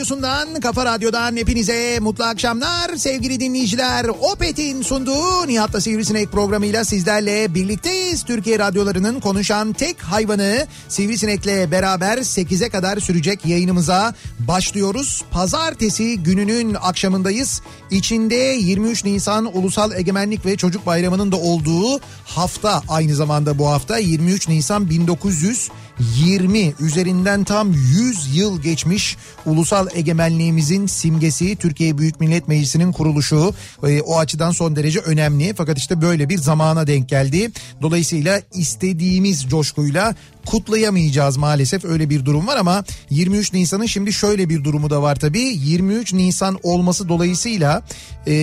radyosundan, 0.00 0.60
kafa 0.60 0.86
radyodan 0.86 1.36
hepinize 1.36 1.98
mutlu 2.00 2.24
akşamlar. 2.24 2.96
Sevgili 2.96 3.40
dinleyiciler, 3.40 4.06
Opet'in 4.20 4.82
sunduğu 4.82 5.46
Nihat'la 5.46 5.80
Sivrisinek 5.80 6.32
programıyla 6.32 6.84
sizlerle 6.84 7.54
birlikteyiz. 7.54 8.24
Türkiye 8.24 8.58
radyolarının 8.58 9.20
konuşan 9.20 9.72
tek 9.72 10.02
hayvanı 10.02 10.66
Sivrisinek'le 10.88 11.70
beraber 11.70 12.18
8'e 12.18 12.68
kadar 12.68 13.00
sürecek 13.00 13.46
yayınımıza 13.46 14.14
başlıyoruz. 14.38 15.24
Pazartesi 15.30 16.22
gününün 16.22 16.76
akşamındayız. 16.82 17.62
İçinde 17.90 18.34
23 18.34 19.04
Nisan 19.04 19.56
Ulusal 19.56 19.92
Egemenlik 19.92 20.46
ve 20.46 20.56
Çocuk 20.56 20.86
Bayramı'nın 20.86 21.32
da 21.32 21.36
olduğu 21.36 22.00
hafta 22.24 22.82
aynı 22.88 23.14
zamanda 23.14 23.58
bu 23.58 23.68
hafta 23.68 23.98
23 23.98 24.48
Nisan 24.48 24.90
1900 24.90 25.70
20 26.16 26.74
üzerinden 26.80 27.44
tam 27.44 27.72
100 27.72 28.36
yıl 28.36 28.62
geçmiş 28.62 29.16
ulusal 29.46 29.86
egemenliğimizin 29.94 30.86
simgesi 30.86 31.56
Türkiye 31.56 31.98
Büyük 31.98 32.20
Millet 32.20 32.48
Meclisi'nin 32.48 32.92
kuruluşu 32.92 33.54
e, 33.86 34.00
o 34.00 34.18
açıdan 34.18 34.50
son 34.50 34.76
derece 34.76 34.98
önemli 34.98 35.54
fakat 35.56 35.78
işte 35.78 36.02
böyle 36.02 36.28
bir 36.28 36.38
zamana 36.38 36.86
denk 36.86 37.08
geldi. 37.08 37.50
Dolayısıyla 37.82 38.40
istediğimiz 38.54 39.48
coşkuyla 39.48 40.14
kutlayamayacağız 40.46 41.36
maalesef. 41.36 41.84
Öyle 41.84 42.10
bir 42.10 42.24
durum 42.24 42.46
var 42.46 42.56
ama 42.56 42.84
23 43.10 43.52
Nisan'ın 43.52 43.86
şimdi 43.86 44.12
şöyle 44.12 44.48
bir 44.48 44.64
durumu 44.64 44.90
da 44.90 45.02
var 45.02 45.16
tabii. 45.16 45.38
23 45.38 46.12
Nisan 46.12 46.58
olması 46.62 47.08
dolayısıyla 47.08 47.82
e, 48.26 48.34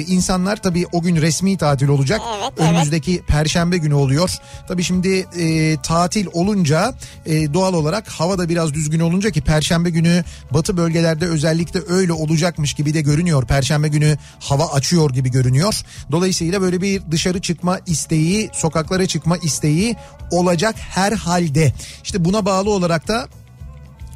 insanlar 0.00 0.62
tabii 0.62 0.86
o 0.92 1.02
gün 1.02 1.16
resmi 1.16 1.56
tatil 1.56 1.88
olacak. 1.88 2.20
Evet, 2.36 2.52
evet. 2.58 2.70
önümüzdeki 2.70 3.22
perşembe 3.26 3.76
günü 3.76 3.94
oluyor. 3.94 4.30
Tabii 4.68 4.82
şimdi 4.82 5.26
e, 5.38 5.76
tatil 5.82 6.26
olunca 6.32 6.94
e, 7.26 7.54
doğal 7.54 7.74
olarak 7.74 8.08
hava 8.08 8.38
da 8.38 8.48
biraz 8.48 8.74
düzgün 8.74 9.00
olunca 9.00 9.30
ki 9.30 9.40
perşembe 9.40 9.90
günü 9.90 10.24
batı 10.50 10.76
bölgelerde 10.76 11.26
özellikle 11.26 11.80
öyle 11.88 12.12
olacakmış 12.12 12.74
gibi 12.74 12.94
de 12.94 13.00
görünüyor. 13.00 13.46
Perşembe 13.46 13.88
günü 13.88 14.18
hava 14.40 14.66
açıyor 14.72 15.10
gibi 15.10 15.30
görünüyor. 15.30 15.80
Dolayısıyla 16.12 16.60
böyle 16.60 16.82
bir 16.82 17.02
dışarı 17.10 17.40
çıkma 17.40 17.78
isteği 17.86 18.50
sokaklara 18.52 19.06
çıkma 19.06 19.36
isteği 19.36 19.96
olacak 20.30 20.74
her 20.78 21.12
halde 21.48 21.72
işte 22.04 22.24
buna 22.24 22.44
bağlı 22.46 22.70
olarak 22.70 23.08
da 23.08 23.28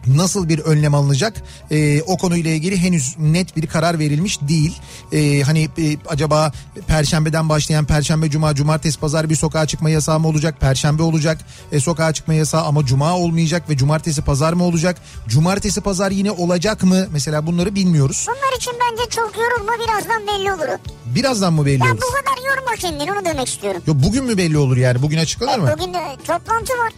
nasıl 0.07 0.49
bir 0.49 0.59
önlem 0.59 0.95
alınacak 0.95 1.43
Ee, 1.71 2.03
o 2.03 2.17
konuyla 2.17 2.51
ilgili 2.51 2.77
henüz 2.79 3.17
net 3.19 3.57
bir 3.57 3.67
karar 3.67 3.99
verilmiş 3.99 4.41
değil. 4.41 4.77
Ee, 5.13 5.43
hani 5.43 5.69
e, 5.79 5.97
acaba 6.09 6.53
perşembeden 6.87 7.49
başlayan 7.49 7.85
perşembe 7.85 8.31
cuma 8.31 8.55
cumartesi 8.55 9.01
pazar 9.01 9.31
bir 9.31 9.37
sokağa 9.37 9.67
çıkma 9.67 9.91
yasağı 9.91 10.21
mı 10.21 10.29
olacak? 10.29 10.61
Perşembe 10.61 11.03
olacak 11.03 11.39
e, 11.73 11.81
sokağa 11.81 12.13
çıkma 12.13 12.35
yasağı 12.35 12.63
ama 12.63 12.87
cuma 12.87 13.17
olmayacak 13.17 13.71
ve 13.71 13.77
cumartesi 13.77 14.23
pazar 14.23 14.53
mı 14.53 14.65
olacak? 14.65 14.97
Cumartesi 15.29 15.81
pazar 15.81 16.11
yine 16.11 16.31
olacak 16.31 16.83
mı? 16.83 17.07
Mesela 17.13 17.47
bunları 17.47 17.75
bilmiyoruz. 17.75 18.27
Bunlar 18.29 18.57
için 18.57 18.73
bence 18.91 19.11
çok 19.11 19.33
yorulma 19.37 19.73
birazdan 19.85 20.23
belli 20.27 20.53
olur. 20.53 20.79
Birazdan 21.15 21.53
mı 21.53 21.67
belli 21.67 21.85
Ya 21.85 21.93
olur? 21.93 22.01
bu 22.03 22.15
kadar 22.15 22.49
yorma 22.57 22.77
kendini 22.77 23.13
onu 23.13 23.25
demek 23.25 23.49
istiyorum. 23.49 23.83
Yok 23.87 23.97
bugün 24.03 24.25
mü 24.25 24.37
belli 24.37 24.59
olur 24.59 24.77
yani? 24.77 25.03
Bugün 25.03 25.19
açıklanır 25.19 25.59
mı? 25.59 25.75
Bugün 25.79 25.95
de 25.95 25.99
toplantı 26.27 26.73
var. 26.73 26.93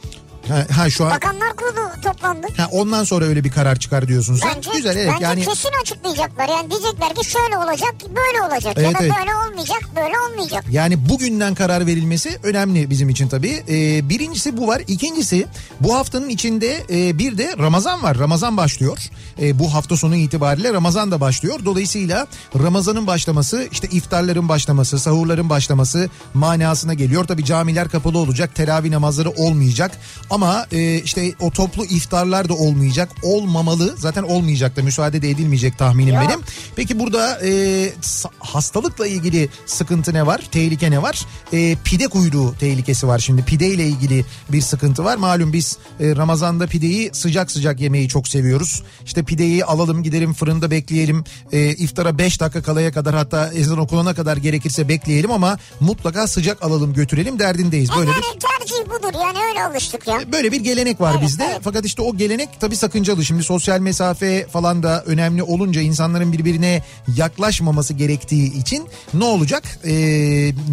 Ha, 0.49 0.67
ha 0.77 0.91
şu 0.91 1.05
an 1.05 1.11
Bakanlar 1.11 1.57
kurulu 1.57 2.01
toplandı. 2.03 2.47
ha, 2.57 2.69
ondan 2.73 3.05
sonra 3.05 3.25
öyle 3.25 3.45
bir 3.45 3.51
karar 3.51 3.77
çıkar 3.79 4.09
diyorsun 4.09 4.35
sen. 4.37 4.51
Bence, 4.57 4.71
Güzel 4.77 4.97
evet 4.97 5.11
bence 5.15 5.25
yani 5.25 5.45
kesin 5.45 5.71
açıklayacaklar. 5.83 6.49
Yani 6.49 6.71
diyecekler 6.71 7.15
ki 7.15 7.31
şöyle 7.31 7.57
olacak, 7.57 7.95
böyle 8.09 8.43
olacak. 8.43 8.77
ya 8.79 8.83
Evet, 8.85 8.95
da 8.95 8.99
evet. 9.05 9.13
böyle 9.21 9.35
olmayacak, 9.35 9.81
böyle 9.97 10.15
olmayacak. 10.31 10.65
Yani 10.71 11.09
bugünden 11.09 11.55
karar 11.55 11.87
verilmesi 11.87 12.39
önemli 12.43 12.91
bizim 12.91 13.09
için 13.09 13.29
tabii. 13.29 13.63
Ee, 13.69 14.09
birincisi 14.09 14.57
bu 14.57 14.69
var. 14.69 14.83
İkincisi 14.89 15.47
bu 15.81 15.95
haftanın 15.95 16.29
içinde 16.29 16.85
e, 16.91 17.19
bir 17.19 17.39
de 17.39 17.55
Ramazan 17.59 18.03
var. 18.03 18.19
Ramazan 18.19 18.57
başlıyor. 18.57 18.99
E, 19.43 19.59
bu 19.59 19.75
hafta 19.75 19.97
sonu 19.97 20.17
itibariyle 20.17 20.73
Ramazan 20.73 21.11
da 21.11 21.21
başlıyor. 21.21 21.61
Dolayısıyla 21.65 22.27
Ramazan'ın 22.63 23.07
başlaması 23.07 23.69
işte 23.73 23.89
iftarların 23.89 24.49
başlaması, 24.49 24.99
sahurların 24.99 25.51
başlaması 25.51 26.09
manasına 26.35 26.95
geliyor. 26.95 27.25
Tabii 27.25 27.45
camiler 27.45 27.89
kapalı 27.89 28.19
olacak. 28.19 28.55
Teravih 28.55 28.91
namazları 28.91 29.31
olmayacak. 29.31 29.91
Ama 30.31 30.38
e, 30.73 31.01
işte 31.01 31.35
o 31.41 31.51
toplu 31.51 31.85
iftarlar 31.85 32.49
da 32.49 32.55
olmayacak. 32.55 33.09
Olmamalı. 33.23 33.95
Zaten 33.99 34.23
olmayacak 34.23 34.77
da 34.77 34.83
müsaade 34.83 35.23
de 35.23 35.31
edilmeyecek 35.31 35.79
tahminim 35.79 36.15
Yok. 36.15 36.25
benim. 36.29 36.41
Peki 36.77 36.99
burada 36.99 37.41
e, 37.47 37.93
hastalıkla 38.39 39.07
ilgili 39.07 39.49
sıkıntı 39.67 40.15
ne 40.15 40.27
var? 40.27 40.41
Tehlike 40.51 40.91
ne 40.91 41.03
var? 41.03 41.27
E, 41.53 41.77
pide 41.85 42.09
kuyruğu 42.09 42.55
tehlikesi 42.61 43.09
var. 43.09 43.19
Şimdi 43.19 43.45
pide 43.45 43.67
ile 43.67 43.87
ilgili 43.87 44.25
bir 44.49 44.61
sıkıntı 44.61 45.05
var. 45.05 45.17
Malum 45.17 45.53
biz 45.53 45.79
e, 46.01 46.17
Ramazan'da 46.17 46.67
pideyi 46.67 47.11
sıcak 47.13 47.51
sıcak 47.51 47.81
yemeyi 47.81 48.09
çok 48.09 48.29
seviyoruz. 48.29 48.83
İşte 49.05 49.23
pideyi 49.23 49.65
alalım 49.65 50.03
gidelim 50.03 50.33
fırında 50.33 50.71
bekleyelim. 50.71 51.25
E, 51.53 51.71
iftara 51.71 52.19
5 52.19 52.41
dakika 52.41 52.63
kalaya 52.63 52.93
kadar 52.93 53.15
hatta 53.15 53.53
ezan 53.53 53.79
okunana 53.79 54.15
kadar 54.15 54.37
gerekirse 54.37 54.89
bekleyelim 54.89 55.31
ama 55.31 55.59
mutlaka 55.81 56.27
sıcak 56.27 56.63
alalım 56.63 56.93
götürelim 56.93 57.39
derdindeyiz. 57.39 57.91
Böyle 57.97 58.11
bir 58.11 58.15
yani 58.15 58.39
tercih 58.39 58.87
budur 58.87 59.21
yani 59.23 59.39
öyle 59.49 59.65
alıştık 59.65 60.09
ya. 60.09 60.28
Böyle 60.33 60.53
bir 60.53 60.61
gelenek 60.61 61.01
var 61.01 61.13
Evet, 61.13 61.23
bizde. 61.23 61.45
evet. 61.51 61.61
Fakat 61.63 61.85
işte 61.85 62.03
o 62.03 62.17
gelenek 62.17 62.49
tabii 62.61 62.77
sakıncalı. 62.77 63.25
Şimdi 63.25 63.43
sosyal 63.43 63.81
mesafe 63.81 64.47
falan 64.47 64.83
da 64.83 65.03
önemli 65.07 65.43
olunca 65.43 65.81
insanların 65.81 66.33
birbirine 66.33 66.83
yaklaşmaması 67.17 67.95
gerektiği 67.95 68.55
için 68.59 68.89
ne 69.15 69.25
olacak? 69.25 69.79
Ee, 69.85 69.91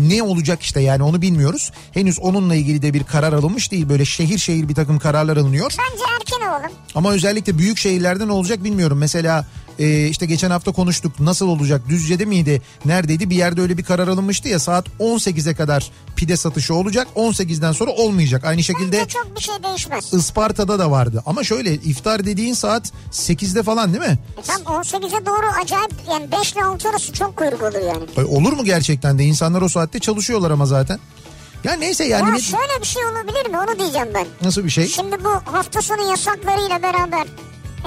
ne 0.10 0.24
olacak 0.24 0.62
işte 0.62 0.82
yani 0.82 1.04
onu 1.04 1.22
bilmiyoruz. 1.22 1.72
Henüz 1.92 2.20
onunla 2.20 2.56
ilgili 2.56 2.82
de 2.82 2.94
bir 2.94 3.04
karar 3.04 3.34
alınmış 3.34 3.72
değil. 3.72 3.90
Böyle 3.90 4.06
şehir 4.06 4.38
şehir 4.38 4.70
bir 4.70 4.76
takım 4.76 5.00
kararlar 5.00 5.38
alınıyor. 5.38 5.74
Bence 5.80 6.04
erken 6.20 6.48
olalım. 6.50 6.72
Ama 6.96 7.12
özellikle 7.12 7.58
büyük 7.58 7.78
şehirlerde 7.78 8.28
ne 8.28 8.32
olacak 8.32 8.64
bilmiyorum. 8.64 8.98
Mesela 8.98 9.46
e, 9.80 10.08
işte 10.08 10.26
geçen 10.26 10.52
hafta 10.52 10.72
konuştuk 10.72 11.20
nasıl 11.20 11.48
olacak 11.48 11.82
Düzce'de 11.90 12.26
miydi 12.26 12.62
neredeydi 12.86 13.30
bir 13.30 13.36
yerde 13.36 13.62
öyle 13.62 13.78
bir 13.78 13.84
karar 13.84 14.08
alınmıştı 14.08 14.48
ya 14.50 14.60
saat 14.60 14.86
18'e 15.00 15.54
kadar 15.56 15.92
pide 16.16 16.38
satışı 16.38 16.74
olacak 16.76 17.08
18'den 17.16 17.72
sonra 17.72 17.92
olmayacak. 17.92 18.44
Aynı 18.46 18.64
şekilde 18.64 18.98
Bence 19.00 19.10
çok 19.10 19.36
bir 19.36 19.42
şey 19.42 19.56
değişmez. 19.64 20.14
Isparta'da 20.14 20.80
da 20.80 20.92
vardı 20.92 21.24
ama 21.26 21.44
şöyle 21.44 21.74
iftar 21.74 22.26
dediğin 22.26 22.54
saat 22.54 22.92
8'de 23.12 23.64
falan 23.64 23.94
değil 23.94 24.04
mi? 24.06 24.20
E 24.38 24.42
Tam 24.42 24.62
18'e 24.62 25.26
doğru 25.26 25.46
acayip 25.64 25.92
yani 26.12 26.32
5 26.32 26.54
ile 26.54 26.64
6 26.64 26.90
arası 26.90 27.14
çok 27.14 27.36
kuyruk 27.38 27.62
olur 27.64 27.82
yani. 27.88 28.04
Ay, 28.18 28.24
Olur 28.24 28.54
mu 28.54 28.64
gerçekten 28.66 29.20
de 29.20 29.24
insanlar 29.24 29.62
o 29.62 29.70
saatte 29.70 30.00
çalışıyorlar 30.00 30.52
ama 30.52 30.66
zaten. 30.66 31.00
Ya 31.64 31.74
neyse 31.74 32.04
yani 32.06 32.30
Ya 32.30 32.34
ne- 32.36 32.42
şöyle 32.42 32.82
bir 32.82 32.86
şey 32.88 33.04
olabilir 33.06 33.50
mi 33.50 33.58
onu 33.60 33.80
diyeceğim 33.80 34.08
ben. 34.14 34.28
nasıl 34.42 34.64
bir 34.64 34.70
şey? 34.70 34.88
Şimdi 34.88 35.24
bu 35.24 35.30
hafta 35.54 35.82
sonu 35.82 36.10
yasaklarıyla 36.10 36.82
beraber 36.84 37.28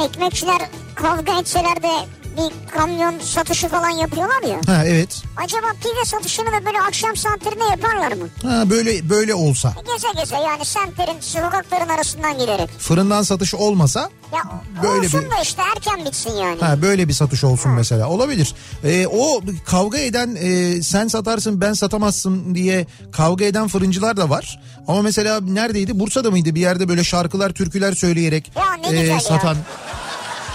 ekmekçiler 0.05 0.59
kavga 0.95 1.41
etseler 1.41 1.83
de 1.83 1.91
bir 2.37 2.71
kamyon 2.79 3.15
satışı 3.19 3.69
falan 3.69 3.91
yapıyorlar 3.91 4.43
ya. 4.43 4.61
Ha 4.67 4.85
evet. 4.87 5.23
Acaba 5.37 5.67
pide 5.81 6.05
satışını 6.05 6.47
da 6.47 6.67
böyle 6.67 6.81
akşam 6.81 7.17
saatlerinde 7.17 7.65
yaparlar 7.65 8.13
mı? 8.13 8.29
Ha 8.43 8.71
böyle 8.71 9.11
böyle 9.11 9.35
olsa. 9.35 9.75
Geze 9.95 10.09
geze 10.21 10.37
yani 10.37 10.65
semtlerin 10.65 11.21
sokakların 11.21 11.89
arasından 11.89 12.39
giderek. 12.39 12.71
Fırından 12.79 13.23
satış 13.23 13.55
olmasa 13.55 14.11
Ya 14.35 14.43
Böyle 14.83 15.07
olsun 15.07 15.25
bir- 15.25 15.31
da 15.31 15.41
işte 15.43 15.63
erken 15.77 16.05
bitsin 16.05 16.31
yani. 16.37 16.61
Ha 16.61 16.83
böyle 16.83 17.09
bir 17.09 17.13
satış 17.13 17.45
olsun 17.45 17.73
mesela 17.73 18.09
olabilir. 18.09 18.55
Ee, 18.85 19.07
o 19.07 19.41
kavga 19.67 19.99
eden 19.99 20.37
e, 20.41 20.83
sen 20.83 21.09
satarsın 21.09 21.61
ben 21.61 21.73
satamazsın 21.73 22.55
diye 22.55 22.87
kavga 23.13 23.45
eden 23.45 23.69
fırıncılar 23.69 24.17
da 24.17 24.31
var. 24.31 24.61
Ama 24.89 25.03
mesela 25.03 25.41
neredeydi? 25.41 25.99
Bursa'da 26.01 26.31
mıydı? 26.31 26.55
Bir 26.55 26.61
yerde 26.61 26.89
böyle 26.89 27.05
şarkılar, 27.05 27.51
türküler 27.51 27.93
söyleyerek 27.93 28.53
Ya 28.57 28.75
ne 28.75 28.91
güzel 28.91 29.11
ya. 29.31 29.57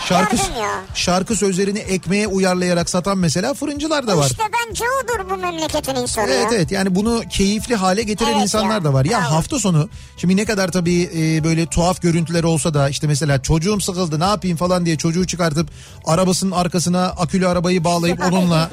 Şarkı 0.09 0.35
ya. 0.35 0.81
şarkı 0.95 1.35
sözlerini 1.35 1.79
ekmeğe 1.79 2.27
uyarlayarak 2.27 2.89
satan 2.89 3.17
mesela 3.17 3.53
fırıncılar 3.53 4.07
da 4.07 4.17
var. 4.17 4.25
İşte 4.29 4.43
bence 4.69 4.83
odur 5.03 5.29
bu 5.29 5.37
memleketin 5.37 5.95
insanı 5.95 6.25
Evet 6.31 6.51
ya. 6.51 6.57
evet 6.57 6.71
yani 6.71 6.95
bunu 6.95 7.23
keyifli 7.29 7.75
hale 7.75 8.03
getiren 8.03 8.31
Evet 8.31 8.41
insanlar 8.43 8.75
ya. 8.77 8.83
da 8.83 8.93
var. 8.93 9.05
Ya 9.05 9.19
Bravo. 9.21 9.31
hafta 9.31 9.59
sonu 9.59 9.89
şimdi 10.17 10.37
ne 10.37 10.45
kadar 10.45 10.71
tabii 10.71 11.09
e, 11.15 11.43
böyle 11.43 11.65
tuhaf 11.65 12.01
görüntüler 12.01 12.43
olsa 12.43 12.73
da 12.73 12.89
işte 12.89 13.07
mesela 13.07 13.41
çocuğum 13.41 13.81
sıkıldı 13.81 14.19
ne 14.19 14.25
yapayım 14.25 14.57
falan 14.57 14.85
diye 14.85 14.97
çocuğu 14.97 15.27
çıkartıp 15.27 15.69
arabasının 16.05 16.51
arkasına 16.51 17.05
akülü 17.05 17.47
arabayı 17.47 17.83
bağlayıp 17.83 18.19
onunla 18.31 18.69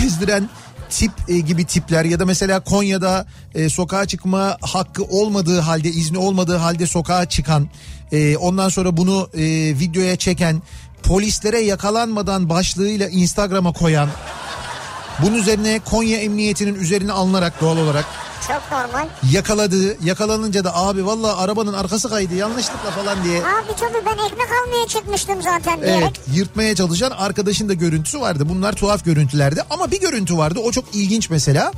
gezdiren 0.00 0.48
tip 0.90 1.12
e, 1.28 1.38
gibi 1.38 1.64
tipler 1.64 2.04
ya 2.04 2.20
da 2.20 2.24
mesela 2.26 2.60
Konya'da 2.60 3.26
e, 3.54 3.68
sokağa 3.68 4.06
çıkma 4.06 4.56
hakkı 4.60 5.04
olmadığı 5.04 5.60
halde 5.60 5.88
izni 5.88 6.18
olmadığı 6.18 6.56
halde 6.56 6.86
sokağa 6.86 7.24
çıkan 7.28 7.68
e, 8.12 8.36
ondan 8.36 8.68
sonra 8.68 8.96
bunu 8.96 9.28
e, 9.34 9.40
videoya 9.78 10.16
çeken 10.16 10.62
polislere 11.02 11.60
yakalanmadan 11.60 12.48
başlığıyla 12.48 13.08
Instagram'a 13.08 13.72
koyan 13.72 14.08
bunun 15.22 15.34
üzerine 15.34 15.80
Konya 15.84 16.18
Emniyeti'nin 16.18 16.74
üzerine 16.74 17.12
alınarak 17.12 17.60
doğal 17.60 17.76
olarak 17.76 18.04
Çok 18.48 18.62
normal. 18.72 19.06
yakaladığı 19.32 20.04
yakalanınca 20.04 20.64
da 20.64 20.76
abi 20.76 21.06
valla 21.06 21.36
arabanın 21.38 21.72
arkası 21.72 22.08
kaydı 22.08 22.34
yanlışlıkla 22.34 22.90
falan 22.90 23.24
diye 23.24 23.38
Abi 23.38 23.76
tabii 23.80 24.06
ben 24.06 24.24
ekmek 24.26 24.48
almaya 24.64 24.86
çıkmıştım 24.88 25.42
zaten 25.42 25.80
diyerek. 25.80 26.02
Evet 26.02 26.20
yırtmaya 26.36 26.74
çalışan 26.74 27.10
arkadaşın 27.10 27.68
da 27.68 27.74
görüntüsü 27.74 28.20
vardı. 28.20 28.48
Bunlar 28.48 28.72
tuhaf 28.72 29.04
görüntülerdi 29.04 29.62
ama 29.70 29.90
bir 29.90 30.00
görüntü 30.00 30.36
vardı 30.36 30.60
o 30.64 30.72
çok 30.72 30.84
ilginç 30.94 31.30
mesela. 31.30 31.72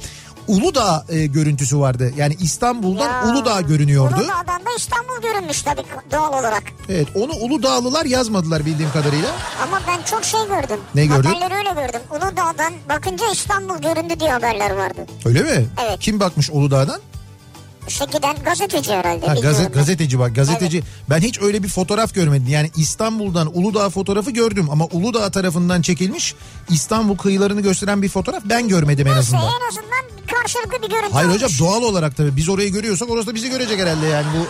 Uludağ 0.48 1.04
e, 1.08 1.26
görüntüsü 1.26 1.78
vardı. 1.80 2.12
Yani 2.16 2.36
İstanbul'dan 2.40 3.26
Ya, 3.26 3.32
Uludağ 3.32 3.60
görünüyordu. 3.60 4.14
Uludağ'dan 4.14 4.60
da 4.66 4.70
İstanbul 4.76 5.22
görünmüş 5.22 5.62
tabii 5.62 5.82
doğal 6.12 6.32
olarak. 6.40 6.62
Evet 6.88 7.08
onu 7.14 7.32
Uludağlılar 7.32 8.04
yazmadılar 8.04 8.66
bildiğim 8.66 8.92
kadarıyla. 8.92 9.28
Ama 9.62 9.80
ben 9.88 10.02
çok 10.02 10.24
şey 10.24 10.40
gördüm. 10.40 10.80
Ne 10.94 11.06
gördün? 11.06 11.28
Haberleri 11.28 11.54
öyle 11.54 11.70
gördüm. 11.86 12.00
Uludağ'dan 12.10 12.72
bakınca 12.88 13.24
İstanbul 13.32 13.78
göründü 13.78 14.20
diye 14.20 14.30
haberler 14.30 14.70
vardı. 14.70 15.06
Öyle 15.24 15.42
mi? 15.42 15.66
Evet. 15.84 16.00
Kim 16.00 16.20
bakmış 16.20 16.50
Uludağ'dan? 16.50 17.00
İşte 17.88 18.04
giden 18.04 18.36
gazeteci 18.44 18.92
herhalde. 18.92 19.26
Ha, 19.26 19.34
gazet, 19.34 19.74
gazeteci 19.74 20.18
bak 20.18 20.34
gazeteci. 20.34 20.82
Ben 21.10 21.18
hiç 21.20 21.42
öyle 21.42 21.62
bir 21.62 21.68
fotoğraf 21.68 22.14
görmedim. 22.14 22.46
Yani 22.48 22.70
İstanbul'dan 22.76 23.58
Uludağ 23.58 23.90
fotoğrafı 23.90 24.30
gördüm 24.30 24.68
ama 24.70 24.84
Uludağ 24.84 25.30
tarafından 25.30 25.82
çekilmiş 25.82 26.34
İstanbul 26.70 27.16
kıyılarını 27.16 27.60
gösteren 27.60 28.02
bir 28.02 28.08
fotoğraf 28.08 28.42
ben 28.44 28.68
görmedim 28.68 29.06
en 29.06 29.14
Neyse 29.14 29.36
azından. 29.36 29.42
en 29.62 29.68
azından 29.68 30.09
karşılıklı 30.34 30.82
bir 30.82 30.88
görüntü 30.90 31.12
Hayır 31.12 31.28
olmuş. 31.28 31.42
hocam 31.42 31.58
doğal 31.68 31.82
olarak 31.82 32.16
tabii 32.16 32.36
biz 32.36 32.48
orayı 32.48 32.72
görüyorsak 32.72 33.10
orası 33.10 33.26
da 33.26 33.34
bizi 33.34 33.50
görecek 33.50 33.80
herhalde 33.80 34.06
yani 34.06 34.26
bu 34.38 34.46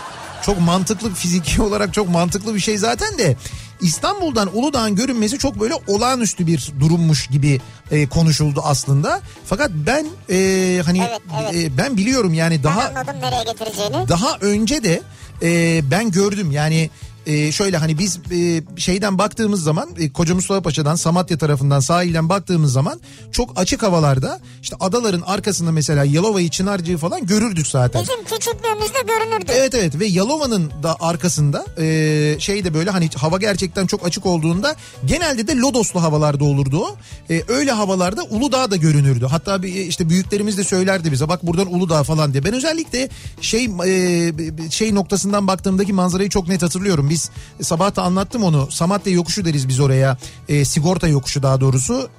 çok 0.47 0.61
mantıklı 0.61 1.15
fiziki 1.15 1.63
olarak 1.69 1.95
çok 1.95 2.09
mantıklı 2.09 2.55
bir 2.55 2.61
şey 2.61 2.79
zaten 2.79 3.19
de 3.19 3.37
İstanbul'dan 3.81 4.57
Uludağ'ın 4.57 4.95
görünmesi 4.97 5.39
çok 5.39 5.61
böyle 5.61 5.75
olağanüstü 5.87 6.47
bir 6.47 6.73
durummuş 6.81 7.27
gibi 7.27 7.61
e, 7.91 8.07
konuşuldu 8.09 8.61
aslında. 8.65 9.21
Fakat 9.47 9.71
ben 9.75 10.07
e, 10.31 10.83
hani 10.85 11.03
Evet, 11.11 11.21
evet. 11.43 11.55
e, 11.55 11.77
ben 11.77 11.97
biliyorum 11.97 12.35
yani 12.35 12.63
daha 12.63 12.81
Ben 12.81 12.95
anladım 12.95 13.21
nereye 13.23 13.45
getireceğini. 13.53 14.09
daha 14.09 14.37
önce 14.41 14.85
de 14.85 15.03
e, 15.43 15.81
ben 15.91 16.11
gördüm 16.11 16.51
yani 16.51 16.91
e, 17.27 17.53
şöyle 17.53 17.77
hani 17.77 17.99
biz 17.99 18.19
e, 18.33 18.63
şeyden 18.77 19.19
baktığımız 19.19 19.63
zaman 19.63 19.89
e, 19.99 20.13
Koca 20.13 20.35
Mustafa 20.35 20.63
Paşa'dan 20.63 20.95
Samatya 20.95 21.39
tarafından 21.39 21.81
sahilden 21.81 22.29
baktığımız 22.29 22.73
zaman 22.73 23.01
çok 23.33 23.61
açık 23.61 23.83
havalarda 23.83 24.41
işte 24.63 24.77
adaların 24.81 25.21
arkasında 25.21 25.73
mesela 25.73 26.05
Yalova'yı 26.05 26.51
Çınarcığı 26.51 26.99
falan 26.99 27.27
görürdük 27.27 27.67
zaten. 27.67 28.03
Bizim 28.03 28.25
küçüklüğümüzde 28.25 28.99
görünürdü. 29.07 29.53
Evet 29.57 29.75
evet 29.75 30.01
ve 30.01 30.07
Yalova'nın 30.07 30.71
da 30.83 30.97
arkasında 31.01 31.67
e, 31.79 32.37
şey 32.39 32.65
de 32.65 32.75
böyle 32.75 32.91
hani 32.91 33.09
hava 33.17 33.39
gerçekten 33.39 33.87
çok 33.87 34.07
açık 34.07 34.27
olduğunda 34.27 34.77
genelde 35.05 35.47
de 35.47 35.57
lodoslu 35.57 36.03
havalarda 36.03 36.45
olurdu 36.45 36.85
o. 36.85 36.97
E, 37.31 37.43
öyle 37.49 37.73
havalarda 37.73 38.23
Uludağ 38.23 38.71
da 38.71 38.77
görünürdü. 38.77 39.27
Hatta 39.31 39.63
bir, 39.63 39.75
işte 39.75 40.09
büyüklerimiz 40.09 40.59
de 40.59 40.65
söylerdi 40.65 41.13
bize 41.13 41.29
bak 41.29 41.47
buradan 41.47 41.75
Uludağ 41.75 42.03
falan 42.03 42.33
diye. 42.33 42.45
Ben 42.45 42.55
özellikle 42.55 43.09
şey 43.41 43.65
e, 43.87 44.33
şey 44.71 44.95
noktasından 44.95 45.47
baktığımdaki 45.47 45.93
manzarayı 45.93 46.29
çok 46.29 46.49
net 46.49 46.63
hatırlıyorum. 46.63 47.10
Biz 47.11 47.31
sabah 47.63 47.97
da 47.97 48.03
anlattım 48.03 48.43
onu. 48.43 48.69
Samatya 48.71 49.13
yokuşu 49.13 49.45
deriz 49.45 49.69
biz 49.69 49.81
oraya. 49.81 50.19
E, 50.49 50.65
sigorta 50.65 51.09
yokuşu 51.09 51.43
daha 51.43 51.61
doğrusu. 51.61 52.11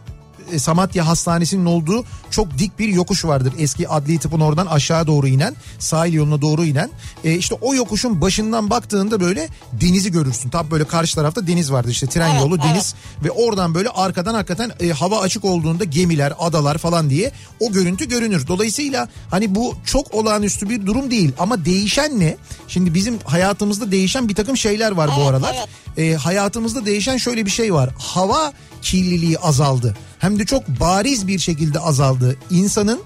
E, 0.52 0.60
Samatya 0.60 1.08
Hastanesi'nin 1.08 1.66
olduğu 1.66 2.06
çok 2.32 2.58
dik 2.58 2.80
bir 2.80 2.88
yokuş 2.88 3.26
vardır. 3.26 3.54
Eski 3.60 3.90
adli 3.90 4.20
tıpın 4.20 4.40
oradan 4.40 4.66
aşağı 4.66 5.08
doğru 5.08 5.28
inen, 5.28 5.56
sahil 5.80 6.14
yoluna 6.14 6.42
doğru 6.42 6.66
inen. 6.66 6.90
E, 7.24 7.34
işte 7.36 7.56
o 7.62 7.74
yokuşun 7.76 8.22
başından 8.22 8.70
baktığında 8.70 9.22
böyle 9.22 9.50
denizi 9.74 10.12
görürsün. 10.12 10.50
Tam 10.50 10.72
böyle 10.72 10.84
karşı 10.84 11.16
tarafta 11.16 11.48
deniz 11.48 11.72
vardır 11.72 11.90
işte 11.92 12.08
tren 12.08 12.30
Evet, 12.32 12.42
yolu, 12.42 12.56
evet. 12.56 12.66
deniz 12.66 12.96
ve 13.24 13.32
oradan 13.32 13.76
böyle 13.76 13.90
arkadan 13.90 14.34
hakikaten 14.34 14.72
e, 14.80 14.90
hava 14.90 15.20
açık 15.22 15.46
olduğunda 15.46 15.84
gemiler, 15.84 16.34
adalar 16.40 16.78
falan 16.78 17.10
diye 17.10 17.32
o 17.60 17.72
görüntü 17.72 18.10
görünür. 18.10 18.48
Dolayısıyla 18.48 19.10
hani 19.32 19.56
bu 19.56 19.76
çok 19.86 20.14
olağanüstü 20.14 20.70
bir 20.70 20.86
durum 20.86 21.12
değil 21.12 21.32
ama 21.40 21.66
değişen 21.66 22.20
ne? 22.20 22.38
Şimdi 22.68 22.94
bizim 22.94 23.20
hayatımızda 23.24 23.92
değişen 23.92 24.30
bir 24.30 24.36
takım 24.36 24.58
şeyler 24.58 24.92
var 24.92 25.10
bu 25.18 25.20
Evet, 25.22 25.30
aralar. 25.30 25.56
evet. 25.98 26.14
E, 26.14 26.16
hayatımızda 26.16 26.86
değişen 26.86 27.18
şöyle 27.18 27.46
bir 27.46 27.52
şey 27.52 27.74
var. 27.74 27.90
Hava 27.98 28.54
kirliliği 28.82 29.38
azaldı. 29.40 29.96
Hem 30.22 30.40
de 30.40 30.46
çok 30.46 30.68
bariz 30.68 31.28
bir 31.28 31.40
şekilde 31.40 31.80
azaldı. 31.80 32.38
İnsanın 32.50 33.00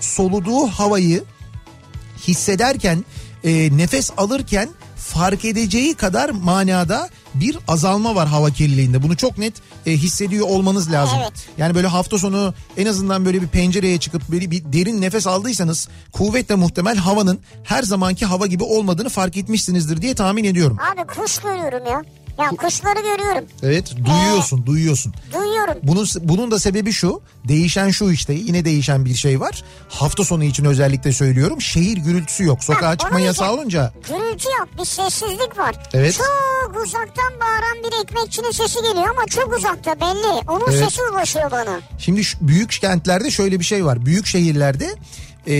soluduğu 0.00 0.66
havayı 0.66 1.24
hissederken, 2.28 3.04
e, 3.44 3.76
nefes 3.76 4.10
alırken 4.16 4.68
fark 4.96 5.44
edeceği 5.44 5.94
kadar 5.94 6.30
manada 6.30 7.08
bir 7.34 7.58
azalma 7.68 8.14
var 8.14 8.28
hava 8.28 8.50
kirliliğinde. 8.50 9.02
Bunu 9.02 9.16
çok 9.16 9.38
net 9.38 9.54
e, 9.86 9.92
hissediyor 9.92 10.46
olmanız 10.48 10.92
lazım. 10.92 11.18
Evet. 11.22 11.48
Yani 11.58 11.74
böyle 11.74 11.86
hafta 11.86 12.18
sonu 12.18 12.54
en 12.76 12.86
azından 12.86 13.24
böyle 13.24 13.42
bir 13.42 13.48
pencereye 13.48 13.98
çıkıp 13.98 14.28
böyle 14.28 14.50
bir 14.50 14.72
derin 14.72 15.00
nefes 15.00 15.26
aldıysanız 15.26 15.88
kuvvetle 16.12 16.54
muhtemel 16.54 16.96
havanın 16.96 17.40
her 17.64 17.82
zamanki 17.82 18.26
hava 18.26 18.46
gibi 18.46 18.64
olmadığını 18.64 19.08
fark 19.08 19.36
etmişsinizdir 19.36 20.02
diye 20.02 20.14
tahmin 20.14 20.44
ediyorum. 20.44 20.76
Abi 20.92 21.06
kuş 21.06 21.38
görüyorum 21.38 21.86
ya. 21.86 22.02
Ya 22.38 22.48
kuşları 22.48 23.00
görüyorum. 23.00 23.44
Evet, 23.62 23.94
duyuyorsun, 24.04 24.66
duyuyorsun. 24.66 25.14
Duyuyorum. 25.34 25.74
Bunun 25.82 26.06
bunun 26.20 26.50
da 26.50 26.58
sebebi 26.58 26.92
şu. 26.92 27.20
Değişen 27.48 27.90
şu 27.90 28.10
işte. 28.10 28.32
Yine 28.32 28.64
değişen 28.64 29.04
bir 29.04 29.14
şey 29.14 29.40
var. 29.40 29.64
Hafta 29.88 30.24
sonu 30.24 30.44
için 30.44 30.64
özellikle 30.64 31.12
söylüyorum. 31.12 31.60
Şehir 31.60 31.96
gürültüsü 31.96 32.44
yok. 32.44 32.64
Sokağa 32.64 32.88
Ha, 32.88 32.96
çıkma 32.98 33.20
yasağı 33.20 33.52
olunca 33.52 33.92
Gürültü 34.08 34.48
yok 34.58 34.68
bir 34.80 34.84
sessizlik 34.84 35.58
var. 35.58 35.76
Evet. 35.92 36.18
Çok 36.18 36.82
uzaktan 36.84 37.32
bağıran 37.40 37.78
bir 37.84 38.04
ekmekçinin 38.04 38.50
sesi 38.50 38.78
geliyor 38.82 39.08
ama 39.10 39.26
çok 39.26 39.56
uzakta 39.56 40.00
belli. 40.00 40.42
Onun 40.48 40.70
Evet. 40.70 40.84
sesi 40.84 41.00
ulaşıyor 41.12 41.50
bana. 41.50 41.80
Şimdi 41.98 42.24
şu 42.24 42.48
büyük 42.48 42.70
kentlerde 42.70 43.30
şöyle 43.30 43.60
bir 43.60 43.64
şey 43.64 43.84
var. 43.84 44.06
Büyük 44.06 44.26
şehirlerde 44.26 44.94
e, 45.46 45.54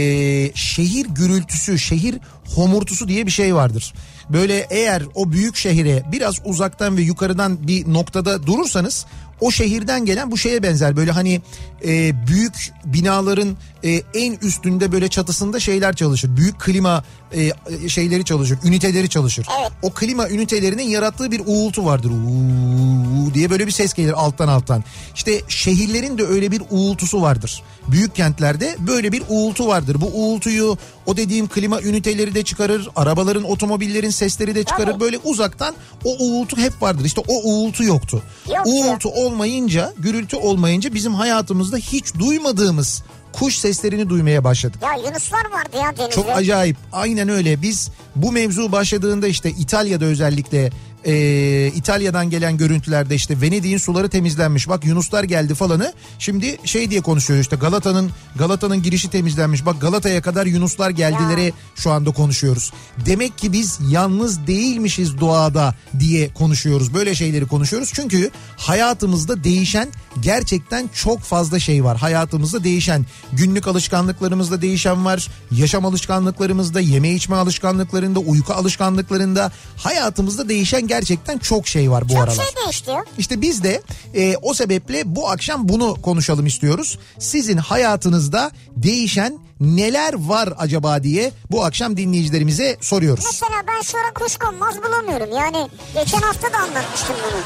şehir 0.55 1.07
gürültüsü, 1.07 1.79
şehir 1.79 2.19
homurtusu 2.55 3.09
diye 3.09 3.27
bir 3.27 3.31
şey 3.31 3.55
vardır. 3.55 3.95
Böyle 4.33 4.67
eğer 4.71 5.03
o 5.15 5.33
büyük 5.33 5.57
şehire 5.57 6.03
biraz 6.13 6.35
uzaktan 6.45 6.97
ve 6.97 7.03
yukarıdan 7.03 7.69
bir 7.69 7.93
noktada 7.93 8.47
durursanız 8.47 9.07
o 9.41 9.51
şehirden 9.51 10.05
gelen 10.05 10.31
bu 10.31 10.39
şeye 10.39 10.63
benzer. 10.63 10.97
Böyle 10.97 11.11
hani 11.11 11.41
e, 11.85 12.27
büyük 12.27 12.73
binaların 12.85 13.57
e, 13.85 14.03
en 14.15 14.33
üstünde 14.33 14.93
böyle 14.93 15.09
çatısında 15.09 15.61
şeyler 15.61 15.97
çalışır. 15.97 16.37
Büyük 16.37 16.61
klima 16.61 17.05
e, 17.33 17.89
şeyleri 17.89 18.25
çalışır, 18.25 18.59
üniteleri 18.65 19.09
çalışır. 19.09 19.47
Evet. 19.61 19.73
O 19.83 19.91
klima 19.91 20.29
ünitelerinin 20.29 20.83
yarattığı 20.83 21.31
bir 21.31 21.43
uğultu 21.47 21.85
vardır. 21.85 22.11
Uuu 22.11 23.35
diye 23.35 23.51
böyle 23.51 23.67
bir 23.67 23.73
ses 23.73 23.95
gelir 23.95 24.13
alttan 24.13 24.49
alttan. 24.49 24.85
İşte 25.15 25.43
şehirlerin 25.49 26.19
de 26.19 26.27
öyle 26.27 26.51
bir 26.51 26.63
uğultusu 26.71 27.23
vardır. 27.23 27.63
Büyük 27.89 28.15
kentlerde 28.15 28.77
böyle 28.87 29.13
bir 29.13 29.23
uğultu 29.29 29.67
vardır. 29.67 29.97
Bu 30.01 30.07
uğultuyu 30.07 30.79
o 31.07 31.17
dediğim 31.17 31.49
klima 31.49 31.81
üniteleri 31.81 32.35
de 32.35 32.43
çıkarır. 32.43 32.89
Arabaların, 32.97 33.45
otomobillerin 33.45 34.11
sesleri 34.11 34.55
de 34.55 34.65
çıkarır. 34.65 34.93
Tabii. 34.93 35.01
Böyle 35.01 35.19
uzaktan 35.19 35.75
o 36.05 36.17
uğultu 36.19 36.57
hep 36.57 36.83
vardır. 36.83 37.05
İşte 37.05 37.23
o 37.29 37.35
uğultu 37.51 37.85
yoktu. 37.85 38.23
Yok 38.49 38.67
uğultu 38.67 39.09
olmayınca, 39.09 39.93
gürültü 39.99 40.37
olmayınca 40.37 40.95
bizim 40.95 41.15
hayatımızda 41.15 41.77
hiç 41.77 42.15
duymadığımız 42.15 43.03
kuş 43.33 43.55
seslerini 43.59 44.09
duymaya 44.09 44.45
başladık. 44.45 44.81
Ya 44.83 44.95
Yunuslar 45.09 45.45
vardı 45.51 45.77
ya 45.77 45.97
denizde. 45.99 46.15
Çok 46.15 46.31
acayip. 46.31 46.77
Aynen 46.93 47.29
öyle. 47.29 47.63
Biz 47.63 47.91
bu 48.17 48.33
mevzu 48.33 48.73
başladığında 48.73 49.29
işte 49.29 49.51
İtalya'da 49.51 50.05
özellikle 50.05 50.71
e, 51.09 51.73
İtalya'dan 51.75 52.31
gelen 52.31 52.57
görüntülerde 52.57 53.15
işte 53.15 53.41
Venedik'in 53.41 53.79
suları 53.79 54.09
temizlenmiş. 54.09 54.69
Bak 54.69 54.85
Yunuslar 54.85 55.25
geldi 55.25 55.55
falanı. 55.55 55.93
Şimdi 56.19 56.59
şey 56.65 56.91
diye 56.91 57.01
konuşuyor 57.01 57.41
işte 57.41 57.57
Galata'nın 57.57 58.11
Galata'nın 58.37 58.83
girişi 58.83 59.11
temizlenmiş. 59.11 59.67
Bak 59.67 59.81
Galata'ya 59.81 60.23
kadar 60.23 60.47
Yunuslar 60.47 60.91
geldilere 60.91 61.53
şu 61.77 61.91
anda 61.91 62.11
konuşuyoruz. 62.11 62.73
Demek 63.07 63.39
ki 63.39 63.53
biz 63.53 63.79
yalnız 63.91 64.47
değilmişiz 64.47 65.21
doğada 65.21 65.75
diye 65.99 66.35
konuşuyoruz. 66.35 66.95
Böyle 66.95 67.15
şeyleri 67.15 67.47
konuşuyoruz. 67.47 67.91
Çünkü 67.95 68.31
hayatımızda 68.57 69.45
değişen 69.45 69.89
gerçekten 70.21 70.91
çok 70.95 71.21
fazla 71.21 71.59
şey 71.59 71.85
var. 71.85 71.99
Hayatımızda 71.99 72.65
değişen 72.65 73.07
günlük 73.33 73.69
alışkanlıklarımızda 73.69 74.63
değişen 74.63 75.05
var. 75.05 75.29
Yaşam 75.51 75.87
alışkanlıklarımızda, 75.87 76.81
yeme 76.81 77.11
içme 77.11 77.37
alışkanlıklarında, 77.37 78.19
uyku 78.19 78.53
alışkanlıklarında 78.53 79.53
hayatımızda 79.77 80.49
değişen 80.49 80.87
gerçekten 80.87 80.98
çok 81.39 81.67
şey 81.69 81.91
var 81.91 82.05
bu 82.05 82.09
Çok 82.13 82.19
aralar. 82.23 82.35
şey 82.35 82.65
değişti 82.65 82.91
ya. 82.91 83.05
İşte 83.19 83.41
biz 83.41 83.63
de 83.63 83.83
e, 84.15 84.37
o 84.43 84.55
sebeple 84.55 85.03
bu 85.17 85.31
akşam 85.31 85.69
bunu 85.69 86.03
konuşalım 86.03 86.47
istiyoruz. 86.47 86.99
Sizin 87.19 87.57
hayatınızda 87.57 88.51
değişen 88.77 89.39
neler 89.61 90.15
var 90.15 90.55
acaba 90.59 91.03
diye 91.03 91.33
bu 91.51 91.65
akşam 91.65 91.97
dinleyicilerimize 91.97 92.77
soruyoruz. 92.81 93.25
Mesela 93.25 93.63
ben 93.69 93.83
şu 93.83 93.99
ara 93.99 94.15
kuşkonmaz 94.15 94.75
bulamıyorum. 94.83 95.37
Yani 95.37 95.69
geçen 95.95 96.19
hafta 96.21 96.53
da 96.53 96.57
anlatmıştım 96.59 97.17
bunu. 97.31 97.41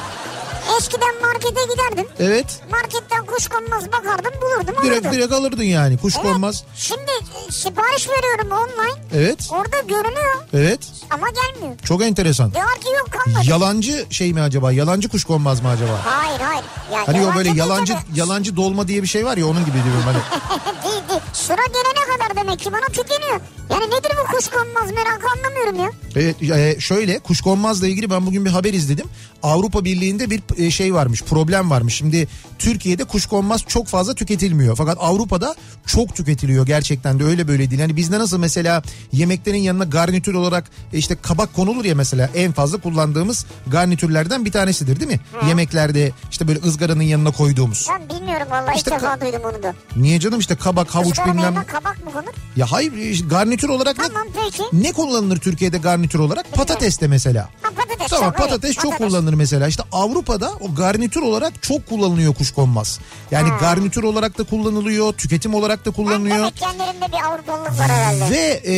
Eskiden 0.78 1.20
markete 1.22 1.60
giderdim. 1.72 2.08
Evet. 2.20 2.60
Marketten 2.70 3.26
kuşkonmaz 3.26 3.86
bakardım 3.92 4.32
bulurdum 4.42 4.74
Direkt 4.84 4.96
alırdım. 5.06 5.12
direkt 5.12 5.32
alırdın 5.32 5.62
yani. 5.62 5.96
Kuş 5.98 6.14
Evet. 6.16 6.26
konmaz. 6.26 6.64
Şimdi 6.76 7.10
e, 7.48 7.52
sipariş 7.52 8.08
veriyorum 8.08 8.50
online. 8.50 9.02
Evet. 9.14 9.48
Orada 9.50 9.78
görünüyor 9.80 10.34
Evet. 10.54 10.80
ama 11.10 11.26
gelmiyor. 11.28 11.78
Çok 11.84 12.02
enteresan. 12.02 12.52
Diyorlar 12.54 12.74
ki 12.80 12.88
yok 12.98 13.08
kalmadı. 13.12 13.44
Yalancı 13.50 14.06
şey 14.10 14.32
mi 14.32 14.40
acaba? 14.40 14.72
Yalancı 14.72 15.08
kuş 15.08 15.24
konmaz 15.24 15.60
mı 15.62 15.68
acaba? 15.68 16.00
hayır 16.04 16.40
hayır. 16.40 16.64
Ya, 16.92 17.02
Hani 17.08 17.26
o 17.26 17.34
böyle 17.34 17.50
yalancı 17.50 17.92
tabii. 17.92 18.18
yalancı 18.18 18.56
dolma 18.56 18.88
diye 18.88 19.02
bir 19.02 19.08
şey 19.08 19.26
var 19.26 19.36
ya 19.36 19.46
onun 19.46 19.64
gibi 19.64 19.74
diyorum 19.84 20.02
hani. 20.04 20.18
değil 20.84 21.02
değil. 21.08 21.20
Sıra 21.32 21.62
gelene 21.66 22.16
kadar 22.18 22.36
demek 22.36 22.60
ki 22.60 22.72
bana 22.72 22.86
tükeniyor. 22.86 23.40
Yani 23.72 23.84
nedir 23.86 24.10
bu 24.22 24.36
kuşkonmaz 24.36 24.90
merakı 24.90 25.26
anlamıyorum 25.36 25.76
ya. 25.80 25.90
Evet 26.16 26.42
e, 26.76 26.80
şöyle 26.80 27.18
kuşkonmazla 27.18 27.86
ilgili 27.86 28.10
ben 28.10 28.26
bugün 28.26 28.44
bir 28.44 28.50
haber 28.50 28.72
izledim. 28.72 29.06
Avrupa 29.42 29.84
Birliği'nde 29.84 30.30
bir 30.30 30.42
e, 30.58 30.70
şey 30.70 30.94
varmış 30.94 31.22
problem 31.22 31.70
varmış. 31.70 31.94
Şimdi 31.94 32.28
Türkiye'de 32.58 33.04
kuşkonmaz 33.04 33.64
çok 33.68 33.86
fazla 33.86 34.14
tüketilmiyor. 34.14 34.76
Fakat 34.76 34.98
Avrupa'da 35.00 35.54
çok 35.86 36.14
tüketiliyor 36.16 36.66
gerçekten 36.66 37.18
de 37.18 37.24
öyle 37.24 37.48
böyle 37.48 37.70
değil. 37.70 37.80
Hani 37.80 37.96
bizde 37.96 38.18
nasıl 38.18 38.38
mesela 38.38 38.82
yemeklerin 39.12 39.58
yanına 39.58 39.84
garnitür 39.84 40.34
olarak 40.34 40.64
e, 40.92 40.98
işte 40.98 41.16
kabak 41.22 41.54
konulur 41.54 41.84
ya 41.84 41.94
mesela 41.94 42.30
en 42.34 42.52
fazla 42.52 42.78
kullandığımız 42.78 43.46
garnitürlerden 43.66 44.44
bir 44.44 44.52
tanesidir 44.52 45.00
değil 45.00 45.10
mi? 45.10 45.20
Yemeklerde 45.48 46.12
işte 46.30 46.48
böyle 46.48 46.60
ızgaranın 46.62 47.02
yanına 47.02 47.30
koyduğumuz. 47.30 47.88
Ben 47.90 48.08
bilmiyorum 48.18 48.46
vallahi 48.50 48.76
İşte 48.76 48.90
ilk 48.94 49.02
defa 49.02 49.20
duydum 49.20 49.40
onu 49.54 49.62
da. 49.62 49.74
Niye 49.96 50.20
canım 50.20 50.40
işte 50.40 50.54
kabak 50.56 50.94
havuç 50.94 51.08
Kızların 51.16 51.38
bilmem. 51.38 51.64
kabak 51.66 52.04
mı 52.04 52.12
konur? 52.12 52.32
Ya 52.56 52.72
hayır 52.72 52.92
işte 52.92 53.26
garnitür 53.26 53.61
olarak 53.68 53.98
ne, 53.98 54.04
Tamam 54.08 54.26
peki. 54.44 54.62
ne 54.72 54.92
kullanılır 54.92 55.36
Türkiye'de 55.36 55.78
garnitür 55.78 56.18
olarak? 56.18 56.52
Patates 56.52 57.00
de 57.00 57.06
mesela. 57.06 57.48
Ha 57.62 57.70
patates. 57.76 58.08
Tamam 58.10 58.30
çok, 58.30 58.40
evet, 58.40 58.50
patates 58.50 58.76
çok 58.76 58.98
kullanılır 58.98 59.34
mesela. 59.34 59.68
İşte 59.68 59.82
Avrupa'da 59.92 60.52
o 60.60 60.74
garnitür 60.74 61.22
olarak 61.22 61.62
çok 61.62 61.86
kullanılıyor 61.88 62.34
kuşkonmaz. 62.34 62.98
Yani 63.30 63.48
Ha. 63.50 63.58
garnitür 63.60 64.02
olarak 64.02 64.38
da 64.38 64.44
kullanılıyor, 64.44 65.12
tüketim 65.12 65.54
olarak 65.54 65.80
da 65.80 65.90
Ben 65.90 65.92
kullanılıyor. 65.92 66.36
demek 66.38 66.56
kendilerinde 66.56 67.06
bir 67.08 67.26
Avrupalılık 67.32 67.78
var 67.78 67.90
herhalde. 67.90 68.30
Ve 68.30 68.62
e, 68.66 68.74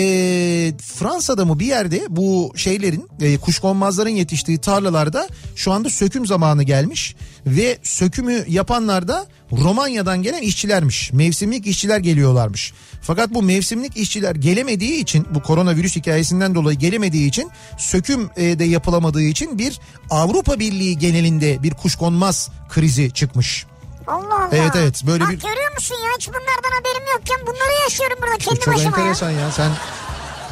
Fransa'da 0.78 1.44
mı 1.44 1.60
bir 1.60 1.66
yerde 1.66 2.02
bu 2.08 2.52
şeylerin 2.56 3.08
e, 3.20 3.36
kuşkonmazların 3.38 4.10
yetiştiği 4.10 4.58
tarlalarda 4.58 5.28
şu 5.56 5.72
anda 5.72 5.90
söküm 5.90 6.26
zamanı 6.26 6.62
gelmiş. 6.62 7.16
Ve 7.46 7.78
sökümü 7.82 8.44
yapanlar 8.48 9.08
da 9.08 9.26
Romanya'dan 9.52 10.22
gelen 10.22 10.42
işçilermiş. 10.42 11.12
Mevsimlik 11.12 11.66
işçiler 11.66 11.98
geliyorlarmış. 11.98 12.72
Fakat 13.06 13.30
bu 13.30 13.42
mevsimlik 13.42 13.96
işçiler 13.96 14.34
gelemediği 14.34 14.92
için 15.00 15.26
bu 15.30 15.42
koronavirüs 15.42 15.96
hikayesinden 15.96 16.54
dolayı 16.54 16.78
gelemediği 16.78 17.28
için 17.28 17.50
söküm 17.78 18.30
e, 18.37 18.58
de 18.58 18.64
yapılamadığı 18.64 19.23
için 19.23 19.58
bir 19.58 19.80
Avrupa 20.11 20.58
Birliği 20.58 20.99
genelinde 20.99 21.62
bir 21.62 21.70
kuşkonmaz 21.75 22.50
krizi 22.70 23.11
çıkmış. 23.11 23.66
Allah 24.06 24.34
Allah. 24.34 24.49
Evet, 24.52 24.73
evet, 24.76 25.02
böyle 25.06 25.25
Bak 25.25 25.30
bir- 25.32 25.40
görüyor 25.40 25.75
musun 25.75 25.94
ya 25.94 26.11
hiç 26.18 26.28
bunlardan 26.28 26.76
haberim 26.78 27.06
yokken 27.18 27.40
bunları 27.46 27.82
yaşıyorum 27.84 28.18
burada 28.23 28.38
kendi 28.38 28.61
Çok 28.61 28.75
başıma 28.75 28.96
enteresan 28.99 29.30
ya. 29.30 29.50
Sen 29.52 29.70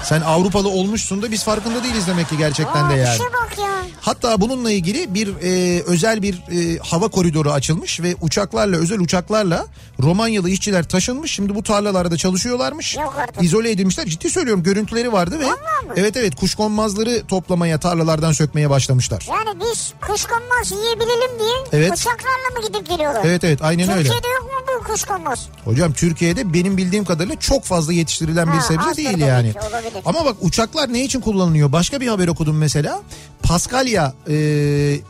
sen 0.05 0.21
Avrupalı 0.21 0.69
olmuşsun 0.69 1.23
da 1.23 1.31
biz 1.31 1.45
farkında 1.45 1.83
değiliz 1.85 2.07
demek 2.07 2.29
ki 2.29 2.37
gerçekten 2.39 2.85
ya. 2.85 2.91
de 2.91 2.95
Aa, 2.95 2.97
yani. 2.97 3.15
işe 3.15 3.25
bak 3.25 3.59
ya. 3.59 3.73
Hatta 4.01 4.41
bununla 4.41 4.71
ilgili 4.71 5.15
bir 5.15 5.29
e, 5.43 5.83
özel 5.83 6.23
bir 6.23 6.35
e, 6.35 6.79
hava 6.79 7.09
koridoru 7.09 7.51
açılmış 7.53 8.01
ve 8.01 8.15
uçaklarla 8.21 8.77
özel 8.77 9.01
uçaklarla 9.01 9.67
Romanyalı 10.03 10.51
işçiler 10.51 10.89
taşınmış. 10.89 11.33
Şimdi 11.33 11.55
bu 11.55 11.63
tarlalarda 11.63 12.17
çalışıyorlarmış. 12.17 12.97
Yok 12.97 13.15
artık. 13.19 13.43
İzole 13.43 13.71
edilmişler. 13.71 14.07
Ciddi 14.07 14.31
söylüyorum 14.31 14.63
görüntüleri 14.63 15.13
vardı 15.13 15.41
ve 15.41 15.45
Vallahi 15.45 15.87
mı? 15.87 15.93
evet 15.97 16.17
evet 16.17 16.35
kuşkonmazları 16.35 17.23
toplamaya 17.29 17.81
tarlalardan 17.81 18.33
sökmeye 18.33 18.71
başlamışlar. 18.71 19.27
Yani 19.31 19.61
biz 19.61 19.93
kuşkonmaz 20.01 20.71
yiyebilelim 20.73 21.39
diye 21.39 21.53
Evet. 21.73 21.93
uçaklarla 21.93 22.61
mı 22.61 22.67
gidip 22.69 22.89
geliyorlar? 22.89 23.23
Evet 23.25 23.45
evet 23.45 23.63
aynen 23.63 23.89
öyle. 23.91 24.03
Türkiye'de 24.03 24.29
yok 24.29 24.43
mu 24.45 24.75
bu 24.81 24.85
kuşkonmaz? 24.93 25.49
Hocam 25.65 25.93
Türkiye'de 25.93 26.55
benim 26.55 26.77
bildiğim 26.77 27.05
kadarıyla 27.05 27.41
çok 27.41 27.65
fazla 27.65 27.93
yetiştirilen 27.93 28.47
bir 28.47 28.53
Ha, 28.53 28.61
sebze 28.61 28.97
değil 28.97 29.11
tabii 29.13 29.21
yani. 29.21 29.53
ki, 29.53 29.59
olabilir. 29.61 29.92
Ama 30.05 30.25
bak 30.25 30.37
uçaklar 30.41 30.93
ne 30.93 31.05
için 31.05 31.21
kullanılıyor? 31.21 31.73
Başka 31.73 32.01
bir 32.01 32.07
haber 32.09 32.29
okudum 32.29 32.57
mesela. 32.59 33.03
Paskalya 33.43 34.15
e, 34.29 34.33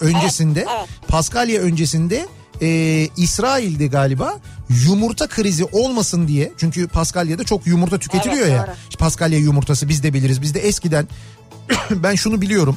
öncesinde, 0.00 0.60
Evet, 0.60 0.70
evet. 0.78 1.08
Paskalya 1.08 1.60
öncesinde 1.62 2.26
e, 2.62 2.68
İsrail'de 3.16 3.86
galiba 3.86 4.38
yumurta 4.86 5.26
krizi 5.26 5.64
olmasın 5.64 6.28
diye. 6.28 6.52
Çünkü 6.58 6.88
Paskalya'da 6.88 7.44
çok 7.44 7.66
yumurta 7.66 7.98
tüketiliyor 7.98 8.42
Evet, 8.46 8.52
ya. 8.56 8.66
doğru. 8.66 8.74
İşte 8.90 8.98
Paskalya 8.98 9.38
yumurtası 9.38 9.88
biz 9.88 10.02
de 10.02 10.12
biliriz. 10.12 10.42
Bizde 10.42 10.60
eskiden 10.60 11.08
ben 11.90 12.14
şunu 12.14 12.40
biliyorum. 12.40 12.76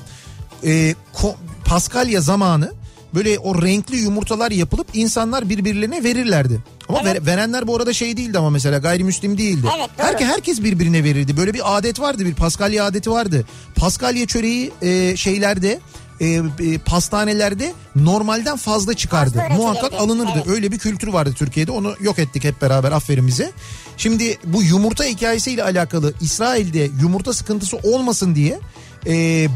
E, 0.63 0.95
ko- 1.15 1.35
Paskalya 1.65 2.21
zamanı 2.21 2.73
böyle 3.15 3.39
o 3.39 3.61
renkli 3.61 3.97
yumurtalar 3.97 4.51
yapılıp 4.51 4.87
insanlar 4.93 5.49
birbirlerine 5.49 6.03
verirlerdi. 6.03 6.59
Ama 6.89 6.99
Evet. 7.03 7.15
ver- 7.15 7.25
verenler 7.25 7.67
bu 7.67 7.75
arada 7.75 7.93
şey 7.93 8.17
değildi 8.17 8.37
ama 8.37 8.49
mesela 8.49 8.77
gayrimüslim 8.77 9.37
değildi. 9.37 9.67
Evet, 9.77 9.89
doğru. 9.97 10.07
Herke, 10.07 10.25
herkes 10.25 10.63
birbirine 10.63 11.03
verirdi. 11.03 11.37
Böyle 11.37 11.53
bir 11.53 11.77
adet 11.77 11.99
vardı 11.99 12.25
bir 12.25 12.33
Paskalya 12.33 12.85
adeti 12.85 13.11
vardı. 13.11 13.45
Paskalya 13.75 14.25
çöreği 14.25 14.71
e, 14.81 15.15
şeylerde 15.17 15.79
e, 16.19 16.25
e, 16.27 16.41
pastanelerde 16.85 17.73
normalden 17.95 18.57
fazla 18.57 18.93
çıkardı. 18.93 19.37
Fazla. 19.37 19.55
Muhakkak 19.63 19.93
alınırdı. 19.93 20.31
Evet. 20.35 20.47
Öyle 20.47 20.71
bir 20.71 20.79
kültür 20.79 21.07
vardı 21.07 21.33
Türkiye'de. 21.37 21.71
Onu 21.71 21.95
yok 22.01 22.19
ettik 22.19 22.43
hep 22.43 22.61
beraber 22.61 22.91
aferin 22.91 23.27
bize. 23.27 23.51
Şimdi 23.97 24.37
bu 24.43 24.63
yumurta 24.63 25.03
hikayesiyle 25.03 25.63
alakalı 25.63 26.13
İsrail'de 26.21 26.89
yumurta 27.01 27.33
sıkıntısı 27.33 27.77
olmasın 27.77 28.35
diye 28.35 28.59
e, 29.07 29.11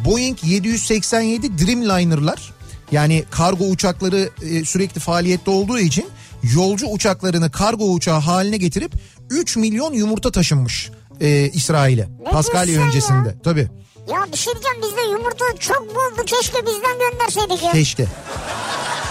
Boeing 0.05 0.37
787 0.43 1.57
Dreamliner'lar 1.65 2.53
yani 2.91 3.23
kargo 3.31 3.65
uçakları 3.65 4.29
e, 4.41 4.65
sürekli 4.65 4.99
faaliyette 4.99 5.51
olduğu 5.51 5.79
için 5.79 6.07
yolcu 6.55 6.87
uçaklarını 6.87 7.51
kargo 7.51 7.85
uçağı 7.91 8.19
haline 8.19 8.57
getirip 8.57 8.93
3 9.29 9.57
milyon 9.57 9.93
yumurta 9.93 10.31
taşınmış 10.31 10.91
e, 11.21 11.49
İsrail'e. 11.49 12.07
Paskalya 12.31 12.81
öncesinde. 12.81 13.35
Tabii. 13.43 13.67
Ya 14.11 14.25
bir 14.31 14.37
şey 14.37 14.53
diyeceğim 14.53 14.77
bizde 14.81 15.01
yumurta 15.01 15.45
çok 15.59 15.95
boldu 15.95 16.25
keşke 16.25 16.65
bizden 16.65 16.99
gönderseydik 16.99 17.63
ya. 17.63 17.71
Keşke. 17.71 18.07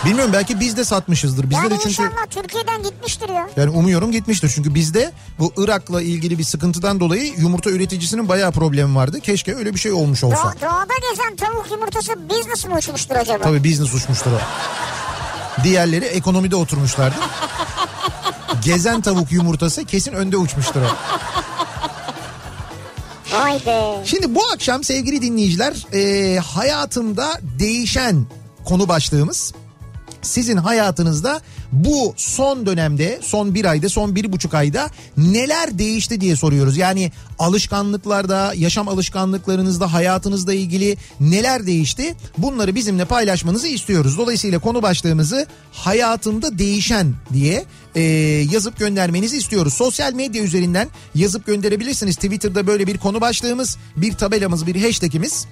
Bilmiyorum 0.05 0.33
belki 0.33 0.61
biz 0.61 0.76
de 0.76 0.85
satmışızdır. 0.85 1.45
Bizde 1.50 1.57
yani 1.57 1.71
de 1.71 1.75
çünkü 1.75 1.88
inşallah 1.88 2.26
Türkiye'den 2.31 2.83
gitmiştir 2.83 3.28
ya. 3.28 3.49
yani 3.57 3.71
umuyorum 3.71 4.12
gitmiştir. 4.12 4.52
Çünkü 4.55 4.75
bizde 4.75 5.12
bu 5.38 5.52
Irak'la 5.57 6.02
ilgili 6.02 6.38
bir 6.38 6.45
sıkıntıdan 6.45 7.00
dolayı 7.00 7.35
yumurta 7.38 7.71
üreticisinin 7.71 8.28
bayağı 8.28 8.52
problemi 8.52 8.95
vardı. 8.97 9.21
Keşke 9.21 9.55
öyle 9.57 9.75
bir 9.75 9.78
şey 9.78 9.93
olmuş 9.93 10.25
olsa. 10.25 10.37
Doğa, 10.37 10.55
doğada 10.71 10.95
gezen 11.11 11.37
tavuk 11.37 11.71
yumurtası 11.71 12.28
business 12.31 12.67
mı 12.67 12.76
uçmuştur 12.76 13.14
acaba? 13.17 13.45
Tabii 13.45 13.64
business 13.64 13.95
uçmuştur 13.95 14.31
o. 14.33 14.38
Diğerleri 15.64 16.05
ekonomide 16.05 16.57
oturmuşlardır. 16.57 17.19
Gezen 18.64 19.00
tavuk 19.00 19.33
yumurtası 19.33 19.85
kesin 19.85 20.12
önde 20.12 20.37
uçmuştur 20.37 20.81
o. 20.83 20.88
Vay 23.37 23.67
be. 23.67 24.05
Şimdi 24.05 24.35
bu 24.35 24.40
akşam 24.55 24.85
sevgili 24.85 25.23
dinleyiciler 25.23 25.75
e, 25.95 26.38
hayatımda 26.38 27.40
değişen 27.59 28.26
konu 28.64 28.88
başlığımız. 28.88 29.52
Sizin 30.23 30.57
hayatınızda 30.57 31.41
bu 31.73 32.15
son 32.17 32.67
dönemde 32.67 33.19
son 33.23 33.55
bir 33.55 33.65
ayda 33.65 33.89
son 33.89 34.15
bir 34.15 34.33
buçuk 34.33 34.55
ayda 34.55 34.91
neler 35.17 35.79
değişti 35.79 36.21
diye 36.21 36.37
soruyoruz. 36.37 36.77
Yani 36.77 37.13
alışkanlıklarda 37.39 38.53
yaşam 38.57 38.89
alışkanlıklarınızda 38.89 39.93
hayatınızla 39.93 40.55
ilgili 40.55 40.97
neler 41.21 41.67
değişti 41.67 42.15
bunları 42.39 42.75
bizimle 42.75 43.05
paylaşmanızı 43.05 43.69
istiyoruz. 43.69 44.19
Dolayısıyla 44.19 44.59
konu 44.59 44.83
başlığımızı 44.83 45.47
hayatımda 45.73 46.59
değişen 46.59 47.15
diye 47.33 47.65
e, 47.95 48.01
yazıp 48.53 48.79
göndermenizi 48.79 49.37
istiyoruz. 49.37 49.75
Sosyal 49.75 50.13
medya 50.13 50.43
üzerinden 50.43 50.89
yazıp 51.15 51.47
gönderebilirsiniz. 51.47 52.17
Twitter'da 52.17 52.67
böyle 52.67 52.87
bir 52.87 52.99
konu 52.99 53.21
başlığımız 53.21 53.79
bir 53.97 54.13
tabelamız 54.13 54.67
bir 54.67 54.83
hashtagimiz 54.83 55.47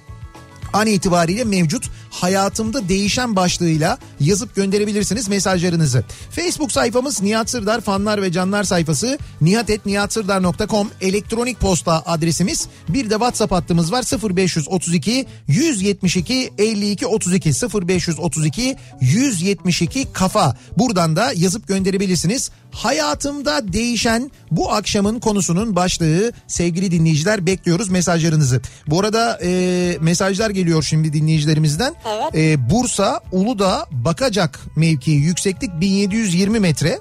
an 0.73 0.87
itibariyle 0.87 1.43
mevcut 1.43 1.89
hayatımda 2.09 2.89
değişen 2.89 3.35
başlığıyla 3.35 3.97
yazıp 4.19 4.55
gönderebilirsiniz 4.55 5.29
mesajlarınızı. 5.29 6.03
Facebook 6.31 6.71
sayfamız 6.71 7.21
Nihat 7.21 7.49
Sırdar 7.49 7.81
fanlar 7.81 8.21
ve 8.21 8.31
canlar 8.31 8.63
sayfası 8.63 9.17
nihatetnihatsırdar.com 9.41 10.89
elektronik 11.01 11.59
posta 11.59 12.03
adresimiz. 12.05 12.67
Bir 12.89 13.09
de 13.09 13.13
WhatsApp 13.13 13.51
hattımız 13.51 13.91
var 13.91 14.03
0532 14.35 15.25
172 15.47 16.53
52 16.57 17.07
32 17.07 17.49
0532 17.49 18.75
172 19.01 20.07
kafa. 20.13 20.57
Buradan 20.77 21.15
da 21.15 21.33
yazıp 21.35 21.67
gönderebilirsiniz. 21.67 22.51
Hayatımda 22.77 23.73
değişen 23.73 24.31
bu 24.51 24.71
akşamın 24.71 25.19
konusunun 25.19 25.75
başlığı 25.75 26.31
sevgili 26.47 26.91
dinleyiciler 26.91 27.45
bekliyoruz 27.45 27.89
mesajlarınızı. 27.89 28.61
Bu 28.87 28.99
arada 28.99 29.39
e, 29.43 29.97
mesajlar 30.01 30.49
geliyor 30.49 30.83
şimdi 30.83 31.13
dinleyicilerimizden. 31.13 31.95
Evet. 32.07 32.35
E, 32.35 32.69
Bursa 32.69 33.21
Uludağ 33.31 33.85
Bakacak 33.91 34.59
mevkii 34.75 35.15
yükseklik 35.15 35.81
1720 35.81 36.59
metre. 36.59 36.99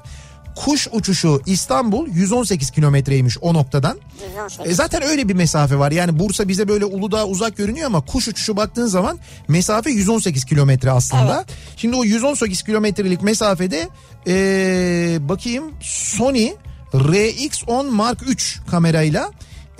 Kuş 0.57 0.89
uçuşu 0.93 1.43
İstanbul 1.47 2.09
118 2.09 2.71
kilometreymiş 2.71 3.39
o 3.41 3.55
noktadan. 3.55 3.99
118. 4.29 4.73
E 4.73 4.75
zaten 4.75 5.03
öyle 5.03 5.29
bir 5.29 5.35
mesafe 5.35 5.79
var. 5.79 5.93
Yani 5.93 6.19
Bursa 6.19 6.49
bize 6.49 6.69
böyle 6.69 6.85
Uludağ 6.85 7.27
uzak 7.27 7.57
görünüyor 7.57 7.87
ama 7.87 8.01
kuş 8.01 8.29
uçuşu 8.29 8.57
baktığın 8.57 8.87
zaman 8.87 9.19
mesafe 9.49 9.91
118 9.91 10.45
kilometre 10.45 10.91
aslında. 10.91 11.45
Şimdi 11.77 11.97
o 11.97 12.05
118 12.05 12.63
kilometrelik 12.63 13.23
mesafede 13.23 13.89
e, 14.27 15.19
bakayım 15.21 15.65
Sony 15.81 16.53
RX10 16.93 17.91
Mark 17.91 18.29
3 18.29 18.61
kamerayla 18.71 19.31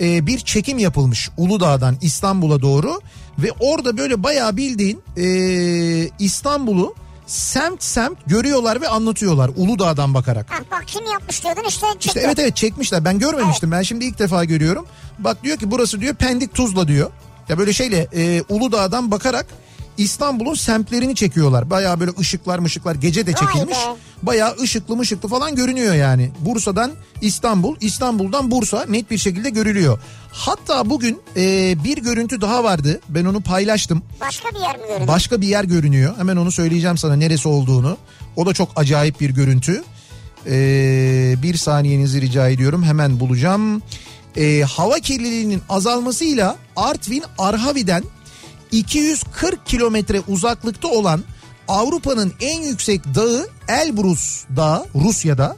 e, 0.01 0.27
bir 0.27 0.39
çekim 0.39 0.77
yapılmış 0.77 1.29
Uludağ'dan 1.37 1.95
İstanbul'a 2.01 2.61
doğru 2.61 3.01
ve 3.39 3.51
orada 3.59 3.97
böyle 3.97 4.23
bayağı 4.23 4.57
bildiğin 4.57 5.01
e, 5.17 5.25
İstanbul'u 6.19 6.95
semt 7.27 7.83
semt 7.83 8.17
görüyorlar 8.27 8.81
ve 8.81 8.87
anlatıyorlar 8.87 9.51
Uludağ'dan 9.55 10.13
bakarak. 10.13 10.51
Ha, 10.51 10.57
bak 10.71 10.83
kim 10.87 11.05
yapmış 11.05 11.43
diyordun 11.43 11.63
işte 11.67 11.87
çıktı. 11.87 12.07
İşte 12.07 12.19
evet 12.19 12.39
evet 12.39 12.55
çekmişler. 12.55 13.05
Ben 13.05 13.19
görmemiştim. 13.19 13.71
Ben 13.71 13.81
şimdi 13.81 14.05
ilk 14.05 14.19
defa 14.19 14.45
görüyorum. 14.45 14.85
Bak 15.19 15.43
diyor 15.43 15.57
ki 15.57 15.71
burası 15.71 16.01
diyor 16.01 16.15
Pendik 16.15 16.53
Tuzla 16.53 16.87
diyor. 16.87 17.11
Ya 17.49 17.57
böyle 17.57 17.73
şeyle 17.73 18.07
e, 18.15 18.43
Uludağ'dan 18.49 19.11
bakarak 19.11 19.45
İstanbul'un 19.97 20.53
semtlerini 20.53 21.15
çekiyorlar. 21.15 21.69
Bayağı 21.69 21.99
böyle 21.99 22.11
ışıklar 22.19 22.59
mışıklar 22.59 22.95
gece 22.95 23.27
de 23.27 23.33
Vay 23.33 23.39
çekilmiş. 23.39 23.77
be. 23.77 23.95
Bayağı 24.23 24.55
ışıklı 24.61 24.95
mışıklı 24.95 25.29
falan 25.29 25.55
görünüyor 25.55 25.95
yani. 25.95 26.31
Bursa'dan 26.39 26.91
İstanbul, 27.21 27.75
İstanbul'dan 27.81 28.51
Bursa 28.51 28.85
net 28.89 29.11
bir 29.11 29.17
şekilde 29.17 29.49
görülüyor. 29.49 29.99
Hatta 30.31 30.89
bugün 30.89 31.21
e, 31.35 31.75
bir 31.83 31.97
görüntü 31.97 32.41
daha 32.41 32.63
vardı. 32.63 32.99
Ben 33.09 33.25
onu 33.25 33.41
paylaştım. 33.41 34.03
Başka 34.21 34.49
bir 34.49 34.59
yer 34.59 34.77
mi 34.77 34.87
göründü? 34.87 35.07
Başka 35.07 35.41
bir 35.41 35.47
yer 35.47 35.63
görünüyor. 35.63 36.17
Hemen 36.17 36.35
onu 36.37 36.51
söyleyeceğim 36.51 36.97
sana 36.97 37.15
neresi 37.15 37.47
olduğunu. 37.47 37.97
O 38.35 38.45
da 38.45 38.53
çok 38.53 38.69
acayip 38.75 39.21
bir 39.21 39.29
görüntü. 39.29 39.83
Ee, 40.47 41.35
bir 41.43 41.55
saniyenizi 41.55 42.21
rica 42.21 42.49
ediyorum 42.49 42.83
hemen 42.83 43.19
bulacağım. 43.19 43.81
Ee, 44.37 44.61
hava 44.61 44.99
kirliliğinin 44.99 45.61
azalmasıyla 45.69 46.55
Artvin 46.75 47.23
Arhavi'den 47.37 48.03
240 48.71 49.65
kilometre 49.65 50.21
uzaklıkta 50.27 50.87
olan 50.87 51.23
Avrupa'nın 51.67 52.33
en 52.41 52.61
yüksek 52.61 53.01
dağı 53.15 53.47
Elbrus 53.67 54.43
Dağı 54.55 54.85
Rusya'da 54.95 55.55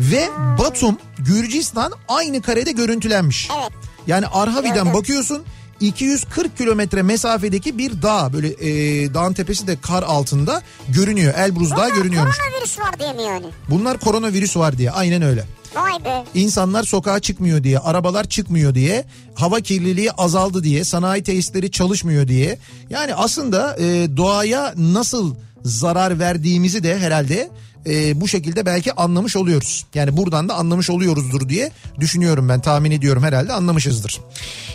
ve 0.00 0.28
Batum 0.58 0.98
Gürcistan 1.18 1.92
aynı 2.08 2.42
karede 2.42 2.72
görüntülenmiş. 2.72 3.48
Evet. 3.60 3.72
Yani 4.06 4.26
Arhavi'den 4.26 4.74
Gördüm. 4.74 4.94
bakıyorsun 4.94 5.42
240 5.80 6.58
kilometre 6.58 7.02
mesafedeki 7.02 7.78
bir 7.78 8.02
dağ 8.02 8.32
böyle 8.32 8.48
e, 8.48 9.14
dağın 9.14 9.32
tepesi 9.32 9.66
de 9.66 9.76
kar 9.80 10.02
altında 10.02 10.62
görünüyor. 10.88 11.34
Elbrus 11.36 11.70
Dağı 11.70 11.76
Bunlar 11.78 11.96
görünüyormuş. 11.96 12.36
koronavirüs 12.38 12.78
var 12.78 12.98
diye 12.98 13.12
mi 13.12 13.22
yani? 13.22 13.46
Bunlar 13.70 13.98
koronavirüs 13.98 14.56
var 14.56 14.78
diye 14.78 14.90
aynen 14.90 15.22
öyle. 15.22 15.44
Vay 15.74 16.04
be. 16.04 16.24
İnsanlar 16.34 16.82
sokağa 16.84 17.20
çıkmıyor 17.20 17.64
diye, 17.64 17.78
arabalar 17.78 18.28
çıkmıyor 18.28 18.74
diye, 18.74 19.04
hava 19.34 19.60
kirliliği 19.60 20.12
azaldı 20.12 20.64
diye, 20.64 20.84
sanayi 20.84 21.22
tesisleri 21.22 21.70
çalışmıyor 21.70 22.28
diye. 22.28 22.58
Yani 22.90 23.14
aslında 23.14 23.76
e, 23.80 24.16
doğaya 24.16 24.74
nasıl 24.76 25.34
zarar 25.64 26.18
verdiğimizi 26.18 26.82
de 26.82 26.98
herhalde 26.98 27.50
e, 27.86 28.20
bu 28.20 28.28
şekilde 28.28 28.66
belki 28.66 28.92
anlamış 28.92 29.36
oluyoruz. 29.36 29.86
Yani 29.94 30.16
buradan 30.16 30.48
da 30.48 30.54
anlamış 30.54 30.90
oluyoruzdur 30.90 31.48
diye 31.48 31.70
düşünüyorum 32.00 32.48
ben 32.48 32.60
tahmin 32.60 32.90
ediyorum 32.90 33.22
herhalde 33.22 33.52
anlamışızdır. 33.52 34.20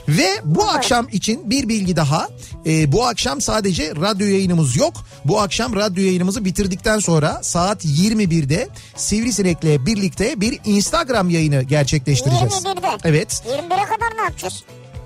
Ve 0.08 0.28
bu 0.44 0.70
akşam 0.70 1.08
için 1.12 1.50
bir 1.50 1.70
bilgi 1.70 1.96
daha. 1.96 2.30
E, 2.66 2.92
bu 2.92 3.08
akşam 3.08 3.42
sadece 3.42 3.96
radyo 3.96 4.28
yayınımız 4.28 4.76
yok. 4.76 4.94
Bu 5.26 5.42
akşam 5.42 5.76
radyo 5.76 6.04
yayınımızı 6.04 6.46
bitirdikten 6.46 7.00
sonra 7.00 7.40
saat 7.44 7.86
21'de 7.86 8.70
Sivrisinek'le 8.96 9.86
birlikte 9.86 10.42
bir 10.42 10.60
Instagram 10.66 11.30
yayını 11.30 11.62
gerçekleştireceğiz. 11.62 12.54
21'de. 12.54 12.98
Evet. 13.04 13.44
21'e 13.48 13.68
kadar 13.68 14.18
ne 14.18 14.22
yapacağız? 14.22 14.64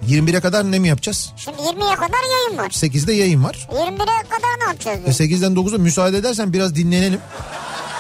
21'e 0.10 0.40
kadar 0.40 0.72
ne 0.72 0.80
mi 0.80 0.88
yapacağız? 0.88 1.32
Şimdi 1.38 1.58
20'ye 1.58 1.96
kadar 1.96 2.20
yayın 2.32 2.58
var. 2.58 2.70
8'de 2.70 3.14
yayın 3.14 3.44
var. 3.44 3.68
21'e 3.74 4.30
kadar 4.30 4.60
ne 4.60 4.64
yapacağız 4.68 5.00
E 5.00 5.06
diyor. 5.06 5.30
8'den 5.40 5.54
9'a 5.54 5.78
müsaade 5.78 6.18
edersen 6.18 6.54
biraz 6.54 6.76
dinlenelim. 6.76 7.20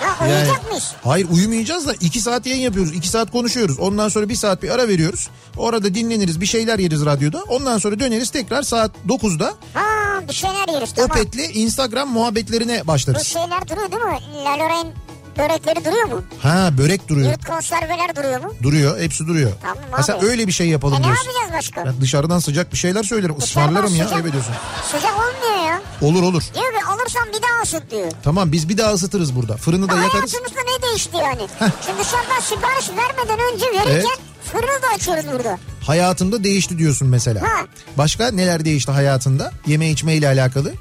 Ya 0.04 0.28
uyuyacak 0.28 0.70
mıyız? 0.70 0.92
Hayır 1.04 1.28
uyumayacağız 1.32 1.88
da 1.88 1.94
2 1.94 2.22
saat 2.22 2.46
yayın 2.46 2.62
yapıyoruz. 2.62 2.96
2 2.96 3.10
saat 3.10 3.32
konuşuyoruz. 3.32 3.80
Ondan 3.80 4.10
sonra 4.10 4.30
1 4.30 4.36
saat 4.36 4.64
bir 4.64 4.70
ara 4.70 4.88
veriyoruz. 4.88 5.30
Orada 5.58 5.94
dinleniriz 5.96 6.42
bir 6.42 6.46
şeyler 6.46 6.80
yeriz 6.80 7.06
radyoda. 7.06 7.44
Ondan 7.50 7.78
sonra 7.78 8.00
döneriz 8.00 8.30
tekrar 8.30 8.62
saat 8.64 8.92
9'da 9.08 9.54
Ha 9.74 9.84
bir 10.30 10.34
şeyler 10.34 10.68
yeriz 10.74 10.94
tamam. 10.94 11.12
Opet'le 11.12 11.56
Instagram 11.56 12.10
muhabbetlerine 12.10 12.82
Bu 12.84 12.88
başlarız. 12.88 13.24
şeyler 13.28 13.68
duruyor 13.70 13.92
değil 13.92 14.04
mi? 14.04 14.20
La 14.46 14.52
Lorraine 14.54 14.90
börekleri 15.38 15.86
duruyor 15.86 16.06
mu? 16.06 16.24
Ha 16.41 16.70
börek 16.78 17.08
duruyor. 17.08 17.32
Yurt 17.32 17.46
konserveler 17.46 18.15
duruyor 18.15 18.39
mu? 18.44 18.54
Duruyor 18.63 19.00
hepsi 19.00 19.28
duruyor. 19.28 19.52
Tamam 19.62 20.20
abi. 20.20 20.26
öyle 20.26 20.48
bir 20.48 20.52
şey 20.52 20.67
E 20.67 20.70
yapalım 20.70 21.00
ne 21.00 21.04
diyorsun. 21.04 21.26
yapacağız 21.26 21.54
başka? 21.54 21.86
Ben 21.86 22.02
dışarıdan 22.02 22.39
sıcak 22.39 22.72
bir 22.74 22.78
şeyler 22.78 23.04
söylerim. 23.04 23.36
Ismarlarım 23.38 23.96
ya 23.96 24.06
sıcak- 24.06 24.13
ayıp 24.15 24.28
ediyorsun. 24.28 24.54
Sıcak 24.91 25.13
olmuyor 25.13 25.65
ya. 25.67 25.82
Olur 26.02 26.24
olur. 26.24 26.44
Diyor 26.54 26.72
ki 26.74 26.86
alırsan 26.88 27.28
bir 27.28 27.41
daha 27.41 27.62
ısıt 27.63 27.91
diyor. 27.91 28.12
Tamam 28.24 28.52
biz 28.52 28.70
bir 28.70 28.78
daha 28.78 28.94
ısıtırız 28.94 29.36
burada. 29.36 29.58
Fırını 29.58 29.89
da 29.89 29.96
yakarız. 29.96 30.13
Hayatımızda 30.34 30.60
ne 30.62 30.88
değişti 30.89 31.17
yani? 31.17 31.48
Şimdi 31.86 32.00
dışarıdan 32.00 32.39
sipariş 32.41 32.89
vermeden 32.89 33.39
önce 33.54 33.65
verirken 33.65 33.91
Evet. 33.94 34.20
fırını 34.52 34.82
da 34.82 34.88
açıyoruz 34.96 35.26
burada. 35.34 35.58
Hayatında 35.88 36.44
değişti 36.44 36.78
diyorsun 36.78 37.08
mesela. 37.08 37.41
Ha. 37.41 37.65
Başka 37.98 38.32
neler 38.32 38.65
değişti 38.65 38.91
hayatında? 38.91 39.52
Yeme 39.67 39.89
içme 39.89 40.15
ile 40.15 40.28
alakalı. 40.28 40.74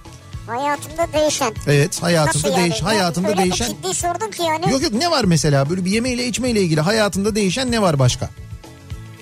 Hayatımda 0.51 1.13
değişen. 1.13 1.55
Evet 1.67 2.03
hayatında 2.03 2.49
Nasıl 2.49 2.59
yani? 2.61 2.71
değiş 2.71 2.83
hayatında 2.83 3.29
Öyle 3.29 3.39
bir 3.39 3.43
değişen. 3.43 3.67
ciddi 3.67 3.95
sordun 3.95 4.31
ki 4.31 4.43
yani. 4.43 4.71
Yok 4.71 4.83
yok 4.83 4.93
ne 4.93 5.11
var 5.11 5.25
mesela 5.25 5.71
böyle 5.71 5.85
bir 5.85 5.91
yemeğiyle 5.91 6.27
içmeyle 6.27 6.61
ilgili 6.61 6.81
hayatında 6.81 7.35
değişen 7.35 7.73
ne 7.73 7.83
var 7.83 7.99
başka? 7.99 8.31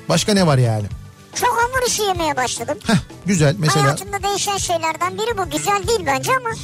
Başka 0.08 0.34
ne 0.34 0.46
var 0.46 0.58
yani? 0.58 0.86
Çok 1.34 1.48
hamur 1.62 1.86
işi 1.86 2.02
yemeye 2.02 2.36
başladım. 2.36 2.78
Heh, 2.86 2.94
güzel 3.26 3.54
mesela 3.58 3.84
Hayatımda 3.84 4.22
değişen 4.22 4.56
şeylerden 4.56 5.14
biri 5.18 5.38
bu. 5.38 5.50
Güzel 5.50 5.88
değil 5.88 6.00
bence 6.06 6.32
ama. 6.36 6.50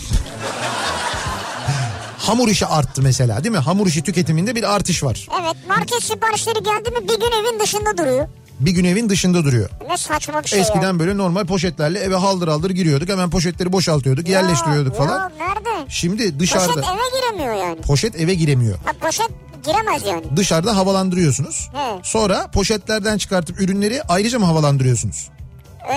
hamur 2.18 2.48
işi 2.48 2.66
arttı 2.66 3.02
mesela 3.02 3.44
değil 3.44 3.52
mi? 3.54 3.58
Hamur 3.58 3.86
işi 3.86 4.02
tüketiminde 4.02 4.54
bir 4.54 4.74
artış 4.74 5.02
var. 5.04 5.28
Evet 5.42 5.56
market 5.68 6.02
siparişleri 6.02 6.62
geldi 6.62 6.90
mi 6.90 7.08
bir 7.08 7.20
gün 7.20 7.32
evin 7.42 7.60
dışında 7.60 7.98
duruyor. 7.98 8.28
Bir 8.64 8.70
gün 8.70 8.84
evin 8.84 9.08
dışında 9.08 9.44
duruyor. 9.44 9.70
Ne 9.88 9.96
saçma 9.96 10.42
bir 10.42 10.48
şey 10.48 10.60
Eskiden 10.60 10.92
ya. 10.92 10.98
böyle 10.98 11.16
normal 11.18 11.46
poşetlerle 11.46 11.98
eve 12.00 12.14
haldır 12.16 12.48
haldır 12.48 12.70
giriyorduk. 12.70 13.08
Hemen 13.08 13.30
poşetleri 13.30 13.72
boşaltıyorduk, 13.72 14.28
yerleştiriyorduk 14.28 14.92
Ya, 14.92 14.98
falan. 14.98 15.18
Ya 15.20 15.30
nerede? 15.38 15.86
Şimdi 15.88 16.40
dışarıda 16.40 16.72
Poşet 16.72 16.84
eve 16.90 17.20
giremiyor 17.20 17.54
yani. 17.68 17.80
poşet 17.80 18.20
eve 18.20 18.34
giremiyor. 18.34 18.78
Ha, 18.84 18.92
poşet 19.00 19.28
giremez 19.64 20.02
yani. 20.06 20.36
Dışarıda 20.36 20.76
havalandırıyorsunuz. 20.76 21.70
He. 21.74 22.00
Sonra 22.02 22.50
poşetlerden 22.50 23.18
çıkartıp 23.18 23.60
ürünleri 23.60 24.02
ayrıca 24.08 24.38
mı 24.38 24.44
havalandırıyorsunuz? 24.44 25.28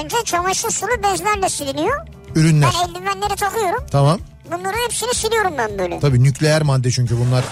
Önce 0.04 0.16
çamaşır 0.26 0.70
sulu 0.70 0.90
bezlerle 1.04 1.50
siliniyor. 1.50 2.08
Ürünler. 2.36 2.70
Ben 2.84 2.90
eldivenleri 2.90 3.36
takıyorum. 3.36 3.84
Tamam. 3.92 4.20
bunların 4.46 4.80
hepsini 4.86 5.14
siliyorum 5.14 5.54
ben 5.58 5.80
böyle. 5.80 6.00
Tabii 6.00 6.24
nükleer 6.24 6.62
madde 6.62 6.92
çünkü 6.92 7.16
bunlar 7.20 7.44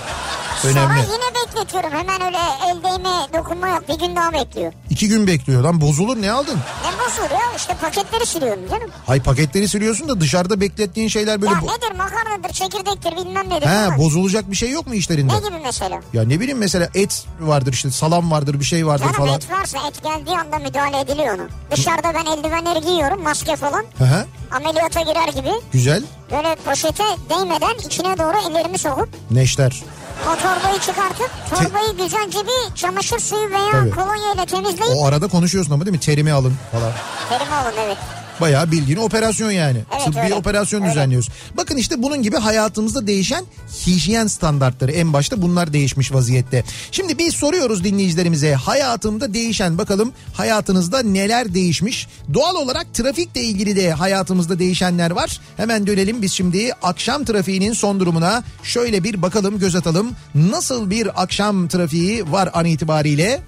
önemli. 0.64 0.80
Sonra 1.04 1.14
yine 1.14 1.35
bekletiyorum. 1.48 1.92
Hemen 1.92 2.22
öyle 2.26 2.38
el 2.68 2.84
değme 2.84 3.10
dokunma 3.34 3.68
yok. 3.68 3.84
Bir 3.90 4.00
gün 4.00 4.16
daha 4.16 4.34
bekliyor. 4.34 4.74
İki 4.90 5.08
gün 5.08 5.28
bekliyor 5.28 5.62
lan 5.62 5.82
bozulur 5.82 6.22
ne 6.22 6.32
aldın? 6.32 6.56
Ne 6.86 6.92
bozulur 7.06 7.32
ya? 7.32 7.56
İşte 7.58 7.74
paketleri 7.82 8.26
siliyorum 8.26 8.70
canım. 8.70 8.90
Hay 9.08 9.22
paketleri 9.22 9.68
siliyorsun 9.68 10.10
da 10.10 10.22
dışarıda 10.22 10.62
beklettiğin 10.62 11.08
şeyler 11.08 11.42
böyle... 11.42 11.54
Ya 11.54 11.60
bo- 11.60 11.68
nedir 11.78 11.98
makarnadır, 11.98 12.54
çekirdektir 12.54 13.12
bilmem 13.18 13.50
nedir. 13.50 13.68
He 13.68 13.98
bozulacak 13.98 14.52
bir 14.52 14.56
şey 14.56 14.70
yok 14.72 14.88
mu 14.88 14.96
işlerinde? 14.96 15.34
Ne 15.34 15.38
gibi 15.38 15.58
mesela? 15.64 16.00
Ya 16.14 16.24
ne 16.24 16.40
bileyim 16.40 16.58
mesela 16.58 16.90
et 16.94 17.26
vardır 17.40 17.74
işte 17.74 17.92
salam 17.92 18.32
vardır 18.32 18.60
bir 18.60 18.66
şey 18.66 18.88
vardır 18.88 19.04
Canım 19.04 19.16
falan. 19.18 19.34
et 19.36 19.52
varsa 19.52 19.78
et 19.88 20.04
geldiği 20.04 20.38
anda 20.40 20.60
müdahale 20.60 21.00
ediliyor 21.00 21.36
ona. 21.40 21.44
Dışarıda 21.72 22.14
ben 22.14 22.26
eldivenleri 22.26 22.82
giyiyorum 22.86 23.24
maske 23.24 23.56
falan. 23.56 23.86
Hı 23.98 24.04
hı, 24.04 24.26
Ameliyata 24.52 25.02
girer 25.02 25.28
gibi. 25.28 25.52
güzel 25.74 26.04
Böyle 26.32 26.56
poşete 26.56 27.04
değmeden 27.30 27.88
içine 27.88 28.18
doğru 28.18 28.38
ellerimi 28.50 28.78
sokup 28.78 29.10
neşter. 29.32 29.84
O 30.24 30.36
torbayı 30.36 30.80
çıkartıp 30.80 31.30
torbayı 31.50 31.98
güzelce 31.98 32.40
bir 32.40 32.76
çamaşır 32.76 33.20
suyu 33.20 33.50
veya 33.52 33.72
Tabii. 33.72 33.90
kolonya 33.92 34.34
ile 34.34 34.46
temizleyip 34.46 34.96
O 34.98 35.06
arada 35.08 35.28
konuşuyorsun 35.28 35.72
ama 35.74 35.86
değil 35.86 35.96
mi? 35.96 36.00
Terimi 36.00 36.32
alın 36.32 36.54
falan. 36.72 36.92
terim 37.30 37.54
alın 37.54 37.74
evet. 37.86 37.98
Bayağı 38.42 38.72
bildiğin 38.72 38.98
operasyon 38.98 39.52
yani. 39.52 39.78
Evet, 39.96 40.06
Tıbbi 40.06 40.20
öyle. 40.20 40.34
operasyon 40.34 40.82
Öyle. 40.82 40.92
düzenliyoruz. 40.92 41.30
Bakın 41.58 41.78
işte 41.78 42.04
bunun 42.04 42.22
gibi 42.24 42.38
hayatımızda 42.38 43.08
değişen 43.08 43.46
hijyen 43.88 44.28
standartları 44.28 44.92
en 44.92 45.14
başta 45.14 45.42
bunlar 45.42 45.74
değişmiş 45.74 46.14
vaziyette. 46.14 46.64
Şimdi 46.92 47.18
biz 47.18 47.34
soruyoruz 47.34 47.84
dinleyicilerimize 47.84 48.54
hayatımda 48.54 49.34
değişen 49.34 49.78
bakalım 49.78 50.12
hayatınızda 50.34 51.00
neler 51.02 51.54
değişmiş? 51.54 52.08
Doğal 52.34 52.56
olarak 52.56 52.94
trafikle 52.94 53.42
ilgili 53.42 53.76
de 53.76 53.92
hayatımızda 53.92 54.60
değişenler 54.60 55.12
var. 55.12 55.40
Hemen 55.58 55.88
dönelim 55.88 56.22
biz 56.22 56.34
şimdi 56.34 56.72
akşam 56.82 57.26
trafiğinin 57.26 57.74
son 57.74 58.00
durumuna 58.00 58.44
şöyle 58.64 59.04
bir 59.04 59.22
bakalım 59.22 59.60
göz 59.60 59.76
atalım. 59.76 60.12
Nasıl 60.36 60.90
bir 60.90 61.24
akşam 61.24 61.68
trafiği 61.68 62.32
var 62.32 62.50
an 62.54 62.66
itibariyle? 62.66 63.42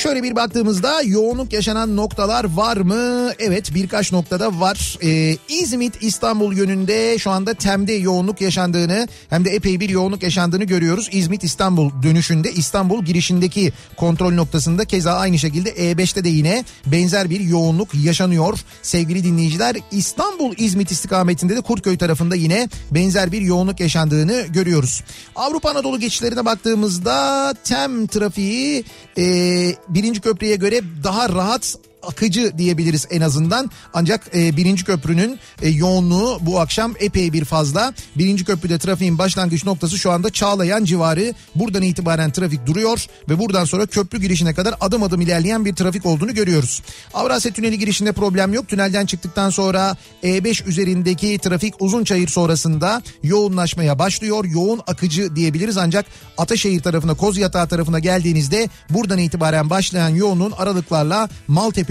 şöyle 0.01 0.23
bir 0.23 0.35
baktığımızda 0.35 1.01
yoğunluk 1.01 1.53
yaşanan 1.53 1.95
noktalar 1.95 2.43
var 2.55 2.77
mı? 2.77 3.31
Evet 3.39 3.73
birkaç 3.73 4.11
noktada 4.11 4.59
var. 4.59 4.97
Ee, 5.03 5.37
İzmit 5.49 6.03
İstanbul 6.03 6.53
yönünde 6.53 7.17
şu 7.17 7.31
anda 7.31 7.53
Tem'de 7.53 7.93
yoğunluk 7.93 8.41
yaşandığını 8.41 9.07
hem 9.29 9.45
de 9.45 9.49
epey 9.49 9.79
bir 9.79 9.89
yoğunluk 9.89 10.23
yaşandığını 10.23 10.63
görüyoruz. 10.63 11.09
İzmit 11.11 11.43
İstanbul 11.43 11.91
dönüşünde 12.03 12.51
İstanbul 12.51 13.05
girişindeki 13.05 13.73
kontrol 13.97 14.33
noktasında 14.33 14.85
keza 14.85 15.13
aynı 15.13 15.39
şekilde 15.39 15.69
E5'te 15.69 16.23
de 16.23 16.29
yine 16.29 16.65
benzer 16.85 17.29
bir 17.29 17.39
yoğunluk 17.39 17.95
yaşanıyor. 17.95 18.59
Sevgili 18.81 19.23
dinleyiciler 19.23 19.75
İstanbul 19.91 20.53
İzmit 20.57 20.91
istikametinde 20.91 21.55
de 21.55 21.61
Kurtköy 21.61 21.97
tarafında 21.97 22.35
yine 22.35 22.69
benzer 22.91 23.31
bir 23.31 23.41
yoğunluk 23.41 23.79
yaşandığını 23.79 24.45
görüyoruz. 24.49 25.03
Avrupa 25.35 25.69
Anadolu 25.69 25.99
geçişlerine 25.99 26.45
baktığımızda 26.45 27.53
Tem 27.63 28.07
trafiği 28.07 28.83
e, 29.17 29.23
birinci 29.93 30.21
köprüye 30.21 30.55
göre 30.55 30.81
daha 31.03 31.29
rahat 31.29 31.77
akıcı 32.03 32.57
diyebiliriz 32.57 33.07
en 33.09 33.21
azından. 33.21 33.71
Ancak 33.93 34.35
e, 34.35 34.57
birinci 34.57 34.85
köprünün 34.85 35.39
e, 35.61 35.69
yoğunluğu 35.69 36.37
bu 36.41 36.59
akşam 36.59 36.93
epey 36.99 37.33
bir 37.33 37.45
fazla. 37.45 37.93
Birinci 38.15 38.45
köprüde 38.45 38.77
trafiğin 38.77 39.17
başlangıç 39.17 39.65
noktası 39.65 39.97
şu 39.97 40.11
anda 40.11 40.29
Çağlayan 40.29 40.83
civarı. 40.85 41.33
Buradan 41.55 41.81
itibaren 41.81 42.31
trafik 42.31 42.65
duruyor 42.65 43.05
ve 43.29 43.39
buradan 43.39 43.65
sonra 43.65 43.85
köprü 43.85 44.21
girişine 44.21 44.53
kadar 44.53 44.75
adım 44.81 45.03
adım 45.03 45.21
ilerleyen 45.21 45.65
bir 45.65 45.75
trafik 45.75 46.05
olduğunu 46.05 46.33
görüyoruz. 46.33 46.81
Avrasya 47.13 47.51
Tüneli 47.51 47.79
girişinde 47.79 48.11
problem 48.11 48.53
yok. 48.53 48.67
Tünelden 48.67 49.05
çıktıktan 49.05 49.49
sonra 49.49 49.97
E5 50.23 50.65
üzerindeki 50.65 51.39
trafik 51.39 51.81
Uzunçayır 51.81 52.27
sonrasında 52.27 53.01
yoğunlaşmaya 53.23 53.99
başlıyor. 53.99 54.45
Yoğun 54.45 54.81
akıcı 54.87 55.35
diyebiliriz 55.35 55.77
ancak 55.77 56.05
Ataşehir 56.37 56.81
tarafına 56.81 57.13
Kozyatağı 57.13 57.67
tarafına 57.67 57.99
geldiğinizde 57.99 58.69
buradan 58.89 59.19
itibaren 59.19 59.69
başlayan 59.69 60.09
yoğunluğun 60.09 60.51
aralıklarla 60.51 61.29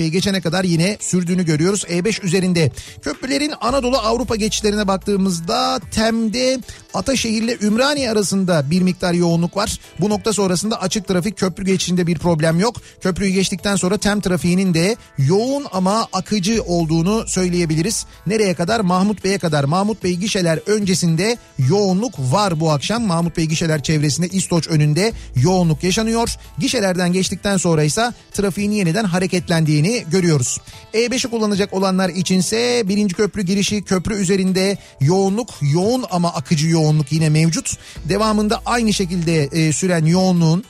Maltepe'ye 0.00 0.08
geçene 0.08 0.40
kadar 0.40 0.64
yine 0.64 0.96
sürdüğünü 1.00 1.44
görüyoruz. 1.44 1.84
E5 1.84 2.24
üzerinde 2.24 2.70
köprülerin 3.02 3.52
Anadolu 3.60 3.96
Avrupa 3.96 4.36
geçişlerine 4.36 4.88
baktığımızda 4.88 5.80
Tem'de 5.90 6.60
Ataşehir 6.94 7.42
ile 7.42 7.58
Ümraniye 7.62 8.10
arasında 8.10 8.70
bir 8.70 8.82
miktar 8.82 9.12
yoğunluk 9.12 9.56
var. 9.56 9.78
Bu 10.00 10.10
nokta 10.10 10.32
sonrasında 10.32 10.80
açık 10.80 11.08
trafik 11.08 11.38
köprü 11.38 11.64
geçişinde 11.64 12.06
bir 12.06 12.18
problem 12.18 12.58
yok. 12.58 12.76
Köprüyü 13.00 13.32
geçtikten 13.32 13.76
sonra 13.76 13.98
Tem 13.98 14.20
trafiğinin 14.20 14.74
de 14.74 14.96
yoğun 15.18 15.66
ama 15.72 16.06
akıcı 16.12 16.62
olduğunu 16.62 17.24
söyleyebiliriz. 17.26 18.06
Nereye 18.26 18.54
kadar? 18.54 18.80
Mahmut 18.80 19.24
Bey'e 19.24 19.38
kadar. 19.38 19.64
Mahmut 19.64 20.04
Bey 20.04 20.16
gişeler 20.16 20.58
öncesinde 20.66 21.36
yoğunluk 21.68 22.14
var 22.18 22.60
bu 22.60 22.70
akşam. 22.70 23.02
Mahmut 23.02 23.36
Bey 23.36 23.46
gişeler 23.46 23.82
çevresinde 23.82 24.28
İstoç 24.28 24.68
önünde 24.68 25.12
yoğunluk 25.36 25.84
yaşanıyor. 25.84 26.36
Gişelerden 26.58 27.12
geçtikten 27.12 27.56
sonra 27.56 27.82
ise 27.82 28.12
trafiğin 28.32 28.70
yeniden 28.70 29.04
hareketlendiğini 29.04 29.89
görüyoruz. 29.98 30.60
E5'i 30.94 31.30
kullanacak 31.30 31.72
olanlar 31.72 32.08
içinse 32.08 32.82
birinci 32.88 33.14
köprü 33.14 33.42
girişi 33.42 33.82
köprü 33.82 34.14
üzerinde 34.14 34.78
yoğunluk 35.00 35.50
yoğun 35.60 36.04
ama 36.10 36.34
akıcı 36.34 36.68
yoğunluk 36.68 37.12
yine 37.12 37.28
mevcut. 37.28 37.76
Devamında 38.08 38.62
aynı 38.66 38.92
şekilde 38.92 39.44
e, 39.44 39.72
süren 39.72 40.04
yoğunluğun 40.04 40.64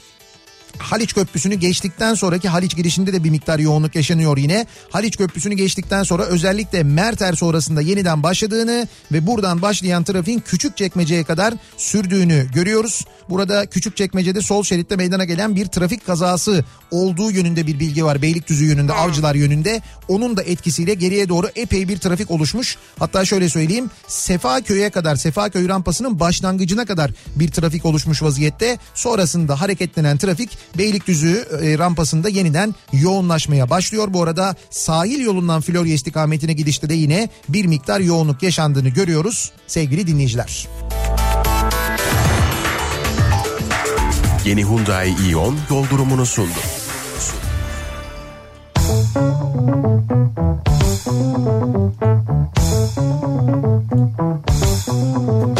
Haliç 0.80 1.14
Köprüsü'nü 1.14 1.54
geçtikten 1.54 2.14
sonraki 2.14 2.48
Haliç 2.48 2.76
girişinde 2.76 3.12
de 3.12 3.24
bir 3.24 3.30
miktar 3.30 3.59
yoğunluk 3.59 3.94
yaşanıyor 3.94 4.37
yine. 4.37 4.66
Haliç 4.90 5.16
Köprüsü'nü 5.16 5.54
geçtikten 5.54 6.02
sonra 6.02 6.22
özellikle 6.24 6.83
Merter 6.83 7.33
sonrasında 7.33 7.80
yeniden 7.80 8.22
başladığını 8.22 8.88
ve 9.12 9.26
buradan 9.26 9.62
başlayan 9.62 10.04
trafiğin 10.04 10.40
Küçükçekmece'ye 10.40 11.24
kadar 11.24 11.54
sürdüğünü 11.76 12.46
görüyoruz. 12.54 13.04
Burada 13.30 13.66
Küçükçekmece'de 13.66 14.40
sol 14.40 14.62
şeritte 14.62 14.96
meydana 14.96 15.24
gelen 15.24 15.56
bir 15.56 15.66
trafik 15.66 16.06
kazası 16.06 16.64
olduğu 16.90 17.30
yönünde 17.30 17.66
bir 17.66 17.80
bilgi 17.80 18.04
var. 18.04 18.22
Beylikdüzü 18.22 18.64
yönünde, 18.64 18.92
Avcılar 18.92 19.34
yönünde. 19.34 19.82
Onun 20.08 20.36
da 20.36 20.42
etkisiyle 20.42 20.94
geriye 20.94 21.28
doğru 21.28 21.48
epey 21.56 21.88
bir 21.88 21.98
trafik 21.98 22.30
oluşmuş. 22.30 22.76
Hatta 22.98 23.24
şöyle 23.24 23.48
söyleyeyim 23.48 23.90
Sefaköy'e 24.08 24.90
kadar 24.90 25.16
Sefaköy 25.16 25.68
rampasının 25.68 26.20
başlangıcına 26.20 26.84
kadar 26.84 27.10
bir 27.36 27.50
trafik 27.50 27.84
oluşmuş 27.84 28.22
vaziyette. 28.22 28.78
Sonrasında 28.94 29.60
hareketlenen 29.60 30.16
trafik 30.16 30.58
Beylikdüzü 30.78 31.46
e, 31.62 31.78
rampasında 31.78 32.28
yeniden 32.28 32.74
yoğunlaşmaya 32.92 33.70
başlıyor. 33.70 34.08
Bu 34.12 34.22
arada 34.22 34.56
sahil 34.70 35.20
yolundan 35.20 35.60
Florya 35.60 35.94
istikametine 35.94 36.52
gidişte 36.52 36.88
de 36.88 36.94
yine 36.94 37.28
bir 37.48 37.64
miktar 37.64 38.00
yoğunluk 38.00 38.42
yaşandığını 38.42 38.88
görüyoruz 38.88 39.52
sevgili 39.66 40.06
dinleyiciler. 40.06 40.68
Yeni 44.44 44.64
Hyundai 44.64 45.14
Ion 45.29 45.55
yol 45.70 45.85
durumunu 45.90 46.26
sundu. 46.26 46.61
Kafa 54.87 55.60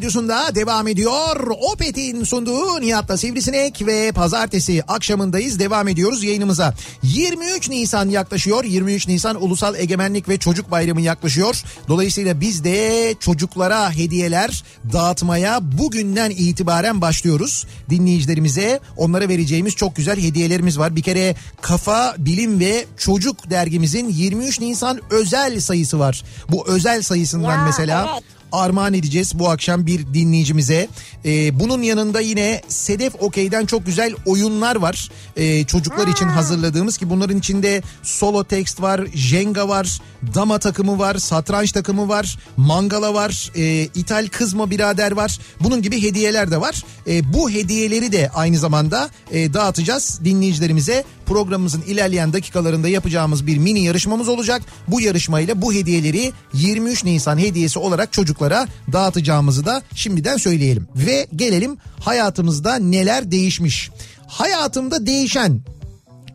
radyosunda 0.00 0.54
devam 0.54 0.88
ediyor. 0.88 1.50
Opet'in 1.72 2.24
sunduğu 2.24 2.80
Nihat'la 2.80 3.16
Sivrisinek 3.16 3.86
ve 3.86 4.12
pazartesi 4.12 4.82
akşamındayız. 4.88 5.58
Devam 5.58 5.88
ediyoruz 5.88 6.24
yayınımıza. 6.24 6.74
23 7.02 7.68
Nisan 7.68 8.08
yaklaşıyor. 8.08 8.64
23 8.64 9.08
Nisan 9.08 9.42
Ulusal 9.42 9.74
Egemenlik 9.74 10.28
ve 10.28 10.38
Çocuk 10.38 10.70
Bayramı 10.70 11.00
yaklaşıyor. 11.00 11.62
Dolayısıyla 11.88 12.40
biz 12.40 12.64
de 12.64 13.14
çocuklara 13.20 13.92
hediyeler 13.92 14.64
dağıtmaya 14.92 15.78
bugünden 15.78 16.30
itibaren 16.30 17.00
başlıyoruz. 17.00 17.66
Dinleyicilerimize 17.90 18.80
onlara 18.96 19.28
vereceğimiz 19.28 19.74
çok 19.74 19.96
güzel 19.96 20.22
hediyelerimiz 20.22 20.78
var. 20.78 20.96
Bir 20.96 21.02
kere 21.02 21.34
Kafa 21.60 22.14
Bilim 22.18 22.60
ve 22.60 22.86
Çocuk 22.98 23.50
dergimizin 23.50 24.08
23 24.08 24.60
Nisan 24.60 25.00
özel 25.10 25.60
sayısı 25.60 25.98
var. 25.98 26.22
Bu 26.48 26.68
özel 26.68 27.02
sayısından 27.02 27.58
Ya, 27.58 27.64
mesela 27.64 28.08
evet. 28.12 28.39
Armağan 28.52 28.94
edeceğiz 28.94 29.38
bu 29.38 29.50
akşam 29.50 29.86
bir 29.86 30.14
dinleyicimize. 30.14 30.88
Ee, 31.24 31.60
bunun 31.60 31.82
yanında 31.82 32.20
yine 32.20 32.62
Sedef 32.68 33.22
Okey'den 33.22 33.66
çok 33.66 33.86
güzel 33.86 34.14
oyunlar 34.26 34.76
var. 34.76 35.10
Ee, 35.36 35.64
çocuklar 35.64 36.06
için 36.06 36.26
hazırladığımız 36.26 36.96
ki 36.98 37.10
bunların 37.10 37.38
içinde 37.38 37.82
solo 38.02 38.44
text 38.44 38.82
var, 38.82 39.06
jenga 39.14 39.68
var, 39.68 40.00
dama 40.34 40.58
takımı 40.58 40.98
var, 40.98 41.14
satranç 41.14 41.72
takımı 41.72 42.08
var, 42.08 42.38
mangala 42.56 43.14
var, 43.14 43.52
e, 43.56 43.84
ithal 43.94 44.26
kızma 44.26 44.70
birader 44.70 45.12
var. 45.12 45.38
Bunun 45.60 45.82
gibi 45.82 46.02
hediyeler 46.02 46.50
de 46.50 46.60
var. 46.60 46.84
E, 47.06 47.32
bu 47.32 47.50
hediyeleri 47.50 48.12
de 48.12 48.30
aynı 48.34 48.58
zamanda 48.58 49.10
e, 49.30 49.54
dağıtacağız 49.54 50.20
dinleyicilerimize. 50.24 51.04
Programımızın 51.30 51.82
ilerleyen 51.82 52.32
dakikalarında 52.32 52.88
yapacağımız 52.88 53.46
bir 53.46 53.58
mini 53.58 53.80
yarışmamız 53.84 54.28
olacak. 54.28 54.62
Bu 54.88 55.00
yarışmayla 55.00 55.62
bu 55.62 55.72
hediyeleri 55.72 56.32
23 56.54 57.04
Nisan 57.04 57.38
hediyesi 57.38 57.78
olarak 57.78 58.12
çocuklara 58.12 58.68
dağıtacağımızı 58.92 59.66
da 59.66 59.82
şimdiden 59.94 60.36
söyleyelim. 60.36 60.88
Ve 60.96 61.26
gelelim 61.36 61.76
hayatımızda 62.00 62.76
neler 62.76 63.30
değişmiş. 63.30 63.90
Hayatımda 64.26 65.06
değişen 65.06 65.60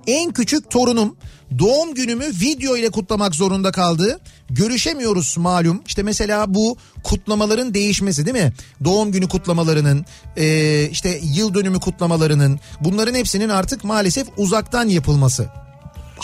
en 0.08 0.32
küçük 0.32 0.72
torunum 0.72 1.16
doğum 1.60 1.94
günümü 1.94 2.26
video 2.26 2.78
ile 2.78 2.90
kutlamak 2.90 3.36
zorunda 3.36 3.72
kaldı. 3.72 4.20
Görüşemiyoruz 4.50 5.38
malum. 5.38 5.82
İşte 5.88 6.04
mesela 6.04 6.54
bu 6.54 6.78
kutlamaların 7.04 7.74
değişmesi 7.74 8.26
değil 8.26 8.46
mi? 8.46 8.54
Doğum 8.84 9.12
günü 9.12 9.28
kutlamalarının, 9.28 10.06
e, 10.38 10.88
işte 10.92 11.20
yıl 11.24 11.54
dönümü 11.54 11.80
kutlamalarının 11.80 12.60
bunların 12.82 13.16
hepsinin 13.16 13.50
artık 13.50 13.84
maalesef 13.84 14.28
uzaktan 14.38 14.90
yapılması. 14.90 15.65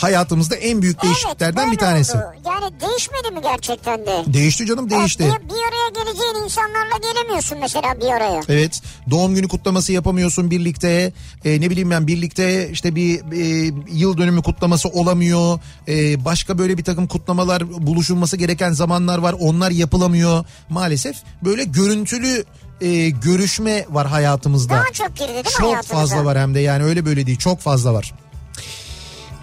Hayatımızda 0.02 0.56
en 0.56 0.82
büyük 0.82 1.04
değişikliklerden 1.04 1.64
evet, 1.64 1.74
bir 1.74 1.78
tanesi. 1.78 2.18
Oldu. 2.18 2.24
Yani 2.46 2.82
değişmedi 2.82 3.32
mi 3.32 3.42
gerçekten 3.42 4.06
de? 4.06 4.24
Değişti 4.34 4.66
canım 4.66 4.90
değişti. 4.90 5.24
Evet, 5.24 5.44
bir, 5.44 5.50
bir 5.50 5.54
araya 5.54 6.04
geleceğin 6.04 6.44
insanlarla 6.44 6.98
gelemiyorsun 7.14 7.58
mesela 7.62 8.02
bir 8.02 8.12
araya. 8.12 8.42
Evet 8.50 8.82
doğum 9.10 9.36
günü 9.36 9.48
kutlaması 9.48 9.92
yapamıyorsun 9.92 10.52
birlikte 10.52 11.14
Ee, 11.46 11.62
ne 11.62 11.70
bileyim 11.70 11.92
ben 11.92 12.08
birlikte 12.08 12.70
işte 12.70 12.96
bir 12.96 13.20
e, 13.20 13.74
yıl 13.92 14.18
dönümü 14.18 14.42
kutlaması 14.42 14.90
olamıyor 14.90 15.60
Ee, 15.88 16.26
başka 16.26 16.58
böyle 16.58 16.78
bir 16.78 16.84
takım 16.84 17.08
kutlamalar 17.08 17.88
buluşulması 17.88 18.38
gereken 18.38 18.72
zamanlar 18.72 19.18
var 19.18 19.36
onlar 19.40 19.72
yapılamıyor 19.72 20.46
maalesef 20.70 21.16
böyle 21.44 21.64
görüntülü 21.64 22.46
e, 22.82 23.10
görüşme 23.10 23.86
var 23.90 24.08
hayatımızda. 24.08 24.74
Daha 24.74 24.92
çok 24.94 25.16
girdi 25.16 25.28
değil 25.28 25.46
mi 25.46 25.52
Çok 25.60 25.84
fazla 25.84 26.26
var 26.26 26.38
hem 26.38 26.56
de 26.56 26.60
yani 26.60 26.84
öyle 26.84 27.06
böyle 27.06 27.26
değil 27.28 27.38
çok 27.38 27.60
fazla 27.60 27.94
var. 27.94 28.14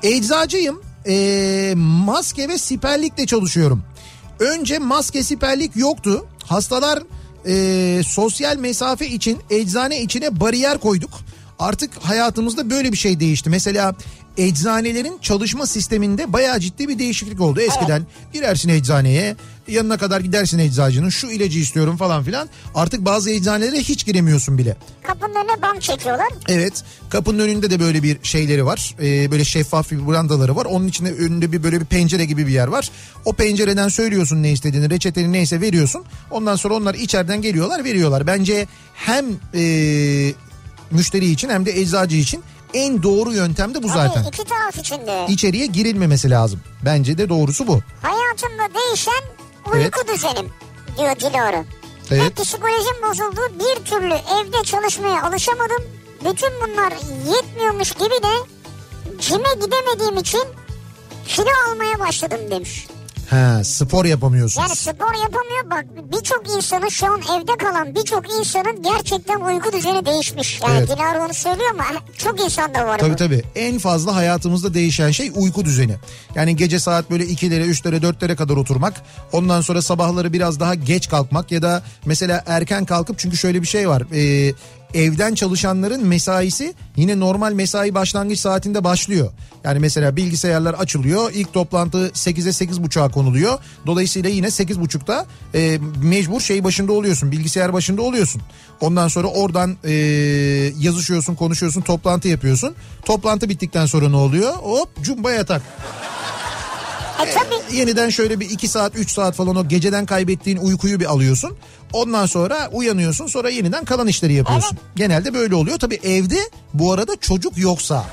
Eczacıyım. 0.02 0.82
Ee, 1.06 1.72
maske 1.76 2.48
ve 2.48 2.58
siperlikle 2.58 3.26
çalışıyorum. 3.26 3.82
Önce 4.40 4.78
maske 4.78 5.22
siperlik 5.22 5.76
yoktu. 5.76 6.26
Hastalar 6.44 7.02
e, 7.46 8.02
sosyal 8.04 8.56
mesafe 8.56 9.06
için 9.06 9.38
eczane 9.50 10.02
içine 10.02 10.40
bariyer 10.40 10.78
koyduk. 10.78 11.10
Artık 11.58 11.90
hayatımızda 12.02 12.70
böyle 12.70 12.92
bir 12.92 12.96
şey 12.96 13.20
değişti. 13.20 13.50
Mesela 13.50 13.94
eczanelerin 14.36 15.18
çalışma 15.22 15.66
sisteminde 15.66 16.32
bayağı 16.32 16.60
ciddi 16.60 16.88
bir 16.88 16.98
değişiklik 16.98 17.40
oldu. 17.40 17.60
Eskiden 17.60 18.06
girersin 18.32 18.68
eczaneye 18.68 19.36
yanına 19.68 19.98
kadar 19.98 20.20
gidersin 20.20 20.58
eczacının 20.58 21.08
şu 21.08 21.26
ilacı 21.26 21.58
istiyorum 21.58 21.96
falan 21.96 22.24
filan. 22.24 22.48
Artık 22.74 23.04
bazı 23.04 23.30
eczanelere 23.30 23.78
hiç 23.78 24.06
giremiyorsun 24.06 24.58
bile. 24.58 24.76
Kapının 25.02 25.34
önüne 25.34 25.62
bank 25.62 25.82
çekiyorlar. 25.82 26.28
Evet 26.48 26.84
kapının 27.10 27.38
önünde 27.38 27.70
de 27.70 27.80
böyle 27.80 28.02
bir 28.02 28.18
şeyleri 28.22 28.66
var. 28.66 28.94
Ee, 29.02 29.30
böyle 29.30 29.44
şeffaf 29.44 29.90
bir 29.90 30.08
brandaları 30.08 30.56
var. 30.56 30.64
Onun 30.64 30.86
içinde 30.88 31.12
önünde 31.12 31.52
bir 31.52 31.62
böyle 31.62 31.80
bir 31.80 31.84
pencere 31.86 32.24
gibi 32.24 32.46
bir 32.46 32.52
yer 32.52 32.66
var. 32.68 32.90
O 33.24 33.32
pencereden 33.32 33.88
söylüyorsun 33.88 34.42
ne 34.42 34.52
istediğini 34.52 34.90
reçeteni 34.90 35.32
neyse 35.32 35.60
veriyorsun. 35.60 36.04
Ondan 36.30 36.56
sonra 36.56 36.74
onlar 36.74 36.94
içeriden 36.94 37.42
geliyorlar 37.42 37.84
veriyorlar. 37.84 38.26
Bence 38.26 38.66
hem 38.94 39.26
e, 39.54 39.62
müşteri 40.90 41.30
için 41.30 41.48
hem 41.48 41.66
de 41.66 41.80
eczacı 41.80 42.16
için 42.16 42.42
en 42.74 43.02
doğru 43.02 43.32
yöntem 43.32 43.74
de 43.74 43.82
bu 43.82 43.88
zaten. 43.88 44.22
Abi 44.22 44.28
iki 44.28 44.44
taraf 44.44 44.78
için 44.78 44.96
de. 45.06 45.26
İçeriye 45.28 45.66
girilmemesi 45.66 46.30
lazım. 46.30 46.60
Bence 46.84 47.18
de 47.18 47.28
doğrusu 47.28 47.66
bu. 47.66 47.80
Hayatımda 48.02 48.80
değişen 48.80 49.22
uyku 49.72 50.08
düzenim 50.08 50.52
diyor 50.98 51.16
Dilara. 51.20 51.64
Evet. 52.10 52.38
Ve 52.38 52.42
psikolojim 52.42 53.02
bozuldu. 53.02 53.40
Bir 53.58 53.84
türlü 53.84 54.14
evde 54.14 54.64
çalışmaya 54.64 55.22
alışamadım. 55.22 55.82
Bütün 56.24 56.50
bunlar 56.62 56.92
yetmiyormuş 57.34 57.92
gibi 57.92 58.22
de 58.22 58.32
cime 59.20 59.54
gidemediğim 59.60 60.16
için 60.16 60.42
kilo 61.26 61.50
almaya 61.70 61.98
başladım 61.98 62.40
demiş. 62.50 62.86
Ha, 63.30 63.64
spor 63.64 64.04
yapamıyorsunuz. 64.04 64.68
Yani 64.68 64.76
spor 64.76 65.14
yapamıyor 65.22 65.70
bak 65.70 65.84
birçok 66.12 66.56
insanın 66.56 66.88
şu 66.88 67.06
an 67.06 67.20
evde 67.20 67.56
kalan 67.58 67.94
birçok 67.94 68.38
insanın 68.38 68.82
gerçekten 68.82 69.40
uyku 69.40 69.72
düzeni 69.72 70.06
değişmiş. 70.06 70.60
Yani 70.62 70.78
Evet. 70.78 70.88
Dilara 70.88 71.24
onu 71.24 71.34
söylüyor 71.34 71.70
ama 71.74 71.84
çok 72.18 72.40
insanda 72.40 72.86
var 72.86 72.98
Tabii 72.98 73.12
bu. 73.12 73.16
tabii. 73.16 73.42
En 73.54 73.78
fazla 73.78 74.14
hayatımızda 74.14 74.74
değişen 74.74 75.10
şey 75.10 75.30
uyku 75.34 75.64
düzeni. 75.64 75.96
Yani 76.34 76.56
gece 76.56 76.78
saat 76.80 77.10
böyle 77.10 77.24
2'lere 77.24 77.64
3'lere 77.70 78.00
4'lere 78.02 78.36
kadar 78.36 78.56
oturmak. 78.56 78.94
Ondan 79.32 79.60
sonra 79.60 79.82
sabahları 79.82 80.32
biraz 80.32 80.60
daha 80.60 80.74
geç 80.74 81.08
kalkmak 81.08 81.52
ya 81.52 81.62
da 81.62 81.82
mesela 82.06 82.44
erken 82.46 82.84
kalkıp 82.84 83.18
çünkü 83.18 83.36
şöyle 83.36 83.62
bir 83.62 83.66
şey 83.66 83.88
var. 83.88 84.02
Ee, 84.14 84.52
evden 84.94 85.34
çalışanların 85.34 86.06
mesaisi 86.06 86.74
yine 86.96 87.20
normal 87.20 87.52
mesai 87.52 87.94
başlangıç 87.94 88.38
saatinde 88.38 88.84
başlıyor. 88.84 89.32
Yani 89.64 89.78
mesela 89.78 90.16
bilgisayarlar 90.16 90.74
açılıyor. 90.74 91.30
İlk 91.34 91.52
toplantı 91.52 92.08
8'e 92.08 92.66
8.30'a 92.66 93.08
konuluyor. 93.08 93.58
Dolayısıyla 93.86 94.30
yine 94.30 94.46
8.30'da 94.46 95.26
e, 95.54 95.78
mecbur 96.02 96.40
şey 96.40 96.64
başında 96.64 96.92
oluyorsun. 96.92 97.32
Bilgisayar 97.32 97.72
başında 97.72 98.02
oluyorsun. 98.02 98.42
Ondan 98.80 99.08
sonra 99.08 99.26
oradan 99.28 99.76
e, 99.84 99.92
yazışıyorsun, 100.78 101.34
konuşuyorsun, 101.34 101.80
toplantı 101.80 102.28
yapıyorsun. 102.28 102.74
Toplantı 103.04 103.48
bittikten 103.48 103.86
sonra 103.86 104.08
ne 104.08 104.16
oluyor? 104.16 104.52
Hop 104.52 105.02
cumba 105.02 105.32
yatak. 105.32 105.62
E 107.22 107.30
tabii 107.30 107.76
Yeniden 107.76 108.10
şöyle 108.10 108.40
bir 108.40 108.50
2 108.50 108.68
saat 108.68 108.96
3 108.96 109.10
saat 109.10 109.34
falan 109.34 109.56
o 109.56 109.68
geceden 109.68 110.06
kaybettiğin 110.06 110.56
uykuyu 110.56 111.00
bir 111.00 111.04
alıyorsun. 111.04 111.56
Ondan 111.92 112.26
sonra 112.26 112.68
uyanıyorsun 112.72 113.26
sonra 113.26 113.50
yeniden 113.50 113.84
kalan 113.84 114.06
işleri 114.06 114.32
yapıyorsun. 114.32 114.78
Genelde 114.96 115.34
böyle 115.34 115.54
oluyor. 115.54 115.78
Tabii 115.78 116.00
evde 116.02 116.50
bu 116.74 116.92
arada 116.92 117.16
çocuk 117.20 117.58
yoksa. 117.58 118.04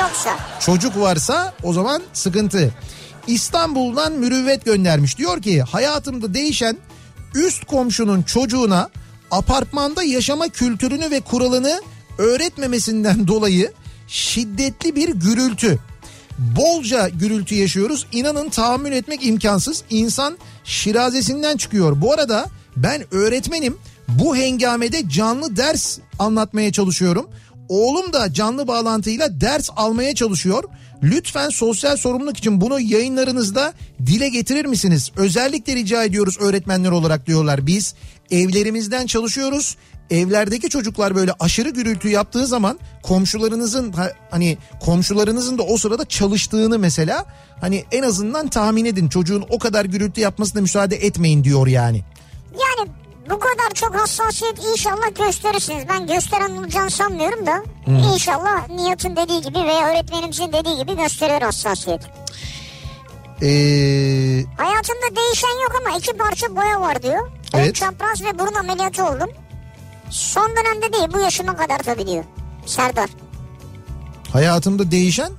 yoksa. 0.00 0.36
Çocuk 0.60 1.00
varsa 1.00 1.54
o 1.62 1.72
zaman 1.72 2.02
sıkıntı. 2.12 2.74
İstanbul'dan 3.26 4.12
mürüvvet 4.12 4.64
göndermiş. 4.64 5.18
Diyor 5.18 5.42
ki 5.42 5.62
hayatımda 5.62 6.34
değişen 6.34 6.76
üst 7.34 7.64
komşunun 7.64 8.22
çocuğuna 8.22 8.90
apartmanda 9.30 10.02
yaşama 10.02 10.48
kültürünü 10.48 11.10
ve 11.10 11.20
kuralını 11.20 11.80
öğretmemesinden 12.18 13.28
dolayı 13.28 13.72
şiddetli 14.08 14.96
bir 14.96 15.08
gürültü. 15.08 15.78
Bolca 16.38 17.08
gürültü 17.08 17.54
yaşıyoruz. 17.54 18.06
İnanın 18.12 18.48
tahammül 18.48 18.92
etmek 18.92 19.26
imkansız. 19.26 19.82
İnsan 19.90 20.38
şirazesinden 20.64 21.56
çıkıyor. 21.56 22.00
Bu 22.00 22.12
arada 22.12 22.46
ben 22.76 23.14
öğretmenim. 23.14 23.76
Bu 24.08 24.36
hengamede 24.36 25.08
canlı 25.08 25.56
ders 25.56 25.98
anlatmaya 26.18 26.72
çalışıyorum. 26.72 27.26
Oğlum 27.68 28.12
da 28.12 28.32
canlı 28.32 28.68
bağlantıyla 28.68 29.40
ders 29.40 29.70
almaya 29.76 30.14
çalışıyor. 30.14 30.64
Lütfen 31.02 31.48
sosyal 31.48 31.96
sorumluluk 31.96 32.38
için 32.38 32.60
bunu 32.60 32.80
yayınlarınızda 32.80 33.72
dile 34.06 34.28
getirir 34.28 34.64
misiniz? 34.64 35.10
Özellikle 35.16 35.74
rica 35.74 36.04
ediyoruz 36.04 36.36
öğretmenler 36.40 36.90
olarak 36.90 37.26
diyorlar. 37.26 37.66
Biz 37.66 37.94
evlerimizden 38.30 39.06
çalışıyoruz. 39.06 39.76
Evlerdeki 40.10 40.68
çocuklar 40.68 41.14
böyle 41.14 41.32
aşırı 41.40 41.70
gürültü 41.70 42.08
yaptığı 42.08 42.46
zaman 42.46 42.78
komşularınızın 43.02 43.92
ha- 43.92 44.12
hani 44.30 44.58
komşularınızın 44.80 45.58
da 45.58 45.62
o 45.62 45.76
sırada 45.76 46.04
çalıştığını 46.04 46.78
mesela 46.78 47.24
hani 47.60 47.84
en 47.92 48.02
azından 48.02 48.48
tahmin 48.48 48.84
edin 48.84 49.08
çocuğun 49.08 49.44
o 49.50 49.58
kadar 49.58 49.84
gürültü 49.84 50.20
yapmasına 50.20 50.62
müsaade 50.62 50.96
etmeyin 50.96 51.44
diyor 51.44 51.66
yani. 51.66 52.04
Yani 52.60 52.90
bu 53.30 53.38
kadar 53.38 53.70
çok 53.74 53.94
hassasiyet 53.94 54.58
inşallah 54.72 55.14
gösterirsiniz. 55.14 55.84
Ben 55.88 56.06
gösteren 56.06 56.56
olacağını 56.56 56.90
sanmıyorum 56.90 57.46
da 57.46 57.62
inşallah 58.14 58.68
Nihat'ın 58.68 59.16
dediği 59.16 59.40
gibi 59.40 59.58
veya 59.58 59.88
öğretmenimizin 59.88 60.52
dediği 60.52 60.76
gibi 60.76 60.96
gösteriyor 60.96 61.40
hassasiyet. 61.42 62.00
Ee, 63.42 64.44
Hayatımda 64.58 65.16
değişen 65.16 65.62
yok 65.62 65.72
ama 65.86 65.96
iki 65.98 66.12
parça 66.16 66.56
boya 66.56 66.80
var 66.80 67.02
diyor. 67.02 67.30
Evet. 67.54 67.68
Ön 67.68 67.72
çapraz 67.72 68.22
ve 68.24 68.38
burun 68.38 68.54
ameliyatı 68.54 69.04
oldum. 69.04 69.30
Son 70.10 70.50
dönemde 70.56 70.92
değil 70.92 71.08
bu 71.14 71.20
yaşıma 71.20 71.56
kadar 71.56 71.78
tabii 71.78 72.06
diyor. 72.06 72.24
Serdar. 72.66 73.10
hayatımda 74.32 74.90
değişen 74.90 75.32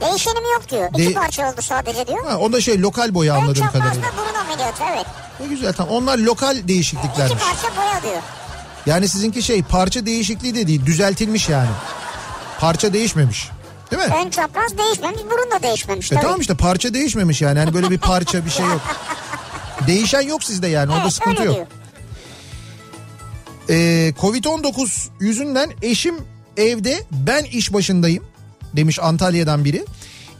Değişenim 0.00 0.42
yok 0.54 0.70
diyor. 0.70 0.88
İki 0.98 1.10
De- 1.10 1.14
parça 1.14 1.50
oldu 1.52 1.62
sadece 1.62 2.06
diyor. 2.06 2.26
ha, 2.26 2.38
o 2.38 2.52
da 2.52 2.60
şey 2.60 2.80
lokal 2.82 3.14
boya 3.14 3.34
anladığım 3.34 3.66
kadarıyla. 3.66 4.02
ve 4.02 4.16
burun 4.18 4.34
ameliyatı 4.44 4.84
evet. 4.94 5.06
Ne 5.40 5.46
güzel 5.46 5.72
tamam 5.72 5.94
onlar 5.94 6.18
lokal 6.18 6.56
İki 6.56 6.68
değişikliklermiş. 6.68 7.42
parça 7.44 7.76
boya 7.76 8.02
diyor. 8.02 8.22
Yani 8.86 9.08
sizinki 9.08 9.42
şey 9.42 9.62
parça 9.62 10.06
değişikliği 10.06 10.54
de 10.54 10.66
değil 10.66 10.86
düzeltilmiş 10.86 11.48
yani. 11.48 11.68
Parça 12.60 12.92
değişmemiş. 12.92 13.48
Değil 13.90 14.02
mi? 14.08 14.14
Ön 14.24 14.30
çapraz 14.30 14.78
değişmemiş 14.78 15.20
burun 15.30 15.50
da 15.50 15.62
değişmemiş. 15.62 16.08
Tabii. 16.08 16.20
tamam 16.20 16.40
işte 16.40 16.54
parça 16.54 16.94
değişmemiş 16.94 17.42
yani. 17.42 17.58
Hani 17.58 17.74
böyle 17.74 17.90
bir 17.90 17.98
parça 17.98 18.44
bir 18.44 18.50
şey 18.50 18.66
yok. 18.66 18.80
Değişen 19.86 20.20
yok 20.20 20.44
sizde 20.44 20.68
yani 20.68 20.90
orada 20.92 21.02
Evet, 21.02 21.12
sıkıntı 21.12 21.40
öyle 21.42 21.44
yok. 21.44 21.54
diyor. 21.56 21.66
Ee, 23.70 24.12
Covid-19 24.20 25.08
yüzünden 25.20 25.72
eşim 25.82 26.14
evde 26.56 27.04
ben 27.10 27.44
iş 27.44 27.72
başındayım 27.72 28.24
demiş 28.76 28.98
Antalya'dan 29.02 29.64
biri. 29.64 29.84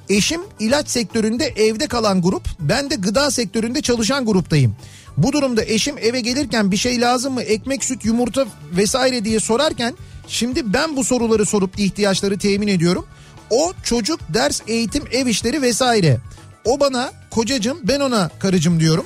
Eşim 0.09 0.41
ilaç 0.61 0.89
sektöründe 0.89 1.47
evde 1.47 1.87
kalan 1.87 2.23
grup 2.23 2.49
ben 2.61 2.91
de 2.91 2.95
gıda 2.95 3.31
sektöründe 3.31 3.83
çalışan 3.83 4.27
gruptayım. 4.27 4.77
Bu 5.17 5.33
durumda 5.33 5.65
eşim 5.65 5.99
eve 5.99 6.21
gelirken 6.21 6.71
bir 6.71 6.77
şey 6.77 7.01
lazım 7.01 7.35
mı 7.35 7.43
ekmek 7.43 7.85
süt 7.85 8.05
yumurta 8.05 8.47
vesaire 8.73 9.25
diye 9.25 9.41
sorarken 9.41 9.95
şimdi 10.29 10.73
ben 10.73 10.97
bu 10.97 11.05
soruları 11.05 11.47
sorup 11.47 11.79
ihtiyaçları 11.79 12.39
temin 12.39 12.69
ediyorum. 12.69 13.07
O 13.51 13.73
çocuk 13.85 14.21
ders 14.35 14.61
eğitim 14.67 15.05
ev 15.13 15.27
işleri 15.27 15.63
vesaire. 15.63 16.19
O 16.65 16.81
bana 16.81 17.13
kocacım 17.31 17.79
ben 17.83 18.01
ona 18.01 18.31
karıcım 18.39 18.81
diyorum. 18.81 19.05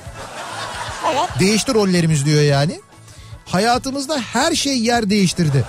Evet. 1.12 1.40
Değişti 1.40 1.74
rollerimiz 1.74 2.26
diyor 2.26 2.42
yani. 2.42 2.80
Hayatımızda 3.46 4.20
her 4.20 4.54
şey 4.54 4.78
yer 4.78 5.10
değiştirdi. 5.10 5.64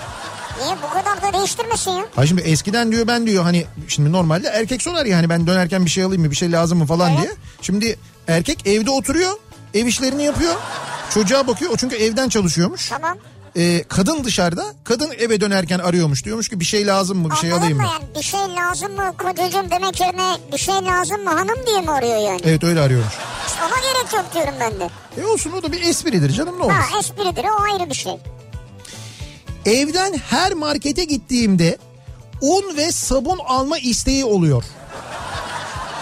Niye 0.60 0.74
bu 0.82 0.90
kadar 0.94 1.22
da 1.22 1.38
değiştirmesin 1.38 1.90
ya? 1.90 2.04
Ha 2.16 2.26
şimdi 2.26 2.42
eskiden 2.42 2.92
diyor 2.92 3.06
ben 3.06 3.26
diyor 3.26 3.42
hani 3.44 3.66
şimdi 3.88 4.12
normalde 4.12 4.48
erkek 4.48 4.82
sorar 4.82 5.06
ya 5.06 5.16
hani 5.16 5.28
ben 5.28 5.46
dönerken 5.46 5.84
bir 5.84 5.90
şey 5.90 6.04
alayım 6.04 6.22
mı 6.22 6.30
bir 6.30 6.36
şey 6.36 6.52
lazım 6.52 6.78
mı 6.78 6.86
falan 6.86 7.10
Evet. 7.10 7.22
diye. 7.22 7.32
Şimdi 7.62 7.98
erkek 8.28 8.66
evde 8.66 8.90
oturuyor 8.90 9.32
ev 9.74 9.86
işlerini 9.86 10.24
yapıyor 10.24 10.54
çocuğa 11.14 11.46
bakıyor 11.46 11.70
o 11.72 11.76
çünkü 11.76 11.96
evden 11.96 12.28
çalışıyormuş. 12.28 12.88
Tamam. 12.88 13.16
Ee, 13.56 13.84
kadın 13.88 14.24
dışarıda 14.24 14.64
kadın 14.84 15.10
eve 15.18 15.40
dönerken 15.40 15.78
arıyormuş 15.78 16.24
diyormuş 16.24 16.48
ki 16.48 16.60
bir 16.60 16.64
şey 16.64 16.86
lazım 16.86 17.18
mı 17.18 17.30
bir 17.30 17.36
şey 17.36 17.52
Anladın 17.52 17.62
alayım 17.62 17.78
mı 17.78 17.88
yani 17.92 18.14
bir 18.18 18.22
şey 18.22 18.40
lazım 18.40 18.92
mı 18.96 19.12
kocacığım 19.18 19.70
demek 19.70 20.00
yerine 20.00 20.36
bir 20.52 20.58
şey 20.58 20.74
lazım 20.74 21.24
mı 21.24 21.30
hanım 21.30 21.66
diye 21.66 21.80
mi 21.80 21.90
arıyor 21.90 22.16
yani? 22.16 22.40
Evet 22.44 22.64
öyle 22.64 22.80
arıyormuş. 22.80 23.14
Ona 23.60 23.80
gerek 23.80 24.12
yok 24.14 24.24
diyorum 24.34 24.54
ben 24.60 24.80
de. 24.80 24.90
E 25.22 25.26
olsun 25.26 25.52
o 25.52 25.62
da 25.62 25.72
bir 25.72 25.80
espridir 25.82 26.30
canım 26.30 26.58
ne 26.58 26.62
olur. 26.62 26.72
Ha 26.72 26.98
espridir 26.98 27.44
o 27.44 27.62
ayrı 27.72 27.90
bir 27.90 27.94
şey. 27.94 28.12
Evden 29.66 30.14
her 30.30 30.52
markete 30.52 31.04
gittiğimde 31.04 31.78
un 32.40 32.76
ve 32.76 32.92
sabun 32.92 33.38
alma 33.38 33.78
isteği 33.78 34.24
oluyor. 34.24 34.64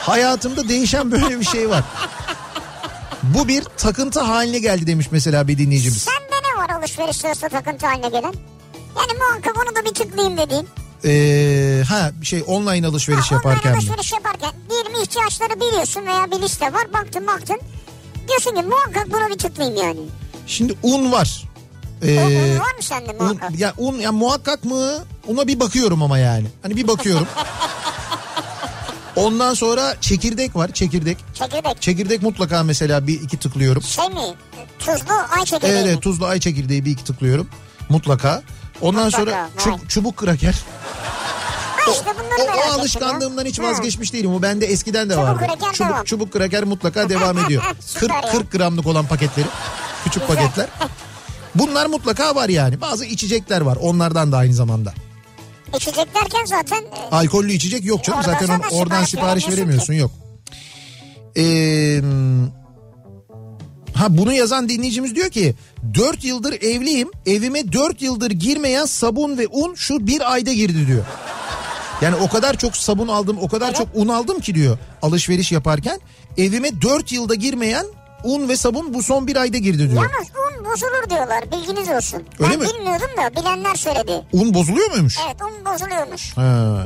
Hayatımda 0.01 0.69
değişen 0.69 1.13
böyle 1.13 1.41
bir 1.41 1.45
şey 1.45 1.69
var. 1.71 1.85
Bu 3.23 3.49
bir 3.49 3.63
takıntı 3.77 4.21
haline 4.21 4.59
geldi 4.59 4.87
demiş 4.87 5.07
mesela 5.11 5.49
bir 5.49 5.59
dinleyicimiz. 5.59 6.03
Sende 6.03 6.49
ne 6.55 6.63
var 6.63 6.71
alışveriş 6.71 7.17
sırasında 7.17 7.49
takıntı 7.49 7.87
haline 7.87 8.09
gelen? 8.09 8.35
Yani 8.97 9.19
muhakkak 9.19 9.57
onu 9.67 9.77
da 9.77 9.85
bir 9.91 9.95
tıklayayım 9.95 10.39
dediğin. 10.39 10.69
Ee, 11.05 11.83
ha 11.89 12.11
şey 12.23 12.45
online 12.47 12.87
alışveriş 12.87 13.31
Ha, 13.31 13.35
yaparken 13.35 13.71
online 13.71 13.77
mi? 13.85 13.89
alışveriş 13.91 14.13
yaparken 14.13 14.51
diyelim 14.71 15.03
ihtiyaçları 15.03 15.61
biliyorsun 15.61 16.07
veya 16.07 16.31
bir 16.31 16.43
liste 16.43 16.73
var 16.73 16.93
baktın 16.93 17.27
baktın. 17.27 17.61
Diyorsun 18.29 18.55
ki 18.55 18.63
muhakkak 18.63 19.13
buna 19.13 19.29
bir 19.29 19.39
tıklayayım 19.39 19.77
yani. 19.83 20.01
Şimdi 20.47 20.75
un 20.83 21.13
var. 21.13 21.48
Ee, 22.03 22.19
O 22.21 22.27
un 22.27 22.59
var 22.61 22.75
mı 22.77 22.83
sende 22.83 23.11
un, 23.11 23.17
muhakkak? 23.23 23.59
ya 23.59 23.75
un 23.79 23.95
ya 23.99 24.13
muhakkak 24.13 24.65
mı? 24.65 24.93
Una 25.27 25.47
bir 25.47 25.61
bakıyorum 25.61 26.03
ama 26.03 26.19
yani. 26.19 26.47
Hani 26.63 26.77
bir 26.77 26.89
bakıyorum. 26.89 27.27
Ondan 29.17 29.55
sonra 29.55 29.97
çekirdek 30.01 30.57
var 30.57 30.73
çekirdek. 30.73 31.19
Çekirdek. 31.35 31.83
Çekirdek 31.83 32.23
mutlaka 32.23 32.63
mesela 32.63 33.07
bir 33.07 33.21
iki 33.21 33.37
tıklıyorum. 33.39 33.83
Şey 33.83 34.09
mi? 34.09 34.35
Tuzlu 34.79 35.13
ay 35.39 35.45
çekirdeği 35.45 35.73
Evet, 35.83 35.95
mi? 35.95 36.01
tuzlu 36.01 36.27
ay 36.27 36.41
çekirdeği 36.41 36.85
bir 36.85 36.91
iki 36.91 37.05
tıklıyorum. 37.05 37.49
Mutlaka. 37.89 38.43
Ondan 38.81 39.05
Mutlaka, 39.05 39.25
sonra 39.25 39.49
çub- 39.59 39.89
çubuk 39.89 40.17
kraker. 40.17 40.55
Ha 41.77 41.93
işte 41.93 42.05
bunları 42.15 42.51
O, 42.51 42.57
o 42.57 42.61
ettim 42.61 42.81
alışkanlığımdan 42.81 43.45
ya. 43.45 43.49
hiç 43.51 43.59
Ha. 43.59 43.63
vazgeçmiş 43.63 44.13
değilim. 44.13 44.35
O 44.35 44.43
bende 44.43 44.67
eskiden 44.67 45.11
de 45.11 45.15
Çubuk 45.15 45.27
vardı. 45.29 45.39
kraker 45.47 45.73
çubuk, 45.73 45.91
devam. 45.91 46.05
çubuk 46.05 46.33
kraker 46.33 46.65
mutlaka 46.65 47.09
devam 47.09 47.39
ediyor. 47.45 47.63
Süper 47.81 48.21
40, 48.23 48.25
ya. 48.25 48.31
40 48.33 48.53
gramlık 48.53 48.87
olan 48.87 49.07
paketleri. 49.07 49.47
Küçük 50.05 50.29
Güzel. 50.29 50.37
paketler. 50.37 50.67
Bunlar 51.59 51.87
mutlaka 51.87 52.35
var 52.35 52.49
yani. 52.49 52.81
Bazı 52.81 53.05
içecekler 53.05 53.61
var. 53.61 53.79
Onlardan 53.81 54.33
da 54.33 54.37
aynı 54.37 54.55
zamanda. 54.55 54.95
İçecek 55.77 56.15
derken 56.15 56.45
zaten 56.45 56.83
e, 56.83 57.15
Alkollü 57.15 57.53
içecek 57.53 57.85
yok 57.85 58.05
canım. 58.05 58.21
Oradan 58.21 58.33
Zaten 58.33 58.49
on- 58.49 58.81
oradan 58.81 59.05
sipariş 59.05 59.11
sipariş 59.11 59.49
veremiyorsun 59.49 59.93
veremiyorsun 59.93 59.95
yok. 59.95 60.11
Ee, 61.37 62.01
ha 63.95 64.07
bunu 64.11 64.33
yazan 64.33 64.69
dinleyicimiz 64.69 65.15
diyor 65.15 65.31
ki 65.31 65.55
4 65.95 66.25
yıldır 66.25 66.53
evliyim. 66.53 67.11
Evime 67.27 67.73
4 67.73 68.03
yıldır 68.03 68.31
girmeyen 68.31 68.85
sabun 68.85 69.39
ve 69.39 69.47
un 69.47 69.75
şu 69.75 70.07
bir 70.07 70.33
ayda 70.33 70.53
girdi 70.53 70.87
diyor. 70.87 71.05
Yani 72.03 72.17
o 72.17 72.29
kadar 72.29 72.59
çok 72.59 72.77
sabun 72.77 73.09
aldım, 73.09 73.39
o 73.41 73.49
kadar 73.49 73.75
çok 73.75 73.89
un 73.95 74.09
aldım 74.09 74.41
ki 74.41 74.55
diyor 74.55 74.79
alışveriş 75.03 75.53
yaparken. 75.53 76.01
Evime 76.37 76.83
4 76.83 77.13
yılda 77.13 77.35
girmeyen 77.35 77.87
un 78.25 78.49
ve 78.49 78.57
sabun 78.57 78.95
bu 78.95 79.03
son 79.03 79.27
bir 79.27 79.37
ayda 79.37 79.59
girdi 79.59 79.91
diyor. 79.91 80.03
yalnız 80.03 80.29
un 80.59 80.65
bozulur 80.65 81.11
diyorlar 81.11 81.45
bilginiz 81.53 81.89
olsun. 81.89 82.23
Öyle 82.41 82.51
ben 82.51 82.59
mi? 82.59 82.67
bilmiyordum 82.67 83.09
da 83.17 83.41
bilenler 83.41 83.75
söyledi. 83.75 84.23
Un 84.33 84.55
bozuluyor 84.55 84.91
muymuş? 84.91 85.17
Evet 85.27 85.37
un 85.43 85.65
bozuluyormuş. 85.73 86.37
Ha. 86.37 86.85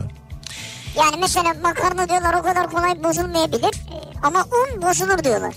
Yani 0.96 1.16
mesela 1.20 1.54
makarna 1.62 2.08
diyorlar 2.08 2.34
o 2.34 2.42
kadar 2.42 2.70
kolay 2.70 3.04
bozulmayabilir. 3.04 3.74
E, 3.74 3.96
Ama 4.22 4.44
un 4.44 4.82
bozulur 4.82 5.24
diyorlar. 5.24 5.54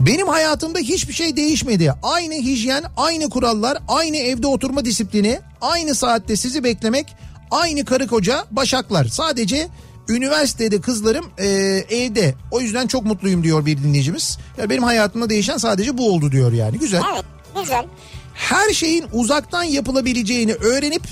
Benim 0.00 0.28
hayatımda 0.28 0.78
hiçbir 0.78 1.12
şey 1.12 1.36
değişmedi. 1.36 1.94
Aynı 2.02 2.34
hijyen, 2.34 2.84
aynı 2.96 3.30
kurallar, 3.30 3.78
aynı 3.88 4.16
evde 4.16 4.46
oturma 4.46 4.84
disiplini, 4.84 5.40
aynı 5.60 5.94
saatte 5.94 6.36
sizi 6.36 6.64
beklemek, 6.64 7.16
aynı 7.50 7.84
karı 7.84 8.06
koca 8.06 8.44
başaklar. 8.50 9.04
Sadece 9.04 9.68
üniversitede 10.08 10.80
kızlarım 10.80 11.26
e, 11.38 11.46
evde. 11.90 12.34
O 12.50 12.60
yüzden 12.60 12.86
çok 12.86 13.04
mutluyum 13.04 13.42
diyor 13.42 13.66
bir 13.66 13.78
dinleyicimiz. 13.78 14.38
Ya 14.58 14.70
benim 14.70 14.82
hayatımda 14.82 15.30
değişen 15.30 15.56
sadece 15.56 15.98
bu 15.98 16.12
oldu 16.14 16.32
diyor 16.32 16.52
yani. 16.52 16.78
Güzel. 16.78 17.02
Evet 17.14 17.24
güzel. 17.60 17.86
Her 18.34 18.72
şeyin 18.72 19.04
uzaktan 19.12 19.62
yapılabileceğini 19.62 20.54
öğrenip 20.54 21.02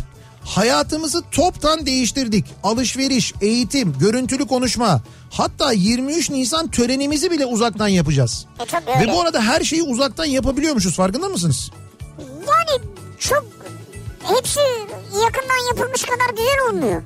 hayatımızı 0.44 1.22
toptan 1.32 1.86
değiştirdik. 1.86 2.44
Alışveriş, 2.62 3.32
eğitim, 3.40 3.98
görüntülü 3.98 4.46
konuşma. 4.46 5.02
Hatta 5.30 5.72
23 5.72 6.30
Nisan 6.30 6.70
törenimizi 6.70 7.30
bile 7.30 7.46
uzaktan 7.46 7.88
yapacağız. 7.88 8.46
E 8.62 8.66
tabii 8.66 8.90
öyle. 8.90 9.10
Ve 9.10 9.14
bu 9.14 9.20
arada 9.20 9.42
her 9.42 9.60
şeyi 9.64 9.82
uzaktan 9.82 10.24
yapabiliyormuşuz 10.24 10.96
farkında 10.96 11.28
mısınız? 11.28 11.70
Yani 12.20 12.84
çok 13.18 13.44
hepsi 14.22 14.60
yakından 15.24 15.66
yapılmış 15.70 16.02
kadar 16.02 16.30
güzel 16.30 16.68
olmuyor. 16.70 17.02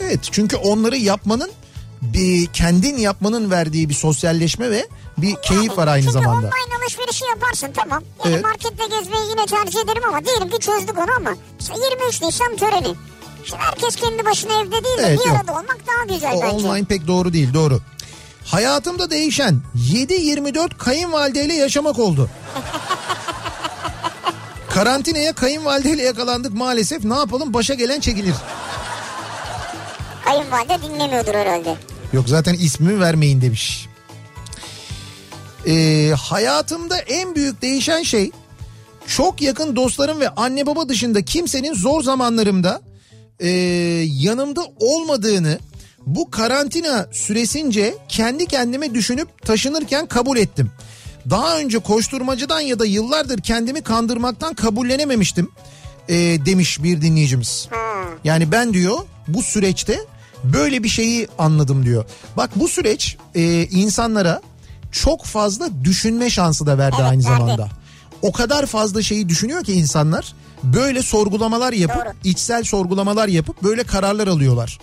Evet 0.00 0.20
çünkü 0.32 0.56
onları 0.56 0.96
yapmanın 0.96 1.50
bir 2.02 2.46
kendin 2.46 2.96
yapmanın 2.96 3.50
verdiği 3.50 3.88
bir 3.88 3.94
sosyalleşme 3.94 4.70
ve 4.70 4.88
bir 5.18 5.36
keyif 5.42 5.78
var 5.78 5.86
aynı 5.88 6.02
Çünkü 6.02 6.12
zamanda. 6.12 6.46
online 6.46 6.82
alışverişi 6.84 7.24
yaparsın 7.24 7.68
tamam. 7.74 8.02
Yani 8.24 8.34
Evet. 8.34 8.44
markette 8.44 8.84
gezmeyi 8.98 9.30
yine 9.30 9.46
tercih 9.46 9.80
ederim 9.84 10.02
ama 10.08 10.24
diyelim 10.24 10.50
ki 10.50 10.58
çözdük 10.60 10.98
onu 10.98 11.10
ama 11.16 11.30
işte 11.60 11.74
23 12.00 12.22
Nisan 12.22 12.56
töreni. 12.56 12.94
Şimdi 13.44 13.62
herkes 13.62 13.96
kendi 13.96 14.24
başına 14.24 14.52
evde 14.60 14.84
değil 14.84 14.98
de 14.98 15.02
Evet, 15.06 15.20
bir 15.20 15.26
yok. 15.30 15.36
arada 15.40 15.52
olmak 15.52 15.78
daha 15.86 16.14
güzel 16.14 16.32
O 16.34 16.42
bence. 16.42 16.66
online 16.66 16.84
pek 16.86 17.06
doğru 17.06 17.32
değil 17.32 17.54
doğru. 17.54 17.80
Hayatımda 18.44 19.10
değişen 19.10 19.60
7-24 19.92 20.78
kayınvalideyle 20.78 21.54
yaşamak 21.54 21.98
oldu. 21.98 22.28
Karantinaya 24.70 25.32
kayınvalideyle 25.32 26.02
yakalandık 26.02 26.54
maalesef. 26.54 27.04
Ne 27.04 27.14
yapalım 27.14 27.54
başa 27.54 27.74
gelen 27.74 28.00
çekilir. 28.00 28.34
Kayınvalide 30.34 30.82
dinlemiyordur 30.82 31.34
herhalde. 31.34 31.76
Yok 32.12 32.28
zaten 32.28 32.54
ismimi 32.54 33.00
vermeyin 33.00 33.40
demiş. 33.40 33.86
Ee, 35.66 36.12
hayatımda 36.18 36.98
en 36.98 37.34
büyük 37.34 37.62
değişen 37.62 38.02
şey 38.02 38.30
çok 39.06 39.42
yakın 39.42 39.76
dostlarım 39.76 40.20
ve 40.20 40.28
anne 40.28 40.66
baba 40.66 40.88
dışında 40.88 41.24
kimsenin 41.24 41.74
zor 41.74 42.02
zamanlarımda 42.02 42.82
e, 43.40 43.48
yanımda 44.06 44.60
olmadığını 44.80 45.58
bu 46.06 46.30
karantina 46.30 47.06
süresince 47.12 47.94
kendi 48.08 48.46
kendime 48.46 48.94
düşünüp 48.94 49.42
taşınırken 49.42 50.06
kabul 50.06 50.36
ettim. 50.36 50.70
Daha 51.30 51.58
önce 51.58 51.78
koşturmacıdan 51.78 52.60
ya 52.60 52.78
da 52.78 52.84
yıllardır 52.84 53.38
kendimi 53.38 53.82
kandırmaktan 53.82 54.54
kabullenememiştim 54.54 55.50
e, 56.08 56.14
demiş 56.46 56.82
bir 56.82 57.02
dinleyicimiz. 57.02 57.68
Yani 58.24 58.52
ben 58.52 58.74
diyor 58.74 58.98
bu 59.28 59.42
süreçte 59.42 60.00
böyle 60.52 60.82
bir 60.82 60.88
şeyi 60.88 61.28
anladım 61.38 61.84
diyor. 61.84 62.04
Bak 62.36 62.50
bu 62.56 62.68
süreç 62.68 63.16
e, 63.34 63.66
insanlara 63.66 64.40
çok 64.92 65.24
fazla 65.24 65.68
düşünme 65.84 66.30
şansı 66.30 66.66
da 66.66 66.78
verdi 66.78 66.96
Evet, 67.00 67.10
aynı 67.10 67.24
verdi. 67.24 67.38
zamanda. 67.38 67.68
O 68.22 68.32
kadar 68.32 68.66
fazla 68.66 69.02
şeyi 69.02 69.28
düşünüyor 69.28 69.64
ki 69.64 69.72
insanlar 69.72 70.34
böyle 70.62 71.02
sorgulamalar 71.02 71.72
yapıp 71.72 72.04
Doğru. 72.04 72.12
içsel 72.24 72.64
sorgulamalar 72.64 73.28
yapıp 73.28 73.62
böyle 73.62 73.84
kararlar 73.84 74.28
alıyorlar. 74.28 74.78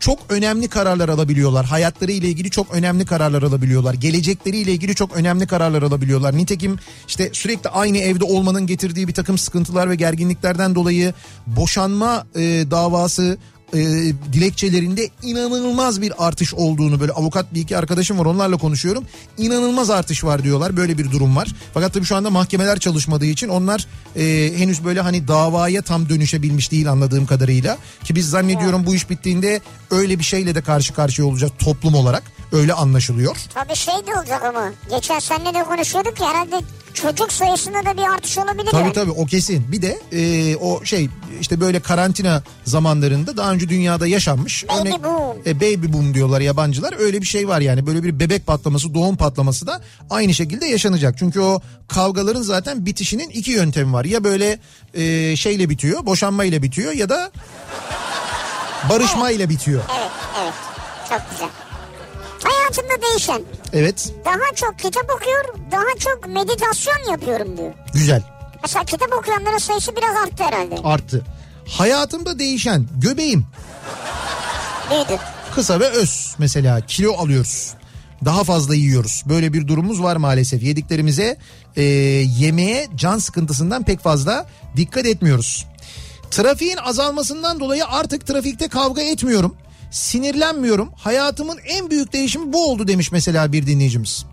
Çok 0.00 0.18
önemli 0.28 0.68
kararlar 0.68 1.08
alabiliyorlar. 1.08 1.66
Hayatları 1.66 2.12
ile 2.12 2.28
ilgili 2.28 2.50
çok 2.50 2.74
önemli 2.74 3.06
kararlar 3.06 3.42
alabiliyorlar. 3.42 3.94
Gelecekleri 3.94 4.56
ile 4.58 4.72
ilgili 4.72 4.94
çok 4.94 5.16
önemli 5.16 5.46
kararlar 5.46 5.82
alabiliyorlar. 5.82 6.36
Nitekim 6.36 6.78
işte 7.08 7.30
sürekli 7.32 7.70
aynı 7.70 7.98
evde 7.98 8.24
olmanın 8.24 8.66
getirdiği 8.66 9.08
bir 9.08 9.14
takım 9.14 9.38
sıkıntılar 9.38 9.90
ve 9.90 9.94
gerginliklerden 9.94 10.74
dolayı 10.74 11.14
boşanma 11.46 12.26
e, 12.36 12.40
davası 12.70 13.38
e, 13.72 13.78
dilekçelerinde 14.32 15.08
inanılmaz 15.22 16.00
bir 16.02 16.26
artış 16.26 16.54
olduğunu 16.54 17.00
böyle 17.00 17.12
avukat 17.12 17.54
bir 17.54 17.60
iki 17.60 17.76
arkadaşım 17.76 18.18
var 18.18 18.24
onlarla 18.24 18.56
konuşuyorum. 18.56 19.04
İnanılmaz 19.38 19.90
artış 19.90 20.24
var 20.24 20.42
diyorlar 20.42 20.76
böyle 20.76 20.98
bir 20.98 21.10
durum 21.10 21.36
var. 21.36 21.48
Fakat 21.74 21.94
tabii 21.94 22.04
şu 22.04 22.16
anda 22.16 22.30
mahkemeler 22.30 22.78
çalışmadığı 22.78 23.26
için 23.26 23.48
onlar 23.48 23.86
e, 24.16 24.52
henüz 24.56 24.84
böyle 24.84 25.00
hani 25.00 25.28
davaya 25.28 25.82
tam 25.82 26.08
dönüşebilmiş 26.08 26.72
değil 26.72 26.90
anladığım 26.90 27.26
kadarıyla. 27.26 27.78
Ki 28.04 28.14
biz 28.14 28.30
zannediyorum 28.30 28.86
bu 28.86 28.94
iş 28.94 29.10
bittiğinde 29.10 29.60
öyle 29.90 30.18
bir 30.18 30.24
şeyle 30.24 30.54
de 30.54 30.62
karşı 30.62 30.94
karşıya 30.94 31.28
olacağız 31.28 31.52
toplum 31.58 31.94
olarak 31.94 32.22
öyle 32.52 32.72
anlaşılıyor. 32.72 33.36
Tabii 33.54 33.76
şey 33.76 33.94
de 33.94 34.18
olacak 34.18 34.42
ama. 34.44 34.72
Geçen 34.90 35.18
seninle 35.18 35.54
de 35.54 35.64
konuşuyorduk 35.64 36.20
ya 36.20 36.28
herhalde 36.28 36.60
çocuk 36.94 37.32
sayısında 37.32 37.84
da 37.84 37.96
bir 37.96 38.02
artış 38.14 38.38
olabilir 38.38 38.70
Tabii 38.70 38.82
yani. 38.82 38.92
tabii 38.92 39.10
o 39.10 39.26
kesin. 39.26 39.72
Bir 39.72 39.82
de 39.82 39.98
e, 40.12 40.56
o 40.56 40.84
şey 40.84 41.08
işte 41.40 41.60
böyle 41.60 41.80
karantina 41.80 42.42
zamanlarında 42.64 43.36
daha 43.36 43.52
önce 43.52 43.68
dünyada 43.68 44.06
yaşanmış. 44.06 44.68
Baby 44.68 44.90
boom. 45.04 45.36
E, 45.46 45.60
baby 45.60 45.92
boom 45.92 46.14
diyorlar 46.14 46.40
yabancılar. 46.40 46.94
Öyle 46.98 47.20
bir 47.20 47.26
şey 47.26 47.48
var 47.48 47.60
yani. 47.60 47.86
Böyle 47.86 48.02
bir 48.02 48.20
bebek 48.20 48.46
patlaması, 48.46 48.94
doğum 48.94 49.16
patlaması 49.16 49.66
da 49.66 49.80
aynı 50.10 50.34
şekilde 50.34 50.66
yaşanacak. 50.66 51.14
Çünkü 51.18 51.40
o 51.40 51.60
kavgaların 51.88 52.42
zaten 52.42 52.86
bitişinin 52.86 53.28
iki 53.30 53.50
yöntemi 53.50 53.92
var. 53.92 54.04
Ya 54.04 54.24
böyle 54.24 54.58
e, 54.94 55.36
şeyle 55.36 55.68
bitiyor, 55.70 56.06
boşanmayla 56.06 56.62
bitiyor 56.62 56.92
ya 56.92 57.08
da 57.08 57.30
barışmayla 58.90 59.48
bitiyor. 59.48 59.82
Evet 59.98 60.10
evet 60.42 60.54
çok 61.08 61.30
güzel. 61.30 61.48
Hayatımda 62.44 63.02
değişen 63.10 63.42
Evet, 63.72 64.12
daha 64.24 64.54
çok 64.54 64.78
kitap 64.78 65.10
okuyor 65.16 65.44
daha 65.72 65.98
çok 65.98 66.28
meditasyon 66.28 67.10
yapıyorum 67.10 67.56
diyor. 67.56 67.72
güzel. 67.94 68.22
Mesela 68.62 68.84
kitap 68.84 69.12
okuyanların 69.12 69.58
sayısı 69.58 69.96
biraz 69.96 70.16
arttı 70.16 70.44
herhalde. 70.44 70.74
Arttı. 70.84 71.22
Hayatımda 71.68 72.38
değişen 72.38 72.86
göbeğim 73.02 73.46
Büyüdü. 74.90 75.18
kısa 75.54 75.80
ve 75.80 75.88
öz 75.88 76.34
mesela 76.38 76.80
kilo 76.80 77.12
alıyoruz. 77.16 77.74
Daha 78.24 78.44
fazla 78.44 78.74
yiyoruz. 78.74 79.22
Böyle 79.26 79.52
bir 79.52 79.68
durumumuz 79.68 80.02
var 80.02 80.16
maalesef. 80.16 80.62
Yediklerimize 80.62 81.36
e, 81.76 81.82
yemeğe 82.38 82.88
can 82.94 83.18
sıkıntısından 83.18 83.82
pek 83.82 84.00
fazla 84.00 84.46
dikkat 84.76 85.06
etmiyoruz. 85.06 85.66
Trafiğin 86.30 86.76
azalmasından 86.76 87.60
dolayı 87.60 87.86
artık 87.86 88.26
trafikte 88.26 88.68
kavga 88.68 89.02
etmiyorum. 89.02 89.56
Sinirlenmiyorum. 89.94 90.90
Hayatımın 90.96 91.58
en 91.66 91.90
büyük 91.90 92.12
değişimi 92.12 92.52
bu 92.52 92.70
oldu 92.70 92.88
demiş 92.88 93.12
mesela 93.12 93.52
bir 93.52 93.66
dinleyicimiz. 93.66 94.24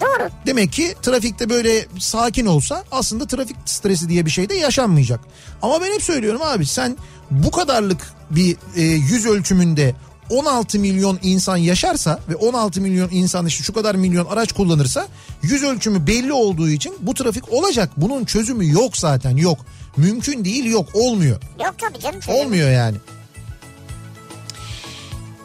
Doğru. 0.00 0.28
Demek 0.46 0.72
ki 0.72 0.94
trafikte 1.02 1.50
böyle 1.50 1.86
sakin 1.98 2.46
olsa 2.46 2.84
aslında 2.92 3.26
trafik 3.26 3.56
stresi 3.64 4.08
diye 4.08 4.26
bir 4.26 4.30
şey 4.30 4.48
de 4.48 4.54
yaşanmayacak. 4.54 5.20
Ama 5.62 5.80
ben 5.80 5.94
hep 5.94 6.02
söylüyorum 6.02 6.40
abi 6.44 6.66
sen 6.66 6.96
bu 7.30 7.50
kadarlık 7.50 8.12
bir 8.30 8.56
e, 8.76 8.82
yüz 8.82 9.26
ölçümünde 9.26 9.94
16 10.30 10.78
milyon 10.78 11.18
insan 11.22 11.56
yaşarsa 11.56 12.20
ve 12.28 12.36
16 12.36 12.80
milyon 12.80 13.08
insan 13.12 13.46
işte 13.46 13.64
şu 13.64 13.72
kadar 13.72 13.94
milyon 13.94 14.26
araç 14.26 14.52
kullanırsa 14.52 15.08
yüz 15.42 15.62
ölçümü 15.62 16.06
belli 16.06 16.32
olduğu 16.32 16.68
için 16.68 16.94
bu 17.00 17.14
trafik 17.14 17.52
olacak. 17.52 17.90
Bunun 17.96 18.24
çözümü 18.24 18.72
yok 18.72 18.96
zaten 18.96 19.36
yok. 19.36 19.58
Mümkün 19.96 20.44
değil 20.44 20.64
yok 20.64 20.88
olmuyor. 20.94 21.40
Yok 21.64 21.74
tabii 21.78 22.00
canım. 22.00 22.20
çözüm. 22.20 22.40
Olmuyor 22.40 22.70
yani. 22.70 22.96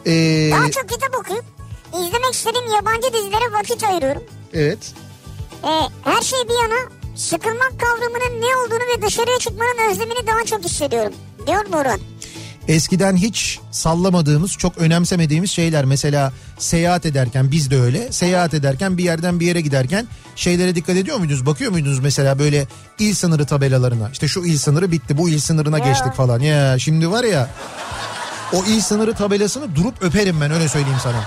Ee, 0.06 0.50
Daha 0.52 0.70
çok 0.70 0.88
kitap 0.88 1.14
okuyup 1.20 1.44
izlemek 1.92 2.34
istediğim 2.34 2.72
yabancı 2.74 3.12
dizilere 3.14 3.52
vakit 3.52 3.84
ayırıyorum. 3.84 4.22
evet. 4.54 4.78
Ee, 5.64 5.68
her 6.04 6.22
şey 6.22 6.38
bir 6.48 6.62
yana 6.62 6.90
sıkılmak 7.16 7.72
kavramının 7.80 8.40
ne 8.42 8.56
olduğunu 8.56 8.96
ve 8.98 9.02
dışarıya 9.06 9.38
çıkmanın 9.38 9.90
özlemini 9.90 10.26
daha 10.26 10.44
çok 10.44 10.64
hissediyorum. 10.64 11.12
Diyor 11.46 11.66
Murat. 11.66 12.00
Eskiden 12.68 13.16
hiç 13.16 13.58
sallamadığımız, 13.70 14.52
çok 14.52 14.78
önemsemediğimiz 14.78 15.50
şeyler. 15.50 15.84
Mesela 15.84 16.32
seyahat 16.58 17.06
ederken 17.06 17.50
biz 17.50 17.70
de 17.70 17.80
öyle. 17.80 18.12
Seyahat 18.12 18.54
ederken 18.54 18.98
bir 18.98 19.04
yerden 19.04 19.40
bir 19.40 19.46
yere 19.46 19.60
giderken 19.60 20.06
şeylere 20.36 20.74
dikkat 20.74 20.96
ediyor 20.96 21.16
muydunuz? 21.18 21.46
Bakıyor 21.46 21.72
muydunuz 21.72 21.98
mesela 21.98 22.38
böyle 22.38 22.66
il 22.98 23.14
sınırı 23.14 23.46
tabelalarına? 23.46 24.10
İşte 24.12 24.28
şu 24.28 24.40
il 24.44 24.58
sınırı 24.58 24.92
bitti, 24.92 25.18
bu 25.18 25.28
il 25.28 25.38
sınırına 25.38 25.78
Ya. 25.78 25.84
geçtik 25.88 26.12
falan. 26.14 26.40
Ya 26.40 26.78
şimdi 26.78 27.10
var 27.10 27.24
ya 27.24 27.50
o 28.52 28.64
il 28.64 28.80
sınırı 28.80 29.14
tabelasını 29.14 29.76
durup 29.76 29.94
öperim 30.02 30.40
ben 30.40 30.50
öyle 30.50 30.68
söyleyeyim 30.68 30.98
sana. 31.02 31.24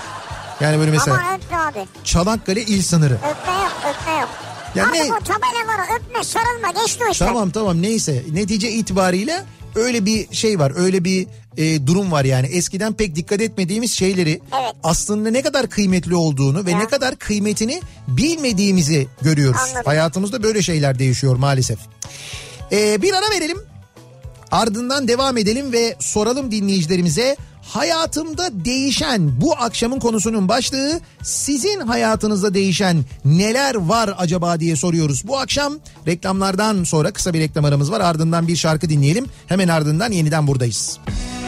Yani 0.62 0.80
böyle 0.80 0.92
mesela 0.92 1.18
Ama 1.18 1.36
öpme 1.36 1.58
abi. 1.58 1.88
Çanakkale 2.04 2.62
il 2.62 2.82
sınırı. 2.82 3.14
Öpme 3.14 3.54
yok 3.54 3.74
öpme 3.90 4.14
yok. 4.20 4.30
Ya 4.76 4.84
Artık 4.84 4.96
ne- 4.96 5.14
o 5.14 5.20
tabelalara 5.20 5.96
öpme 6.00 6.24
sarılma 6.24 6.82
geçti 6.84 7.04
o 7.08 7.12
işler. 7.12 7.28
Tamam 7.28 7.50
tamam 7.50 7.82
neyse 7.82 8.24
netice 8.32 8.72
itibariyle 8.72 9.44
öyle 9.76 10.06
bir 10.06 10.36
şey 10.36 10.60
var 10.60 10.74
öyle 10.76 11.04
bir 11.04 11.28
e, 11.58 11.88
durum 11.88 12.12
var 12.12 12.26
yani 12.26 12.48
eskiden 12.48 12.94
pek 12.94 13.16
dikkat 13.16 13.42
etmediğimiz 13.42 13.92
şeyleri 13.92 14.42
Evet. 14.62 14.74
aslında 14.84 15.30
ne 15.32 15.42
kadar 15.42 15.68
kıymetli 15.70 16.16
olduğunu 16.16 16.66
ve 16.66 16.72
Ya. 16.72 16.78
ne 16.78 16.88
kadar 16.88 17.16
kıymetini 17.16 17.82
bilmediğimizi 18.08 19.08
görüyoruz. 19.22 19.62
Anladım. 19.64 19.82
Hayatımızda 19.86 20.44
böyle 20.44 20.62
şeyler 20.62 21.00
değişiyor 21.00 21.36
maalesef. 21.36 21.80
E, 22.72 23.02
bir 23.02 23.14
ara 23.14 23.30
verelim 23.32 23.58
ardından 24.52 25.08
devam 25.08 25.38
edelim 25.38 25.72
ve 25.72 25.96
soralım 26.00 26.52
dinleyicilerimize 26.52 27.36
hayatımda 27.62 28.66
değişen 28.66 29.42
bu 29.42 29.56
akşamın 29.56 30.00
konusunun 30.00 30.48
başlığı 30.48 31.00
sizin 31.24 31.80
hayatınızda 31.80 32.54
değişen 32.54 33.06
neler 33.26 33.76
var 33.76 34.16
acaba 34.18 34.60
diye 34.60 34.76
soruyoruz. 34.76 35.28
Bu 35.28 35.38
akşam 35.40 35.74
reklamlardan 36.08 36.84
sonra 36.84 37.12
kısa 37.12 37.34
bir 37.34 37.40
reklam 37.40 37.66
aramız 37.66 37.92
var 37.92 38.02
ardından 38.02 38.48
bir 38.48 38.56
şarkı 38.56 38.90
dinleyelim 38.90 39.26
hemen 39.48 39.68
ardından 39.68 40.12
yeniden 40.12 40.48
buradayız. 40.48 41.00
Bir 41.08 41.39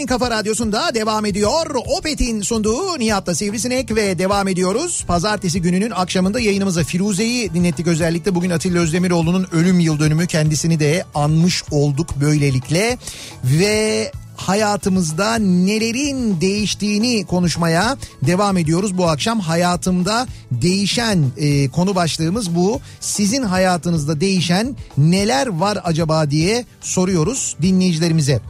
En 0.00 0.06
kafa 0.06 0.30
radyosunda 0.30 0.94
devam 0.94 1.26
ediyor. 1.26 1.74
Opet'in 1.98 2.42
sunduğu 2.42 2.98
Nihat'la 2.98 3.34
Sivrisinek 3.34 3.96
ve 3.96 4.18
devam 4.18 4.48
ediyoruz. 4.48 5.04
Pazartesi 5.06 5.62
gününün 5.62 5.90
akşamında 5.90 6.40
yayınımıza 6.40 6.84
Firuze'yi 6.84 7.54
dinlettik 7.54 7.86
özellikle. 7.86 8.34
Bugün 8.34 8.50
Atilla 8.50 8.80
Özdemiroğlu'nun 8.80 9.46
ölüm 9.52 9.80
yıl 9.80 9.98
dönümü 9.98 10.26
kendisini 10.26 10.80
de 10.80 11.04
anmış 11.14 11.62
olduk 11.70 12.08
böylelikle. 12.20 12.98
Ve 13.44 14.12
hayatımızda 14.36 15.34
nelerin 15.34 16.40
değiştiğini 16.40 17.26
konuşmaya 17.26 17.96
devam 18.22 18.56
ediyoruz 18.56 18.98
bu 18.98 19.08
akşam. 19.08 19.40
Hayatımda 19.40 20.26
değişen 20.50 21.24
e, 21.36 21.68
konu 21.68 21.94
başlığımız 21.94 22.54
bu. 22.54 22.80
Sizin 23.00 23.42
hayatınızda 23.42 24.20
değişen 24.20 24.76
neler 24.98 25.46
var 25.46 25.78
acaba 25.84 26.30
diye 26.30 26.64
soruyoruz 26.80 27.56
dinleyicilerimize. 27.62 28.40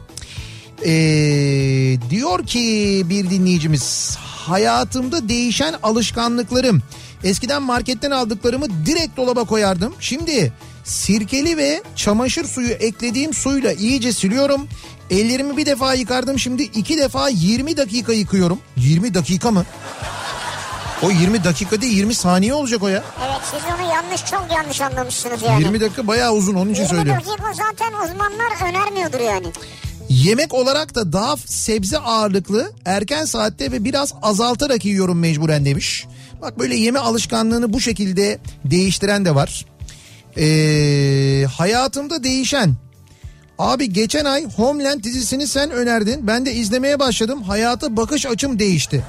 Ee, 0.85 1.97
diyor 2.09 2.45
ki 2.45 3.01
bir 3.09 3.29
dinleyicimiz 3.29 4.17
hayatımda 4.21 5.29
değişen 5.29 5.75
alışkanlıklarım. 5.83 6.81
Eskiden 7.23 7.61
marketten 7.61 8.11
aldıklarımı 8.11 8.65
direkt 8.85 9.17
dolaba 9.17 9.43
koyardım. 9.43 9.93
Şimdi 9.99 10.53
sirkeli 10.83 11.57
ve 11.57 11.83
çamaşır 11.95 12.45
suyu 12.45 12.69
eklediğim 12.69 13.33
suyla 13.33 13.73
iyice 13.73 14.13
siliyorum. 14.13 14.67
Ellerimi 15.09 15.57
bir 15.57 15.65
defa 15.65 15.93
yıkardım 15.93 16.39
şimdi 16.39 16.63
iki 16.63 16.97
defa 16.97 17.29
20 17.29 17.77
dakika 17.77 18.13
yıkıyorum. 18.13 18.59
20 18.77 19.13
dakika 19.13 19.51
mı? 19.51 19.65
O 21.03 21.11
20 21.11 21.43
dakika 21.43 21.81
değil 21.81 21.97
20 21.97 22.15
saniye 22.15 22.53
olacak 22.53 22.83
o 22.83 22.87
ya. 22.87 23.03
Evet 23.25 23.41
siz 23.51 23.59
onu 23.75 23.91
yanlış 23.93 24.25
çok 24.25 24.45
yanlış 24.55 24.81
anlamışsınız 24.81 25.41
yani. 25.41 25.63
20 25.63 25.79
dakika 25.81 26.07
bayağı 26.07 26.31
uzun 26.33 26.55
onun 26.55 26.69
için 26.71 26.83
20 26.83 26.95
söylüyorum. 26.95 27.23
dakika 27.27 27.53
zaten 27.53 27.93
uzmanlar 27.93 28.69
önermiyordur 28.69 29.19
yani. 29.19 29.47
Yemek 30.11 30.53
olarak 30.53 30.95
da 30.95 31.13
daha 31.13 31.37
sebze 31.37 31.97
ağırlıklı 31.97 32.71
erken 32.85 33.25
saatte 33.25 33.71
ve 33.71 33.83
biraz 33.83 34.13
azaltarak 34.21 34.85
yiyorum 34.85 35.19
mecburen 35.19 35.65
demiş. 35.65 36.05
Bak 36.41 36.59
böyle 36.59 36.75
yeme 36.75 36.99
alışkanlığını 36.99 37.73
bu 37.73 37.81
şekilde 37.81 38.39
değiştiren 38.65 39.25
de 39.25 39.35
var. 39.35 39.65
Ee, 40.37 41.45
hayatımda 41.57 42.23
değişen. 42.23 42.75
Abi 43.59 43.93
geçen 43.93 44.25
ay 44.25 44.45
Homeland 44.55 45.03
dizisini 45.03 45.47
sen 45.47 45.71
önerdin. 45.71 46.27
Ben 46.27 46.45
de 46.45 46.53
izlemeye 46.53 46.99
başladım. 46.99 47.43
Hayata 47.43 47.97
bakış 47.97 48.25
açım 48.25 48.59
değişti. 48.59 49.03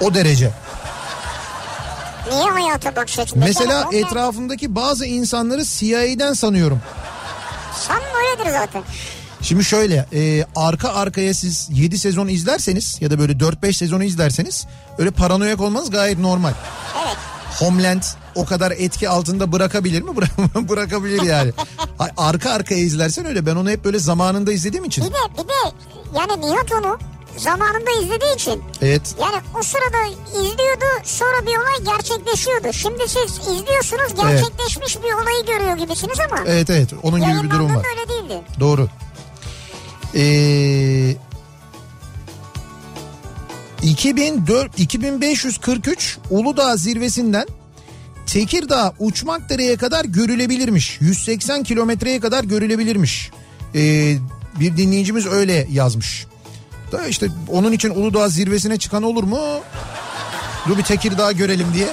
O 0.00 0.14
derece. 0.14 0.50
Niye 2.30 2.50
hayata 2.50 2.96
bakış 2.96 3.18
açın? 3.18 3.38
Mesela 3.38 3.86
Mesela 3.90 4.06
etrafımdaki 4.06 4.74
bazı 4.74 5.06
insanları 5.06 5.64
CIA'den 5.64 6.32
sanıyorum. 6.32 6.80
Sanma 7.74 8.02
öyledir 8.30 8.50
zaten. 8.58 8.82
Şimdi 9.42 9.64
şöyle 9.64 10.06
e, 10.12 10.44
arka 10.56 10.88
arkaya 10.92 11.34
siz 11.34 11.68
7 11.72 11.98
sezon 11.98 12.28
izlerseniz 12.28 12.96
ya 13.00 13.10
da 13.10 13.18
böyle 13.18 13.32
4-5 13.32 13.72
sezonu 13.72 14.04
izlerseniz 14.04 14.66
öyle 14.98 15.10
paranoyak 15.10 15.60
olmanız 15.60 15.90
gayet 15.90 16.18
normal. 16.18 16.52
Evet. 17.04 17.16
Homeland 17.58 18.02
o 18.34 18.44
kadar 18.44 18.70
etki 18.70 19.08
altında 19.08 19.52
bırakabilir 19.52 20.02
mi? 20.02 20.10
Bıra- 20.16 20.68
bırakabilir 20.68 21.22
yani. 21.22 21.52
Arka 22.16 22.50
arkaya 22.50 22.80
izlersen 22.80 23.24
öyle. 23.26 23.46
Ben 23.46 23.56
onu 23.56 23.70
hep 23.70 23.84
böyle 23.84 23.98
zamanında 23.98 24.52
izlediğim 24.52 24.84
için. 24.84 25.04
Bir 25.04 25.10
de 25.10 25.42
bir 25.42 25.48
de 25.48 25.76
yani 26.18 26.40
Nihat 26.40 26.72
onu 26.72 26.98
zamanında 27.36 27.90
izlediği 28.02 28.34
için 28.34 28.62
Evet. 28.82 29.14
yani 29.20 29.36
o 29.60 29.62
sırada 29.62 30.06
izliyordu 30.30 30.84
sonra 31.04 31.42
bir 31.46 31.56
olay 31.56 31.96
gerçekleşiyordu. 31.96 32.72
Şimdi 32.72 33.02
siz 33.08 33.38
izliyorsunuz 33.38 34.14
gerçekleşmiş 34.22 34.96
bir 34.98 35.12
olayı 35.22 35.46
görüyor 35.46 35.76
gibisiniz 35.76 36.18
ama 36.20 36.42
Evet 36.46 36.70
evet. 36.70 36.88
Onun 37.02 37.20
gibi 37.20 37.42
bir 37.42 37.50
durum 37.50 37.76
var. 37.76 37.84
öyle 37.96 38.08
değildi. 38.08 38.40
Doğru. 38.60 38.88
Ee, 40.14 41.16
2004 43.82 44.78
2543 44.78 46.18
Uludağ 46.30 46.76
zirvesinden 46.76 47.46
Tekirdağ 48.26 48.94
Uçmakdere'ye 48.98 49.76
kadar 49.76 50.04
görülebilirmiş. 50.04 50.98
180 51.00 51.62
kilometreye 51.62 52.20
kadar 52.20 52.44
görülebilirmiş. 52.44 53.30
Ee, 53.74 54.16
bir 54.60 54.76
dinleyicimiz 54.76 55.26
öyle 55.26 55.66
yazmış. 55.70 56.26
Da 56.92 57.06
işte 57.06 57.28
onun 57.48 57.72
için 57.72 57.90
Uludağ 57.90 58.28
zirvesine 58.28 58.78
çıkan 58.78 59.02
olur 59.02 59.24
mu? 59.24 59.40
Dur 60.68 60.78
bir 60.78 60.82
Tekirdağ 60.82 61.32
görelim 61.32 61.66
diye. 61.74 61.88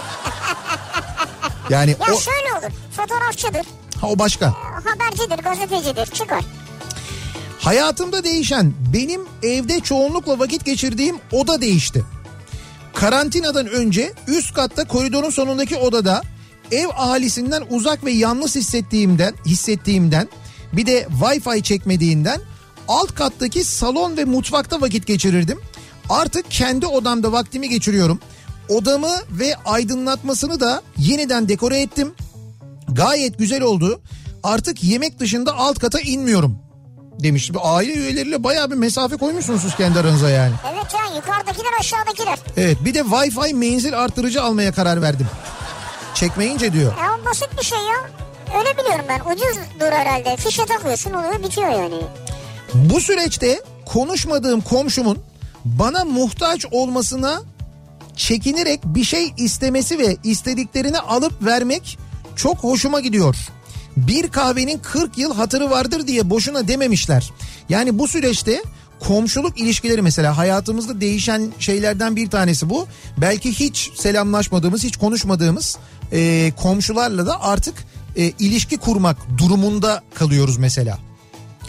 Yani 1.69 1.91
Ya 1.91 2.13
o, 2.15 2.19
şöyle 2.19 2.53
olur 2.59 2.73
fotoğrafçıdır, 2.97 3.65
ha, 4.01 4.07
o 4.07 4.19
başka. 4.19 4.53
habercidir, 4.85 5.43
gazetecidir 5.43 6.05
çıkar. 6.05 6.43
Hayatımda 7.59 8.23
değişen 8.23 8.73
benim 8.93 9.21
evde 9.43 9.79
çoğunlukla 9.79 10.39
vakit 10.39 10.65
geçirdiğim 10.65 11.17
oda 11.31 11.61
değişti. 11.61 12.03
Karantinadan 12.93 13.67
önce 13.67 14.13
üst 14.27 14.53
katta 14.53 14.87
koridorun 14.87 15.29
sonundaki 15.29 15.75
odada 15.75 16.21
ev 16.71 16.87
ahalisinden 16.87 17.63
uzak 17.69 18.05
ve 18.05 18.11
yalnız 18.11 18.55
hissettiğimden 18.55 19.33
hissettiğimden 19.45 20.29
bir 20.73 20.85
de 20.85 21.07
Wi-Fi 21.21 21.63
çekmediğinden 21.63 22.41
alt 22.89 23.15
kattaki 23.15 23.63
salon 23.63 24.17
ve 24.17 24.25
mutfakta 24.25 24.81
vakit 24.81 25.07
geçirirdim. 25.07 25.59
Artık 26.09 26.51
kendi 26.51 26.85
odamda 26.85 27.31
vaktimi 27.31 27.69
geçiriyorum. 27.69 28.19
Odamı 28.69 29.15
ve 29.31 29.55
aydınlatmasını 29.65 30.59
da 30.59 30.81
yeniden 30.97 31.49
dekore 31.49 31.81
ettim. 31.81 32.13
Gayet 32.89 33.39
güzel 33.39 33.61
oldu. 33.61 34.01
Artık 34.43 34.83
yemek 34.83 35.19
dışında 35.19 35.57
alt 35.57 35.79
kata 35.79 35.99
inmiyorum 35.99 36.57
demiş. 37.19 37.51
Aile 37.61 37.93
üyeleriyle 37.93 38.43
bayağı 38.43 38.71
bir 38.71 38.75
mesafe 38.75 39.17
koymuşsunuz 39.17 39.61
siz 39.61 39.75
kendi 39.75 39.99
aranıza 39.99 40.29
yani. 40.29 40.53
Evet 40.73 40.93
ya 40.93 41.15
yukarıdakiler 41.15 41.71
aşağıdakiler. 41.79 42.39
Evet 42.57 42.77
bir 42.85 42.93
de 42.93 42.99
Wi-Fi 42.99 43.53
menzil 43.53 43.99
artırıcı 43.99 44.43
almaya 44.43 44.71
karar 44.71 45.01
verdim. 45.01 45.27
Çekmeyince 46.13 46.73
diyor. 46.73 46.93
Ya 46.97 47.25
basit 47.25 47.49
bir 47.59 47.65
şey 47.65 47.79
ya. 47.79 48.09
Öyle 48.59 48.77
biliyorum 48.77 49.05
ben 49.09 49.19
ucuzdur 49.31 49.91
herhalde. 49.91 50.37
Fişe 50.37 50.65
takıyorsun 50.65 51.13
oluyor 51.13 51.43
bitiyor 51.43 51.69
yani. 51.69 52.01
Bu 52.73 53.01
süreçte 53.01 53.61
konuşmadığım 53.85 54.61
komşumun 54.61 55.17
bana 55.65 56.05
muhtaç 56.05 56.65
olmasına 56.71 57.41
çekinerek 58.15 58.79
bir 58.85 59.03
şey 59.03 59.33
istemesi 59.37 59.99
ve 59.99 60.17
istediklerini 60.23 60.99
alıp 60.99 61.45
vermek 61.45 61.97
çok 62.35 62.57
hoşuma 62.57 62.99
gidiyor. 62.99 63.35
Bir 63.97 64.27
kahvenin 64.27 64.77
40 64.77 65.17
yıl 65.17 65.33
hatırı 65.35 65.69
vardır 65.69 66.07
diye 66.07 66.29
boşuna 66.29 66.67
dememişler. 66.67 67.29
Yani 67.69 67.99
bu 67.99 68.07
süreçte 68.07 68.63
komşuluk 68.99 69.59
ilişkileri 69.59 70.01
mesela 70.01 70.37
hayatımızda 70.37 71.01
değişen 71.01 71.51
şeylerden 71.59 72.15
bir 72.15 72.29
tanesi 72.29 72.69
bu. 72.69 72.87
Belki 73.17 73.51
hiç 73.59 73.91
selamlaşmadığımız, 73.95 74.83
hiç 74.83 74.97
konuşmadığımız 74.97 75.77
e, 76.11 76.51
komşularla 76.61 77.25
da 77.25 77.41
artık 77.41 77.75
e, 78.15 78.23
ilişki 78.39 78.77
kurmak 78.77 79.17
durumunda 79.37 80.03
kalıyoruz 80.13 80.57
mesela. 80.57 81.08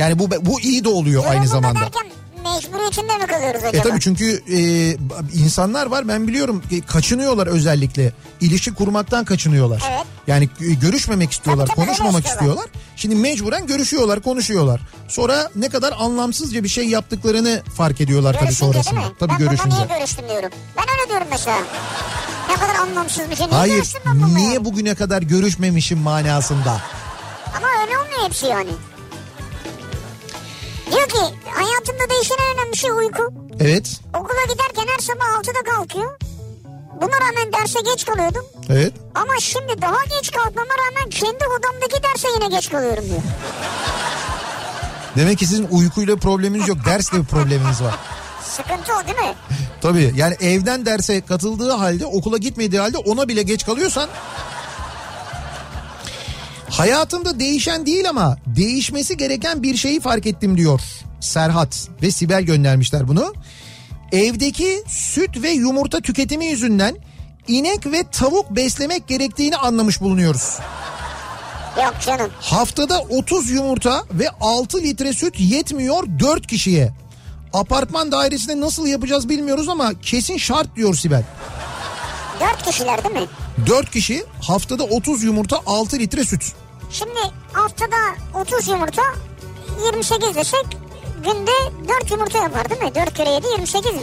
Yani 0.01 0.19
bu 0.19 0.31
bu 0.41 0.61
iyi 0.61 0.85
de 0.85 0.89
oluyor 0.89 1.25
aynı 1.29 1.49
zamanda. 1.49 1.81
derken 1.81 2.07
mecburiyetinde 2.45 3.17
mi 3.19 3.27
kalıyoruz 3.27 3.65
acaba? 3.65 3.77
E 3.77 3.83
tabii 3.83 4.01
çünkü 4.01 4.43
e, 4.53 4.61
insanlar 5.43 5.87
var 5.87 6.09
ben 6.09 6.29
biliyorum 6.29 6.63
e, 6.73 6.81
kaçınıyorlar 6.81 7.47
özellikle 7.47 8.13
ilişki 8.41 8.75
kurmaktan 8.75 9.25
kaçınıyorlar. 9.25 9.83
Evet. 9.91 10.05
Yani 10.27 10.49
e, 10.61 10.73
görüşmemek 10.75 11.33
istiyorlar, 11.33 11.67
Tabii, 11.67 11.77
tabii, 11.77 11.87
konuşmamak 11.87 12.15
öyle 12.25 12.29
istiyorlar. 12.29 12.67
Şimdi 12.97 13.15
mecburen 13.15 13.67
görüşüyorlar, 13.67 14.21
konuşuyorlar. 14.23 14.81
Sonra 15.09 15.51
ne 15.57 15.69
kadar 15.69 15.95
anlamsızca 15.99 16.65
bir 16.65 16.69
şey 16.69 16.89
yaptıklarını 16.89 17.63
fark 17.77 18.01
ediyorlar 18.01 18.33
tabii 18.33 18.45
Görüşünce 18.45 18.73
değil 18.73 18.85
sonrasında. 18.85 19.01
mi? 19.09 19.15
Tabii 19.19 19.31
ben 19.33 19.39
görüşünce. 19.39 19.71
bununla 19.71 19.87
niye 19.87 19.99
görüştüm 19.99 20.25
diyorum. 20.29 20.51
Ben 20.77 20.85
öyle 20.99 21.09
diyorum 21.09 21.27
mesela. 21.31 21.59
Ne 22.49 22.55
kadar 22.55 22.75
anlamsız 22.75 23.31
bir 23.31 23.37
şey. 23.37 23.47
Niye 23.47 23.59
Hayır, 23.59 23.95
ben 24.07 24.35
niye 24.35 24.65
bugüne 24.65 24.95
kadar 24.95 25.23
görüşmemişim 25.23 25.99
manasında. 25.99 26.81
Ama 27.57 27.67
öyle 27.83 27.99
olmuyor 27.99 28.25
hepsi 28.25 28.47
yani. 28.47 28.71
Diyor 30.91 31.09
ki 31.09 31.35
hayatımda 31.51 32.11
değişen 32.11 32.37
en 32.51 32.59
önemli 32.59 32.77
şey 32.77 32.91
uyku. 32.91 33.33
Evet, 33.61 34.01
Okula 34.15 34.43
giderken 34.53 34.93
her 34.93 34.99
sabah 34.99 35.25
6'da 35.25 35.63
kalkıyor. 35.77 36.19
Buna 37.01 37.21
rağmen 37.21 37.53
derse 37.53 37.79
geç 37.93 38.07
kalıyordum. 38.07 38.45
evet. 38.71 38.93
Ama 39.15 39.33
şimdi 39.41 39.83
daha 39.83 40.05
geç 40.05 40.31
kalkmama 40.31 40.75
rağmen 40.87 41.11
kendi 41.11 41.45
odamdaki 41.59 42.03
derse 42.03 42.29
yine 42.35 42.57
geç 42.57 42.71
kalıyorum 42.71 43.05
diyor. 43.05 43.23
Demek 45.17 45.39
ki 45.39 45.47
sizin 45.47 45.69
uykuyla 45.71 46.17
probleminiz 46.17 46.69
yok, 46.69 46.79
dersle 46.87 47.19
bir 47.19 47.25
probleminiz 47.25 47.83
var. 47.83 47.95
Sıkıntı 48.43 48.93
o 49.03 49.07
değil 49.07 49.19
mi? 49.29 49.35
Tabii 49.81 50.13
yani 50.17 50.37
evden 50.41 50.87
derse 50.87 51.21
katıldığı 51.21 51.71
halde 51.73 52.07
okula 52.07 52.39
gitmediği 52.39 52.81
halde 52.81 52.99
ona 52.99 53.29
bile 53.29 53.43
geç 53.43 53.67
kalıyorsan 53.67 54.09
hayatımda 56.71 57.41
değişen 57.41 57.87
değil 57.87 58.09
ama 58.09 58.37
değişmesi 58.47 59.17
gereken 59.17 59.63
bir 59.63 59.77
şeyi 59.77 60.01
fark 60.01 60.27
ettim 60.27 60.57
diyor 60.57 60.81
Serhat 61.21 61.89
ve 62.03 62.11
Sibel 62.11 62.43
göndermişler 62.43 63.09
bunu. 63.09 63.35
Evdeki 64.13 64.83
süt 64.89 65.43
ve 65.43 65.51
yumurta 65.51 66.01
tüketimi 66.01 66.47
yüzünden 66.47 66.97
inek 67.49 67.87
ve 67.87 68.05
tavuk 68.13 68.51
beslemek 68.51 69.09
gerektiğini 69.09 69.57
anlamış 69.57 70.01
bulunuyoruz. 70.01 70.59
Yok 71.77 71.95
canım. 72.07 72.31
Haftada 72.41 73.01
30 73.01 73.51
yumurta 73.51 74.05
ve 74.13 74.29
6 74.41 74.83
litre 74.83 75.13
süt 75.13 75.41
yetmiyor 75.41 76.05
4 76.19 76.47
kişiye. 76.47 76.93
Apartman 77.53 78.13
dairesinde 78.13 78.61
nasıl 78.61 78.87
yapacağız 78.87 79.29
bilmiyoruz 79.29 79.69
ama 79.69 80.01
kesin 80.03 80.37
şart 80.37 80.77
diyor 80.77 80.95
Sibel. 80.95 81.25
Dört 82.41 82.63
kişiler 82.63 83.05
değil 83.05 83.15
mi? 83.15 83.27
4 83.67 83.91
kişi 83.91 84.25
haftada 84.43 84.85
30 84.85 85.23
yumurta 85.23 85.61
6 85.67 85.99
litre 85.99 86.25
süt. 86.25 86.53
Şimdi 86.91 87.21
haftada 87.53 87.97
30 88.35 88.69
yumurta 88.69 89.03
28 89.85 90.35
desek 90.35 90.67
günde 91.25 91.51
4 92.01 92.11
yumurta 92.11 92.39
yapar 92.39 92.71
değil 92.71 92.83
mi? 92.83 92.95
4 92.95 93.15
kere 93.15 93.31
7 93.31 93.47
28 93.47 93.93
mi? 93.93 94.01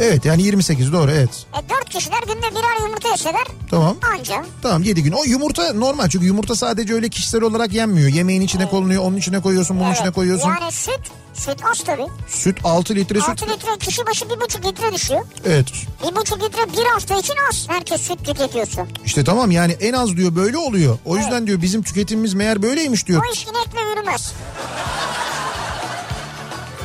Evet 0.00 0.24
yani 0.24 0.42
28 0.42 0.92
doğru 0.92 1.10
evet. 1.10 1.46
E 1.52 1.68
4 1.70 1.88
kişiler 1.90 2.20
günde 2.22 2.50
birer 2.50 2.80
yumurta 2.86 3.08
yeseler 3.08 3.44
Tamam. 3.70 3.96
anca. 4.18 4.44
Tamam 4.62 4.82
7 4.82 5.02
gün. 5.02 5.12
O 5.12 5.24
yumurta 5.24 5.72
normal 5.72 6.08
çünkü 6.08 6.26
yumurta 6.26 6.56
sadece 6.56 6.94
öyle 6.94 7.08
kişisel 7.08 7.42
olarak 7.42 7.72
yenmiyor. 7.72 8.08
Yemeğin 8.08 8.40
içine 8.40 8.68
konuluyor, 8.68 9.02
onun 9.02 9.16
içine 9.16 9.40
koyuyorsun, 9.40 9.80
bunun 9.80 9.92
içine 9.92 10.10
koyuyorsun. 10.10 10.48
Yani 10.48 10.72
süt, 10.72 11.00
süt 11.34 11.64
az 11.70 11.78
tabii. 11.86 12.06
Süt 12.28 12.58
6 12.64 12.94
litre 12.94 13.20
süt. 13.20 13.28
6 13.28 13.46
litre 13.46 13.78
kişi 13.78 14.06
başı 14.06 14.24
1,5 14.24 14.68
litre 14.68 14.92
düşüyor. 14.92 15.24
Evet. 15.44 15.66
1,5 16.02 16.44
litre 16.44 16.72
bir 16.78 16.86
hafta 16.86 17.18
için 17.18 17.34
az. 17.50 17.66
Herkes 17.68 18.00
süt 18.00 18.26
tüketiyorsa. 18.26 18.86
İşte 19.04 19.24
tamam 19.24 19.50
yani 19.50 19.72
en 19.72 19.92
az 19.92 20.16
diyor 20.16 20.36
böyle 20.36 20.56
oluyor. 20.58 20.98
O 21.04 21.16
yüzden 21.16 21.46
diyor 21.46 21.62
bizim 21.62 21.82
tüketimimiz 21.82 22.34
meğer 22.34 22.62
böyleymiş 22.62 23.06
diyor. 23.06 23.22
O 23.28 23.32
iş 23.32 23.44
inekle 23.46 23.80
yürümez. 23.90 24.32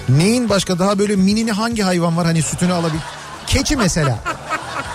Neyin 0.10 0.50
başka 0.50 0.80
daha 0.80 1.00
böyle 1.00 1.16
minini 1.16 1.52
hangi 1.52 1.82
hayvan 1.82 2.18
var 2.18 2.26
hani 2.26 2.42
sütünü 2.42 2.74
alabilir? 2.74 3.02
Keçi 3.48 3.76
mesela. 3.76 4.20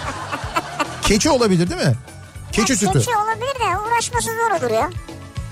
Keçi 1.03 1.31
olabilir 1.31 1.71
değil 1.71 1.89
mi? 1.89 1.95
Keçi 2.53 2.73
Ya, 2.73 2.79
sütü. 2.79 2.93
Keçi 2.93 3.11
olabilir 3.11 3.61
de 3.61 3.79
uğraşması 3.79 4.27
zor 4.31 4.61
olur 4.61 4.75
ya. 4.75 4.91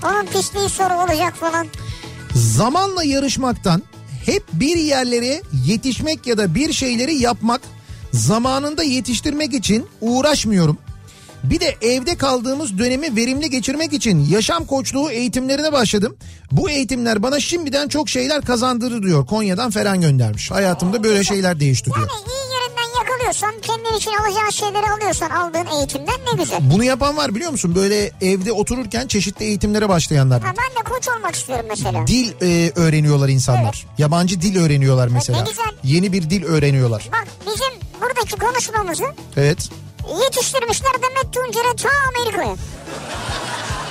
Onun 0.05 0.25
pisliği 0.25 0.69
soru 0.69 0.93
olacak 0.93 1.35
falan. 1.35 1.67
Zamanla 2.35 3.03
yarışmaktan 3.03 3.83
hep 4.25 4.43
bir 4.53 4.77
yerlere 4.77 5.41
yetişmek 5.65 6.27
ya 6.27 6.37
da 6.37 6.55
bir 6.55 6.73
şeyleri 6.73 7.15
yapmak 7.15 7.61
zamanında 8.11 8.83
yetiştirmek 8.83 9.53
için 9.53 9.85
uğraşmıyorum. 10.01 10.77
Bir 11.43 11.59
de 11.59 11.75
evde 11.81 12.15
kaldığımız 12.15 12.77
dönemi 12.77 13.15
verimli 13.15 13.49
geçirmek 13.49 13.93
için 13.93 14.19
yaşam 14.19 14.65
koçluğu 14.65 15.11
eğitimlerine 15.11 15.71
başladım. 15.71 16.15
Bu 16.51 16.69
eğitimler 16.69 17.23
bana 17.23 17.39
şimdiden 17.39 17.87
çok 17.87 18.09
şeyler 18.09 18.41
kazandırır 18.41 19.03
diyor. 19.03 19.25
Konya'dan 19.25 19.71
Ferhan 19.71 20.01
göndermiş. 20.01 20.51
Hayatımda 20.51 21.03
böyle 21.03 21.23
şeyler 21.23 21.59
değişti 21.59 21.85
diyor. 21.85 21.97
Yani 21.97 22.09
iyi 22.09 22.53
yerinden 22.53 22.82
yakalıyorsan 23.07 23.53
kendin 23.61 23.97
için 23.97 24.11
alacağın 24.13 24.49
şeyleri 24.49 24.91
alıyorsan 24.91 25.29
aldığın 25.29 25.65
eğitimden 25.77 26.15
ne 26.33 26.43
güzel. 26.43 26.59
Bunu 26.61 26.83
yapan 26.83 27.17
var 27.17 27.35
biliyor 27.35 27.51
musun? 27.51 27.75
Böyle 27.75 28.11
evde 28.21 28.51
otururken 28.51 29.07
çeşitli 29.07 29.45
eğitimlere 29.45 29.89
başlayanlar. 29.89 30.41
Ha, 30.41 30.47
ben 30.57 30.79
de 30.85 30.89
koç 30.89 31.07
olmak 31.07 31.35
istiyorum 31.35 31.65
mesela. 31.69 32.07
Dil 32.07 32.33
e, 32.41 32.71
öğreniyorlar 32.75 33.29
insanlar. 33.29 33.85
Yabancı 33.97 34.41
dil 34.41 34.63
öğreniyorlar 34.65 35.07
mesela. 35.07 35.41
ne 35.43 35.49
güzel. 35.49 35.71
Yeni 35.83 36.11
bir 36.13 36.29
dil 36.29 36.43
öğreniyorlar. 36.43 37.09
Bak 37.11 37.27
bizim 37.47 37.79
buradaki 38.01 38.35
konuşmamızı 38.35 39.05
Evet. 39.37 39.69
Yetiştirmişler 40.23 40.91
Demet 40.93 41.33
Tuncer'e 41.33 41.75
ta 41.75 41.89
Amerika'ya. 42.09 42.55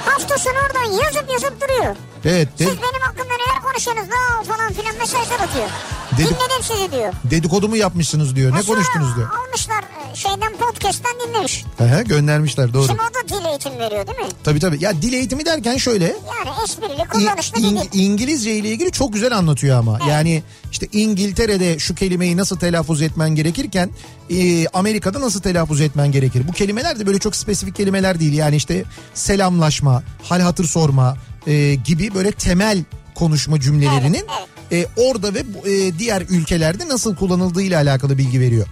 Hafta 0.07 0.39
sonu 0.39 0.55
oradan 0.67 0.93
yazıp 1.05 1.31
yazıp 1.33 1.61
duruyor. 1.61 1.97
Evet. 2.25 2.49
de- 2.59 2.65
Siz 2.65 2.77
benim 2.77 3.01
hakkımda 3.01 3.35
neler 3.35 3.63
konuşuyorsunuz 3.63 4.09
la 4.11 4.43
falan 4.55 4.73
filan 4.73 4.97
mesajlar 4.97 5.41
atıyor. 5.41 5.69
Dedim- 6.13 6.27
Dinledim 6.27 6.63
sizi 6.63 6.93
diyor. 6.93 7.13
dedikodu 7.25 7.69
mu 7.69 7.77
yapmışsınız 7.77 8.37
diyor. 8.37 8.51
Ne 8.53 8.57
Ha, 8.57 8.63
sonra 8.63 8.77
konuştunuz 8.77 9.17
diyor. 9.17 9.29
Almışlar 9.47 9.83
e, 10.13 10.17
şeyden 10.17 10.53
podcast'ten 10.57 11.13
dinlemiş. 11.29 11.65
Aha, 11.81 12.03
göndermişler 12.03 12.73
doğru. 12.75 12.87
Şimdi 12.87 13.01
o 13.11 13.15
da 13.15 13.29
dil 13.41 13.45
eğitim 13.45 13.79
veriyor 13.79 14.07
değil 14.07 14.19
mi? 14.19 14.25
Tabii 14.45 14.61
tabii. 14.61 14.85
Ya 14.85 15.03
dil 15.03 15.13
eğitimi 15.13 15.45
derken 15.47 15.77
şöyle 15.77 16.05
Yani 16.05 16.57
esprili 16.65 16.93
İ- 17.05 17.09
kullanışlı 17.09 17.57
bir 17.57 17.63
İng-. 17.63 17.89
İngilizce 17.97 18.55
ile 18.57 18.69
ilgili 18.69 18.93
çok 18.93 19.13
güzel 19.13 19.37
anlatıyor 19.39 19.79
ama. 19.79 19.99
Yani 20.09 20.43
işte 20.73 20.89
İngiltere'de 20.93 21.79
şu 21.79 21.95
kelimeyi 21.95 22.37
nasıl 22.37 22.57
telaffuz 22.57 23.03
etmen 23.03 23.31
gerekirken 23.35 23.91
e, 24.31 24.67
Amerika'da 24.69 25.21
nasıl 25.21 25.41
telaffuz 25.41 25.81
etmen 25.81 26.13
gerekir? 26.13 26.49
Bu 26.49 26.53
kelimeler 26.53 26.99
de 26.99 27.07
böyle 27.07 27.19
çok 27.19 27.37
spesifik 27.37 27.77
kelimeler 27.77 28.21
değil. 28.21 28.33
Yani 28.33 28.57
işte 28.57 28.85
selamlaşma, 29.15 30.03
hal 30.23 30.41
hatır 30.41 30.65
sorma 30.65 31.17
e, 31.47 31.75
gibi 31.75 32.15
böyle 32.15 32.33
temel 32.33 32.85
konuşma 33.15 33.61
cümlelerinin 33.61 34.27
e, 34.73 34.87
orada 34.97 35.35
ve 35.35 35.45
e, 35.65 35.99
diğer 35.99 36.23
ülkelerde 36.29 36.89
nasıl 36.89 37.17
kullanıldığı 37.17 37.63
ile 37.63 37.77
alakalı 37.77 38.19
bilgi 38.19 38.41
veriyor. 38.41 38.67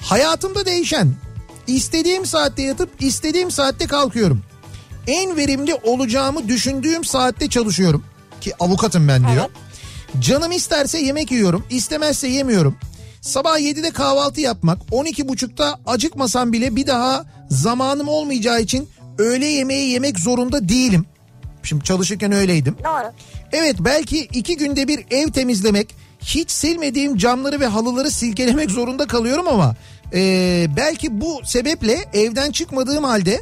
Hayatımda 0.00 0.66
değişen, 0.66 1.14
istediğim 1.66 2.26
saatte 2.26 2.62
yatıp 2.62 2.90
istediğim 3.00 3.50
saatte 3.50 3.86
kalkıyorum. 3.86 4.42
En 5.06 5.36
verimli 5.36 5.74
olacağımı 5.74 6.48
düşündüğüm 6.48 7.04
saatte 7.04 7.48
çalışıyorum. 7.48 8.04
Ki 8.40 8.52
avukatım 8.60 9.08
ben 9.08 9.28
diyor. 9.32 9.44
Canım 10.20 10.52
isterse 10.52 10.98
yemek 10.98 11.30
yiyorum, 11.30 11.64
istemezse 11.70 12.28
yemiyorum. 12.28 12.76
Sabah 13.20 13.58
7'de 13.58 13.90
kahvaltı 13.90 14.40
yapmak, 14.40 14.78
12.30'da 14.90 15.80
acıkmasam 15.86 16.52
bile 16.52 16.76
bir 16.76 16.86
daha 16.86 17.24
zamanım 17.50 18.08
olmayacağı 18.08 18.60
için 18.60 18.88
öğle 19.18 19.46
yemeği 19.46 19.90
yemek 19.90 20.18
zorunda 20.18 20.68
değilim. 20.68 21.06
Şimdi 21.68 21.84
çalışırken 21.84 22.32
öyleydim. 22.32 22.76
Doğru. 22.84 23.12
Evet 23.52 23.76
belki 23.80 24.18
iki 24.20 24.56
günde 24.56 24.88
bir 24.88 25.04
ev 25.10 25.30
temizlemek, 25.30 25.94
hiç 26.20 26.50
silmediğim 26.50 27.16
camları 27.16 27.60
ve 27.60 27.66
halıları 27.66 28.10
silkelemek 28.10 28.70
zorunda 28.70 29.06
kalıyorum 29.06 29.48
ama 29.48 29.76
e, 30.14 30.66
belki 30.76 31.20
bu 31.20 31.40
sebeple 31.44 32.04
evden 32.12 32.50
çıkmadığım 32.50 33.04
halde 33.04 33.40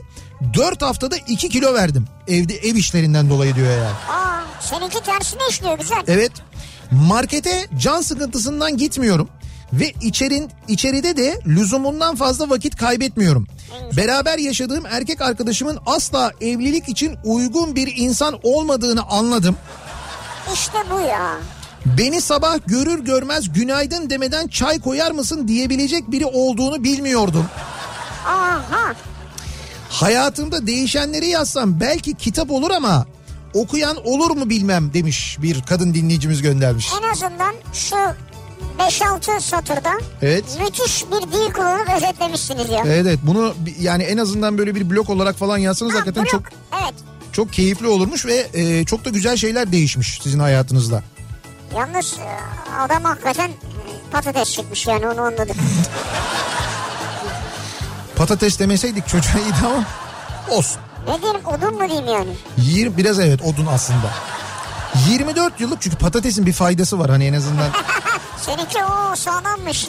4 0.55 0.83
haftada 0.83 1.17
2 1.17 1.49
kilo 1.49 1.75
verdim. 1.75 2.07
Evde 2.29 2.55
ev 2.57 2.75
işlerinden 2.75 3.31
dolayı 3.31 3.55
diyor 3.55 3.71
yani. 3.71 3.97
Aa, 4.11 4.41
seninki 4.61 5.03
tersine 5.03 5.41
işliyor 5.51 5.79
güzel. 5.79 6.03
Evet 6.07 6.33
markete 6.91 7.67
can 7.79 8.01
sıkıntısından 8.01 8.77
gitmiyorum 8.77 9.29
ve 9.73 9.93
içerin 10.03 10.51
içeride 10.69 11.17
de 11.17 11.41
lüzumundan 11.47 12.17
fazla 12.17 12.51
vakit 12.51 12.77
kaybetmiyorum. 12.77 13.47
Beraber 13.97 14.39
yaşadığım 14.39 14.87
erkek 14.87 15.21
arkadaşımın 15.21 15.79
asla 15.87 16.33
evlilik 16.41 16.89
için 16.89 17.17
uygun 17.25 17.77
bir 17.77 17.93
insan 17.97 18.39
olmadığını 18.43 19.03
anladım. 19.03 19.57
İşte 20.55 20.79
bu 20.91 21.01
ya. 21.01 21.39
Beni 21.99 22.21
sabah 22.21 22.59
görür 22.67 23.05
görmez 23.05 23.53
günaydın 23.53 24.11
demeden 24.11 24.49
çay 24.49 24.81
koyar 24.81 25.11
mısın 25.11 25.49
diyebilecek 25.49 26.11
biri 26.11 26.27
olduğunu 26.27 26.85
bilmiyordum. 26.85 27.47
Aha. 28.27 28.95
Hayatımda 29.91 30.67
değişenleri 30.67 31.27
yazsam 31.27 31.81
belki 31.81 32.15
kitap 32.15 32.51
olur 32.51 32.71
ama 32.71 33.07
okuyan 33.55 33.97
olur 34.07 34.31
mu 34.31 34.51
bilmem 34.51 34.95
demiş 34.95 35.37
bir 35.43 35.63
kadın 35.63 35.95
dinleyicimiz 35.95 36.43
göndermiş. 36.43 36.93
En 37.03 37.11
azından 37.11 37.55
şu 37.73 37.97
5-6 38.79 39.41
satırda 39.41 39.91
Evet. 40.23 40.45
müthiş 40.61 41.05
bir 41.07 41.33
dil 41.33 41.53
kullanıp 41.53 41.89
özetlemişsiniz 41.97 42.69
ya. 42.71 42.83
Evet 42.87 43.07
evet 43.07 43.19
bunu 43.23 43.55
yani 43.81 44.03
en 44.03 44.19
azından 44.19 44.59
böyle 44.59 44.75
bir 44.75 44.91
blok 44.91 45.11
olarak 45.11 45.37
falan 45.37 45.59
yazsanız 45.59 45.93
Ha, 45.93 45.97
hakikaten 45.99 46.23
blok. 46.25 46.31
çok 46.33 46.43
Evet. 46.83 46.95
çok 47.33 47.53
keyifli 47.53 47.89
olurmuş 47.89 48.27
ve 48.27 48.47
e, 48.55 48.85
çok 48.85 49.05
da 49.05 49.11
güzel 49.11 49.37
şeyler 49.37 49.73
değişmiş 49.73 50.21
sizin 50.23 50.39
hayatınızda. 50.39 51.03
Yalnız 51.77 52.15
e, 52.19 52.29
adam 52.79 53.05
hakikaten 53.05 53.49
e, 53.49 53.53
patates 54.13 54.53
çıkmış 54.53 54.87
yani 54.87 55.09
onu 55.09 55.21
anladık. 55.21 55.57
Patates 58.17 58.59
demeseydik 58.59 59.09
çocuğa 59.09 59.33
iyiydi 59.41 59.57
ama 59.67 59.85
olsun. 60.57 60.79
Ne 61.09 61.23
diyelim 61.23 61.41
odun 61.47 61.75
mu 61.75 61.89
diyeyim 61.89 62.09
yani? 62.09 62.31
Yir, 62.59 62.97
biraz 62.97 63.19
evet 63.19 63.43
odun 63.43 63.67
aslında. 63.67 64.11
24 65.11 65.61
yıllık 65.61 65.83
çünkü 65.83 65.97
patatesin 65.97 66.47
bir 66.47 66.53
faydası 66.53 66.99
var 66.99 67.11
hani 67.11 67.25
en 67.25 67.33
azından. 67.33 67.69
Seninki 68.47 68.79
o 68.85 69.17
sağlammış. 69.17 69.87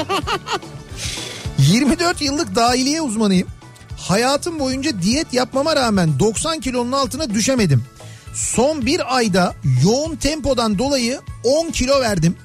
24 1.57 2.21
yıllık 2.21 2.55
dahiliye 2.55 3.01
uzmanıyım. 3.01 3.47
Hayatım 3.97 4.59
boyunca 4.59 5.01
diyet 5.01 5.33
yapmama 5.33 5.75
rağmen 5.75 6.19
90 6.19 6.59
kilonun 6.59 6.91
altına 6.91 7.29
düşemedim. 7.29 7.83
Son 8.33 8.85
bir 8.85 9.15
ayda 9.15 9.55
yoğun 9.83 10.15
tempodan 10.15 10.79
dolayı 10.79 11.21
10 11.43 11.71
kilo 11.71 12.01
verdim. 12.01 12.35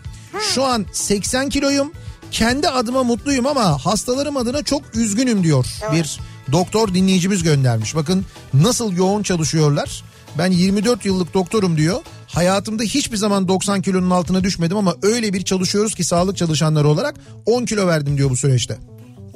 Şu 0.55 0.65
an 0.65 0.87
80 0.93 1.49
kiloyum. 1.49 1.93
Kendi 2.31 2.69
adıma 2.69 3.03
mutluyum 3.05 3.47
ama 3.47 3.87
hastalarım 3.87 4.37
adına 4.37 4.63
çok 4.63 4.83
üzgünüm 4.95 5.45
diyor. 5.45 5.67
Bir 5.93 6.21
doktor 6.53 6.95
dinleyicimiz 6.95 7.43
göndermiş. 7.43 7.95
Bakın 7.95 8.27
nasıl 8.55 8.93
yoğun 8.93 9.23
çalışıyorlar. 9.23 10.05
Ben 10.39 10.51
24 10.51 11.05
yıllık 11.05 11.35
doktorum 11.35 11.77
diyor. 11.77 12.01
Hayatımda 12.35 12.83
hiçbir 12.83 13.17
zaman 13.17 13.49
90 13.49 13.83
kilonun 13.83 14.11
altına 14.11 14.45
düşmedim 14.45 14.77
ama 14.77 14.95
öyle 15.03 15.33
bir 15.33 15.43
çalışıyoruz 15.45 15.95
ki 15.95 16.05
sağlık 16.05 16.37
çalışanları 16.37 16.89
olarak 16.89 17.15
10 17.47 17.65
kilo 17.65 17.87
verdim 17.87 18.17
diyor 18.19 18.31
bu 18.31 18.37
süreçte. 18.37 18.79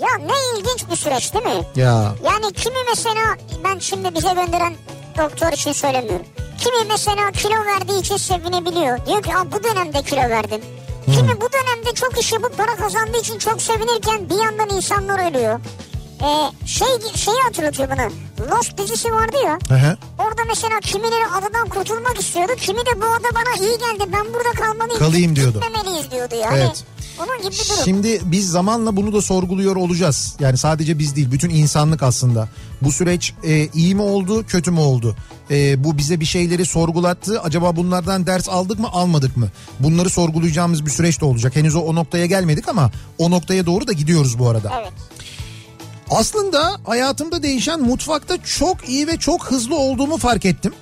ya 0.01 0.09
ne 0.19 0.59
ilginç 0.59 0.91
bir 0.91 0.97
süreç 0.97 1.35
değil 1.35 1.45
mi? 1.45 1.63
Ya 1.77 2.15
Yani 2.25 2.53
kimi 2.53 2.77
mesela 2.89 3.37
ben 3.65 3.79
şimdi 3.79 4.15
bize 4.15 4.29
gönderen 4.29 4.75
doktor 5.19 5.53
için 5.53 5.73
söylemiyorum. 5.73 6.27
Kimi 6.59 6.89
mesela 6.89 7.31
kilo 7.33 7.65
verdiği 7.67 8.01
için 8.01 8.17
sevinebiliyor. 8.17 9.07
Diyor 9.07 9.23
ki 9.23 9.31
bu 9.53 9.65
dönemde 9.65 10.03
kilo 10.03 10.21
verdim. 10.21 10.61
Kimi 11.07 11.41
bu 11.41 11.49
dönemde 11.53 11.95
çok 11.95 12.21
iş 12.21 12.33
yapıp 12.33 12.57
para 12.57 12.77
kazandığı 12.77 13.19
için 13.19 13.39
çok 13.39 13.63
sevinirken 13.63 14.31
bir 14.31 14.45
yandan 14.45 14.77
insanlar 14.77 15.31
ölüyor. 15.31 15.61
Ee, 16.23 16.67
şey 16.67 16.87
şeyi 17.15 17.37
hatırlatıyor 17.45 17.91
bana. 17.91 18.09
Lost 18.51 18.79
dizisi 18.79 19.13
vardı 19.13 19.37
ya. 19.45 19.59
Hı 19.69 19.75
hı. 19.75 19.97
Orada 20.37 20.49
mesela 20.49 20.81
kimileri 20.81 21.27
adadan 21.27 21.69
kurtulmak 21.69 22.21
istiyordu. 22.21 22.53
Kimi 22.57 22.79
de 22.79 23.01
bu 23.01 23.05
ada 23.05 23.35
bana 23.35 23.67
iyi 23.67 23.79
geldi. 23.79 24.13
Ben 24.13 24.25
burada 24.35 24.53
kalmalıyım. 24.53 24.99
Kalayım 24.99 25.37
diyordu. 25.37 25.61
Gitmemeliyiz 25.61 26.11
diyordu 26.11 26.35
yani. 26.43 26.59
Evet. 26.59 26.85
Onun 27.19 27.37
gibi 27.39 27.53
bir 27.53 27.69
durum. 27.69 27.85
Şimdi 27.85 28.21
biz 28.25 28.51
zamanla 28.51 28.97
bunu 28.97 29.13
da 29.13 29.23
sorguluyor 29.23 29.77
olacağız. 29.77 30.37
Yani 30.41 30.59
sadece 30.59 30.99
biz 30.99 31.17
değil 31.17 31.31
bütün 31.31 31.51
insanlık 31.51 32.03
aslında. 32.03 32.49
Bu 32.83 32.93
süreç 32.93 33.35
e, 33.45 33.69
iyi 33.75 33.95
mi 33.95 34.03
oldu 34.03 34.47
kötü 34.47 34.71
mü 34.71 34.81
oldu? 34.81 35.17
E, 35.51 35.85
bu 35.85 35.99
bize 35.99 36.21
bir 36.21 36.25
şeyleri 36.25 36.67
sorgulattı. 36.67 37.41
Acaba 37.41 37.77
bunlardan 37.77 38.27
ders 38.27 38.49
aldık 38.49 38.79
mı 38.79 38.89
almadık 38.93 39.37
mı? 39.37 39.49
Bunları 39.81 40.11
sorgulayacağımız 40.11 40.87
bir 40.87 40.91
süreç 40.91 41.21
de 41.21 41.25
olacak. 41.25 41.57
Henüz 41.57 41.75
o, 41.75 41.81
o 41.81 41.95
noktaya 41.95 42.27
gelmedik 42.27 42.69
ama 42.69 42.91
o 43.19 43.31
noktaya 43.31 43.67
doğru 43.67 43.87
da 43.87 43.93
gidiyoruz 43.93 44.39
bu 44.39 44.49
arada. 44.49 44.73
Evet. 44.81 44.93
Aslında 46.11 46.81
hayatımda 46.87 47.43
değişen 47.43 47.81
mutfakta 47.81 48.43
çok 48.45 48.89
iyi 48.89 49.07
ve 49.07 49.19
çok 49.19 49.47
hızlı 49.47 49.77
olduğumu 49.77 50.17
fark 50.17 50.45
ettim. 50.45 50.75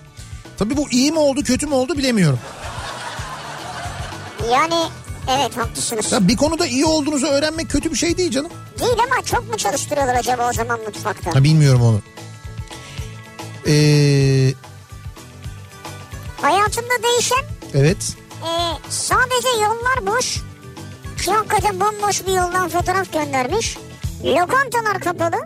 Tabii 0.58 0.76
bu 0.76 0.90
iyi 0.90 1.12
mi 1.12 1.18
oldu 1.18 1.42
kötü 1.42 1.66
mü 1.66 1.74
oldu 1.74 1.98
bilemiyorum. 1.98 2.38
Yani 4.52 4.84
evet 5.30 5.56
haklısınız. 5.56 6.12
Ya 6.12 6.28
bir 6.28 6.36
konuda 6.36 6.66
iyi 6.66 6.84
olduğunuzu 6.84 7.26
öğrenmek 7.26 7.70
kötü 7.70 7.90
bir 7.90 7.96
şey 7.96 8.16
değil 8.16 8.30
canım. 8.30 8.50
Değil 8.80 8.96
ama 9.12 9.22
çok 9.24 9.50
mu 9.50 9.56
çalıştırıyorlar 9.56 10.14
acaba 10.14 10.48
o 10.50 10.52
zaman 10.52 10.80
mutfakta? 10.80 11.34
Ha, 11.34 11.44
bilmiyorum 11.44 11.82
onu. 11.82 12.00
Ee, 13.66 14.52
Hayatımda 16.42 17.02
değişen 17.02 17.44
evet. 17.74 18.16
e, 18.42 18.50
sadece 18.90 19.48
yollar 19.48 20.16
boş. 20.16 20.34
Ki 21.24 21.30
hakikaten 21.32 21.80
bomboş 21.80 22.26
bir 22.26 22.32
yoldan 22.32 22.68
fotoğraf 22.68 23.12
göndermiş. 23.12 23.76
Lokantalar 24.24 25.00
kapalı. 25.00 25.36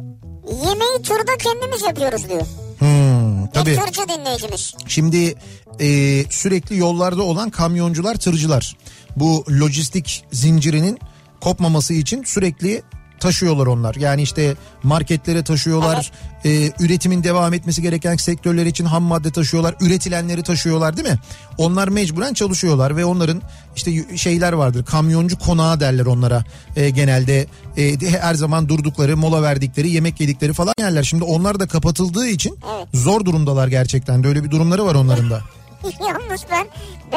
Yemeği 0.49 1.03
turda 1.03 1.37
kendimiz 1.39 1.83
yapıyoruz 1.83 2.29
diyor. 2.29 2.47
Hmm, 2.79 3.47
Bir 3.47 3.51
tabii. 3.53 3.75
tırcı 3.77 4.03
dinleyicimiz. 4.09 4.75
Şimdi 4.87 5.35
e, 5.81 5.87
sürekli 6.31 6.77
yollarda 6.79 7.23
olan 7.23 7.51
kamyoncular, 7.51 8.15
tırcılar 8.15 8.77
bu 9.17 9.45
lojistik 9.61 10.25
zincirinin 10.33 10.99
kopmaması 11.41 11.95
için 11.95 12.23
sürekli 12.25 12.83
taşıyorlar 13.19 13.67
onlar. 13.67 13.95
Yani 13.95 14.23
işte 14.23 14.55
marketlere 14.83 15.45
taşıyorlar, 15.45 16.11
e, 16.45 16.71
üretimin 16.81 17.25
devam 17.25 17.55
etmesi 17.55 17.83
gereken 17.83 18.17
sektörler 18.17 18.67
için 18.67 18.85
ham 18.85 19.03
madde 19.03 19.31
taşıyorlar, 19.31 19.75
üretilenleri 19.81 20.43
taşıyorlar 20.43 20.97
değil 20.97 21.09
mi? 21.09 21.19
Onlar 21.59 21.89
mecburen 21.89 22.35
çalışıyorlar 22.35 22.97
ve 22.97 23.05
onların 23.05 23.43
işte 23.77 24.17
şeyler 24.17 24.53
vardır, 24.53 24.85
kamyoncu 24.85 25.39
konağı 25.39 25.81
derler 25.81 26.07
onlara 26.07 26.45
e, 26.77 26.91
genelde 26.91 27.47
e, 27.77 28.01
de- 28.01 28.21
her 28.21 28.35
zaman 28.35 28.69
durdukları, 28.69 29.17
mola 29.17 29.43
verdikleri, 29.43 29.91
yemek 29.91 30.21
yedikleri 30.21 30.53
falan 30.53 30.75
yerler. 30.81 31.03
Şimdi 31.03 31.25
onlar 31.25 31.61
da 31.61 31.67
kapatıldığı 31.69 32.29
için 32.29 32.59
Evet. 32.77 32.87
zor 32.95 33.25
durumdalar 33.25 33.69
gerçekten 33.69 34.25
de 34.25 34.29
öyle 34.29 34.45
bir 34.45 34.51
durumları 34.51 34.85
var 34.87 34.95
onların 34.95 35.31
da. 35.31 35.41
Yalnız 36.01 36.41
ben 36.51 36.67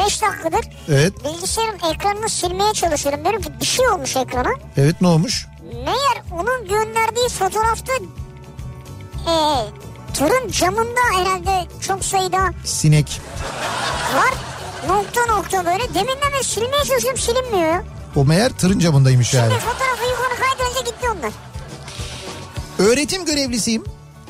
5 0.06 0.22
dakikadır 0.22 0.66
Evet, 0.90 1.14
bilgisayarın 1.26 1.80
ekranını 1.94 2.30
silmeye 2.30 2.74
çalışıyorum. 2.74 3.24
Diyorum 3.24 3.42
ki 3.42 3.50
bir 3.62 3.66
şey 3.66 3.88
olmuş 3.88 4.16
ekrana. 4.16 4.50
evet 4.78 5.02
ne 5.02 5.08
olmuş? 5.08 5.48
Meğer 5.74 6.24
onun 6.32 6.68
gönderdiği 6.68 7.30
fotoğrafta 7.30 7.94
e, 9.28 9.36
tırın 10.14 10.52
camında 10.52 11.00
herhalde 11.18 11.68
çok 11.88 12.06
sayıda 12.06 12.50
Sinek. 12.66 13.22
var. 14.16 14.34
Nokta 14.88 15.26
nokta 15.26 15.66
böyle. 15.66 15.94
Deminden 15.94 16.32
beri 16.36 16.44
silmeye 16.44 16.84
çalışıyorum 16.84 17.20
silinmiyor. 17.20 17.84
O 18.16 18.26
meğer 18.26 18.52
tırın 18.52 18.80
camındaymış 18.80 19.34
yani. 19.34 19.52
Şimdi 19.52 19.64
fotoğrafı 19.64 20.04
yukarı 20.12 20.40
kaydırınca 20.40 20.82
gitti 20.92 21.08
onlar. 21.18 21.32
Öğretim 22.90 23.26
görevlisiyim. 23.26 23.84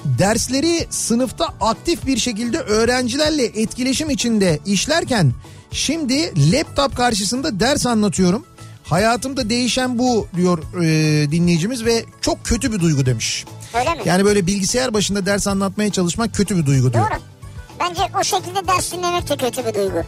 Dersleri 0.06 0.88
sınıfta 0.90 1.48
aktif 1.62 2.06
bir 2.06 2.18
şekilde 2.18 2.60
öğrencilerle 2.60 3.46
etkileşim 3.46 4.10
içinde 4.10 4.60
işlerken 4.66 5.34
şimdi 5.72 6.52
laptop 6.54 6.98
karşısında 6.98 7.60
ders 7.60 7.86
anlatıyorum. 7.86 8.46
Hayatımda 8.92 9.50
değişen 9.50 10.00
bu 10.00 10.28
diyor 10.36 10.60
e, 10.84 11.32
dinleyicimiz 11.32 11.86
ve 11.86 12.06
çok 12.22 12.46
kötü 12.46 12.74
bir 12.74 12.80
duygu 12.80 13.06
demiş. 13.06 13.46
Öyle 13.74 13.94
mi? 13.94 14.02
Yani 14.06 14.26
böyle 14.26 14.48
bilgisayar 14.48 14.94
başında 14.94 15.26
ders 15.26 15.48
anlatmaya 15.48 15.92
çalışmak 15.92 16.36
kötü 16.36 16.58
bir 16.58 16.66
duygu 16.66 16.94
diyor. 16.94 17.12
Doğru. 17.12 17.20
Bence 17.80 18.02
o 18.20 18.24
şekilde 18.24 18.68
ders 18.68 18.92
dinlemek 18.92 19.30
de 19.30 19.38
kötü 19.38 19.66
bir 19.66 19.74
duygu. 19.74 20.04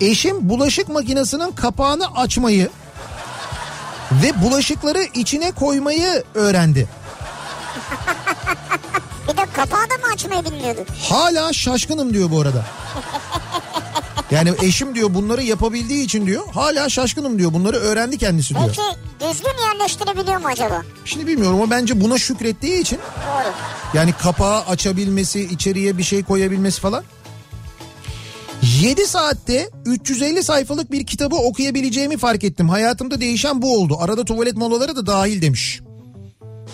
Eşim 0.00 0.48
bulaşık 0.48 0.88
makinesinin 0.88 1.52
kapağını 1.52 2.06
açmayı 2.16 2.70
ve 4.22 4.42
bulaşıkları 4.42 5.02
içine 5.14 5.52
koymayı 5.52 6.24
öğrendi. 6.34 6.88
Bir 9.28 9.36
de 9.36 9.46
kapağı 9.52 9.90
da 9.90 9.94
mı 10.06 10.12
açmayı 10.14 10.44
bilmiyordu? 10.44 10.80
Hala 11.08 11.52
şaşkınım 11.52 12.14
diyor 12.14 12.30
bu 12.30 12.40
arada. 12.40 12.64
Yani 14.30 14.52
eşim 14.62 14.94
diyor 14.94 15.14
bunları 15.14 15.42
yapabildiği 15.42 16.04
için 16.04 16.26
diyor 16.26 16.42
hala 16.54 16.88
şaşkınım 16.88 17.38
diyor 17.38 17.52
bunları 17.52 17.76
öğrendi 17.76 18.18
kendisi 18.18 18.54
diyor. 18.54 18.66
Peki 18.66 19.30
düzgün 19.32 19.62
yerleştirebiliyor 19.68 20.36
mu 20.40 20.46
acaba? 20.46 20.82
Şimdi 21.04 21.26
bilmiyorum 21.26 21.60
ama 21.62 21.70
bence 21.70 22.00
buna 22.00 22.18
şükrettiği 22.18 22.80
için 22.80 22.98
Doğru. 22.98 23.52
yani 23.94 24.12
kapağı 24.12 24.60
açabilmesi 24.60 25.40
içeriye 25.40 25.98
bir 25.98 26.02
şey 26.02 26.24
koyabilmesi 26.24 26.80
falan. 26.80 27.04
7 28.82 29.06
saatte 29.06 29.70
350 29.84 30.42
sayfalık 30.42 30.92
bir 30.92 31.06
kitabı 31.06 31.36
okuyabileceğimi 31.36 32.16
fark 32.16 32.44
ettim. 32.44 32.68
Hayatımda 32.68 33.20
değişen 33.20 33.62
bu 33.62 33.76
oldu. 33.78 33.96
Arada 34.00 34.24
tuvalet 34.24 34.56
molaları 34.56 34.96
da 34.96 35.06
dahil 35.06 35.42
demiş. 35.42 35.80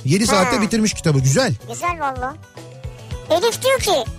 7 0.05 0.27
saatte 0.27 0.57
Ha. 0.57 0.63
bitirmiş 0.63 0.95
kitabı 0.95 1.19
güzel. 1.19 1.55
Güzel 1.73 2.01
valla. 2.01 2.35
Elif 3.31 3.63
diyor 3.63 3.79
ki 3.81 4.11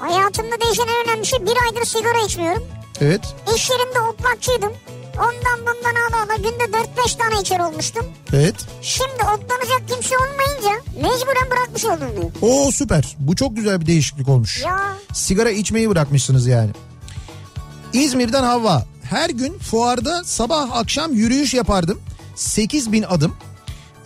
hayatımda 0.00 0.60
değişen 0.64 0.86
en 0.86 1.08
önemli 1.08 1.26
şey 1.26 1.38
bir 1.46 1.56
aydır 1.66 1.84
sigara 1.86 2.24
içmiyorum. 2.26 2.64
Evet. 3.00 3.20
İş 3.56 3.70
yerinde 3.70 4.00
otlakçıydım. 4.00 4.72
Ondan 5.18 5.60
bundan 5.60 5.94
ala 6.00 6.22
ala 6.22 6.36
günde 6.36 6.64
4-5 7.04 7.18
tane 7.18 7.40
içer 7.40 7.60
olmuştum. 7.60 8.06
Evet. 8.32 8.54
Şimdi 8.82 9.22
otlanacak 9.22 9.88
kimse 9.88 10.14
olmayınca 10.18 10.82
mecburen 10.96 11.50
bırakmış 11.50 11.84
oldum 11.84 12.08
diyor. 12.16 12.30
Oo 12.42 12.70
süper. 12.70 13.16
Bu 13.18 13.36
çok 13.36 13.56
güzel 13.56 13.80
bir 13.80 13.86
değişiklik 13.86 14.28
olmuş. 14.28 14.62
Ya 14.64 14.92
Sigara 15.12 15.50
içmeyi 15.50 15.90
bırakmışsınız 15.90 16.46
yani. 16.46 16.70
İzmir'den 17.92 18.42
Havva. 18.42 18.84
Her 19.10 19.30
gün 19.30 19.58
fuarda 19.58 20.24
sabah 20.24 20.72
akşam 20.72 21.12
yürüyüş 21.12 21.54
yapardım. 21.54 22.00
8 22.36 22.92
bin 22.92 23.02
adım. 23.02 23.36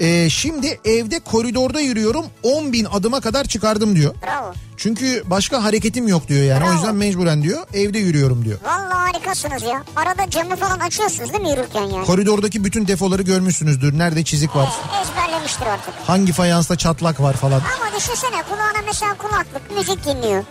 Ee, 0.00 0.30
şimdi 0.30 0.80
evde 0.84 1.20
koridorda 1.20 1.80
yürüyorum 1.80 2.26
10 2.42 2.72
bin 2.72 2.84
adıma 2.84 3.20
kadar 3.20 3.44
çıkardım 3.44 3.96
diyor. 3.96 4.14
bravo. 4.26 4.52
Çünkü 4.76 5.22
başka 5.26 5.64
hareketim 5.64 6.08
yok 6.08 6.28
diyor 6.28 6.42
yani. 6.44 6.64
O 6.64 6.66
Bravo. 6.66 6.74
yüzden 6.74 6.94
mecburen 6.94 7.42
diyor 7.42 7.60
evde 7.74 7.98
yürüyorum 7.98 8.44
diyor. 8.44 8.58
Valla 8.64 9.00
harikasınız 9.00 9.62
ya. 9.62 9.84
Arada 9.96 10.30
camı 10.30 10.56
falan 10.56 10.78
açıyorsunuz 10.78 11.32
değil 11.32 11.42
mi 11.42 11.50
yürürken 11.50 11.82
yani? 11.82 12.06
Koridordaki 12.06 12.64
bütün 12.64 12.86
defoları 12.88 13.22
görmüşsünüzdür. 13.22 13.98
Nerede 13.98 14.24
çizik 14.24 14.56
var, 14.56 14.68
E, 14.68 15.00
ezberlemiştir 15.02 15.66
artık. 15.66 15.94
hangi 16.06 16.32
fayansta 16.32 16.76
çatlak 16.76 17.20
var 17.20 17.34
falan. 17.34 17.60
Ama 17.60 17.96
düşünsene 17.98 18.42
kulağına 18.42 18.86
mesela 18.86 19.14
kulaklık 19.14 19.76
müzik 19.76 20.04
dinliyor. 20.06 20.44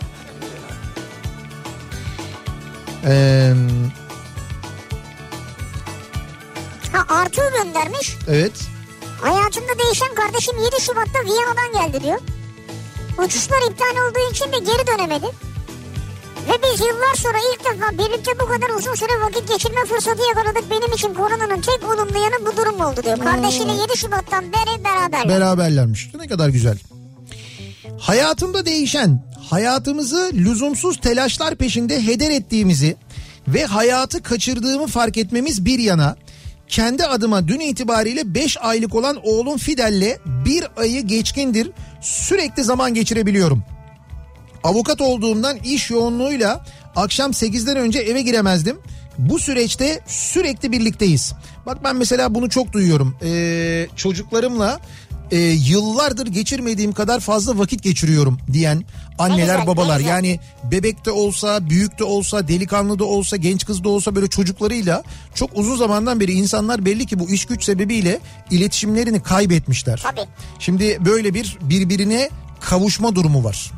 Ee, 3.06 3.52
Ha 6.92 7.14
Artu 7.14 7.40
göndermiş. 7.62 8.16
evet. 8.28 8.52
Hayatımda 9.22 9.72
değişen 9.84 10.14
kardeşim 10.14 10.54
7 10.58 10.82
Şubat'ta 10.82 11.18
Viyana'dan 11.24 11.70
geldi 11.82 12.04
diyor. 12.04 12.18
Uçuşlar 13.18 13.70
iptal 13.70 13.96
olduğu 14.04 14.32
için 14.32 14.44
de 14.52 14.58
geri 14.58 14.86
dönemedi. 14.86 15.26
Ve 16.48 16.52
biz 16.62 16.80
yıllar 16.80 17.14
sonra 17.14 17.38
ilk 17.54 17.64
defa 17.64 17.92
birlikte 17.92 18.30
bu 18.40 18.46
kadar 18.46 18.78
uzun 18.78 18.94
süre 18.94 19.20
vakit 19.20 19.48
geçirme 19.48 19.84
fırsatı 19.88 20.22
yakaladık. 20.28 20.70
Benim 20.70 20.92
için 20.92 21.14
koronanın 21.14 21.60
tek 21.60 21.84
olumlu 21.84 22.18
yanı 22.18 22.46
bu 22.46 22.56
durum 22.56 22.80
oldu 22.80 23.00
diyor. 23.04 23.18
Kardeşiyle 23.18 23.72
7 23.72 23.96
Şubat'tan 23.96 24.44
beri 24.44 24.84
beraberler. 24.84 25.28
Beraberlermiş. 25.28 26.10
Ne 26.14 26.28
kadar 26.28 26.48
güzel. 26.48 26.78
Hayatımda 27.98 28.66
değişen, 28.66 29.24
hayatımızı 29.50 30.30
lüzumsuz 30.34 31.00
telaşlar 31.00 31.54
peşinde 31.54 32.06
heder 32.06 32.30
ettiğimizi 32.30 32.96
ve 33.48 33.64
hayatı 33.64 34.22
kaçırdığımı 34.22 34.86
fark 34.86 35.16
etmemiz 35.16 35.64
bir 35.64 35.78
yana 35.78 36.16
kendi 36.72 37.04
adıma 37.04 37.48
dün 37.48 37.60
itibariyle 37.60 38.34
5 38.34 38.56
aylık 38.60 38.94
olan 38.94 39.16
oğlum 39.22 39.58
Fidel'le 39.58 40.18
bir 40.26 40.64
ayı 40.76 41.06
geçkindir 41.06 41.70
sürekli 42.00 42.64
zaman 42.64 42.94
geçirebiliyorum. 42.94 43.64
Avukat 44.64 45.00
olduğumdan 45.00 45.56
iş 45.56 45.90
yoğunluğuyla 45.90 46.64
akşam 46.96 47.30
8'den 47.30 47.76
önce 47.76 47.98
eve 47.98 48.22
giremezdim. 48.22 48.78
Bu 49.18 49.38
süreçte 49.38 50.00
sürekli 50.06 50.72
birlikteyiz. 50.72 51.32
Bak 51.66 51.84
ben 51.84 51.96
mesela 51.96 52.34
bunu 52.34 52.50
çok 52.50 52.72
duyuyorum. 52.72 53.16
Ee, 53.22 53.86
çocuklarımla 53.96 54.80
e, 55.30 55.38
yıllardır 55.38 56.26
geçirmediğim 56.26 56.92
kadar 56.92 57.20
fazla 57.20 57.58
vakit 57.58 57.82
geçiriyorum 57.82 58.38
diyen 58.52 58.84
anneler 59.22 59.66
babalar. 59.66 60.00
Yani 60.00 60.40
bebek 60.64 61.04
de 61.04 61.10
olsa, 61.10 61.70
büyük 61.70 61.98
de 61.98 62.04
olsa, 62.04 62.48
delikanlı 62.48 62.98
da 62.98 63.04
olsa, 63.04 63.36
genç 63.36 63.66
kız 63.66 63.84
da 63.84 63.88
olsa 63.88 64.14
böyle 64.14 64.26
çocuklarıyla 64.26 65.02
çok 65.34 65.50
uzun 65.54 65.76
zamandan 65.76 66.20
beri 66.20 66.32
insanlar 66.32 66.84
belli 66.84 67.06
ki 67.06 67.18
bu 67.18 67.30
iş 67.30 67.44
güç 67.44 67.64
sebebiyle 67.64 68.20
iletişimlerini 68.50 69.22
kaybetmişler. 69.22 70.00
Tabii. 70.02 70.28
Şimdi 70.58 70.98
böyle 71.04 71.34
bir 71.34 71.58
birbirine 71.60 72.30
kavuşma 72.60 73.14
durumu 73.14 73.44
var. 73.44 73.70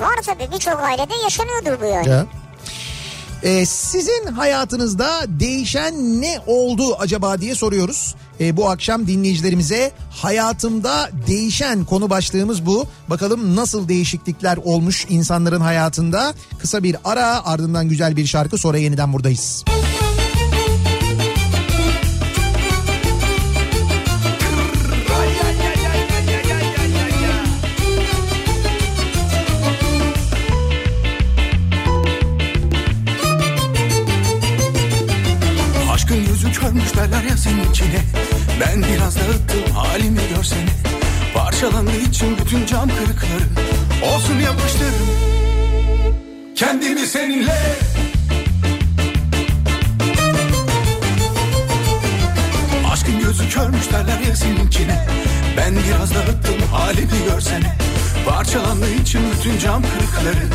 Var 0.00 0.16
tabii 0.26 0.52
birçok 0.54 0.80
ailede 0.80 1.14
yaşanıyordur 1.22 1.80
bu 1.80 1.86
yani. 1.86 2.08
Ya. 2.08 2.26
Ee, 3.42 3.66
sizin 3.66 4.26
hayatınızda 4.26 5.24
değişen 5.28 6.20
ne 6.20 6.38
oldu 6.46 6.96
acaba 6.98 7.40
diye 7.40 7.54
soruyoruz. 7.54 8.14
Ee, 8.40 8.56
bu 8.56 8.70
akşam 8.70 9.06
dinleyicilerimize 9.06 9.92
hayatımda 10.10 11.10
değişen 11.26 11.84
konu 11.84 12.10
başlığımız 12.10 12.66
bu. 12.66 12.86
Bakalım 13.10 13.56
nasıl 13.56 13.88
değişiklikler 13.88 14.56
olmuş 14.56 15.06
insanların 15.08 15.60
hayatında. 15.60 16.34
Kısa 16.58 16.82
bir 16.82 16.96
ara 17.04 17.46
ardından 17.46 17.88
güzel 17.88 18.16
bir 18.16 18.26
şarkı 18.26 18.58
sonra 18.58 18.78
yeniden 18.78 19.12
buradayız. 19.12 19.64
Aşkın 19.68 19.81
yüzü 36.52 36.60
körmüş 36.60 36.96
derler 36.96 37.22
ya 37.22 37.36
senin 37.36 37.70
içine. 37.70 38.00
Ben 38.60 38.82
biraz 38.82 39.16
dağıttım 39.16 39.74
halimi 39.74 40.20
görsene. 40.36 40.68
Parçalandı 41.34 41.96
için 41.96 42.38
bütün 42.38 42.66
cam 42.66 42.88
kırıkları. 42.88 43.44
Olsun 44.14 44.40
yapıştırdım 44.40 45.08
Kendimi 46.56 47.06
seninle. 47.06 47.56
Aşkın 52.92 53.20
gözü 53.20 53.48
körmüş 53.48 53.92
derler 53.92 54.20
ya 54.28 54.36
seninkine 54.36 55.06
Ben 55.56 55.74
biraz 55.74 56.14
dağıttım 56.14 56.68
halimi 56.72 57.24
görsene 57.30 57.76
Parçalandığı 58.28 58.94
için 58.94 59.20
bütün 59.32 59.58
cam 59.58 59.82
kırıkları. 59.82 60.46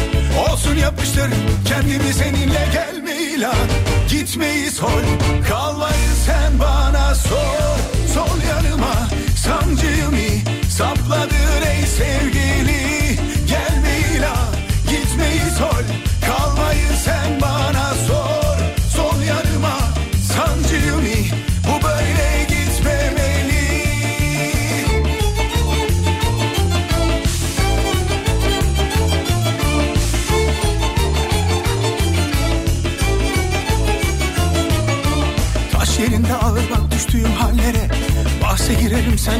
Olsun 0.49 0.75
yapıştır 0.75 1.29
kendimi 1.65 2.13
seninle 2.13 2.67
gelme 2.73 3.15
ilan 3.15 3.67
Gitmeyi 4.09 4.71
sor 4.71 5.01
kalmayı 5.49 6.09
sen 6.25 6.59
bana 6.59 7.15
sor 7.15 7.96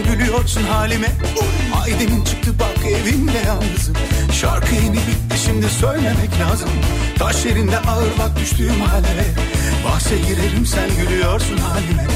gülüyorsun 0.04 0.64
halime. 0.64 1.12
Aydem'in 1.82 2.24
çıktı 2.24 2.52
bak 2.60 2.86
evimde 2.86 3.38
yalnızım. 3.38 3.96
Şarkı 4.34 4.76
yeni 4.76 4.94
bitti 4.94 5.38
şimdi 5.46 5.70
söylemek 5.70 6.40
lazım. 6.40 6.70
Taş 7.20 7.46
yerinde 7.46 7.78
ağır 7.78 8.10
bak 8.20 8.40
düştüğüm 8.40 8.82
hale 8.82 9.08
Bahse 9.86 10.18
girerim 10.18 10.66
sen 10.66 10.90
gülüyorsun 10.98 11.58
halime. 11.58 12.08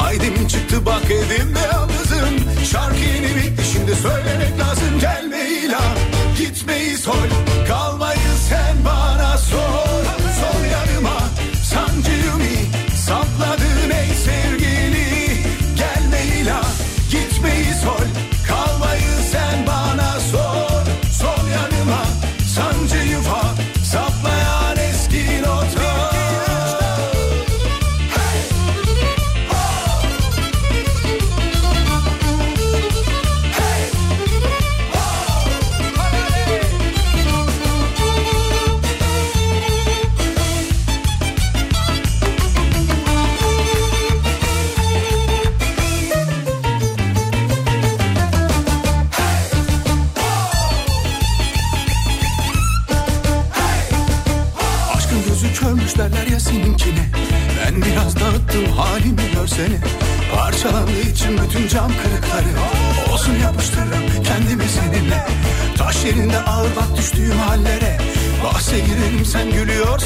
Aydem'in 0.00 0.48
çıktı 0.48 0.86
bak 0.86 1.04
evimde 1.10 1.58
yalnızım. 1.72 2.64
Şarkı 2.72 3.00
yeni 3.00 3.36
bitti 3.36 3.62
şimdi 3.72 3.94
söylemek 3.94 4.58
lazım. 4.58 5.00
Gelme 5.00 5.48
ilan 5.48 5.96
gitmeyi 6.38 6.98
sol 6.98 7.28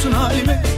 gülüyorsun 0.04 0.12
halime 0.12 0.73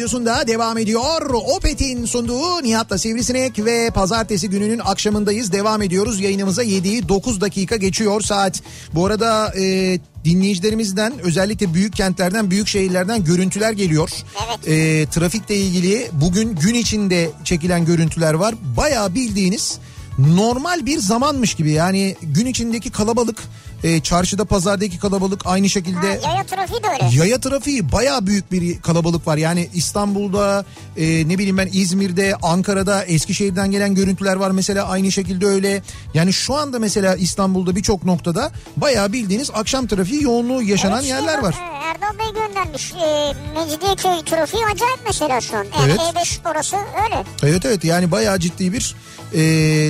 radyosunda 0.00 0.46
devam 0.46 0.78
ediyor. 0.78 1.30
Opet'in 1.56 2.04
sunduğu 2.04 2.62
Nihat'la 2.62 2.98
Sivrisinek 2.98 3.64
ve 3.64 3.90
pazartesi 3.90 4.50
gününün 4.50 4.78
akşamındayız. 4.78 5.52
Devam 5.52 5.82
ediyoruz. 5.82 6.20
Yayınımıza 6.20 6.64
7'yi 6.64 7.08
9 7.08 7.40
dakika 7.40 7.76
geçiyor 7.76 8.20
saat. 8.20 8.62
Bu 8.94 9.06
arada 9.06 9.54
e, 9.58 9.98
dinleyicilerimizden 10.24 11.12
özellikle 11.18 11.74
büyük 11.74 11.96
kentlerden, 11.96 12.50
büyük 12.50 12.68
şehirlerden 12.68 13.24
görüntüler 13.24 13.72
geliyor. 13.72 14.10
Evet. 14.46 14.68
E, 14.68 15.06
trafikle 15.10 15.56
ilgili 15.56 16.08
bugün 16.12 16.54
gün 16.54 16.74
içinde 16.74 17.30
çekilen 17.44 17.84
görüntüler 17.84 18.34
var. 18.34 18.54
Bayağı 18.76 19.14
bildiğiniz 19.14 19.78
normal 20.18 20.86
bir 20.86 20.98
zamanmış 20.98 21.54
gibi. 21.54 21.70
Yani 21.70 22.16
gün 22.22 22.46
içindeki 22.46 22.90
kalabalık, 22.90 23.42
e, 23.84 24.00
çarşıda 24.00 24.44
pazardaki 24.44 24.98
kalabalık 24.98 25.42
aynı 25.46 25.68
şekilde... 25.70 26.20
Ha, 26.22 26.30
yaya 26.30 26.44
trafiği 26.46 26.82
de 26.82 26.86
öyle. 26.88 27.16
Yaya 27.16 27.40
trafiği 27.40 27.92
baya 27.92 28.26
büyük 28.26 28.52
bir 28.52 28.80
kalabalık 28.80 29.26
var. 29.26 29.36
Yani 29.36 29.68
İstanbul'da 29.74 30.64
e, 30.96 31.28
ne 31.28 31.38
bileyim 31.38 31.58
ben 31.58 31.68
İzmir'de, 31.72 32.34
Ankara'da, 32.42 33.04
Eskişehir'den 33.04 33.70
gelen 33.70 33.94
görüntüler 33.94 34.36
var. 34.36 34.50
Mesela 34.50 34.88
aynı 34.88 35.12
şekilde 35.12 35.46
öyle. 35.46 35.82
Yani 36.14 36.32
şu 36.32 36.54
anda 36.54 36.78
mesela 36.78 37.14
İstanbul'da 37.16 37.76
birçok 37.76 38.04
noktada 38.04 38.50
baya 38.76 39.12
bildiğiniz 39.12 39.50
akşam 39.54 39.86
trafiği 39.86 40.22
yoğunluğu 40.22 40.62
yaşanan 40.62 40.94
Evet, 40.94 41.04
şey 41.04 41.16
yerler 41.16 41.36
bak, 41.36 41.44
var. 41.44 41.54
he, 41.54 41.86
Erdal 41.90 42.18
Bey 42.18 42.42
göndermiş. 42.42 42.92
E, 42.92 43.32
Mecidiyeköy 43.60 44.24
trafiği 44.24 44.62
acayip 44.64 45.00
mesela 45.06 45.40
şu 45.40 45.56
an. 45.56 45.64
Yani 45.78 45.84
Evet. 45.86 45.98
E5 46.00 46.50
orası 46.50 46.76
öyle. 46.76 47.24
Evet 47.42 47.64
evet 47.64 47.84
yani 47.84 48.10
bayağı 48.10 48.38
ciddi 48.38 48.72
bir 48.72 48.94
e, 49.34 49.40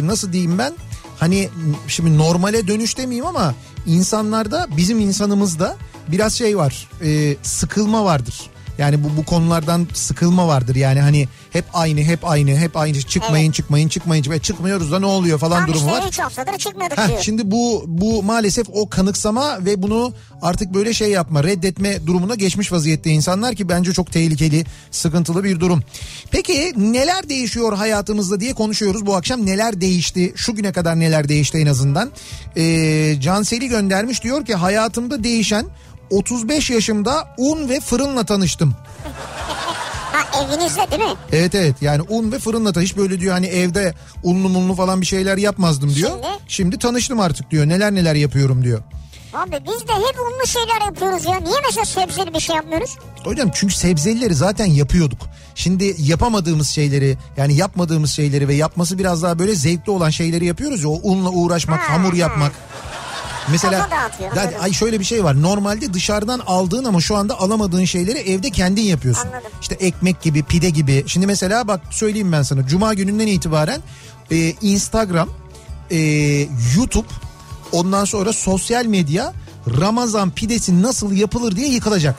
nasıl 0.06 0.32
diyeyim 0.32 0.58
ben 0.58 0.72
hani 1.18 1.48
şimdi 1.88 2.18
normale 2.18 2.66
dönüş 2.68 2.98
demeyeyim 2.98 3.26
ama 3.26 3.54
insanlarda 3.86 4.66
bizim 4.76 5.00
insanımızda 5.00 5.76
biraz 6.08 6.34
şey 6.34 6.56
var 6.56 6.88
e, 7.04 7.36
sıkılma 7.42 8.04
vardır. 8.04 8.50
Yani 8.80 9.04
bu 9.04 9.16
bu 9.16 9.24
konulardan 9.24 9.88
sıkılma 9.94 10.48
vardır. 10.48 10.76
Yani 10.76 11.00
hani 11.00 11.28
hep 11.50 11.64
aynı 11.72 12.00
hep 12.00 12.28
aynı 12.28 12.56
hep 12.56 12.76
aynı 12.76 13.00
çıkmayın 13.02 13.44
Evet. 13.44 13.54
çıkmayın 13.54 13.88
çıkmayın 13.88 14.24
ve 14.30 14.38
çıkmıyoruz 14.38 14.92
da 14.92 14.98
ne 14.98 15.06
oluyor 15.06 15.38
falan 15.38 15.58
Tam 15.58 15.68
durumu 15.68 15.86
işte 15.90 16.00
var. 16.00 16.08
3 16.08 16.18
haftadır 16.18 16.58
çıkmıyorduk 16.58 16.98
Heh, 16.98 17.08
diyor. 17.08 17.20
şimdi 17.22 17.50
bu 17.50 17.84
bu 17.86 18.22
maalesef 18.22 18.66
o 18.72 18.88
kanıksama 18.88 19.64
ve 19.64 19.82
bunu 19.82 20.12
artık 20.42 20.74
böyle 20.74 20.94
şey 20.94 21.10
yapma 21.10 21.44
reddetme 21.44 22.06
durumuna 22.06 22.34
geçmiş 22.34 22.72
vaziyette 22.72 23.10
insanlar 23.10 23.54
ki 23.54 23.68
bence 23.68 23.92
çok 23.92 24.12
tehlikeli 24.12 24.64
sıkıntılı 24.90 25.44
bir 25.44 25.60
durum. 25.60 25.82
Peki 26.30 26.72
neler 26.76 27.28
değişiyor 27.28 27.72
hayatımızda 27.76 28.40
diye 28.40 28.54
konuşuyoruz 28.54 29.06
bu 29.06 29.16
akşam 29.16 29.46
neler 29.46 29.80
değişti 29.80 30.32
şu 30.36 30.54
güne 30.54 30.72
kadar 30.72 31.00
neler 31.00 31.28
değişti 31.28 31.58
en 31.58 31.66
azından. 31.66 32.10
Ee, 32.56 33.16
Canseli 33.20 33.68
göndermiş 33.68 34.22
diyor 34.22 34.44
ki 34.44 34.54
hayatımda 34.54 35.24
değişen 35.24 35.66
35 36.10 36.70
yaşımda 36.70 37.34
un 37.38 37.68
ve 37.68 37.80
fırınla 37.80 38.24
tanıştım. 38.24 38.74
Ha 40.12 40.44
evinizde 40.44 40.90
değil 40.90 41.02
mi? 41.10 41.16
Evet 41.32 41.54
evet 41.54 41.74
yani 41.80 42.02
un 42.08 42.32
ve 42.32 42.38
fırınla 42.38 42.72
ta 42.72 42.80
hiç 42.80 42.96
böyle 42.96 43.20
diyor 43.20 43.32
hani 43.32 43.46
evde 43.46 43.94
unlu 44.22 44.48
munlu 44.48 44.74
falan 44.74 45.00
bir 45.00 45.06
şeyler 45.06 45.36
yapmazdım 45.36 45.94
diyor. 45.94 46.10
Şimdi? 46.10 46.26
Şimdi 46.48 46.78
tanıştım 46.78 47.20
artık 47.20 47.50
diyor 47.50 47.68
neler 47.68 47.94
neler 47.94 48.14
yapıyorum 48.14 48.64
diyor. 48.64 48.82
Abi 49.34 49.50
biz 49.50 49.88
de 49.88 49.92
hep 49.92 50.18
unlu 50.20 50.46
şeyler 50.46 50.86
yapıyoruz 50.86 51.24
ya. 51.24 51.40
Niye 51.40 51.56
mesela 51.66 51.84
sebzeli 51.84 52.34
bir 52.34 52.40
şey 52.40 52.56
yapmıyoruz? 52.56 52.96
Hocam 53.24 53.50
çünkü 53.54 53.74
sebzelileri 53.74 54.34
zaten 54.34 54.66
yapıyorduk. 54.66 55.18
Şimdi 55.54 55.94
yapamadığımız 55.98 56.68
şeyleri 56.70 57.18
yani 57.36 57.54
yapmadığımız 57.54 58.10
şeyleri 58.10 58.48
ve 58.48 58.54
yapması 58.54 58.98
biraz 58.98 59.22
daha 59.22 59.38
böyle 59.38 59.54
zevkli 59.54 59.90
olan 59.90 60.10
şeyleri 60.10 60.44
yapıyoruz 60.44 60.82
ya 60.82 60.88
o 60.88 61.00
unla 61.02 61.30
uğraşmak, 61.30 61.80
Ha, 61.80 61.92
hamur 61.92 62.12
ha. 62.12 62.18
Mesela 63.48 63.88
anladım. 64.32 64.54
ay 64.60 64.72
şöyle 64.72 65.00
bir 65.00 65.04
şey 65.04 65.24
var. 65.24 65.42
Normalde 65.42 65.94
dışarıdan 65.94 66.38
aldığın 66.46 66.84
ama 66.84 67.00
şu 67.00 67.16
anda 67.16 67.40
alamadığın 67.40 67.84
şeyleri 67.84 68.18
evde 68.18 68.50
kendin 68.50 68.82
yapıyorsun. 68.82 69.26
Anladım. 69.28 69.50
İşte 69.60 69.74
ekmek 69.74 70.22
gibi, 70.22 70.42
pide 70.42 70.70
gibi. 70.70 71.04
Şimdi 71.06 71.26
mesela 71.26 71.68
bak 71.68 71.80
söyleyeyim 71.90 72.32
ben 72.32 72.42
sana. 72.42 72.66
Cuma 72.66 72.94
gününden 72.94 73.26
itibaren 73.26 73.80
e, 74.30 74.36
Instagram 74.50 75.28
e, 75.90 75.98
YouTube 76.76 77.08
ondan 77.72 78.04
sonra 78.04 78.32
sosyal 78.32 78.84
medya 78.84 79.32
Ramazan 79.80 80.30
pidesi 80.30 80.82
nasıl 80.82 81.12
yapılır 81.12 81.56
diye 81.56 81.68
yıkılacak. 81.68 82.14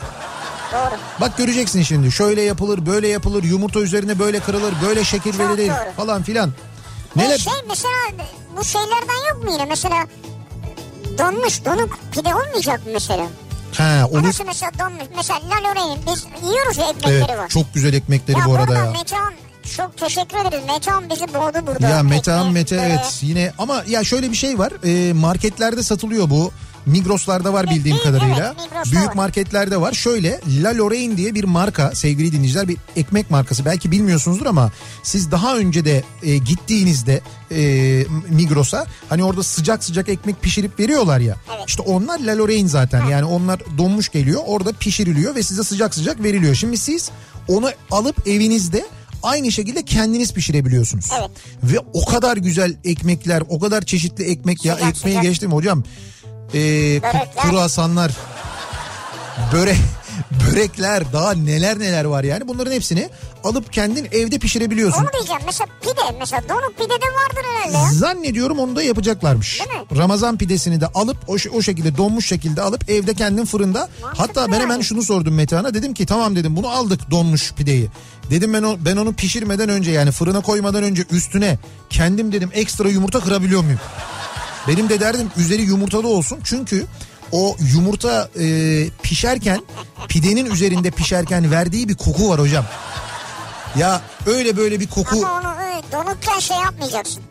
Doğru. 0.73 0.99
Bak 1.21 1.37
göreceksin 1.37 1.81
şimdi 1.81 2.11
şöyle 2.11 2.41
yapılır 2.41 2.85
böyle 2.85 3.07
yapılır 3.07 3.43
yumurta 3.43 3.79
üzerine 3.79 4.19
böyle 4.19 4.39
kırılır 4.39 4.73
böyle 4.87 5.03
şekil 5.03 5.39
verilir 5.39 5.71
falan 5.97 6.23
filan. 6.23 6.49
E 7.15 7.19
Neler? 7.19 7.37
şey 7.37 7.53
mesela 7.69 7.93
bu 8.57 8.63
şeylerden 8.63 9.29
yok 9.33 9.43
mu 9.43 9.51
yine? 9.51 9.65
Mesela 9.65 10.05
donmuş 11.17 11.65
donuk 11.65 11.99
pide 12.11 12.35
olmayacak 12.35 12.85
mı 12.85 12.91
mesela? 12.93 13.27
Ha, 13.77 14.07
olur. 14.11 14.23
Orası 14.23 14.45
mesela 14.45 14.71
donmuş. 14.79 15.03
Mesela 15.15 15.39
La 15.49 15.69
Lorraine'in 15.69 15.99
biz 16.07 16.25
yiyoruz 16.49 16.77
ya 16.77 16.89
ekmekleri 16.89 17.15
Evet 17.29 17.37
var. 17.39 17.47
çok 17.49 17.73
güzel 17.73 17.93
ekmekleri 17.93 18.39
ya 18.39 18.45
bu 18.45 18.55
arada 18.55 18.73
ya. 18.73 18.91
Metehan 18.91 19.33
çok 19.77 19.97
teşekkür 19.97 20.37
ederiz. 20.37 20.63
Metehan 20.67 21.09
bizi 21.09 21.27
boğdu 21.33 21.67
burada. 21.67 21.89
Ya 21.89 22.03
Metehan 22.03 22.51
Mete 22.51 22.75
evet 22.75 23.19
yine 23.21 23.53
ama 23.57 23.83
ya 23.87 24.03
şöyle 24.03 24.31
bir 24.31 24.35
şey 24.35 24.59
var 24.59 24.73
e, 24.83 25.13
marketlerde 25.13 25.83
satılıyor 25.83 26.29
bu. 26.29 26.51
Migros'larda 26.85 27.53
var 27.53 27.69
bildiğim 27.69 27.95
Evet, 27.97 28.03
kadarıyla. 28.05 28.55
evet, 28.75 28.91
Büyük 28.91 29.07
var. 29.07 29.13
marketlerde 29.15 29.81
var. 29.81 29.93
Şöyle 29.93 30.41
La 30.61 30.77
Lorraine 30.77 31.17
diye 31.17 31.35
bir 31.35 31.43
marka 31.43 31.95
sevgili 31.95 32.31
dinleyiciler 32.31 32.67
bir 32.67 32.77
ekmek 32.95 33.31
markası. 33.31 33.65
Belki 33.65 33.91
bilmiyorsunuzdur 33.91 34.45
ama 34.45 34.71
siz 35.03 35.31
daha 35.31 35.57
önce 35.57 35.85
de 35.85 36.03
e, 36.23 36.37
gittiğinizde 36.37 37.21
e, 37.51 37.59
Migros'a 38.29 38.85
hani 39.09 39.23
orada 39.23 39.43
sıcak 39.43 39.83
sıcak 39.83 40.09
ekmek 40.09 40.41
pişirip 40.41 40.79
veriyorlar 40.79 41.19
ya. 41.19 41.35
Evet. 41.55 41.63
İşte 41.67 41.81
onlar 41.81 42.19
La 42.19 42.37
Lorraine 42.37 42.67
zaten. 42.69 43.05
Yani 43.05 43.25
onlar 43.25 43.59
donmuş 43.77 44.09
geliyor. 44.09 44.41
Orada 44.45 44.71
pişiriliyor 44.73 45.35
ve 45.35 45.43
size 45.43 45.63
sıcak 45.63 45.95
sıcak 45.95 46.23
veriliyor. 46.23 46.55
Şimdi 46.55 46.77
siz 46.77 47.11
onu 47.47 47.69
alıp 47.91 48.27
evinizde 48.27 48.85
aynı 49.23 49.51
şekilde 49.51 49.83
kendiniz 49.83 50.33
pişirebiliyorsunuz. 50.33 51.05
Evet. 51.19 51.29
Ve 51.63 51.79
o 51.93 52.05
kadar 52.05 52.37
güzel 52.37 52.75
ekmekler, 52.83 53.43
o 53.49 53.59
kadar 53.59 53.81
çeşitli 53.81 54.23
ekmek 54.23 54.65
ya 54.65 54.75
Sıcak 54.75 54.89
ekmeği 54.95 55.15
sıcak. 55.15 55.23
geçtim 55.23 55.51
hocam. 55.51 55.83
Ee, 56.53 56.57
ku- 56.57 57.01
Börekler. 57.03 57.43
kruvasanlar, 57.49 58.11
böre, 59.53 59.75
börekler 60.31 61.13
daha 61.13 61.33
neler 61.33 61.79
neler 61.79 62.05
var 62.05 62.23
yani 62.23 62.47
bunların 62.47 62.71
hepsini 62.71 63.09
alıp 63.43 63.73
kendin 63.73 64.07
evde 64.11 64.39
pişirebiliyorsun. 64.39 65.01
Onu 65.03 65.13
diyeceğim. 65.13 65.41
Mesela 65.45 65.67
pide. 65.81 66.17
Mesela 66.19 66.41
donuk 66.49 66.77
pide 66.77 66.89
de 66.89 67.05
vardır 67.05 67.49
herhalde. 67.53 67.93
Zannediyorum 67.93 68.59
onu 68.59 68.75
da 68.75 68.83
yapacaklarmış. 68.83 69.59
Değil 69.59 69.69
mi? 69.79 69.97
Ramazan 69.97 70.37
pidesini 70.37 70.81
de 70.81 70.87
alıp 70.87 71.17
o, 71.29 71.35
o 71.53 71.61
şekilde 71.61 71.97
donmuş 71.97 72.27
şekilde 72.27 72.61
alıp 72.61 72.89
evde 72.89 73.13
kendin 73.13 73.45
fırında. 73.45 73.89
Hatta 74.01 74.47
ben 74.47 74.59
hemen 74.59 74.73
yani. 74.73 74.83
şunu 74.83 75.03
sordum 75.03 75.33
Metehan'a 75.33 75.73
dedim 75.73 75.93
ki 75.93 76.05
tamam 76.05 76.35
dedim 76.35 76.55
bunu 76.55 76.67
aldık 76.69 77.11
donmuş 77.11 77.53
pideyi. 77.53 77.89
Dedim 78.29 78.53
ben 78.53 78.63
o, 78.63 78.75
ben 78.79 78.97
onu 78.97 79.13
pişirmeden 79.13 79.69
önce 79.69 79.91
yani 79.91 80.11
fırına 80.11 80.41
koymadan 80.41 80.83
önce 80.83 81.03
üstüne 81.11 81.59
kendim 81.89 82.31
dedim 82.31 82.49
ekstra 82.53 82.89
yumurta 82.89 83.19
kırabiliyor 83.19 83.61
muyum? 83.63 83.79
Benim 84.67 84.89
de 84.89 84.99
derdim 84.99 85.31
üzeri 85.37 85.61
yumurtalı 85.61 86.07
olsun 86.07 86.39
çünkü 86.43 86.85
o 87.31 87.55
yumurta 87.73 88.29
e, 88.39 88.45
pişerken 89.03 89.61
pidenin 90.07 90.45
üzerinde 90.45 90.91
pişerken 90.91 91.51
verdiği 91.51 91.89
bir 91.89 91.95
koku 91.95 92.29
var 92.29 92.39
hocam. 92.39 92.65
Ya 93.77 94.01
öyle 94.25 94.57
böyle 94.57 94.79
bir 94.79 94.87
koku 94.87 95.17
Ama 95.25 95.39
onu 95.39 95.53
öyle 95.65 95.81
donukken 95.91 96.39
şey 96.39 96.57
yapmayacaksın. 96.57 97.23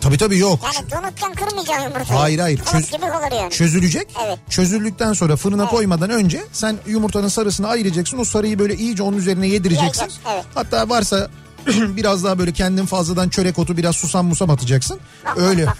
tabii 0.00 0.18
tabii 0.18 0.38
yok. 0.38 0.60
Yani 0.76 0.90
donukken 0.90 1.34
kırmayacaksın 1.34 1.82
yumurtayı. 1.84 2.20
Hayır, 2.20 2.38
hayır. 2.38 2.58
Çöz- 2.72 2.90
gibi 2.90 3.00
kalır 3.00 3.32
yani. 3.40 3.50
çözülecek. 3.50 4.08
Evet. 4.26 4.38
Çözüldükten 4.50 5.12
sonra 5.12 5.36
fırına 5.36 5.66
koymadan 5.68 6.10
önce 6.10 6.44
sen 6.52 6.76
yumurtanın 6.86 7.28
sarısını 7.28 7.68
ayıracaksın. 7.68 8.18
O 8.18 8.24
sarıyı 8.24 8.58
böyle 8.58 8.76
iyice 8.76 9.02
onun 9.02 9.16
üzerine 9.16 9.46
yedireceksin. 9.48 10.08
Evet. 10.34 10.44
Hatta 10.54 10.88
varsa 10.88 11.30
biraz 11.66 12.24
daha 12.24 12.38
böyle 12.38 12.52
kendin 12.52 12.86
fazladan 12.86 13.28
çörek 13.28 13.58
otu 13.58 13.76
biraz 13.76 13.96
susam 13.96 14.26
musam 14.26 14.50
atacaksın. 14.50 15.00
Bak, 15.24 15.36
bak, 15.36 15.42
Öyle. 15.42 15.66
bak. 15.66 15.78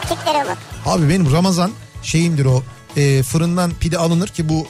Taktiklere 0.00 0.44
bak. 0.48 0.58
Abi 0.86 1.08
benim 1.08 1.32
Ramazan 1.32 1.70
şeyimdir 2.02 2.44
o. 2.44 2.62
e, 2.96 3.22
fırından 3.22 3.70
pide 3.80 3.98
alınır 3.98 4.28
ki 4.28 4.48
bu 4.48 4.66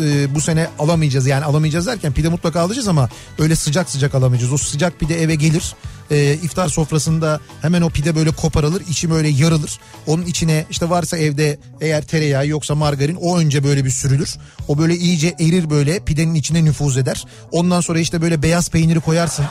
e, 0.00 0.34
bu 0.34 0.40
sene 0.40 0.68
alamayacağız 0.78 1.26
yani 1.26 1.44
alamayacağız 1.44 1.86
derken 1.86 2.12
pide 2.12 2.28
mutlaka 2.28 2.60
alacağız 2.60 2.88
ama 2.88 3.08
öyle 3.38 3.56
sıcak 3.56 3.90
sıcak 3.90 4.14
alamayacağız. 4.14 4.52
O 4.52 4.56
sıcak 4.58 5.00
pide 5.00 5.22
eve 5.22 5.34
gelir 5.34 5.74
e, 6.10 6.34
iftar 6.42 6.68
sofrasında 6.68 7.40
hemen 7.62 7.82
o 7.82 7.90
pide 7.90 8.16
böyle 8.16 8.30
koparılır 8.30 8.82
içi 8.88 9.10
böyle 9.10 9.28
yarılır. 9.28 9.78
Onun 10.06 10.22
içine 10.24 10.66
işte 10.70 10.90
varsa 10.90 11.16
evde 11.18 11.58
eğer 11.80 12.06
tereyağı 12.06 12.46
yoksa 12.46 12.74
margarin 12.74 13.18
o 13.20 13.38
önce 13.38 13.64
böyle 13.64 13.84
bir 13.84 13.90
sürülür. 13.90 14.34
O 14.68 14.78
böyle 14.78 14.96
iyice 14.96 15.34
erir 15.40 15.70
böyle 15.70 16.00
pidenin 16.00 16.34
içine 16.34 16.64
nüfuz 16.64 16.96
eder. 16.98 17.24
Ondan 17.52 17.80
sonra 17.80 17.98
işte 17.98 18.22
böyle 18.22 18.42
beyaz 18.42 18.70
peyniri 18.70 19.00
koyarsın 19.00 19.44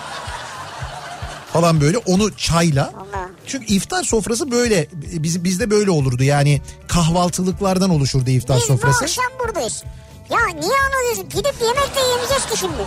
falan 1.59 1.81
böyle 1.81 1.97
onu 1.97 2.35
çayla. 2.37 2.83
Allah. 2.97 3.29
Çünkü 3.47 3.65
iftar 3.73 4.03
sofrası 4.03 4.51
böyle 4.51 4.87
biz, 4.93 5.43
bizde 5.43 5.71
böyle 5.71 5.91
olurdu 5.91 6.23
yani 6.23 6.61
kahvaltılıklardan 6.87 7.89
oluşurdu 7.89 8.29
iftar 8.29 8.57
Biz 8.57 8.63
bu 8.63 8.67
sofrası. 8.67 9.03
akşam 9.03 9.25
buradayız. 9.39 9.83
Ya 10.29 10.37
niye 10.47 10.73
anlıyorsun? 10.85 11.29
Gidip 11.29 11.55
yemek 11.61 11.95
de 11.95 11.99
yemeyeceğiz 12.11 12.45
ki 12.45 12.57
şimdi. 12.59 12.83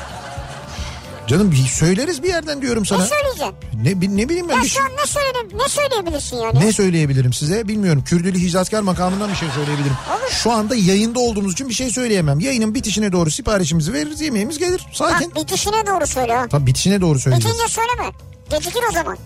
Canım 1.28 1.50
bir 1.52 1.56
söyleriz 1.56 2.22
bir 2.22 2.28
yerden 2.28 2.62
diyorum 2.62 2.82
Ne 2.82 2.86
sana. 2.86 3.06
söyleyeceksin? 3.06 3.54
Ne, 3.82 4.16
ne 4.22 4.28
bileyim 4.28 4.48
ben 4.48 4.56
Ya 4.56 4.62
bir 4.62 4.68
şu 4.68 4.74
şey- 4.74 4.82
an 4.82 4.90
ne, 5.02 5.06
söyle, 5.06 5.62
ne 5.64 5.68
söyleyebilirsin 5.68 6.36
yani? 6.36 6.60
ne 6.60 6.72
söyleyebilirim 6.72 7.32
size 7.32 7.68
bilmiyorum. 7.68 8.04
Kürdülü 8.06 8.38
Hicatkar 8.38 8.80
makamından 8.82 9.30
bir 9.30 9.34
şey 9.36 9.48
söyleyebilirim. 9.54 9.96
Şu 10.30 10.52
anda 10.52 10.74
yayında 10.74 11.20
olduğumuz 11.20 11.52
için 11.52 11.68
bir 11.68 11.74
şey 11.74 11.90
söyleyemem. 11.90 12.40
Yayının 12.40 12.74
bitişine 12.74 13.12
doğru 13.12 13.30
siparişimizi 13.30 13.92
veririz 13.92 14.20
yemeğimiz 14.20 14.58
gelir. 14.58 14.86
Sakin. 14.92 15.30
Bak 15.30 15.36
bitişine 15.42 15.86
doğru 15.86 16.06
söyle. 16.06 16.46
Tabii 16.50 16.66
bitişine 16.66 17.00
doğru 17.00 17.18
söyleyeceğiz. 17.18 17.56
Bitince 17.56 17.72
söyleme. 17.74 18.12
Gecikir 18.50 18.80
o 18.90 18.92
zaman. 18.92 19.18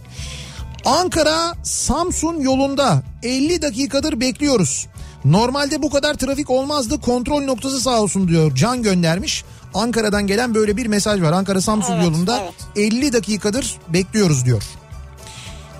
Ankara 0.84 1.54
Samsun 1.62 2.40
yolunda 2.40 3.02
50 3.22 3.62
dakikadır 3.62 4.20
bekliyoruz. 4.20 4.86
Normalde 5.24 5.82
bu 5.82 5.90
kadar 5.90 6.14
trafik 6.14 6.50
olmazdı 6.50 7.00
kontrol 7.00 7.42
noktası 7.42 7.80
sağ 7.80 8.00
olsun 8.00 8.28
diyor 8.28 8.54
Can 8.54 8.82
göndermiş. 8.82 9.44
Ankara'dan 9.74 10.26
gelen 10.26 10.54
böyle 10.54 10.76
bir 10.76 10.86
mesaj 10.86 11.22
var. 11.22 11.32
Ankara 11.32 11.60
Samsun 11.60 11.92
Evet, 11.94 12.04
yolunda 12.04 12.40
evet. 12.42 12.92
50 12.92 13.12
dakikadır 13.12 13.76
bekliyoruz 13.88 14.44
diyor. 14.44 14.62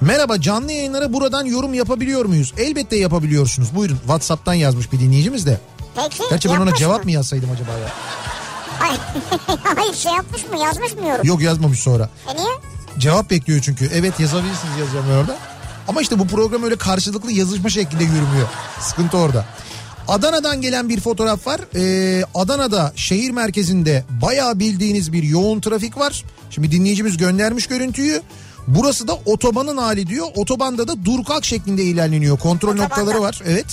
Merhaba 0.01 0.41
canlı 0.41 0.73
yayınlara 0.73 1.13
buradan 1.13 1.45
yorum 1.45 1.75
yapabiliyor 1.75 2.25
muyuz? 2.25 2.55
Elbette 2.59 2.97
yapabiliyorsunuz. 2.97 3.75
Buyurun 3.75 3.97
WhatsApp'tan 3.97 4.55
yazmış 4.55 4.93
bir 4.93 5.01
dinleyicimiz 5.01 5.47
de. 5.47 5.61
Peki 5.97 6.23
Gerçi 6.31 6.49
ben 6.49 6.61
ona 6.61 6.75
cevap 6.75 6.99
mı? 6.99 7.05
mı 7.05 7.11
yazsaydım 7.11 7.51
acaba 7.51 7.71
ya? 7.79 7.89
Hayır 9.77 9.95
şey 9.95 10.13
yapmış 10.13 10.49
mı 10.51 10.59
yazmış 10.59 10.95
mı 10.95 11.09
yorum? 11.09 11.27
Yok 11.27 11.43
yazmamış 11.43 11.79
sonra. 11.81 12.09
E 12.33 12.37
niye? 12.37 12.49
Cevap 12.99 13.31
bekliyor 13.31 13.61
çünkü. 13.63 13.91
Evet 13.95 14.21
yazabilirsiniz 14.21 14.79
yazacağım 14.79 15.07
orada. 15.21 15.37
Ama 15.89 16.03
işte 16.03 16.19
bu 16.19 16.27
program 16.27 16.63
öyle 16.63 16.77
karşılıklı 16.77 17.33
yazışma 17.33 17.69
şeklinde 17.71 18.05
yürümüyor. 18.05 18.49
Sıkıntı 18.81 19.17
orada. 19.17 19.45
Adana'dan 20.09 20.61
gelen 20.61 20.89
bir 20.89 21.01
fotoğraf 21.01 21.47
var. 21.47 21.61
Ee, 21.75 22.25
Adana'da 22.35 22.93
şehir 22.97 23.31
merkezinde 23.31 24.05
bayağı 24.23 24.59
bildiğiniz 24.59 25.13
bir 25.13 25.23
yoğun 25.23 25.61
trafik 25.61 25.99
var. 25.99 26.25
Şimdi 26.51 26.71
dinleyicimiz 26.73 27.17
göndermiş 27.17 27.67
görüntüyü. 27.67 28.23
Burası 28.69 29.09
da 29.09 29.15
otobanın 29.27 29.77
hali 29.77 30.07
diyor. 30.07 30.27
Otobanda 30.37 30.89
da 30.89 31.05
dur 31.05 31.25
kalk 31.25 31.45
şeklinde 31.45 31.83
ilerleniyor. 31.83 32.39
Kontrol 32.39 32.69
Otobanda. 32.69 32.89
noktaları 32.89 33.21
var. 33.23 33.41
Evet. 33.47 33.67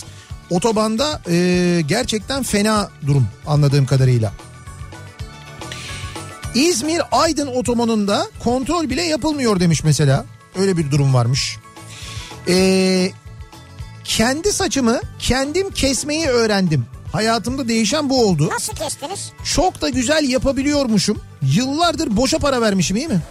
Otobanda 0.49 1.21
e, 1.29 1.81
gerçekten 1.87 2.43
fena 2.43 2.89
durum 3.07 3.27
anladığım 3.47 3.85
kadarıyla. 3.85 4.31
İzmir 6.55 7.01
Aydın 7.11 7.47
otobanında 7.47 8.27
kontrol 8.43 8.89
bile 8.89 9.01
yapılmıyor 9.03 9.59
demiş 9.59 9.83
mesela. 9.83 10.25
Öyle 10.59 10.77
bir 10.77 10.91
durum 10.91 11.13
varmış. 11.13 11.57
Ee, 12.47 13.11
kendi 14.03 14.53
saçımı 14.53 15.01
kendim 15.19 15.71
kesmeyi 15.71 16.27
öğrendim. 16.27 16.85
Hayatımda 17.11 17.67
değişen 17.67 18.09
bu 18.09 18.25
oldu. 18.25 18.49
Nasıl 18.49 18.73
kestiniz? 18.75 19.31
Çok 19.55 19.81
da 19.81 19.89
güzel 19.89 20.29
yapabiliyormuşum. 20.29 21.21
Yıllardır 21.41 22.17
boşa 22.17 22.37
para 22.39 22.61
vermişim 22.61 22.97
iyi 22.97 23.07
mi? 23.07 23.21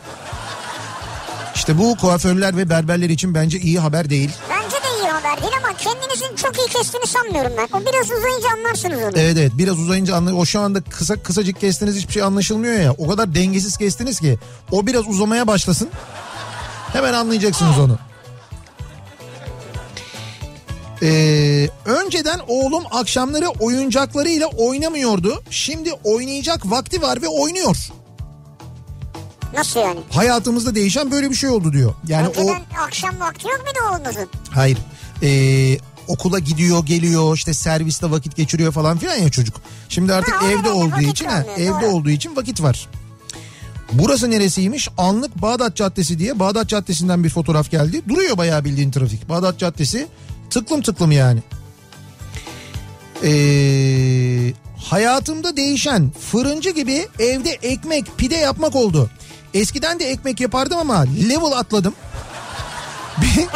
İşte 1.54 1.78
bu 1.78 1.96
kuaförler 1.96 2.56
ve 2.56 2.70
berberler 2.70 3.10
için 3.10 3.34
bence 3.34 3.58
iyi 3.58 3.78
haber 3.78 4.10
değil. 4.10 4.30
Bence 4.50 4.76
haber 5.18 5.42
değil 5.42 5.52
ama 5.64 5.76
kendinizin 5.76 6.36
çok 6.36 6.58
iyi 6.58 6.68
kestiğini 6.68 7.06
sanmıyorum 7.06 7.52
ben. 7.56 7.78
O 7.78 7.80
biraz 7.80 8.10
uzayınca 8.10 8.48
anlarsınız 8.58 8.98
onu. 9.02 9.22
Evet 9.22 9.36
evet 9.38 9.52
biraz 9.54 9.78
uzayınca 9.78 10.16
anla 10.16 10.34
o 10.34 10.44
şu 10.44 10.60
anda 10.60 10.80
kısa 10.80 11.22
kısacık 11.22 11.60
kestiniz 11.60 11.96
hiçbir 11.96 12.12
şey 12.12 12.22
anlaşılmıyor 12.22 12.80
ya. 12.80 12.92
O 12.98 13.08
kadar 13.08 13.34
dengesiz 13.34 13.76
kestiniz 13.76 14.20
ki 14.20 14.38
o 14.72 14.86
biraz 14.86 15.08
uzamaya 15.08 15.46
başlasın. 15.46 15.88
Hemen 16.92 17.12
anlayacaksınız 17.12 17.78
onu. 17.78 17.98
Ee, 21.02 21.68
önceden 21.84 22.40
oğlum 22.48 22.84
akşamları 22.90 23.48
oyuncaklarıyla 23.48 24.46
oynamıyordu. 24.46 25.42
Şimdi 25.50 25.92
oynayacak 26.04 26.70
vakti 26.70 27.02
var 27.02 27.22
ve 27.22 27.28
oynuyor. 27.28 27.76
Nasıl 29.54 29.80
yani? 29.80 30.00
Hayatımızda 30.10 30.74
değişen 30.74 31.10
böyle 31.10 31.30
bir 31.30 31.34
şey 31.34 31.50
oldu 31.50 31.72
diyor. 31.72 31.94
Yani 32.08 32.28
o 32.28 32.30
Önceden 32.30 32.62
akşam 32.86 33.20
vakti 33.20 33.48
yok 33.48 33.60
muydu 33.64 33.78
oğlunuzun? 33.90 34.30
Hayır. 34.50 34.78
Ee, 35.22 35.78
okula 36.08 36.38
gidiyor 36.38 36.86
geliyor 36.86 37.36
işte 37.36 37.54
serviste 37.54 38.10
vakit 38.10 38.36
geçiriyor 38.36 38.72
falan 38.72 38.98
filan 38.98 39.16
ya 39.16 39.30
çocuk. 39.30 39.60
Şimdi 39.88 40.12
artık 40.14 40.34
Ha, 40.34 40.46
evde 40.46 40.56
nedenle 40.58 40.70
olduğu 40.70 41.00
için 41.00 41.26
ha, 41.26 41.44
evde 41.58 41.70
doğru. 41.82 41.86
olduğu 41.86 42.10
için 42.10 42.36
vakit 42.36 42.62
var. 42.62 42.88
Burası 43.92 44.30
neresiymiş? 44.30 44.88
Anlık 44.98 45.42
Bağdat 45.42 45.76
Caddesi 45.76 46.18
diye 46.18 46.38
Bağdat 46.38 46.68
Caddesi'nden 46.68 47.24
bir 47.24 47.28
fotoğraf 47.30 47.70
geldi. 47.70 48.02
Duruyor 48.08 48.36
bayağı 48.38 48.64
bildiğin 48.64 48.90
trafik. 48.90 49.28
Bağdat 49.28 49.58
Caddesi 49.58 50.06
tıklım 50.50 50.82
tıklım 50.82 51.12
yani. 51.12 51.40
Ee, 53.24 54.52
hayatımda 54.76 55.56
değişen 55.56 56.10
fırıncı 56.30 56.70
gibi 56.70 57.06
evde 57.18 57.50
ekmek 57.50 58.18
pide 58.18 58.34
yapmak 58.36 58.76
oldu. 58.76 59.10
Eskiden 59.54 60.00
de 60.00 60.10
ekmek 60.10 60.40
yapardım 60.40 60.78
ama 60.78 61.04
level 61.28 61.52
atladım. 61.58 61.94
Bir, 63.22 63.46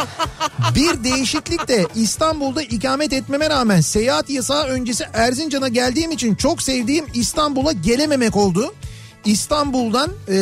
bir 0.75 1.03
değişiklik 1.03 1.67
de 1.67 1.87
İstanbul'da 1.95 2.61
ikamet 2.61 3.13
etmeme 3.13 3.49
rağmen 3.49 3.81
seyahat 3.81 4.29
yasağı 4.29 4.65
öncesi 4.65 5.05
Erzincan'a 5.13 5.67
geldiğim 5.67 6.11
için 6.11 6.35
çok 6.35 6.61
sevdiğim 6.61 7.05
İstanbul'a 7.13 7.71
gelememek 7.71 8.35
oldu. 8.35 8.73
İstanbul'dan 9.25 10.11
e, 10.29 10.35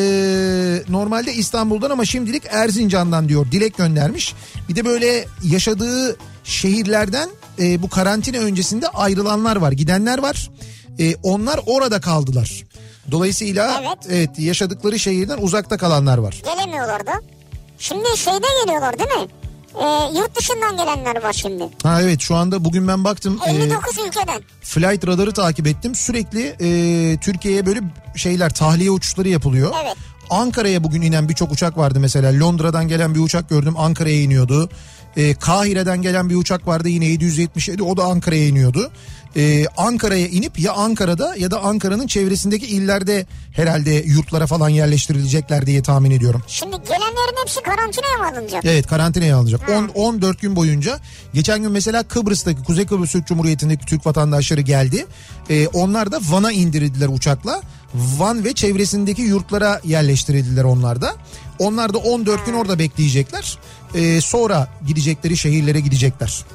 normalde 0.89 1.33
İstanbul'dan 1.33 1.89
ama 1.89 2.05
şimdilik 2.05 2.43
Erzincan'dan 2.49 3.29
diyor 3.29 3.51
dilek 3.51 3.77
göndermiş. 3.77 4.33
Bir 4.69 4.75
de 4.75 4.85
böyle 4.85 5.25
yaşadığı 5.43 6.17
şehirlerden 6.43 7.29
e, 7.59 7.81
bu 7.81 7.89
karantina 7.89 8.37
öncesinde 8.37 8.87
ayrılanlar 8.87 9.55
var 9.55 9.71
gidenler 9.71 10.17
var. 10.17 10.49
E, 10.99 11.15
onlar 11.15 11.59
orada 11.65 12.01
kaldılar. 12.01 12.63
Dolayısıyla 13.11 13.81
Evet. 13.81 13.97
evet 14.09 14.39
yaşadıkları 14.39 14.99
şehirden 14.99 15.37
uzakta 15.37 15.77
kalanlar 15.77 16.17
var. 16.17 16.41
Gelemiyorlar 16.45 17.07
da. 17.07 17.11
Şimdi 17.81 18.17
şeyde 18.17 18.45
geliyorlar 18.63 18.99
değil 18.99 19.09
mi? 19.09 19.27
Ee, 19.75 20.17
yurt 20.17 20.37
dışından 20.37 20.77
gelenler 20.77 21.23
var 21.23 21.33
şimdi. 21.33 21.63
Ha 21.83 22.01
evet 22.01 22.21
şu 22.21 22.35
anda 22.35 22.65
bugün 22.65 22.87
ben 22.87 23.03
baktım. 23.03 23.39
e, 23.47 23.51
59 23.51 23.97
ülkeden. 24.07 24.41
Flight 24.61 25.07
radarı 25.07 25.31
takip 25.31 25.67
ettim. 25.67 25.95
Sürekli 25.95 26.55
e, 26.61 27.17
Türkiye'ye 27.17 27.65
böyle 27.65 27.79
şeyler 28.15 28.53
tahliye 28.53 28.91
uçuşları 28.91 29.29
yapılıyor. 29.29 29.73
Evet. 29.83 29.95
Ankara'ya 30.29 30.83
bugün 30.83 31.01
inen 31.01 31.29
birçok 31.29 31.51
uçak 31.51 31.77
vardı 31.77 31.99
mesela. 31.99 32.39
Londra'dan 32.39 32.87
gelen 32.87 33.15
bir 33.15 33.19
uçak 33.19 33.49
gördüm 33.49 33.73
Ankara'ya 33.77 34.21
iniyordu. 34.21 34.69
E, 35.17 35.33
Kahire'den 35.33 36.01
gelen 36.01 36.29
bir 36.29 36.35
uçak 36.35 36.67
vardı 36.67 36.89
yine 36.89 37.05
777 37.05 37.83
o 37.83 37.97
da 37.97 38.03
Ankara'ya 38.03 38.47
iniyordu. 38.47 38.91
E, 39.35 39.65
Ankara'ya 39.77 40.27
inip 40.27 40.59
ya 40.59 40.73
Ankara'da 40.73 41.35
ya 41.35 41.51
da 41.51 41.61
Ankara'nın 41.61 42.07
çevresindeki 42.07 42.65
illerde 42.67 43.25
herhalde 43.51 43.91
yurtlara 43.91 44.47
falan 44.47 44.69
yerleştirilecekler 44.69 45.65
diye 45.65 45.83
tahmin 45.83 46.11
ediyorum. 46.11 46.43
Şimdi 46.47 46.75
gelenlerin 46.83 47.41
hepsi 47.41 47.61
karantinaya 47.61 48.17
mı 48.17 48.37
alınacak? 48.37 48.65
Evet 48.65 48.87
karantinaya 48.87 49.37
alınacak. 49.37 49.69
10 49.69 49.87
14 49.87 50.41
gün 50.41 50.55
boyunca. 50.55 50.99
Geçen 51.33 51.61
gün 51.61 51.71
mesela 51.71 52.03
Kıbrıs'taki 52.03 52.63
Kuzey 52.63 52.85
Kıbrıs 52.85 53.11
Türk 53.11 53.27
Cumhuriyeti'ndeki 53.27 53.85
Türk 53.85 54.05
vatandaşları 54.05 54.61
geldi. 54.61 55.05
Ee, 55.49 55.67
onlar 55.67 56.11
da 56.11 56.19
Van'a 56.29 56.51
indirildiler 56.51 57.07
uçakla. 57.07 57.61
Van 57.93 58.45
ve 58.45 58.53
çevresindeki 58.53 59.21
yurtlara 59.21 59.81
yerleştirildiler 59.83 60.63
onlar 60.63 61.01
da. 61.01 61.15
Onlar 61.59 61.93
da 61.93 61.97
14 61.97 62.45
gün 62.45 62.53
orada 62.53 62.79
bekleyecekler. 62.79 63.57
Ee, 63.95 64.21
sonra 64.21 64.67
gidecekleri 64.87 65.37
şehirlere 65.37 65.79
gidecekler. 65.79 66.45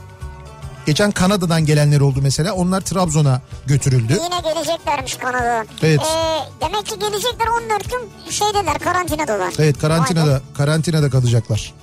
Geçen 0.87 1.11
Kanada'dan 1.11 1.67
gelenler 1.67 2.01
oldu 2.01 2.19
mesela. 2.23 2.55
Onlar 2.55 2.81
Trabzon'a 2.81 3.41
götürüldü. 3.67 4.13
Yine 4.13 4.55
geleceklermiş 4.55 5.15
Kanada'dan. 5.17 5.67
Evet. 5.83 6.01
Ee, 6.01 6.39
demek 6.61 6.87
ki 6.87 6.99
gelecekler 6.99 7.47
14 7.65 7.91
gün 7.91 8.31
şeydeler 8.31 8.79
karantinadalar. 8.79 9.53
Evet 9.59 9.79
karantinada 9.79 10.35
be. 10.35 10.41
karantinada 10.57 11.11
kalacaklar. 11.11 11.75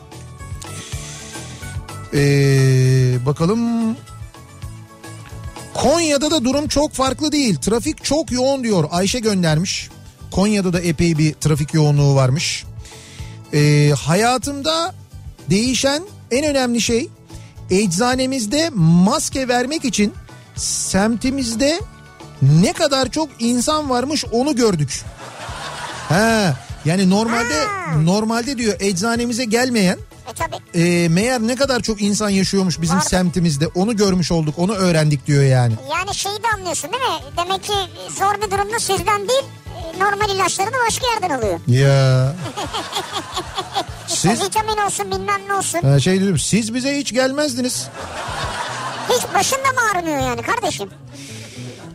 Ee, 2.13 3.25
bakalım 3.25 3.59
Konya'da 5.73 6.31
da 6.31 6.43
durum 6.43 6.67
çok 6.67 6.93
farklı 6.93 7.31
değil. 7.31 7.55
Trafik 7.55 8.03
çok 8.03 8.31
yoğun 8.31 8.63
diyor. 8.63 8.83
Ayşe 8.91 9.19
göndermiş. 9.19 9.89
Konya'da 10.31 10.73
da 10.73 10.79
epey 10.79 11.17
bir 11.17 11.33
trafik 11.33 11.73
yoğunluğu 11.73 12.15
varmış. 12.15 12.65
Ee, 13.53 13.91
hayatımda 14.05 14.93
değişen 15.49 16.03
en 16.31 16.45
önemli 16.45 16.81
şey 16.81 17.09
eczanemizde 17.69 18.69
maske 18.75 19.47
vermek 19.47 19.85
için 19.85 20.13
semtimizde 20.55 21.79
ne 22.41 22.73
kadar 22.73 23.11
çok 23.11 23.29
insan 23.39 23.89
varmış 23.89 24.25
onu 24.31 24.55
gördük. 24.55 25.01
Ha, 26.09 26.55
yani 26.85 27.09
normalde 27.09 27.65
normalde 27.97 28.57
diyor 28.57 28.75
eczanemize 28.79 29.45
gelmeyen 29.45 29.97
E 30.73 30.81
e, 30.81 31.09
meğer 31.09 31.41
ne 31.41 31.55
kadar 31.55 31.79
çok 31.79 32.01
insan 32.01 32.29
yaşıyormuş 32.29 32.81
bizim 32.81 32.95
Vardı. 32.97 33.09
semtimizde 33.09 33.67
onu 33.67 33.95
görmüş 33.95 34.31
olduk 34.31 34.59
onu 34.59 34.73
öğrendik 34.73 35.27
diyor 35.27 35.43
yani. 35.43 35.73
Yani 35.91 36.15
şeyi 36.15 36.35
de 36.43 36.47
anlıyorsun 36.55 36.91
değil 36.91 37.03
mi? 37.03 37.37
Demek 37.37 37.63
ki 37.63 37.73
zor 38.19 38.35
bir 38.41 38.51
durumda 38.51 38.79
sizden 38.79 39.29
değil 39.29 39.43
e, 39.95 39.99
normal 39.99 40.35
ilaçlarını 40.35 40.75
başka 40.87 41.07
yerden 41.07 41.29
alıyor. 41.29 41.59
Ya. 41.67 42.35
Siz 44.23 44.41
vitamin 44.43 44.77
olsun 44.77 45.11
bilmem 45.11 45.41
ne 45.47 45.53
olsun. 45.53 45.79
Ha, 45.81 45.99
şey 45.99 46.19
diyorum 46.19 46.39
siz 46.39 46.73
bize 46.73 46.97
hiç 46.99 47.13
gelmezdiniz. 47.13 47.87
Hiç 49.09 49.23
başında 49.35 49.71
mı 49.71 49.79
ağrımıyor 49.93 50.17
yani 50.19 50.41
kardeşim? 50.41 50.89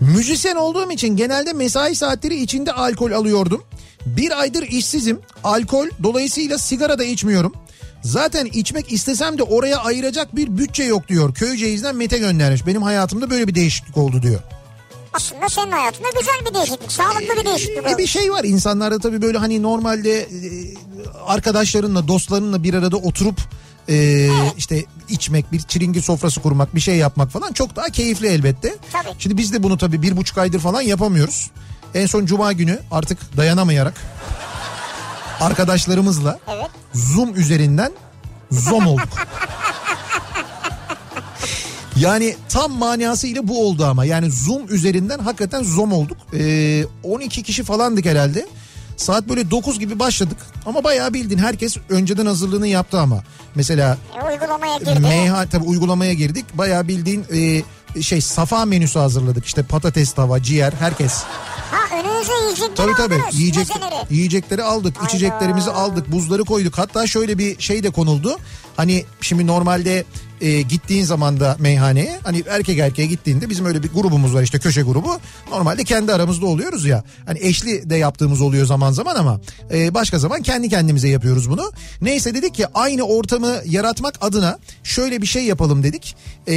Müzisyen 0.00 0.56
olduğum 0.56 0.92
için 0.92 1.16
genelde 1.16 1.52
mesai 1.52 1.94
saatleri 1.94 2.34
içinde 2.42 2.72
alkol 2.72 3.12
alıyordum. 3.12 3.64
Bir 4.06 4.40
aydır 4.40 4.62
işsizim. 4.62 5.20
Alkol 5.44 5.86
dolayısıyla 6.02 6.58
sigara 6.58 6.98
da 6.98 7.04
içmiyorum. 7.04 7.52
Zaten 8.02 8.46
içmek 8.46 8.92
istesem 8.92 9.38
de 9.38 9.42
oraya 9.42 9.78
ayıracak 9.78 10.36
bir 10.36 10.58
bütçe 10.58 10.84
yok 10.84 11.08
diyor. 11.08 11.34
Köyceğiz'den 11.34 11.96
Mete 11.96 12.18
göndermiş. 12.18 12.66
Benim 12.66 12.82
hayatımda 12.82 13.30
böyle 13.30 13.48
bir 13.48 13.54
değişiklik 13.54 13.96
oldu 13.96 14.22
diyor. 14.22 14.40
Aslında 15.18 15.48
senin 15.48 15.72
hayatında 15.72 16.08
güzel 16.18 16.34
bir 16.50 16.54
değişiklik. 16.54 16.92
Sağlıklı 16.92 17.40
bir 17.40 17.44
değişiklik 17.44 17.90
E 17.90 17.98
bir 17.98 18.06
şey 18.06 18.32
var 18.32 18.44
insanlarda 18.44 18.98
tabii 18.98 19.22
böyle 19.22 19.38
hani 19.38 19.62
normalde 19.62 20.20
e, 20.20 20.28
arkadaşlarınla 21.26 22.08
dostlarınla 22.08 22.62
bir 22.62 22.74
arada 22.74 22.96
oturup 22.96 23.40
e, 23.88 24.28
işte 24.56 24.84
içmek 25.08 25.52
bir 25.52 25.60
çilingir 25.60 26.02
sofrası 26.02 26.40
kurmak 26.40 26.74
bir 26.74 26.80
şey 26.80 26.96
yapmak 26.96 27.30
falan 27.30 27.52
çok 27.52 27.76
daha 27.76 27.86
keyifli 27.86 28.26
elbette. 28.26 28.76
Tabii. 28.92 29.14
Şimdi 29.18 29.36
biz 29.36 29.52
de 29.52 29.62
bunu 29.62 29.78
tabii 29.78 30.02
bir 30.02 30.16
buçuk 30.16 30.38
aydır 30.38 30.60
falan 30.60 30.80
yapamıyoruz. 30.80 31.50
En 31.94 32.06
son 32.06 32.26
cuma 32.26 32.52
günü 32.52 32.78
artık 32.90 33.36
dayanamayarak 33.36 33.94
arkadaşlarımızla 35.40 36.38
Evet. 36.48 36.70
Zoom 36.94 37.34
üzerinden 37.34 37.92
zom 38.50 38.86
olduk. 38.86 39.08
Yani 42.00 42.36
tam 42.48 42.72
manasıyla 42.72 43.48
bu 43.48 43.66
oldu 43.68 43.84
ama 43.84 44.04
yani 44.04 44.30
Zoom 44.30 44.62
üzerinden 44.74 45.18
hakikaten 45.18 45.62
zom 45.62 45.92
olduk. 45.92 46.16
Ee, 46.34 46.84
12 47.02 47.42
kişi 47.42 47.64
falandık 47.64 48.06
herhalde. 48.06 48.46
Saat 48.96 49.28
böyle 49.28 49.50
9 49.50 49.78
gibi 49.78 49.98
başladık 49.98 50.36
ama 50.66 50.84
bayağı 50.84 51.14
bildin 51.14 51.38
herkes 51.38 51.76
önceden 51.88 52.26
hazırlığını 52.26 52.66
yaptı 52.66 53.00
ama. 53.00 53.22
Mesela 53.54 53.98
E, 54.22 54.32
uygulamaya 54.32 54.78
girdi. 54.78 55.00
meyha 55.00 55.46
tabii 55.46 55.64
uygulamaya 55.64 56.12
girdik. 56.12 56.44
Bayağı 56.54 56.88
bildiğin 56.88 57.24
e, 57.96 58.02
şey 58.02 58.20
safa 58.20 58.64
menüsü 58.64 58.98
hazırladık. 58.98 59.46
İşte 59.46 59.62
patates 59.62 60.12
tava, 60.12 60.42
ciğer 60.42 60.72
herkes. 60.72 61.22
Ha 61.70 61.96
önünüze 62.00 62.32
yiyecekleri 62.42 62.74
Tabii 62.74 62.94
tabii 62.96 63.14
aldınız. 63.14 63.40
yiyecek, 63.40 63.68
mezeleri. 63.68 63.94
yiyecekleri 64.14 64.62
aldık 64.62 64.96
Hayda. 64.96 65.08
içeceklerimizi 65.08 65.70
aldık 65.70 66.12
buzları 66.12 66.44
koyduk 66.44 66.78
hatta 66.78 67.06
şöyle 67.06 67.38
bir 67.38 67.60
şey 67.60 67.82
de 67.82 67.90
konuldu 67.90 68.36
hani 68.76 69.04
şimdi 69.20 69.46
normalde 69.46 70.04
e, 70.40 70.62
gittiğin 70.62 71.04
zaman 71.04 71.40
da 71.40 71.56
meyhaneye 71.58 72.18
hani 72.24 72.44
erkek 72.48 72.78
erkeğe 72.78 73.06
gittiğinde 73.06 73.50
bizim 73.50 73.66
öyle 73.66 73.82
bir 73.82 73.88
grubumuz 73.92 74.34
var 74.34 74.42
işte 74.42 74.58
köşe 74.58 74.82
grubu 74.82 75.18
normalde 75.50 75.84
kendi 75.84 76.12
aramızda 76.12 76.46
oluyoruz 76.46 76.84
ya 76.84 77.04
hani 77.26 77.38
eşli 77.42 77.90
de 77.90 77.96
yaptığımız 77.96 78.40
oluyor 78.40 78.66
zaman 78.66 78.92
zaman 78.92 79.16
ama 79.16 79.40
e, 79.72 79.94
başka 79.94 80.18
zaman 80.18 80.42
kendi 80.42 80.68
kendimize 80.68 81.08
yapıyoruz 81.08 81.50
bunu 81.50 81.72
neyse 82.00 82.34
dedik 82.34 82.54
ki 82.54 82.66
aynı 82.74 83.02
ortamı 83.02 83.54
yaratmak 83.66 84.14
adına 84.20 84.58
şöyle 84.84 85.22
bir 85.22 85.26
şey 85.26 85.44
yapalım 85.44 85.82
dedik 85.82 86.16
E, 86.48 86.54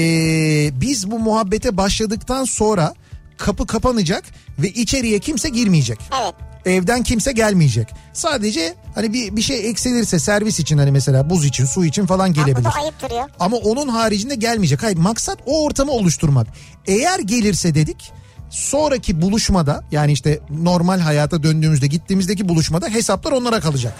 biz 0.81 1.11
bu 1.11 1.19
muhabbete 1.19 1.77
başladıktan 1.77 2.45
sonra 2.45 2.93
kapı 3.41 3.67
kapanacak 3.67 4.23
ve 4.59 4.69
içeriye 4.69 5.19
kimse 5.19 5.49
girmeyecek. 5.49 5.99
Evet. 6.21 6.33
Evden 6.65 7.03
kimse 7.03 7.31
gelmeyecek. 7.31 7.87
Sadece 8.13 8.75
hani 8.95 9.13
bir 9.13 9.35
bir 9.35 9.41
şey 9.41 9.69
eksilirse 9.69 10.19
servis 10.19 10.59
için 10.59 10.77
hani 10.77 10.91
mesela 10.91 11.29
buz 11.29 11.45
için, 11.45 11.65
su 11.65 11.85
için 11.85 12.05
falan 12.05 12.33
gelebilir. 12.33 12.65
da 12.65 12.69
ayıp 12.69 13.01
duruyor. 13.01 13.29
Ama 13.39 13.57
onun 13.57 13.87
haricinde 13.87 14.35
gelmeyecek. 14.35 14.83
Hayır 14.83 14.97
maksat 14.97 15.37
o 15.45 15.63
ortamı 15.63 15.91
oluşturmak. 15.91 16.47
Eğer 16.85 17.19
gelirse 17.19 17.75
dedik 17.75 18.11
sonraki 18.49 19.21
buluşmada 19.21 19.83
yani 19.91 20.11
işte 20.11 20.39
normal 20.49 20.99
hayata 20.99 21.43
döndüğümüzde 21.43 21.87
gittiğimizdeki 21.87 22.49
buluşmada 22.49 22.87
hesaplar 22.89 23.31
onlara 23.31 23.59
kalacak. 23.59 23.93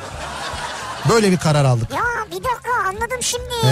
Böyle 1.09 1.31
bir 1.31 1.37
karar 1.37 1.65
aldık. 1.65 1.91
Ya 1.91 2.03
bir 2.31 2.35
dakika 2.43 2.71
anladım 2.87 3.21
şimdi. 3.21 3.53
Ee, 3.63 3.67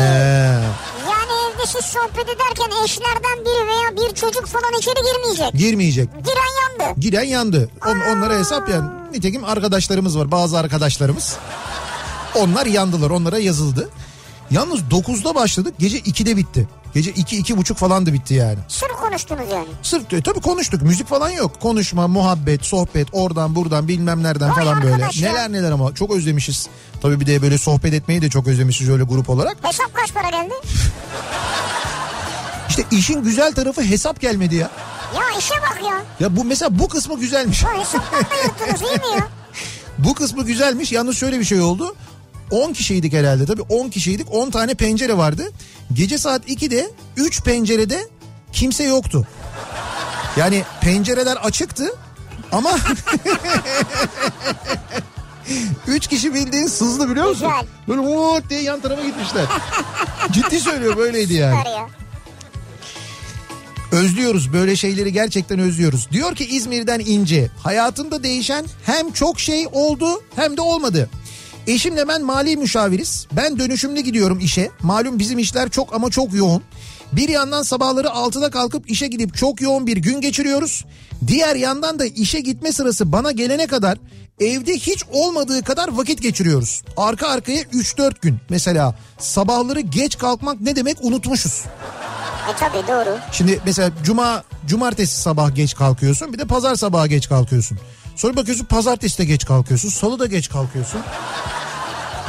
Yani 1.09 1.31
evde 1.53 1.65
siz 1.67 1.85
sohbet 1.85 2.23
ederken 2.29 2.83
eşlerden 2.83 3.39
biri 3.45 3.67
veya 3.67 3.95
bir 4.09 4.15
çocuk 4.15 4.45
falan 4.45 4.73
içeri 4.79 4.95
girmeyecek. 5.13 5.53
girmeyecek. 5.53 6.09
Giren 6.25 6.81
yandı. 6.87 6.99
Giren 6.99 7.23
yandı. 7.23 7.69
On, 7.85 7.99
onlara 7.99 8.33
hesap 8.39 8.69
yani. 8.69 8.89
Nitekim 9.13 9.43
arkadaşlarımız 9.43 10.19
var 10.19 10.31
bazı 10.31 10.57
arkadaşlarımız. 10.57 11.37
Onlar 12.35 12.65
yandılar 12.65 13.09
onlara 13.09 13.37
yazıldı. 13.39 13.89
Yalnız 14.51 14.79
9'da 14.79 15.35
başladık 15.35 15.73
gece 15.79 15.99
2'de 15.99 16.37
bitti. 16.37 16.67
Gece 16.93 17.11
2 17.11 17.37
iki, 17.37 17.57
buçuk 17.57 17.77
falan 17.77 18.05
da 18.05 18.13
bitti 18.13 18.33
yani. 18.33 18.57
Sırf 18.67 18.91
konuştunuz 18.91 19.51
yani. 19.53 19.67
Sırf 19.83 20.09
diyor 20.09 20.23
tabii 20.23 20.39
konuştuk 20.41 20.81
müzik 20.81 21.07
falan 21.07 21.29
yok. 21.29 21.59
Konuşma, 21.61 22.07
muhabbet, 22.07 22.65
sohbet 22.65 23.07
oradan 23.11 23.55
buradan 23.55 23.87
bilmem 23.87 24.23
nereden 24.23 24.49
Vay 24.49 24.55
falan 24.55 24.81
böyle. 24.83 25.01
ya. 25.01 25.09
Neler 25.31 25.51
neler 25.51 25.71
ama 25.71 25.95
çok 25.95 26.11
özlemişiz. 26.11 26.67
Tabii 27.01 27.19
bir 27.19 27.25
de 27.25 27.41
böyle 27.41 27.57
sohbet 27.57 27.93
etmeyi 27.93 28.21
de 28.21 28.29
çok 28.29 28.47
özlemişiz 28.47 28.89
öyle 28.89 29.03
grup 29.03 29.29
olarak. 29.29 29.57
Hesap 29.61 29.93
kaç 29.93 30.13
para 30.13 30.29
geldi? 30.29 30.53
İşte 32.69 32.83
işin 32.91 33.23
güzel 33.23 33.53
tarafı 33.53 33.81
hesap 33.81 34.21
gelmedi 34.21 34.55
ya. 34.55 34.69
Ya 35.15 35.39
işe 35.39 35.53
bak 35.61 35.79
ya. 35.85 36.01
Ya 36.19 36.35
bu 36.35 36.43
mesela 36.43 36.79
bu 36.79 36.87
kısmı 36.89 37.19
güzelmiş. 37.19 37.63
Bu 37.63 37.79
hesaptan 37.81 38.21
da 38.21 38.35
yırttınız 38.43 38.81
iyi 38.81 38.97
mi 38.97 39.17
ya? 39.19 39.27
Bu 39.97 40.13
kısmı 40.13 40.45
güzelmiş. 40.45 40.91
Yalnız 40.91 41.17
şöyle 41.17 41.39
bir 41.39 41.45
şey 41.45 41.61
oldu. 41.61 41.95
10 42.51 42.73
kişiydik 42.73 43.13
herhalde 43.13 43.45
tabii 43.45 43.61
10 43.61 43.89
kişiydik 43.89 44.27
10 44.31 44.49
tane 44.49 44.73
pencere 44.73 45.17
vardı. 45.17 45.51
Gece 45.93 46.17
saat 46.17 46.49
2'de 46.49 46.91
3 47.17 47.41
pencerede 47.43 48.07
kimse 48.53 48.83
yoktu. 48.83 49.27
Yani 50.37 50.63
pencereler 50.81 51.35
açıktı 51.35 51.95
ama 52.51 52.71
3 55.87 56.07
kişi 56.07 56.33
bildiğin 56.33 56.67
sızdı 56.67 57.09
biliyor 57.09 57.29
musun? 57.29 57.47
Güzel. 57.47 57.65
Böyle 57.87 58.01
vuut 58.01 58.49
diye 58.49 58.61
yan 58.61 58.79
tarafa 58.81 59.03
gitmişler. 59.03 59.45
Ciddi 60.31 60.59
söylüyor 60.59 60.97
böyleydi 60.97 61.33
yani. 61.33 61.57
Özlüyoruz 63.91 64.53
böyle 64.53 64.75
şeyleri 64.75 65.13
gerçekten 65.13 65.59
özlüyoruz. 65.59 66.07
Diyor 66.11 66.35
ki 66.35 66.45
İzmir'den 66.45 66.99
İnce 66.99 67.51
hayatında 67.63 68.23
değişen 68.23 68.65
hem 68.85 69.11
çok 69.11 69.39
şey 69.39 69.67
oldu 69.71 70.23
hem 70.35 70.57
de 70.57 70.61
olmadı. 70.61 71.09
Eşimle 71.67 72.07
ben 72.07 72.21
mali 72.23 72.57
müşaviriz. 72.57 73.27
Ben 73.31 73.59
dönüşümlü 73.59 73.99
gidiyorum 73.99 74.39
işe. 74.39 74.69
Malum 74.81 75.19
bizim 75.19 75.39
işler 75.39 75.69
çok 75.69 75.93
ama 75.93 76.09
çok 76.09 76.33
yoğun. 76.33 76.63
Bir 77.11 77.29
yandan 77.29 77.63
sabahları 77.63 78.07
6'da 78.07 78.49
kalkıp 78.49 78.91
işe 78.91 79.07
gidip 79.07 79.37
çok 79.37 79.61
yoğun 79.61 79.87
bir 79.87 79.97
gün 79.97 80.21
geçiriyoruz. 80.21 80.85
Diğer 81.27 81.55
yandan 81.55 81.99
da 81.99 82.05
işe 82.05 82.39
gitme 82.39 82.71
sırası 82.71 83.11
bana 83.11 83.31
gelene 83.31 83.67
kadar 83.67 83.97
evde 84.39 84.73
hiç 84.73 85.03
olmadığı 85.11 85.63
kadar 85.63 85.87
vakit 85.97 86.21
geçiriyoruz. 86.21 86.83
Arka 86.97 87.27
arkaya 87.27 87.61
3-4 87.61 88.13
gün. 88.21 88.37
Mesela 88.49 88.95
sabahları 89.17 89.79
geç 89.79 90.17
kalkmak 90.17 90.61
ne 90.61 90.75
demek 90.75 90.97
unutmuşuz. 91.01 91.63
E 92.49 92.55
tabii 92.59 92.87
doğru. 92.87 93.17
Şimdi 93.31 93.59
mesela 93.65 93.91
cuma 94.03 94.43
cumartesi 94.67 95.21
sabah 95.21 95.55
geç 95.55 95.75
kalkıyorsun 95.75 96.33
bir 96.33 96.39
de 96.39 96.45
pazar 96.45 96.75
sabahı 96.75 97.07
geç 97.07 97.29
kalkıyorsun. 97.29 97.79
Sonra 98.19 98.35
bakıyorsun 98.35 98.65
pazartesi 98.65 99.17
de 99.17 99.25
geç 99.25 99.45
kalkıyorsun 99.45 99.89
salı 99.89 100.19
da 100.19 100.25
geç 100.25 100.49
kalkıyorsun. 100.49 101.01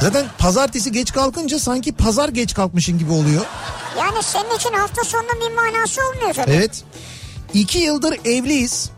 Zaten 0.01 0.27
pazartesi 0.39 0.93
geç 0.93 1.13
kalkınca 1.13 1.59
sanki 1.59 1.93
pazar 1.93 2.29
geç 2.29 2.55
kalkmışın 2.55 2.99
gibi 2.99 3.13
oluyor. 3.13 3.45
Yani 3.99 4.23
senin 4.23 4.57
için 4.57 4.73
hafta 4.73 5.05
sonunun 5.05 5.41
bir 5.41 5.55
manası 5.55 6.01
olmuyor 6.09 6.35
tabii. 6.35 6.51
Evet. 6.53 6.85
İki 7.55 7.79
yıldır 7.79 8.19
evliyiz. 8.25 8.91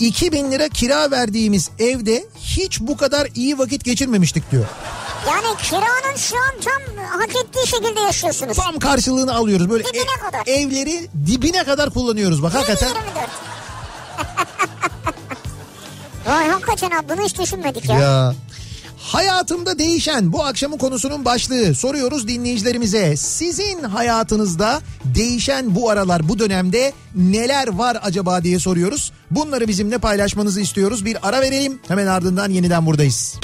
2000 0.00 0.50
lira 0.52 0.68
kira 0.68 1.10
verdiğimiz 1.10 1.70
evde 1.78 2.24
hiç 2.38 2.80
bu 2.80 2.96
kadar 2.96 3.28
iyi 3.34 3.58
vakit 3.58 3.84
geçirmemiştik 3.84 4.50
diyor. 4.50 4.64
Yani 5.28 5.56
kiranın 5.62 6.16
şu 6.16 6.36
an 6.36 6.54
tam 6.64 7.04
hak 7.20 7.28
ettiği 7.36 7.66
şekilde 7.66 8.00
yaşıyorsunuz. 8.00 8.56
Tam 8.56 8.78
karşılığını 8.78 9.34
alıyoruz 9.34 9.70
böyle 9.70 9.84
Dibine 9.84 10.00
ev- 10.02 10.30
kadar. 10.30 10.42
evleri 10.46 11.08
dibine 11.26 11.64
kadar 11.64 11.90
kullanıyoruz 11.90 12.42
bak 12.42 12.54
hakikaten. 12.54 12.88
24. 12.88 13.49
Vay 16.30 16.48
hakikaten 16.48 16.90
abi 16.90 17.08
bunu 17.08 17.24
hiç 17.26 17.38
düşünmedik 17.38 17.88
ya. 17.88 17.98
Ya. 17.98 18.34
Hayatımda 18.98 19.78
değişen 19.78 20.32
bu 20.32 20.44
akşamın 20.44 20.78
konusunun 20.78 21.24
başlığı 21.24 21.74
soruyoruz 21.74 22.28
dinleyicilerimize. 22.28 23.16
Sizin 23.16 23.82
hayatınızda 23.82 24.80
değişen 25.04 25.74
bu 25.74 25.90
aralar 25.90 26.28
bu 26.28 26.38
dönemde 26.38 26.92
neler 27.14 27.68
var 27.68 27.98
acaba 28.02 28.44
diye 28.44 28.58
soruyoruz. 28.58 29.12
Bunları 29.30 29.68
bizimle 29.68 29.98
paylaşmanızı 29.98 30.60
istiyoruz. 30.60 31.04
Bir 31.04 31.28
ara 31.28 31.40
verelim 31.40 31.80
hemen 31.88 32.06
ardından 32.06 32.50
yeniden 32.50 32.86
buradayız. 32.86 33.34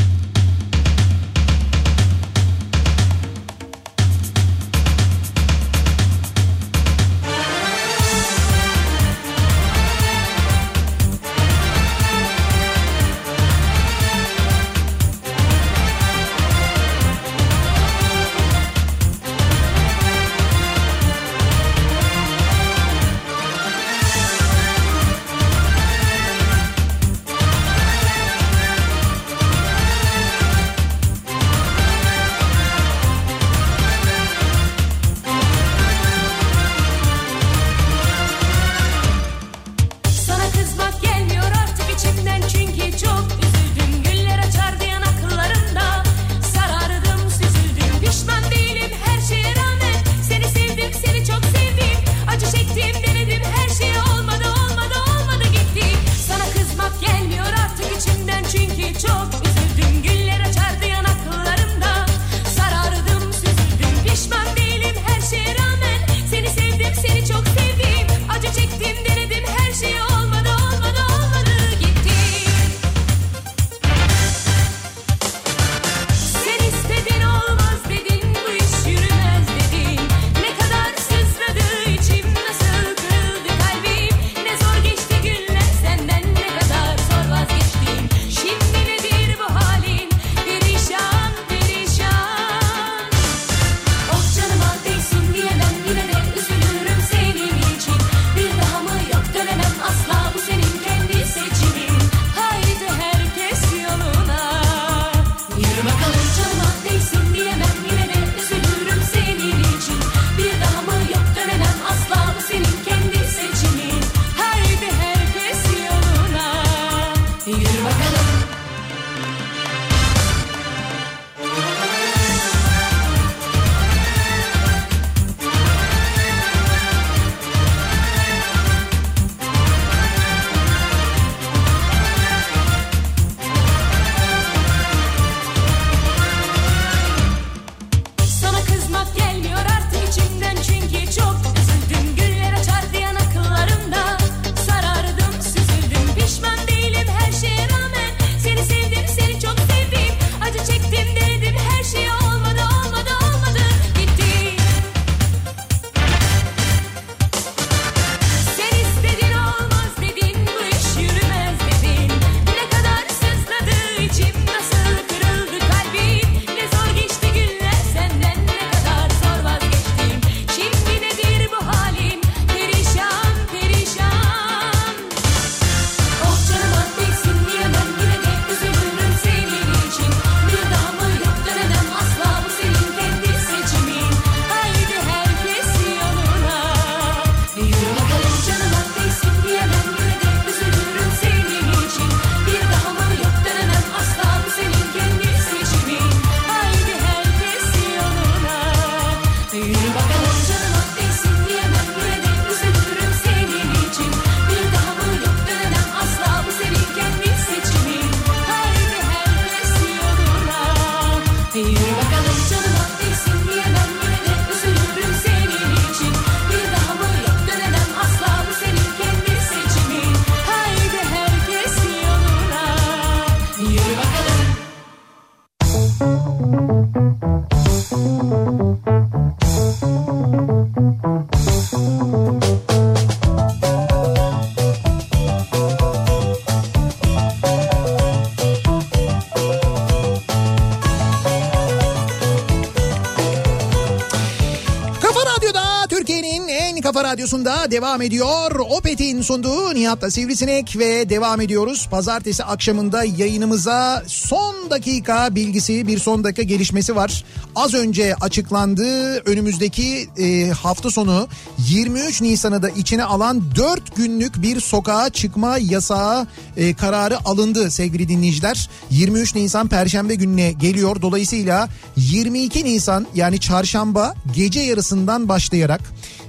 Radyosunda 247.26 247.70
devam 247.70 248.02
ediyor. 248.02 248.50
Opet'in 248.70 249.22
sunduğu 249.22 249.74
Nihat'la 249.74 250.10
Sivrisinek 250.10 250.78
ve 250.78 251.08
devam 251.10 251.40
ediyoruz. 251.40 251.88
Pazartesi 251.90 252.44
akşamında 252.44 253.04
yayınımıza 253.04 254.02
son 254.06 254.70
dakika 254.70 255.34
bilgisi 255.34 255.86
bir 255.86 255.98
son 255.98 256.24
dakika 256.24 256.42
gelişmesi 256.42 256.96
var. 256.96 257.24
Az 257.56 257.74
önce 257.74 258.14
açıklandı 258.20 259.18
önümüzdeki 259.18 260.08
e, 260.18 260.50
hafta 260.50 260.90
sonu 260.90 261.28
23 261.68 262.22
Nisan'ı 262.22 262.62
da 262.62 262.68
içine 262.68 263.04
alan 263.04 263.42
4 263.56 263.96
günlük 263.96 264.42
bir 264.42 264.60
sokağa 264.60 265.10
çıkma 265.10 265.58
yasağı 265.58 266.26
e, 266.56 266.74
kararı 266.74 267.18
alındı 267.24 267.70
sevgili 267.70 268.08
dinleyiciler. 268.08 268.70
23 268.90 269.34
Nisan 269.34 269.68
Perşembe 269.68 270.14
gününe 270.14 270.52
geliyor. 270.52 271.02
Dolayısıyla 271.02 271.68
22 271.96 272.64
Nisan 272.64 273.06
yani 273.14 273.40
çarşamba 273.40 274.14
gece 274.34 274.60
yarısından 274.60 275.28
başlayarak 275.28 275.80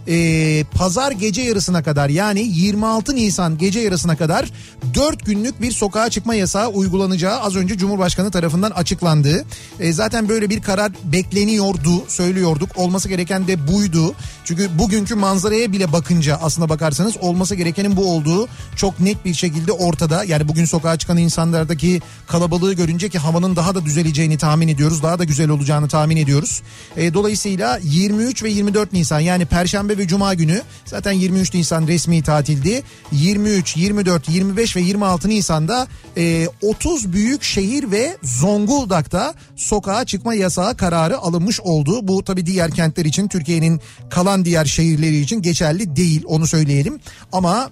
e, 0.07 0.63
pazar 0.63 1.11
gece 1.11 1.41
yarısına 1.41 1.83
kadar 1.83 2.09
yani 2.09 2.41
26 2.41 3.15
Nisan 3.15 3.57
gece 3.57 3.79
yarısına 3.79 4.17
kadar 4.17 4.51
4 4.93 5.25
günlük 5.25 5.61
bir 5.61 5.71
sokağa 5.71 6.09
çıkma 6.09 6.35
yasağı 6.35 6.67
uygulanacağı 6.67 7.39
az 7.39 7.55
önce 7.55 7.77
Cumhurbaşkanı 7.77 8.31
tarafından 8.31 8.71
açıklandı. 8.71 9.45
E, 9.79 9.93
zaten 9.93 10.29
böyle 10.29 10.49
bir 10.49 10.61
karar 10.61 10.91
bekleniyordu 11.03 12.03
söylüyorduk 12.07 12.69
olması 12.77 13.09
gereken 13.09 13.47
de 13.47 13.67
buydu. 13.67 14.15
Çünkü 14.43 14.79
bugünkü 14.79 15.15
manzaraya 15.15 15.71
bile 15.71 15.93
bakınca 15.93 16.39
aslına 16.41 16.69
bakarsanız 16.69 17.17
olması 17.17 17.55
gerekenin 17.55 17.97
bu 17.97 18.11
olduğu 18.11 18.47
çok 18.75 18.99
net 18.99 19.25
bir 19.25 19.33
şekilde 19.33 19.71
ortada. 19.71 20.23
Yani 20.23 20.47
bugün 20.47 20.65
sokağa 20.65 20.97
çıkan 20.97 21.17
insanlardaki 21.17 22.01
kalabalığı 22.27 22.73
görünce 22.73 23.09
ki 23.09 23.19
havanın 23.19 23.55
daha 23.55 23.75
da 23.75 23.85
düzeleceğini 23.85 24.37
tahmin 24.37 24.67
ediyoruz. 24.67 25.03
Daha 25.03 25.19
da 25.19 25.23
güzel 25.23 25.49
olacağını 25.49 25.87
tahmin 25.87 26.17
ediyoruz. 26.17 26.61
E, 26.97 27.13
dolayısıyla 27.13 27.79
23 27.83 28.43
ve 28.43 28.49
24 28.49 28.93
Nisan 28.93 29.19
yani 29.19 29.45
Perşembe 29.45 29.96
ve 29.97 30.07
Cuma 30.07 30.33
günü 30.33 30.61
zaten 30.85 31.11
23 31.11 31.53
Nisan 31.53 31.87
resmi 31.87 32.23
tatildi. 32.23 32.83
23, 33.11 33.77
24, 33.77 34.29
25 34.29 34.75
ve 34.75 34.81
26 34.81 35.29
Nisan'da 35.29 35.87
e, 36.17 36.47
30 36.61 37.13
büyük 37.13 37.43
şehir 37.43 37.91
ve 37.91 38.17
Zonguldak'ta 38.23 39.33
sokağa 39.55 40.05
çıkma 40.05 40.33
yasağı 40.33 40.77
kararı 40.77 41.17
alınmış 41.17 41.59
oldu. 41.61 42.07
Bu 42.07 42.23
tabii 42.23 42.45
diğer 42.45 42.71
kentler 42.71 43.05
için 43.05 43.27
Türkiye'nin 43.27 43.81
kalan 44.09 44.45
diğer 44.45 44.65
şehirleri 44.65 45.19
için 45.19 45.41
geçerli 45.41 45.95
değil 45.95 46.23
onu 46.25 46.47
söyleyelim. 46.47 46.99
Ama 47.31 47.69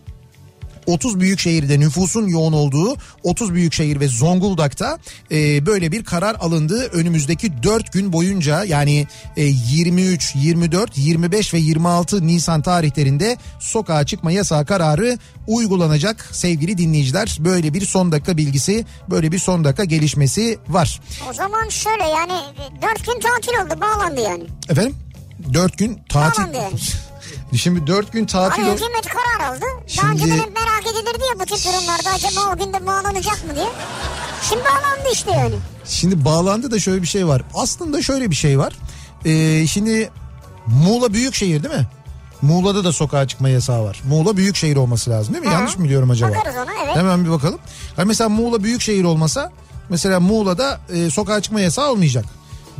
30 0.85 1.19
büyük 1.19 1.39
şehirde 1.39 1.79
nüfusun 1.79 2.27
yoğun 2.27 2.53
olduğu 2.53 2.95
30 3.23 3.53
büyük 3.53 3.73
şehir 3.73 3.99
ve 3.99 4.07
Zonguldak'ta 4.07 4.99
e, 5.31 5.65
böyle 5.65 5.91
bir 5.91 6.03
karar 6.03 6.35
alındı. 6.35 6.89
Önümüzdeki 6.93 7.63
4 7.63 7.93
gün 7.93 8.13
boyunca 8.13 8.63
yani 8.63 9.07
e, 9.37 9.43
23, 9.43 10.35
24, 10.35 10.97
25 10.97 11.53
ve 11.53 11.57
26 11.57 12.27
Nisan 12.27 12.61
tarihlerinde 12.61 13.37
sokağa 13.59 14.05
çıkma 14.05 14.31
yasağı 14.31 14.65
kararı 14.65 15.17
uygulanacak 15.47 16.29
sevgili 16.31 16.77
dinleyiciler. 16.77 17.37
Böyle 17.39 17.73
bir 17.73 17.85
son 17.85 18.11
dakika 18.11 18.37
bilgisi, 18.37 18.85
böyle 19.09 19.31
bir 19.31 19.39
son 19.39 19.63
dakika 19.63 19.83
gelişmesi 19.83 20.59
var. 20.67 21.01
O 21.29 21.33
zaman 21.33 21.69
şöyle 21.69 22.03
yani 22.03 22.33
4 22.81 23.05
gün 23.05 23.19
tatil 23.19 23.65
oldu 23.65 23.81
bağlandı 23.81 24.21
yani. 24.21 24.43
Efendim? 24.69 24.95
4 25.53 25.77
gün 25.77 25.99
tatil. 26.09 26.43
Bağlandı 26.43 26.57
yani. 26.57 26.79
Şimdi 27.57 27.87
4 27.87 28.11
gün 28.11 28.25
tatil. 28.25 28.63
Ol- 28.63 28.73
hükümet 28.73 29.07
karar 29.07 29.49
aldı. 29.49 29.61
Daha 29.65 29.87
Şimdi- 29.87 30.07
önceden 30.11 30.37
hep 30.37 30.53
merak 30.55 30.81
edilirdi 30.83 31.23
ya 31.33 31.39
bu 31.39 31.45
tip 31.45 31.65
durumlarda 31.65 32.09
acaba 32.09 32.53
o 32.53 32.57
günde 32.57 32.85
bağlanacak 32.87 33.45
mı 33.47 33.55
diye. 33.55 33.67
Şimdi 34.49 34.61
bağlandı 34.63 35.09
işte 35.13 35.31
yani. 35.31 35.55
Şimdi 35.85 36.25
bağlandı 36.25 36.71
da 36.71 36.79
şöyle 36.79 37.01
bir 37.01 37.07
şey 37.07 37.27
var. 37.27 37.41
Aslında 37.53 38.01
şöyle 38.01 38.29
bir 38.31 38.35
şey 38.35 38.59
var. 38.59 38.73
Ee, 39.25 39.67
şimdi 39.67 40.09
Muğla 40.67 41.13
büyükşehir 41.13 41.63
değil 41.63 41.75
mi? 41.75 41.87
Muğla'da 42.41 42.83
da 42.83 42.91
sokağa 42.91 43.27
çıkma 43.27 43.49
yasağı 43.49 43.83
var. 43.83 44.01
Muğla 44.07 44.37
büyükşehir 44.37 44.75
olması 44.75 45.09
lazım 45.09 45.33
değil 45.33 45.45
mi? 45.45 45.49
Hı. 45.49 45.53
Yanlış 45.53 45.77
mı 45.77 45.83
biliyorum 45.83 46.09
acaba? 46.09 46.31
Bakarız 46.35 46.55
ona, 46.55 46.71
evet. 46.85 46.95
Hemen 46.95 47.25
bir 47.25 47.29
bakalım. 47.31 47.59
Hani 47.95 48.07
mesela 48.07 48.29
Muğla 48.29 48.63
büyükşehir 48.63 49.03
olmasa 49.03 49.51
mesela 49.89 50.19
Muğla'da 50.19 50.79
e, 50.93 51.09
sokağa 51.09 51.41
çıkma 51.41 51.61
yasağı 51.61 51.91
olmayacak. 51.91 52.25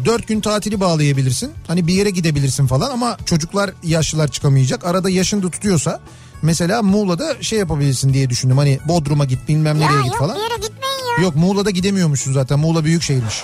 Dört 0.06 0.28
gün 0.28 0.42
tatili 0.42 0.80
bağlayabilirsin. 0.80 1.52
Hani 1.68 1.88
bir 1.88 1.94
yere 1.94 2.10
gidebilirsin 2.10 2.68
falan 2.68 2.92
ama 2.92 3.18
çocuklar 3.26 3.72
yaşlılar 3.84 4.28
çıkamayacak. 4.28 4.86
Arada 4.86 5.10
yaşın 5.10 5.44
da 5.44 5.50
tutuyorsa 5.50 6.00
mesela 6.42 6.82
Muğla'da 6.82 7.44
şey 7.44 7.60
yapabilirsin 7.60 8.14
diye 8.14 8.30
düşündüm. 8.30 8.58
Hani 8.58 8.80
Bodrum'a 8.88 9.26
git 9.26 9.48
bilmem 9.48 9.82
Ya 9.82 9.88
nereye 9.90 10.02
git 10.04 10.12
yok 10.12 10.20
falan. 10.20 10.36
bir 10.36 10.42
yere 10.42 10.56
gitmeyin 10.56 11.18
ya. 11.18 11.24
Yok 11.24 11.36
Muğla'da 11.36 11.70
gidemiyormuşsun 11.70 12.34
zaten. 12.34 12.60
Muğla 12.60 12.84
büyük 12.86 13.04
şehirmiş. 13.04 13.44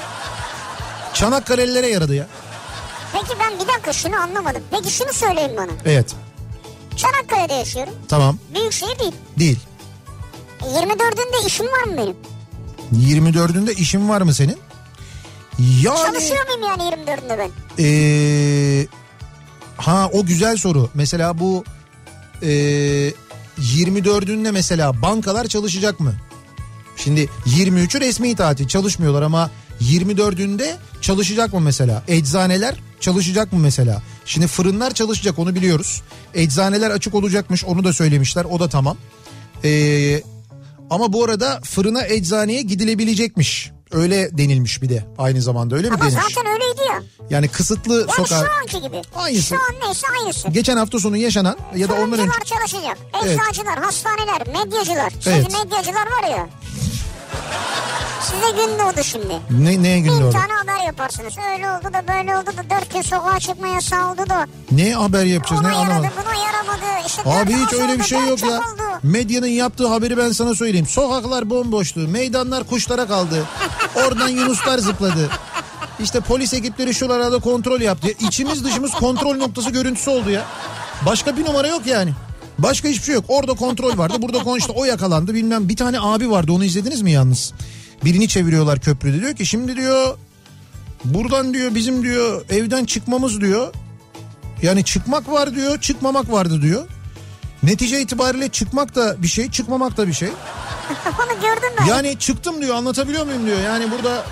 Çanakkale'lilere 1.13 1.87
yaradı 1.87 2.15
ya. 2.15 2.27
Peki 3.13 3.39
ben 3.39 3.53
bir 3.59 3.67
dakika 3.73 3.93
şunu 3.93 4.15
anlamadım. 4.15 4.61
Peki 4.71 4.91
şunu 4.93 5.13
söyleyin 5.13 5.57
bana. 5.57 5.71
Evet. 5.85 6.15
Çanakkale'de 6.95 7.53
yaşıyorum. 7.53 7.93
Tamam. 8.07 8.37
Büyükşehir 8.55 8.99
değil. 8.99 9.13
Değil. 9.39 9.59
E, 10.61 10.65
24'ünde 10.65 11.45
işim 11.47 11.65
var 11.65 11.83
mı 11.83 11.97
benim? 11.97 12.15
24'ünde 13.09 13.73
işin 13.73 14.09
var 14.09 14.21
mı 14.21 14.33
senin? 14.33 14.57
Yani 15.83 15.97
Çalışıyor 16.05 16.45
muyum 16.47 16.61
yani 16.63 16.81
24'ünde 16.81 17.37
ben? 17.37 17.51
ee, 17.79 18.87
ha 19.77 20.09
o 20.13 20.25
güzel 20.25 20.57
soru. 20.57 20.89
Mesela 20.93 21.39
bu 21.39 21.63
ee, 22.43 23.13
24'ünde 23.59 24.51
mesela 24.51 25.01
bankalar 25.01 25.47
çalışacak 25.47 25.99
mı? 25.99 26.13
Şimdi 26.95 27.29
23'ü 27.45 28.01
resmi 28.01 28.35
tatil 28.35 28.67
çalışmıyorlar 28.67 29.21
ama 29.21 29.51
24'ünde 29.81 30.75
çalışacak 31.01 31.53
mı 31.53 31.59
mesela? 31.59 32.03
Eczaneler 32.07 32.75
çalışacak 32.99 33.53
mı 33.53 33.59
mesela? 33.59 34.01
Şimdi 34.25 34.47
fırınlar 34.47 34.93
çalışacak 34.93 35.39
onu 35.39 35.55
biliyoruz. 35.55 36.01
Eczaneler 36.33 36.91
açık 36.91 37.15
olacakmış 37.15 37.65
onu 37.65 37.83
da 37.83 37.93
söylemişler 37.93 38.45
o 38.45 38.59
da 38.59 38.69
tamam. 38.69 38.97
Ee, 39.63 40.21
ama 40.89 41.13
bu 41.13 41.23
arada 41.23 41.59
fırına 41.63 42.05
eczaneye 42.07 42.61
gidilebilecekmiş. 42.61 43.71
Öyle 43.91 44.37
denilmiş 44.37 44.81
bir 44.81 44.89
de 44.89 45.05
aynı 45.17 45.41
zamanda 45.41 45.75
öyle 45.75 45.89
mi 45.89 45.95
Ama 45.95 46.05
denilmiş? 46.05 46.23
zaten 46.35 46.51
öyleydi 46.53 46.81
ya. 46.89 47.03
Yani 47.29 47.47
kısıtlı 47.47 47.93
Yani 47.99 48.11
sokağa... 48.11 48.39
şu 48.45 48.51
anki 48.61 48.81
gibi. 48.87 49.01
Aynısı. 49.15 49.41
Şu 49.47 49.55
an 49.55 49.87
neyse 49.87 50.07
aynısı. 50.21 50.49
Geçen 50.49 50.77
hafta 50.77 50.99
sonu 50.99 51.17
yaşanan 51.17 51.57
ya 51.75 51.89
da 51.89 51.93
ondan 51.93 52.19
önce... 52.19 52.31
Fırıncılar 52.31 52.57
çalışacak. 52.57 52.97
Evet. 53.23 53.39
Eczacılar, 53.41 53.79
hastaneler, 53.79 54.47
medyacılar. 54.47 55.13
Evet. 55.27 55.45
Siz 55.47 55.59
medyacılar 55.63 56.05
var 56.07 56.29
ya. 56.37 56.49
Size 58.21 58.51
gün 58.51 58.79
doğdu 58.79 59.03
şimdi. 59.03 59.39
Ne, 59.49 59.83
neye 59.83 59.99
gün 59.99 60.21
doğdu? 60.21 60.31
tane 60.31 60.53
haber 60.53 60.85
yaparsınız. 60.85 61.33
Öyle 61.53 61.71
oldu 61.71 61.93
da 61.93 62.07
böyle 62.07 62.37
oldu 62.37 62.45
da 62.57 62.69
dört 62.75 62.93
gün 62.93 63.01
sokağa 63.01 63.39
çıkma 63.39 63.67
yasağı 63.67 64.11
oldu 64.11 64.29
da. 64.29 64.47
Ne 64.71 64.93
haber 64.93 65.23
yapacağız 65.25 65.61
Ona 65.61 65.69
ne 65.69 65.75
yaradı 65.75 65.91
anlamadım. 65.91 66.11
buna 66.23 66.35
yaramadı. 66.35 67.07
İşte 67.07 67.21
Abi 67.25 67.53
hiç 67.53 67.73
öyle 67.73 67.99
bir 67.99 68.03
şey 68.03 68.19
yok 68.27 68.43
ya. 68.43 68.49
oldu. 68.49 68.83
Medyanın 69.03 69.47
yaptığı 69.47 69.87
haberi 69.87 70.17
ben 70.17 70.31
sana 70.31 70.55
söyleyeyim. 70.55 70.87
Sokaklar 70.87 71.49
bomboştu. 71.49 71.99
Meydanlar 71.99 72.63
kuşlara 72.63 73.07
kaldı. 73.07 73.43
Oradan 73.95 74.29
yunuslar 74.29 74.77
zıpladı. 74.77 75.29
İşte 75.99 76.19
polis 76.19 76.53
ekipleri 76.53 76.93
şuralarda 76.93 77.39
kontrol 77.39 77.81
yaptı. 77.81 78.07
Ya 78.07 78.13
İçimiz 78.27 78.63
dışımız 78.63 78.91
kontrol 78.91 79.35
noktası 79.35 79.69
görüntüsü 79.69 80.09
oldu 80.09 80.29
ya. 80.29 80.41
Başka 81.05 81.37
bir 81.37 81.45
numara 81.45 81.67
yok 81.67 81.81
yani. 81.85 82.13
Başka 82.59 82.87
hiçbir 82.87 83.03
şey 83.03 83.15
yok. 83.15 83.25
Orada 83.27 83.53
kontrol 83.53 83.97
vardı. 83.97 84.13
Burada 84.19 84.43
konuştu. 84.43 84.73
O 84.75 84.85
yakalandı. 84.85 85.33
Bilmem 85.33 85.69
bir 85.69 85.75
tane 85.75 85.99
abi 85.99 86.31
vardı. 86.31 86.51
Onu 86.51 86.63
izlediniz 86.63 87.01
mi 87.01 87.11
yalnız? 87.11 87.53
Birini 88.05 88.27
çeviriyorlar 88.27 88.79
köprüde. 88.79 89.21
Diyor 89.21 89.35
ki 89.35 89.45
şimdi 89.45 89.75
diyor 89.75 90.17
buradan 91.05 91.53
diyor 91.53 91.75
bizim 91.75 92.03
diyor 92.03 92.45
evden 92.49 92.85
çıkmamız 92.85 93.41
diyor. 93.41 93.73
Yani 94.61 94.83
çıkmak 94.83 95.31
var 95.31 95.55
diyor, 95.55 95.81
çıkmamak 95.81 96.31
vardı 96.31 96.61
diyor. 96.61 96.87
Netice 97.63 98.01
itibariyle 98.01 98.49
çıkmak 98.49 98.95
da 98.95 99.23
bir 99.23 99.27
şey, 99.27 99.51
çıkmamak 99.51 99.97
da 99.97 100.07
bir 100.07 100.13
şey. 100.13 100.29
Onu 101.05 101.41
gördüm 101.41 101.69
ben. 101.79 101.85
Yani 101.85 102.19
çıktım 102.19 102.61
diyor, 102.61 102.75
anlatabiliyor 102.75 103.25
muyum 103.25 103.45
diyor. 103.45 103.59
Yani 103.61 103.91
burada 103.91 104.25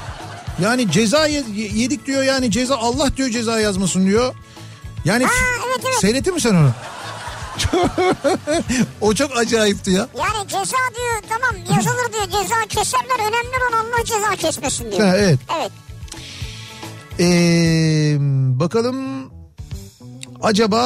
yani 0.61 0.91
ceza 0.91 1.27
ye- 1.27 1.43
yedik 1.55 2.07
diyor 2.07 2.23
yani 2.23 2.51
ceza 2.51 2.77
Allah 2.77 3.17
diyor 3.17 3.29
ceza 3.29 3.59
yazmasın 3.59 4.05
diyor. 4.05 4.35
Yani 5.05 5.23
evet, 5.23 5.85
evet. 5.85 5.99
seyrettin 6.01 6.33
mi 6.33 6.41
sen 6.41 6.55
onu? 6.55 6.71
O 9.01 9.13
çok 9.13 9.37
acayipti 9.37 9.91
ya. 9.91 10.07
Yani 10.17 10.47
ceza 10.47 10.77
diyor 10.95 11.23
tamam 11.29 11.55
yazılır 11.77 12.13
diyor 12.13 12.23
ceza 12.25 12.55
keserler 12.69 13.19
önemli 13.19 13.63
olan 13.69 13.85
Allah 13.85 14.05
ceza 14.05 14.35
kesmesin 14.35 14.91
diyor. 14.91 15.07
Ha, 15.07 15.17
evet. 15.17 15.39
Evet. 15.59 15.71
Ee, 17.19 18.17
bakalım 18.59 19.29
acaba 20.41 20.79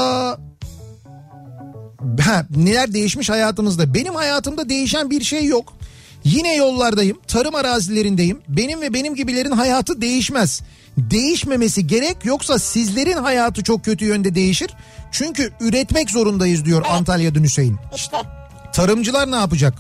ha, 2.26 2.46
neler 2.56 2.94
değişmiş 2.94 3.30
hayatımızda? 3.30 3.94
Benim 3.94 4.16
hayatımda 4.16 4.70
değişen 4.70 5.10
bir 5.10 5.24
şey 5.24 5.46
yok. 5.46 5.74
Yine 6.24 6.56
yollardayım, 6.56 7.18
tarım 7.28 7.56
arazilerindeyim. 7.56 8.42
Benim 8.48 8.82
ve 8.82 8.94
benim 8.94 9.16
gibilerin 9.16 9.52
hayatı 9.52 10.02
değişmez. 10.02 10.62
Değişmemesi 10.98 11.88
gerek 11.88 12.18
yoksa 12.24 12.60
sizlerin 12.60 13.18
hayatı 13.18 13.64
çok 13.64 13.86
kötü 13.86 14.06
yönde 14.06 14.36
değişir. 14.36 14.70
Çünkü 15.12 15.52
üretmek 15.60 16.10
zorundayız 16.10 16.66
diyor 16.66 16.86
Antalya'dan 16.90 17.44
Hüseyin. 17.44 17.78
İşte 17.96 18.18
Tarımcılar 18.74 19.32
ne 19.32 19.36
yapacak? 19.36 19.74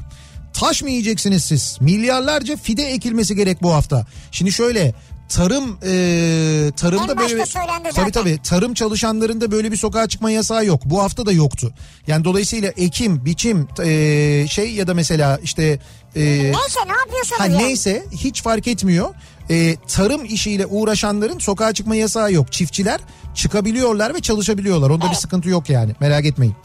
Taş 0.54 0.84
mı 0.84 0.90
yiyeceksiniz 0.90 1.44
siz? 1.46 1.78
Milyarlarca 1.82 2.58
fide 2.58 2.84
ekilmesi 2.84 3.36
gerek 3.36 3.62
bu 3.64 3.74
hafta. 3.74 4.06
Şimdi 4.32 4.52
şöyle 4.52 4.94
tarım 5.30 5.78
e, 5.84 6.72
tarımda 6.78 7.18
böyle 7.18 7.46
söylendi 7.46 7.90
tabii 7.96 8.12
tabii 8.12 8.40
tarım 8.44 8.74
çalışanlarında 8.74 9.52
böyle 9.52 9.72
bir 9.72 9.78
sokağa 9.78 10.08
çıkma 10.08 10.32
yasağı 10.32 10.66
yok. 10.66 10.82
Bu 10.86 11.04
hafta 11.04 11.26
da 11.26 11.32
yoktu. 11.32 11.74
Yani 12.08 12.24
dolayısıyla 12.24 12.70
ekim, 12.70 13.26
biçim 13.26 13.68
e, 13.84 14.46
şey 14.50 14.74
ya 14.74 14.88
da 14.88 14.94
mesela 14.94 15.40
işte 15.44 15.80
e, 16.16 16.22
Neyse 16.22 16.80
ne 16.88 16.98
yapıyorsunuz 16.98 17.40
ha 17.40 17.46
ya? 17.48 17.58
neyse 17.58 18.06
hiç 18.12 18.42
fark 18.44 18.68
etmiyor. 18.68 19.10
E, 19.50 19.76
tarım 19.76 20.26
işiyle 20.26 20.66
uğraşanların 20.66 21.40
sokağa 21.40 21.74
çıkma 21.74 21.96
yasağı 21.96 22.32
yok. 22.34 22.52
Çiftçiler 22.52 23.02
çıkabiliyorlar 23.36 24.14
ve 24.14 24.22
çalışabiliyorlar. 24.22 24.90
Onda 24.90 25.02
bir 25.06 25.10
Evet. 25.10 25.18
sıkıntı 25.20 25.50
yok 25.50 25.70
yani. 25.70 25.96
Merak 26.00 26.26
etmeyin. 26.26 26.56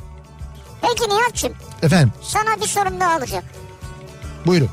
Peki 0.83 1.11
Nihat'cığım 1.11 1.53
Efendim 1.83 2.13
sana 2.23 2.61
bir 2.63 2.67
sorum 2.67 3.01
daha 3.01 3.17
olacak. 3.19 3.45
buyurun. 4.47 4.69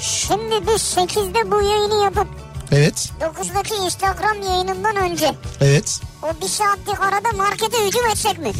Şimdi 0.00 0.54
biz 0.66 0.82
8'de 0.96 1.50
bu 1.50 1.62
yayını 1.62 2.04
yapıp 2.04 2.26
Evet. 2.72 3.10
9'daki 3.20 3.74
Instagram 3.74 4.42
yayınından 4.42 4.96
önce 4.96 5.34
Evet. 5.60 6.00
o 6.22 6.42
bir 6.42 6.48
saatlik 6.48 7.00
arada 7.00 7.32
markete 7.36 7.86
hücum 7.86 8.06
etsek 8.06 8.38
mi? 8.38 8.52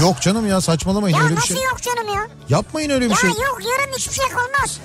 Yok 0.00 0.20
canım 0.20 0.46
ya 0.48 0.60
saçmalamayın 0.60 1.16
Ya 1.16 1.22
öyle 1.22 1.32
bir 1.32 1.36
nasıl 1.36 1.54
şey. 1.54 1.64
yok 1.64 1.82
canım 1.82 2.14
ya? 2.14 2.26
Yapmayın 2.48 2.90
öyle 2.90 3.04
bir 3.04 3.10
Ya 3.10 3.16
şey. 3.16 3.30
yok 3.30 3.58
yarın 3.60 3.92
hiçbir 3.96 4.14
şey 4.14 4.28
kalmaz. 4.28 4.78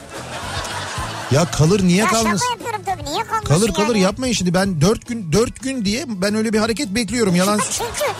Ya 1.33 1.45
kalır 1.51 1.83
niye 1.83 1.97
ya 1.97 2.07
kalmasın? 2.07 2.37
şaka 2.37 2.51
yapıyorum 2.51 2.81
tabii 2.85 3.11
niye 3.11 3.23
kalmasın 3.23 3.47
Kalır 3.47 3.73
kalır 3.73 3.87
yani? 3.95 3.99
yapmayın 4.01 4.33
şimdi 4.33 4.53
ben 4.53 4.81
dört 4.81 5.07
gün 5.07 5.31
dört 5.31 5.59
gün 5.63 5.85
diye 5.85 6.05
ben 6.07 6.35
öyle 6.35 6.53
bir 6.53 6.59
hareket 6.59 6.89
bekliyorum 6.89 7.35
yalan. 7.35 7.59
Çünkü 7.71 8.11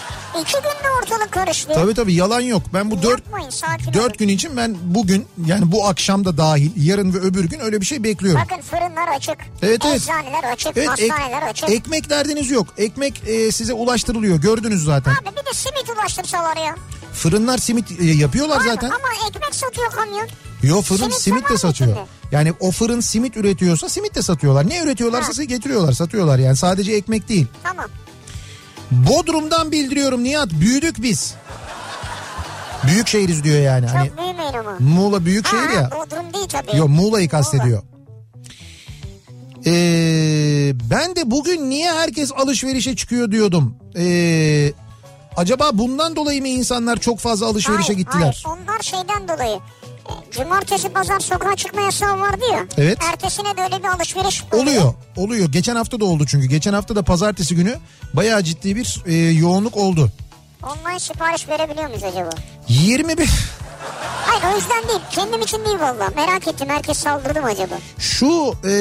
iki 0.42 0.54
günde 0.54 0.90
ortalık 1.02 1.32
karıştı. 1.32 1.72
Tabii 1.76 1.94
tabii 1.94 2.14
yalan 2.14 2.42
yok. 2.42 2.62
Ben 2.74 2.92
bu 2.92 3.02
dört 3.04 3.24
Yapmayın 3.24 3.50
dört 3.94 4.20
gün 4.20 4.28
için 4.28 4.58
ben 4.58 4.76
bugün 4.84 5.28
yani 5.46 5.72
bu 5.72 5.88
akşam 5.88 6.26
da 6.26 6.38
dahil 6.38 6.72
yarın 6.88 7.14
ve 7.14 7.18
öbür 7.18 7.46
gün 7.46 7.60
öyle 7.60 7.82
bir 7.82 7.86
şey 7.86 8.04
bekliyorum. 8.04 8.42
Bakın 8.50 8.62
fırınlar 8.62 9.08
açık. 9.16 9.38
Evet, 9.62 9.82
evet. 9.86 9.96
Eczaneler 9.96 10.44
açık. 10.54 10.78
Evet, 10.78 10.90
ek- 11.00 11.10
hastaneler 11.10 11.42
açık. 11.42 11.70
ekmek 11.70 12.10
derdiniz 12.10 12.52
yok. 12.52 12.68
Ekmek 12.78 13.28
e, 13.28 13.52
size 13.52 13.74
ulaştırılıyor. 13.74 14.38
Gördünüz 14.42 14.84
zaten. 14.84 15.12
Abi 15.12 15.26
bir 15.32 15.46
de 15.46 15.54
simit 15.54 15.90
ulaştırsalar 15.98 16.58
ya. 16.58 16.76
Fırınlar 17.14 17.58
simit 17.58 18.02
e, 18.02 18.06
yapıyorlar 18.06 18.58
Var 18.58 18.66
zaten. 18.66 18.88
Ama 18.90 19.28
ekmek 19.30 19.56
satıyor 19.56 19.92
kamyon. 19.92 20.28
Yo 20.64 20.82
fırın 20.82 20.98
Simit 21.04 21.18
simit, 21.18 21.50
de 21.50 21.58
satıyor. 21.58 21.90
içinde? 21.92 22.06
Yani 22.34 22.54
o 22.60 22.72
fırın 22.72 23.00
simit 23.00 23.38
üretiyorsa 23.38 23.90
simit 23.90 24.16
de 24.16 24.22
satıyorlar. 24.22 24.70
Ne 24.70 24.80
üretiyorlarsa 24.84 25.44
getiriyorlar, 25.44 25.94
satıyorlar. 25.94 26.40
Yani 26.40 26.56
sadece 26.56 26.92
ekmek 26.92 27.30
değil. 27.30 27.48
Tamam. 27.64 27.86
Bodrum'dan 28.92 29.72
bildiriyorum 29.72 30.24
Nihat. 30.24 30.50
Büyüdük 30.52 31.02
biz. 31.02 31.36
Büyük 32.88 33.08
şehiriz 33.08 33.44
diyor 33.44 33.60
yani. 33.60 33.86
Çok 33.88 33.96
Hani 33.96 34.12
büyümeyin 34.18 34.54
ama. 34.54 34.76
Muğla 34.80 35.26
büyük 35.26 35.48
şehir 35.48 35.68
Ha, 35.68 35.74
ya. 35.74 35.90
Bodrum 35.92 36.34
değil 36.34 36.48
tabii. 36.50 36.78
Yok 36.78 36.90
Muğla'yı 36.90 37.30
kastediyor. 37.30 37.84
Ee, 39.66 40.72
ben 40.90 41.16
de 41.16 41.32
bugün 41.32 41.70
niye 41.70 41.94
herkes 41.94 42.32
alışverişe 42.32 42.96
çıkıyor 42.96 43.32
diyordum. 43.32 43.76
Ee, 43.98 44.74
acaba 45.38 45.70
bundan 45.74 46.16
dolayı 46.16 46.42
mı 46.42 46.48
insanlar 46.48 46.98
çok 46.98 47.20
fazla 47.20 47.46
alışverişe 47.46 47.94
Hayır, 47.94 47.98
gittiler? 47.98 48.44
Hayır, 48.46 48.60
onlar 48.60 48.80
şeyden 48.82 49.28
dolayı. 49.28 49.60
Cumartesi 50.32 50.90
pazar 50.90 51.20
sokağa 51.20 51.56
çıkma 51.56 51.82
yasağı 51.82 52.20
vardı 52.20 52.44
ya. 52.54 52.66
Evet. 52.78 52.98
Ertesine 53.12 53.58
de 53.58 53.62
öyle 53.62 53.80
bir 53.84 53.88
alışveriş 53.88 54.44
Oluyor. 54.52 54.94
Oluyor. 55.18 55.52
Geçen 55.52 55.76
hafta 55.76 56.00
da 56.00 56.06
oldu 56.06 56.26
çünkü. 56.28 56.48
Geçen 56.48 56.74
hafta 56.74 56.96
da 56.96 57.04
pazartesi 57.04 57.56
günü 57.56 57.76
bayağı 58.14 58.44
ciddi 58.44 58.76
bir 58.76 59.04
e, 59.06 59.14
yoğunluk 59.16 59.78
oldu. 59.78 60.12
Online 60.64 61.00
sipariş 61.00 61.48
verebiliyor 61.50 61.88
muyuz 61.88 62.04
acaba? 62.04 62.30
21 62.70 63.30
Hayır 64.26 64.54
o 64.54 64.58
yüzden 64.58 64.88
değil. 64.88 65.00
Kendim 65.12 65.42
için 65.42 65.66
değil 65.66 65.80
valla. 65.80 66.10
Merak 66.16 66.48
ettim 66.48 66.68
herkes 66.70 66.98
saldırdı 66.98 67.42
mı 67.42 67.48
acaba? 67.48 67.76
şu 67.98 68.54
e, 68.66 68.72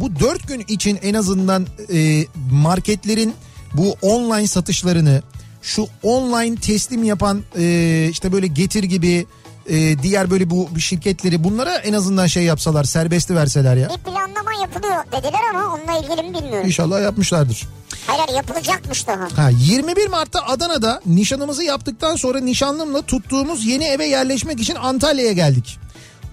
bu 0.00 0.20
4 0.20 0.48
gün 0.48 0.64
için 0.68 0.98
en 1.02 1.14
azından 1.14 1.66
e, 1.94 2.24
marketlerin 2.52 3.34
bu 3.74 3.96
online 4.02 4.46
satışlarını 4.46 5.22
şu 5.62 5.86
online 6.02 6.56
teslim 6.56 7.04
yapan 7.04 7.42
e, 7.58 8.08
işte 8.10 8.32
böyle 8.32 8.46
getir 8.46 8.84
gibi 8.84 9.26
e, 9.68 10.02
diğer 10.02 10.30
böyle 10.30 10.50
bu 10.50 10.68
şirketleri 10.78 11.44
bunlara 11.44 11.74
en 11.74 11.92
azından 11.92 12.26
şey 12.26 12.42
yapsalar 12.42 12.84
serbesti 12.84 13.36
verseler 13.36 13.76
ya. 13.76 13.88
Bir 13.88 13.98
planlama 13.98 14.52
yapılıyor 14.60 15.04
dediler 15.12 15.40
ama 15.50 15.74
onunla 15.74 15.98
ilgili 15.98 16.28
mi 16.28 16.34
bilmiyorum. 16.34 16.66
İnşallah 16.66 17.02
yapmışlardır. 17.02 17.68
Hayır 18.06 18.20
hayır, 18.26 18.36
yapılacakmış 18.36 19.06
daha. 19.06 19.44
Ha 19.44 19.50
21 19.50 20.08
Mart'ta 20.08 20.40
Adana'da 20.46 21.00
nişanımızı 21.06 21.64
yaptıktan 21.64 22.16
sonra 22.16 22.40
nişanlımla 22.40 23.02
tuttuğumuz 23.02 23.64
yeni 23.64 23.84
eve 23.84 24.06
yerleşmek 24.06 24.60
için 24.60 24.74
Antalya'ya 24.74 25.32
geldik. 25.32 25.78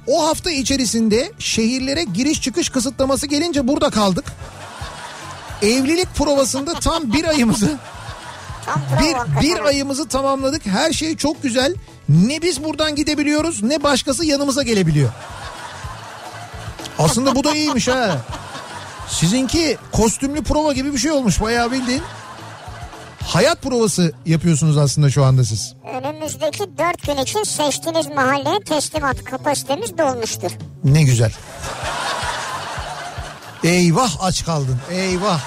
O 0.08 0.28
hafta 0.28 0.52
içerisinde 0.52 1.32
şehirlere 1.40 2.04
giriş 2.04 2.42
çıkış 2.42 2.70
kısıtlaması 2.70 3.28
gelince 3.28 3.68
burada 3.68 3.90
kaldık. 3.90 4.26
Evlilik 5.62 6.16
provasında 6.16 6.74
tam 6.74 7.14
bir 7.14 7.26
ayımızı 7.26 7.78
bir, 9.02 9.42
bir 9.42 9.60
ayımızı 9.60 10.08
tamamladık. 10.08 10.66
Her 10.66 10.92
şey 10.92 11.18
çok 11.18 11.44
güzel. 11.44 11.76
Ne 12.10 12.42
biz 12.42 12.64
buradan 12.64 12.96
gidebiliyoruz 12.96 13.64
ne 13.64 13.84
başkası 13.84 14.26
yanımıza 14.26 14.64
gelebiliyor. 14.64 15.10
Aslında 17.00 17.36
bu 17.36 17.44
da 17.44 17.56
iyiymiş 17.56 17.88
ha. 17.88 18.18
Sizinki 19.08 19.78
kostümlü 19.92 20.44
prova 20.44 20.74
gibi 20.74 20.94
bir 20.94 20.98
şey 20.98 21.12
olmuş 21.12 21.42
bayağı 21.42 21.72
bildiğin. 21.72 22.02
Hayat 23.24 23.62
provası 23.62 24.12
yapıyorsunuz 24.26 24.78
aslında 24.78 25.10
şu 25.10 25.24
anda 25.26 25.44
siz. 25.44 25.74
Önümüzdeki 26.04 26.64
dört 26.78 27.08
gün 27.08 27.18
için 27.18 27.44
seçtiğiniz 27.44 28.08
mahalleye 28.08 28.60
teslimat 28.60 29.24
kapasitemiz 29.24 29.98
dolmuştur. 29.98 30.52
Ne 30.84 31.04
güzel. 31.04 31.32
Eyvah 33.64 34.24
aç 34.24 34.46
kaldın 34.46 34.78
eyvah. 34.92 35.40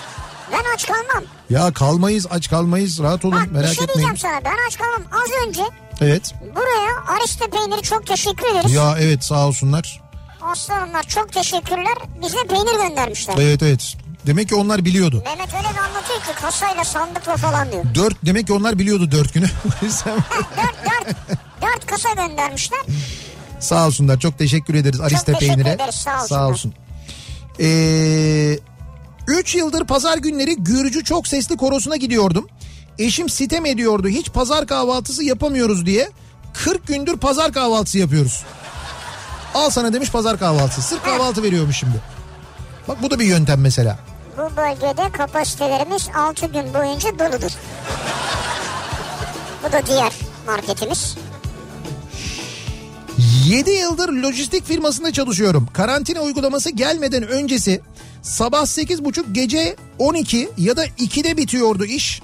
Ben 0.53 0.75
aç 0.75 0.87
kalmam. 0.87 1.25
Ya 1.51 1.73
kalmayız 1.73 2.27
aç 2.31 2.51
kalmayız 2.51 3.01
rahat 3.03 3.25
olun 3.25 3.35
Bak 3.41 3.47
bir 3.47 3.51
merak 3.53 3.75
şey 3.75 3.85
etmeyin. 3.85 3.89
diyeceğim 3.95 4.17
sana 4.17 4.45
ben 4.45 4.57
aç 4.69 4.79
kalmam. 4.79 5.03
Az 5.23 5.47
önce 5.49 5.63
Evet. 6.05 6.35
buraya 6.57 7.17
Ariste 7.19 7.51
peyniri 7.51 7.83
çok 7.83 8.07
teşekkür 8.07 8.47
ederiz. 8.47 8.73
Ya 8.73 8.97
evet 9.01 9.25
sağ 9.25 9.47
olsunlar. 9.47 10.03
Aslanlar 10.43 11.03
çok 11.03 11.33
teşekkürler. 11.33 11.95
Bize 12.23 12.39
peynir 12.49 12.89
göndermişler. 12.89 13.35
Evet 13.39 13.63
evet. 13.63 13.97
Demek 14.27 14.49
ki 14.49 14.55
onlar 14.55 14.85
biliyordu. 14.85 15.23
Mehmet 15.25 15.55
öyle 15.55 15.69
bir 15.75 15.79
anlatıyor 15.79 16.19
ki 16.21 16.41
kasayla 16.43 16.85
sandıkla 16.85 17.37
falan 17.37 17.73
diyor. 17.73 17.85
Dört 17.95 18.17
demek 18.27 18.47
ki 18.47 18.53
onlar 18.53 18.79
biliyordu 18.79 19.11
dört 19.11 19.35
günü. 19.35 19.47
Dört, 19.83 20.05
dört, 20.85 21.17
dört 21.63 21.87
kasa 21.87 22.13
göndermişler. 22.13 22.81
sağ 23.61 23.87
olsunlar 23.87 24.19
çok 24.21 24.39
teşekkür 24.39 24.75
ederiz 24.75 25.01
Ariste 25.01 25.33
teşekkür 25.33 25.47
Peynir'e. 25.47 25.71
ederiz, 25.73 25.95
sağ 25.95 26.11
olsunlar. 26.23 26.29
Sağ 26.29 26.49
olsun. 26.49 26.75
Ee, 27.61 28.59
üç 29.29 29.55
yıldır 29.55 29.85
pazar 29.87 30.19
günleri 30.19 30.55
Gürcü 30.57 31.05
çok 31.05 31.27
sesli 31.29 31.57
korosuna 31.57 31.97
gidiyordum. 31.97 32.49
Eşim 32.99 33.29
sitem 33.29 33.67
ediyordu 33.67 34.09
hiç 34.09 34.31
pazar 34.33 34.67
kahvaltısı 34.67 35.25
yapamıyoruz 35.25 35.87
diye. 35.87 36.11
40 36.55 36.87
gündür 36.87 37.17
pazar 37.17 37.53
kahvaltısı 37.53 37.99
yapıyoruz. 37.99 38.43
Al 39.55 39.71
sana 39.71 39.93
demiş 39.93 40.11
pazar 40.11 40.39
kahvaltısı. 40.39 40.83
Sırf 40.83 41.05
kahvaltı 41.05 41.43
veriyormuş 41.43 41.77
şimdi. 41.77 42.01
Bak 42.89 43.03
bu 43.03 43.11
da 43.11 43.19
bir 43.19 43.25
yöntem 43.25 43.61
mesela. 43.61 43.99
Bu 44.37 44.57
bölgede 44.57 45.13
kapasitelerimiz 45.13 46.09
6 46.15 46.47
gün 46.47 46.75
boyunca 46.75 47.19
doludur. 47.19 47.51
Bu 49.69 49.73
da 49.73 49.87
diğer 49.87 50.13
marketimiz. 50.47 51.17
7 53.47 53.71
yıldır 53.71 54.09
lojistik 54.09 54.67
firmasında 54.67 55.13
çalışıyorum. 55.13 55.69
Karantina 55.73 56.21
uygulaması 56.21 56.71
gelmeden 56.71 57.23
öncesi 57.23 57.81
sabah 58.23 58.63
8.30 58.63 59.33
gece 59.33 59.77
12 59.99 60.51
ya 60.59 60.77
da 60.77 60.87
2'de 60.87 61.37
bitiyordu 61.37 61.85
iş. 61.85 62.23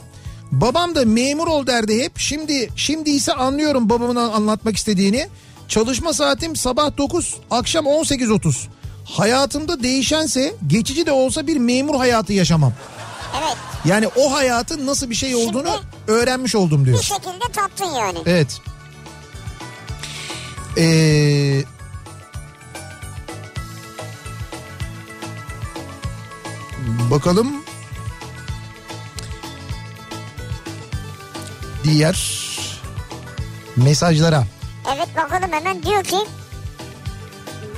Babam 0.53 0.95
da 0.95 1.05
memur 1.05 1.47
ol 1.49 1.67
derdi 1.67 2.03
hep. 2.05 2.19
Şimdi 2.19 2.69
şimdi 2.77 3.11
ise 3.11 3.33
anlıyorum 3.33 3.89
babamın 3.89 4.17
anlatmak 4.17 4.77
istediğini. 4.77 5.29
Çalışma 5.69 6.13
saatim 6.13 6.57
sabah 6.57 6.97
9, 6.99 7.37
akşam 7.51 7.85
18.30. 7.87 8.67
Hayatımda 9.05 9.83
değişense 9.83 10.55
geçici 10.67 11.07
de 11.07 11.13
olsa 11.13 11.47
bir 11.47 11.57
memur 11.57 11.95
hayatı 11.95 12.33
yaşamam. 12.33 12.73
Evet 13.43 13.57
Yani 13.85 14.09
o 14.17 14.33
hayatın 14.35 14.87
nasıl 14.87 15.11
bir 15.11 15.15
şey 15.15 15.35
olduğunu 15.35 15.81
öğrenmiş 16.09 16.55
oldum 16.55 16.85
diyor. 16.85 16.99
bir 16.99 17.03
şekilde 17.05 17.53
tattın 17.53 17.95
yani. 17.95 18.19
Evet. 18.27 18.61
Ee, 20.79 21.63
bakalım. 27.11 27.49
Diğer 31.93 32.49
mesajlara. 33.77 34.45
Evet 34.97 35.09
bakalım 35.17 35.53
hemen 35.53 35.83
diyor 35.83 36.05
ki 36.05 36.17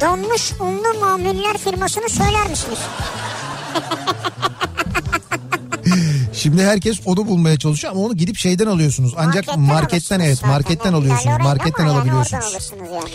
donmuş 0.01 0.53
unlu 0.61 1.01
mamuller 1.01 1.59
firmasını 1.59 2.09
söyler 2.09 2.51
misiniz? 2.51 2.79
Şimdi 6.33 6.65
herkes 6.65 7.01
onu 7.05 7.27
bulmaya 7.27 7.59
çalışıyor 7.59 7.93
ama 7.93 8.03
onu 8.03 8.17
gidip 8.17 8.37
şeyden 8.37 8.67
alıyorsunuz. 8.67 9.15
Ancak 9.17 9.47
Marketten 9.47 9.61
marketten, 9.61 10.21
evet 10.21 10.37
zaten. 10.37 10.51
marketten 10.51 10.85
Yani 10.85 10.97
alıyorsunuz. 10.97 11.39
Marketten 11.39 11.87
alabiliyorsunuz. 11.87 12.73
yani. 12.93 13.11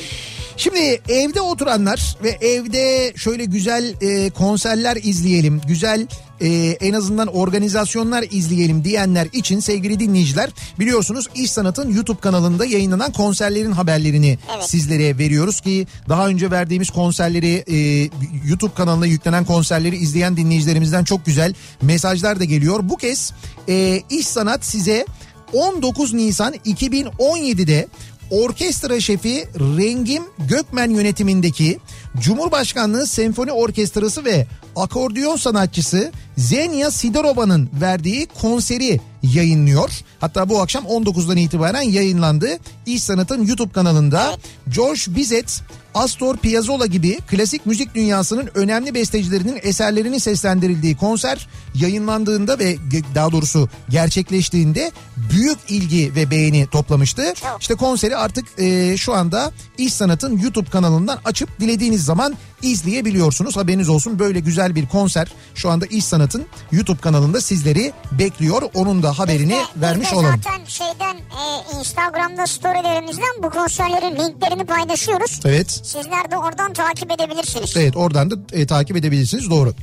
Şimdi 0.57 1.01
evde 1.09 1.41
oturanlar 1.41 2.17
ve 2.23 2.29
evde 2.29 3.13
şöyle 3.15 3.45
güzel 3.45 3.95
e, 4.01 4.29
konserler 4.29 4.97
izleyelim, 5.03 5.61
güzel 5.67 6.07
e, 6.41 6.47
en 6.81 6.93
azından 6.93 7.27
organizasyonlar 7.27 8.25
izleyelim 8.31 8.83
diyenler 8.83 9.27
için 9.33 9.59
sevgili 9.59 9.99
dinleyiciler 9.99 10.49
biliyorsunuz 10.79 11.27
İş 11.35 11.51
Sanat'ın 11.51 11.93
YouTube 11.93 12.19
kanalında 12.19 12.65
yayınlanan 12.65 13.11
konserlerin 13.11 13.71
haberlerini 13.71 14.37
Evet. 14.55 14.69
sizlere 14.69 15.17
veriyoruz 15.17 15.61
ki 15.61 15.87
daha 16.09 16.27
önce 16.27 16.51
verdiğimiz 16.51 16.89
konserleri 16.89 17.63
e, 17.67 18.09
YouTube 18.47 18.73
kanalına 18.73 19.05
yüklenen 19.05 19.45
konserleri 19.45 19.97
izleyen 19.97 20.37
dinleyicilerimizden 20.37 21.03
çok 21.03 21.25
güzel 21.25 21.53
mesajlar 21.81 22.39
da 22.39 22.43
geliyor. 22.43 22.79
Bu 22.83 22.97
kez 22.97 23.33
e, 23.69 24.01
İş 24.09 24.27
Sanat 24.27 24.65
size 24.65 25.05
19 25.53 26.13
Nisan 26.13 26.53
2017'de 26.53 27.87
orkestra 28.31 28.99
şefi 28.99 29.47
Rengim 29.77 30.23
Gökmen 30.49 30.89
yönetimindeki 30.89 31.79
Cumhurbaşkanlığı 32.19 33.07
Senfoni 33.07 33.51
Orkestrası 33.51 34.25
ve 34.25 34.47
akordeon 34.75 35.35
sanatçısı 35.35 36.11
Zenya 36.37 36.91
Sidorova'nın 36.91 37.69
verdiği 37.81 38.27
konseri 38.41 38.99
yayınlıyor. 39.23 39.89
Hatta 40.19 40.49
bu 40.49 40.61
akşam 40.61 40.83
19'dan 40.85 41.37
itibaren 41.37 41.81
yayınlandı. 41.81 42.47
İş 42.85 43.03
Sanat'ın 43.03 43.45
YouTube 43.45 43.71
kanalında 43.71 44.37
George 44.75 45.01
Bizet, 45.07 45.61
Astor 45.93 46.37
Piazzolla 46.37 46.85
gibi 46.85 47.17
klasik 47.27 47.65
müzik 47.65 47.95
dünyasının 47.95 48.49
önemli 48.55 48.93
bestecilerinin 48.93 49.59
eserlerinin 49.63 50.17
seslendirildiği 50.17 50.97
konser 50.97 51.47
yayınlandığında 51.75 52.59
ve 52.59 52.77
daha 53.15 53.31
doğrusu 53.31 53.69
gerçekleştiğinde 53.89 54.91
büyük 55.31 55.57
ilgi 55.69 56.15
ve 56.15 56.31
beğeni 56.31 56.67
toplamıştı. 56.67 57.33
İşte 57.59 57.75
konseri 57.75 58.17
artık 58.17 58.45
e, 58.59 58.97
şu 58.97 59.13
anda 59.13 59.51
İş 59.77 59.93
Sanat'ın 59.93 60.37
YouTube 60.37 60.69
kanalından 60.69 61.19
açıp 61.25 61.59
dilediğiniz 61.59 62.05
zaman 62.05 62.35
izleyebiliyorsunuz. 62.61 63.57
Haberiniz 63.57 63.89
olsun 63.89 64.19
böyle 64.19 64.39
güzel 64.39 64.75
bir 64.75 64.85
konser 64.87 65.27
şu 65.55 65.69
anda 65.69 65.85
İş 65.85 66.05
Sanat'ın 66.05 66.45
YouTube 66.71 67.01
kanalında 67.01 67.41
sizleri 67.41 67.93
bekliyor. 68.11 68.61
Onun 68.73 69.03
da 69.03 69.19
haberini 69.19 69.49
Biz 69.51 69.57
de- 69.57 69.63
biz 69.75 69.81
vermiş 69.81 70.11
de 70.11 70.15
olalım. 70.15 70.41
Zaten 70.43 70.65
şeyden 70.65 71.15
e, 71.15 71.79
Instagram'da 71.79 72.47
storylerimizden 72.47 73.43
bu 73.43 73.49
konserlerin 73.49 74.15
linklerini 74.15 74.65
paylaşıyoruz. 74.65 75.39
Evet. 75.45 75.71
Sizler 75.71 76.31
de 76.31 76.37
oradan 76.37 76.73
takip 76.73 77.11
edebilirsiniz. 77.11 77.73
Evet 77.77 77.97
oradan 77.97 78.31
da 78.31 78.35
e, 78.51 78.67
takip 78.67 78.97
edebilirsiniz 78.97 79.49
doğru. 79.49 79.73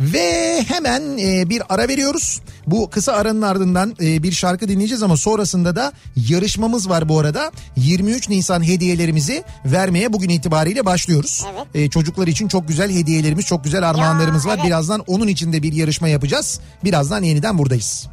Ve 0.00 0.62
hemen 0.68 1.18
e, 1.18 1.48
bir 1.50 1.62
ara 1.74 1.88
veriyoruz. 1.88 2.40
Bu 2.66 2.90
kısa 2.90 3.12
aranın 3.12 3.42
ardından 3.42 3.96
e, 4.02 4.22
bir 4.22 4.32
şarkı 4.32 4.68
dinleyeceğiz 4.68 5.02
ama 5.02 5.16
sonrasında 5.16 5.76
da 5.76 5.92
yarışmamız 6.28 6.88
var 6.88 7.08
bu 7.08 7.18
arada. 7.18 7.52
23 7.76 8.28
Nisan 8.28 8.62
hediyelerimizi 8.66 9.44
vermeye 9.64 10.12
bugün 10.12 10.28
itibariyle 10.28 10.86
başlıyoruz. 10.86 11.44
Evet. 11.54 11.66
E, 11.86 11.90
çocuklar 12.12 12.26
için 12.32 12.48
çok 12.48 12.68
güzel 12.68 12.90
hediyelerimiz, 12.90 13.46
çok 13.46 13.64
güzel 13.64 13.90
armağanlarımız 13.90 14.46
var. 14.46 14.54
evet. 14.54 14.66
Birazdan 14.66 15.00
onun 15.06 15.28
için 15.28 15.52
de 15.52 15.62
bir 15.62 15.72
yarışma 15.72 16.08
yapacağız. 16.08 16.60
Birazdan 16.84 17.22
yeniden 17.22 17.58
buradayız. 17.58 18.08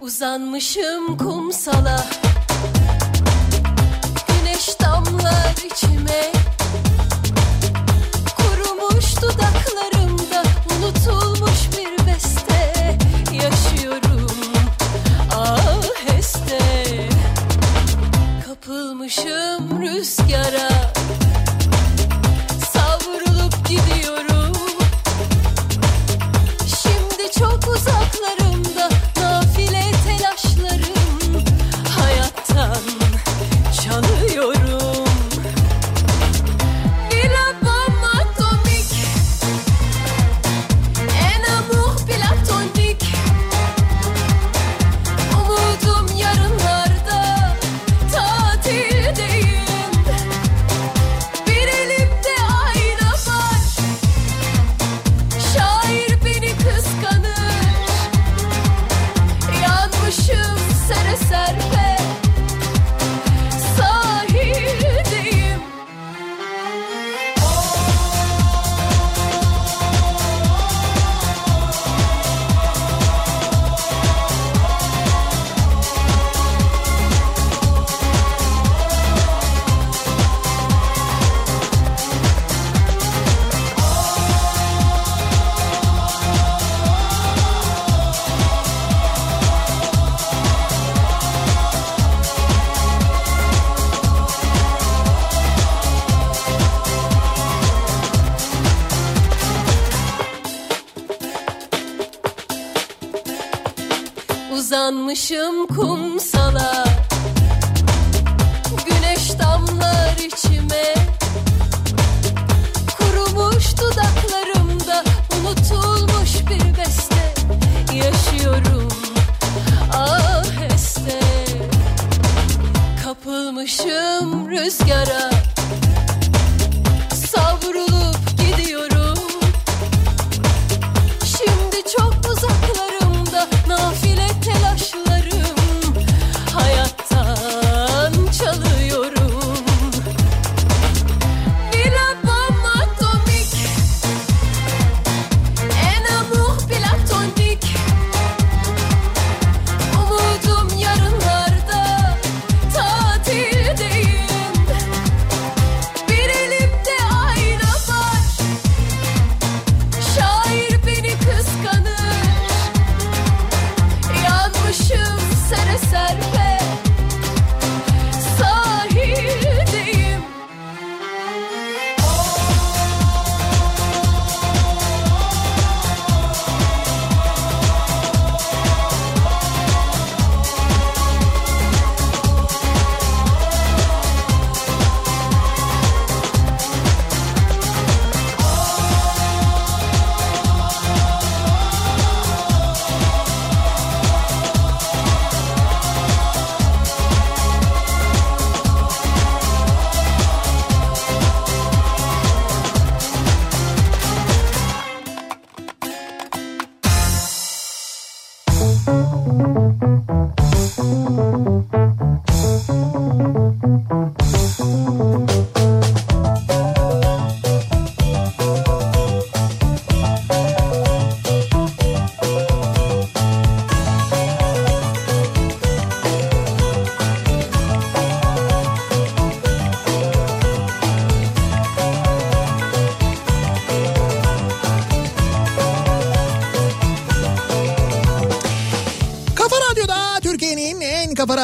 Uzanmışım 0.00 1.16
kumsala 1.18 2.25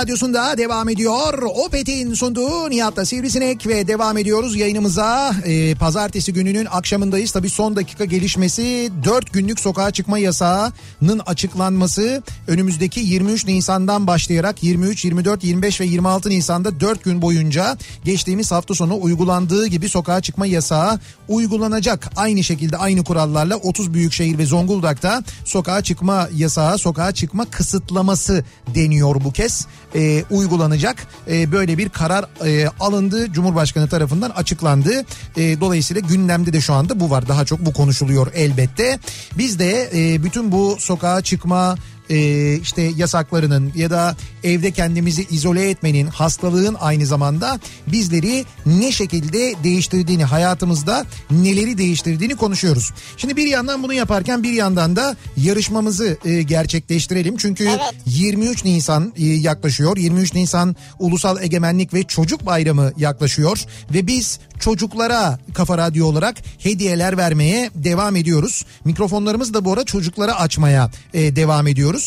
Radyosu'nda 0.02 0.58
devam 0.58 0.88
ediyor. 0.88 1.42
Opet'in 1.42 2.14
sunduğu 2.14 2.70
Nihat'la 2.70 3.04
Sivrisinek 3.04 3.66
ve 3.66 3.88
devam 3.88 4.18
ediyoruz 4.18 4.56
yayınımıza. 4.56 5.34
Ee, 5.46 5.74
pazartesi 5.74 6.32
gününün 6.32 6.66
akşamındayız. 6.70 7.32
Tabii 7.32 7.50
son 7.50 7.76
dakika 7.76 8.04
gelişmesi 8.04 8.90
4 9.04 9.32
günlük 9.32 9.60
sokağa 9.60 9.90
çıkma 9.90 10.18
yasağının 10.18 11.18
açıklanması 11.26 12.22
önümüzdeki 12.48 13.00
23 13.00 13.46
Nisan'dan 13.46 14.06
başlayarak 14.06 14.62
23, 14.62 15.04
24, 15.04 15.44
25 15.44 15.80
ve 15.80 15.84
26 15.84 16.30
Nisan'da 16.30 16.80
4 16.80 17.04
gün 17.04 17.22
boyunca 17.22 17.76
geçtiğimiz 18.04 18.52
hafta 18.52 18.74
sonu 18.74 18.98
uygulandığı 19.02 19.66
gibi 19.66 19.88
sokağa 19.88 20.20
çıkma 20.20 20.46
yasağı 20.46 21.00
uygulanacak. 21.28 22.10
Aynı 22.16 22.44
şekilde 22.44 22.76
aynı 22.76 23.04
kurallarla 23.04 23.56
30 23.56 23.94
büyükşehir 23.94 24.38
ve 24.38 24.46
Zonguldak'ta 24.46 25.22
sokağa 25.44 25.82
çıkma 25.82 26.28
yasağı, 26.36 26.78
sokağa 26.78 27.12
çıkma 27.12 27.44
kısıtlaması 27.44 28.44
deniyor 28.74 29.24
bu 29.24 29.32
kez. 29.32 29.66
Ee, 29.94 30.24
uygulanacak. 30.30 31.06
Ee, 31.30 31.52
böyle 31.52 31.78
bir 31.78 31.88
karar 31.88 32.24
e, 32.46 32.68
alındı. 32.80 33.32
Cumhurbaşkanı 33.32 33.88
tarafından 33.88 34.30
açıklandı. 34.30 35.04
Ee, 35.36 35.60
dolayısıyla 35.60 36.00
gündemde 36.00 36.52
de 36.52 36.60
şu 36.60 36.74
anda 36.74 37.00
bu 37.00 37.10
var. 37.10 37.28
Daha 37.28 37.44
çok 37.44 37.66
bu 37.66 37.72
konuşuluyor 37.72 38.26
elbette. 38.34 38.98
Biz 39.38 39.58
de 39.58 39.90
e, 39.94 40.22
bütün 40.22 40.52
bu 40.52 40.76
sokağa 40.78 41.20
çıkma 41.20 41.76
e, 42.12 42.56
işte 42.56 42.82
yasaklarının 42.96 43.72
ya 43.74 43.90
da 43.90 44.16
evde 44.44 44.70
kendimizi 44.70 45.26
izole 45.30 45.70
etmenin 45.70 46.06
hastalığın 46.06 46.76
aynı 46.80 47.06
zamanda 47.06 47.60
bizleri 47.86 48.44
ne 48.66 48.92
şekilde 48.92 49.54
değiştirdiğini 49.64 50.24
hayatımızda 50.24 51.06
neleri 51.30 51.78
değiştirdiğini 51.78 52.36
konuşuyoruz. 52.36 52.90
Şimdi 53.16 53.36
bir 53.36 53.46
yandan 53.46 53.82
bunu 53.82 53.92
yaparken 53.92 54.42
bir 54.42 54.52
yandan 54.52 54.96
da 54.96 55.16
yarışmamızı 55.36 56.18
e, 56.24 56.42
gerçekleştirelim. 56.42 57.36
Çünkü 57.36 57.64
Evet. 57.64 57.94
23 58.06 58.64
Nisan 58.64 59.12
e, 59.16 59.24
yaklaşıyor. 59.26 59.96
23 59.96 60.34
Nisan 60.34 60.76
Ulusal 60.98 61.42
Egemenlik 61.42 61.94
ve 61.94 62.02
Çocuk 62.02 62.46
Bayramı 62.46 62.92
yaklaşıyor 62.96 63.64
ve 63.94 64.06
biz 64.06 64.38
çocuklara 64.60 65.38
Kafa 65.54 65.78
Radyo 65.78 66.06
olarak 66.06 66.36
hediyeler 66.58 67.16
vermeye 67.16 67.70
devam 67.74 68.16
ediyoruz. 68.16 68.64
Mikrofonlarımızı 68.84 69.54
da 69.54 69.64
bu 69.64 69.72
ara 69.72 69.84
çocuklara 69.84 70.40
açmaya 70.40 70.90
e, 71.14 71.36
devam 71.36 71.66
ediyoruz. 71.66 72.01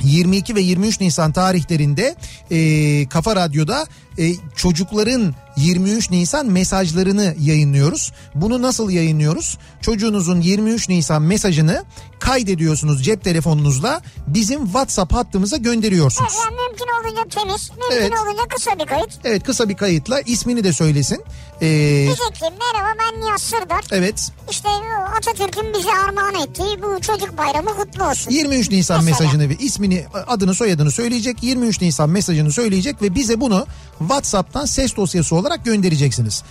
22 0.00 0.54
ve 0.54 0.60
23 0.60 1.00
Nisan 1.00 1.32
tarihlerinde 1.32 2.16
e, 2.50 3.08
Kafa 3.08 3.36
Radyo'da 3.36 3.86
e, 4.18 4.34
çocukların 4.56 5.34
23 5.56 6.10
Nisan 6.10 6.46
mesajlarını 6.46 7.34
yayınlıyoruz. 7.40 8.12
Bunu 8.34 8.62
nasıl 8.62 8.90
yayınlıyoruz? 8.90 9.58
Çocuğunuzun 9.80 10.40
23 10.40 10.88
Nisan 10.88 11.22
mesajını 11.22 11.84
kaydediyorsunuz 12.20 13.04
cep 13.04 13.24
telefonunuzla 13.24 14.00
bizim 14.26 14.64
WhatsApp 14.64 15.14
hattımıza 15.14 15.56
gönderiyorsunuz. 15.56 16.32
Yani 16.44 16.56
mümkün 16.68 16.86
olunca 17.00 17.28
temiz, 17.40 17.70
mümkün 17.70 17.96
Evet. 17.96 18.12
olunca 18.26 18.42
kısa 18.56 18.78
bir 18.78 18.86
kayıt. 18.86 19.08
Evet 19.24 19.42
kısa 19.44 19.68
bir 19.68 19.76
kayıtla 19.76 20.20
ismini 20.20 20.64
de 20.64 20.72
söylesin. 20.72 21.22
Ee, 21.60 21.66
Diyecek 21.66 22.34
ki 22.34 22.44
merhaba 22.44 22.98
ben 22.98 23.20
Nihat 23.20 23.40
Sırdar. 23.40 23.84
evet 23.92 24.30
İşte 24.50 24.68
Atatürk'ün 25.16 25.74
bize 25.78 25.90
armağan 26.08 26.34
ettiği 26.34 26.82
bu 26.82 27.00
çocuk 27.00 27.38
bayramı 27.38 27.76
kutlu 27.76 28.04
olsun. 28.04 28.30
23 28.30 28.70
Nisan 28.70 29.04
Mesela. 29.04 29.24
mesajını 29.24 29.48
ve 29.48 29.54
ismini 29.56 30.04
adını 30.26 30.54
soyadını 30.54 30.90
söyleyecek 30.90 31.42
23 31.42 31.80
Nisan 31.80 32.10
mesajını 32.10 32.52
söyleyecek 32.52 33.02
ve 33.02 33.14
bize 33.14 33.40
bunu 33.40 33.66
WhatsApp'tan 34.08 34.64
ses 34.64 34.96
dosyası 34.96 35.36
olarak 35.36 35.64
göndereceksiniz. 35.64 36.42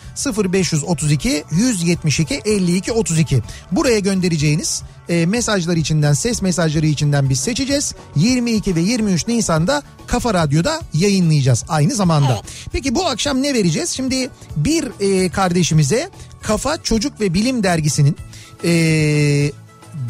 0532 0.54 1.44
172 1.52 2.42
52 2.46 2.92
32 2.92 3.42
buraya 3.72 4.00
göndereceğiniz 4.00 4.84
e, 5.10 5.26
mesajlar 5.26 5.78
içinden 5.78 6.14
ses 6.14 6.42
mesajları 6.42 6.86
içinden 6.86 7.30
biz 7.30 7.40
seçeceğiz. 7.40 7.96
22 8.16 8.76
ve 8.76 8.82
23 8.82 9.28
Nisan'da 9.28 9.84
Kafa 10.08 10.34
Radyo'da 10.34 10.82
yayınlayacağız 10.94 11.66
aynı 11.68 11.96
zamanda. 11.96 12.42
Peki 12.72 12.96
bu 12.96 13.06
akşam 13.08 13.44
ne 13.44 13.54
vereceğiz? 13.54 13.90
Şimdi 13.90 14.30
bir 14.56 14.86
e, 15.00 15.30
kardeşimize 15.30 16.10
Kafa 16.42 16.84
Çocuk 16.84 17.22
ve 17.22 17.34
Bilim 17.34 17.64
dergisinin 17.64 18.18
e, 18.64 19.52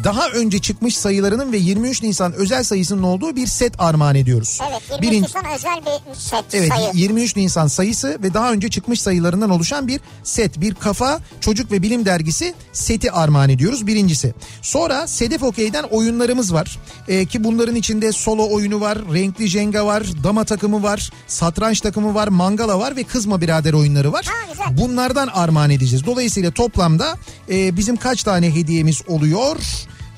daha 0.04 0.28
önce 0.28 0.58
çıkmış 0.58 0.96
sayılarının 0.96 1.52
ve 1.52 1.56
23 1.56 2.02
Nisan 2.02 2.32
özel 2.32 2.62
sayısının 2.62 3.02
olduğu 3.02 3.36
bir 3.36 3.46
set 3.46 3.80
armağan 3.80 4.14
ediyoruz. 4.14 4.60
Evet 4.70 4.82
23 4.90 5.02
Birinci- 5.02 5.22
Nisan 5.22 5.44
özel 5.54 5.80
bir 5.86 6.14
set 6.20 6.44
Evet 6.52 6.68
sayı. 6.68 6.90
23 6.94 7.36
Nisan 7.36 7.66
sayısı 7.66 8.18
ve 8.22 8.34
daha 8.34 8.52
önce 8.52 8.68
çıkmış 8.70 9.00
sayılarından 9.00 9.50
oluşan 9.50 9.88
bir 9.88 10.00
set. 10.22 10.60
Bir 10.60 10.74
kafa 10.74 11.20
çocuk 11.40 11.72
ve 11.72 11.82
bilim 11.82 12.04
dergisi 12.04 12.54
seti 12.72 13.12
armağan 13.12 13.50
ediyoruz 13.50 13.86
birincisi. 13.86 14.34
Sonra 14.62 15.06
Sedef 15.06 15.42
Okey'den 15.42 15.84
oyunlarımız 15.84 16.54
var. 16.54 16.78
Ee, 17.08 17.26
ki 17.26 17.44
bunların 17.44 17.74
içinde 17.74 18.12
solo 18.12 18.48
oyunu 18.54 18.80
var, 18.80 18.98
renkli 19.14 19.46
jenga 19.48 19.86
var, 19.86 20.02
dama 20.24 20.44
takımı 20.44 20.82
var, 20.82 21.10
satranç 21.26 21.80
takımı 21.80 22.14
var, 22.14 22.28
mangala 22.28 22.78
var 22.78 22.96
ve 22.96 23.02
kızma 23.04 23.40
birader 23.40 23.72
oyunları 23.72 24.12
var. 24.12 24.26
Ha, 24.26 24.52
güzel. 24.52 24.84
Bunlardan 24.84 25.26
armağan 25.26 25.70
edeceğiz. 25.70 26.06
Dolayısıyla 26.06 26.50
toplamda 26.50 27.14
e, 27.50 27.76
bizim 27.76 27.96
kaç 27.96 28.22
tane 28.22 28.54
hediyemiz 28.54 29.02
oluyor? 29.08 29.56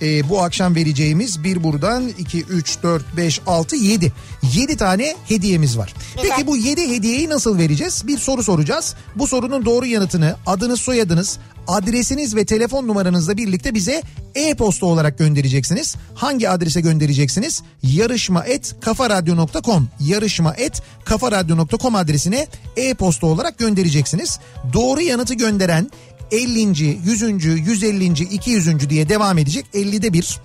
E, 0.03 0.29
bu 0.29 0.43
akşam 0.43 0.75
vereceğimiz 0.75 1.45
bir 1.45 1.63
buradan 1.63 2.09
2, 2.09 2.43
3, 2.43 2.83
4, 2.83 3.17
5, 3.17 3.41
6, 3.47 3.77
7. 3.77 4.13
7 4.55 4.77
tane 4.77 5.17
hediyemiz 5.29 5.79
var. 5.79 5.95
Güzel. 6.17 6.31
Peki 6.31 6.47
bu 6.47 6.57
7 6.57 6.89
hediyeyi 6.89 7.29
nasıl 7.29 7.59
vereceğiz? 7.59 8.03
Bir 8.07 8.19
soru 8.19 8.43
soracağız. 8.43 8.95
Bu 9.17 9.27
sorunun 9.27 9.65
doğru 9.65 9.87
yanıtını 9.87 10.37
adınız 10.47 10.81
soyadınız 10.81 11.39
adresiniz 11.69 12.37
ve 12.37 12.45
telefon 12.45 12.89
numaranızla 12.89 13.37
birlikte 13.37 13.75
bize 13.75 14.03
e-posta 14.35 14.87
olarak 14.87 15.19
göndereceksiniz. 15.19 15.97
Hangi 16.15 16.49
adrese 16.49 16.81
göndereceksiniz? 16.81 17.63
yarışma 17.83 18.45
et 18.45 18.77
kafaradyo.com 18.81 19.89
yarışma 20.01 20.55
et 20.55 20.83
kafaradyo.com 21.05 21.95
adresine 21.95 22.47
e-posta 22.77 23.27
olarak 23.27 23.59
göndereceksiniz. 23.59 24.39
Doğru 24.73 25.01
yanıtı 25.01 25.35
gönderen 25.35 25.91
50. 26.33 26.99
100. 27.05 27.45
150. 27.45 28.05
200. 28.05 28.91
diye 28.91 29.09
devam 29.09 29.39
edecek 29.39 29.67
50'de 29.75 30.13
bir 30.13 30.41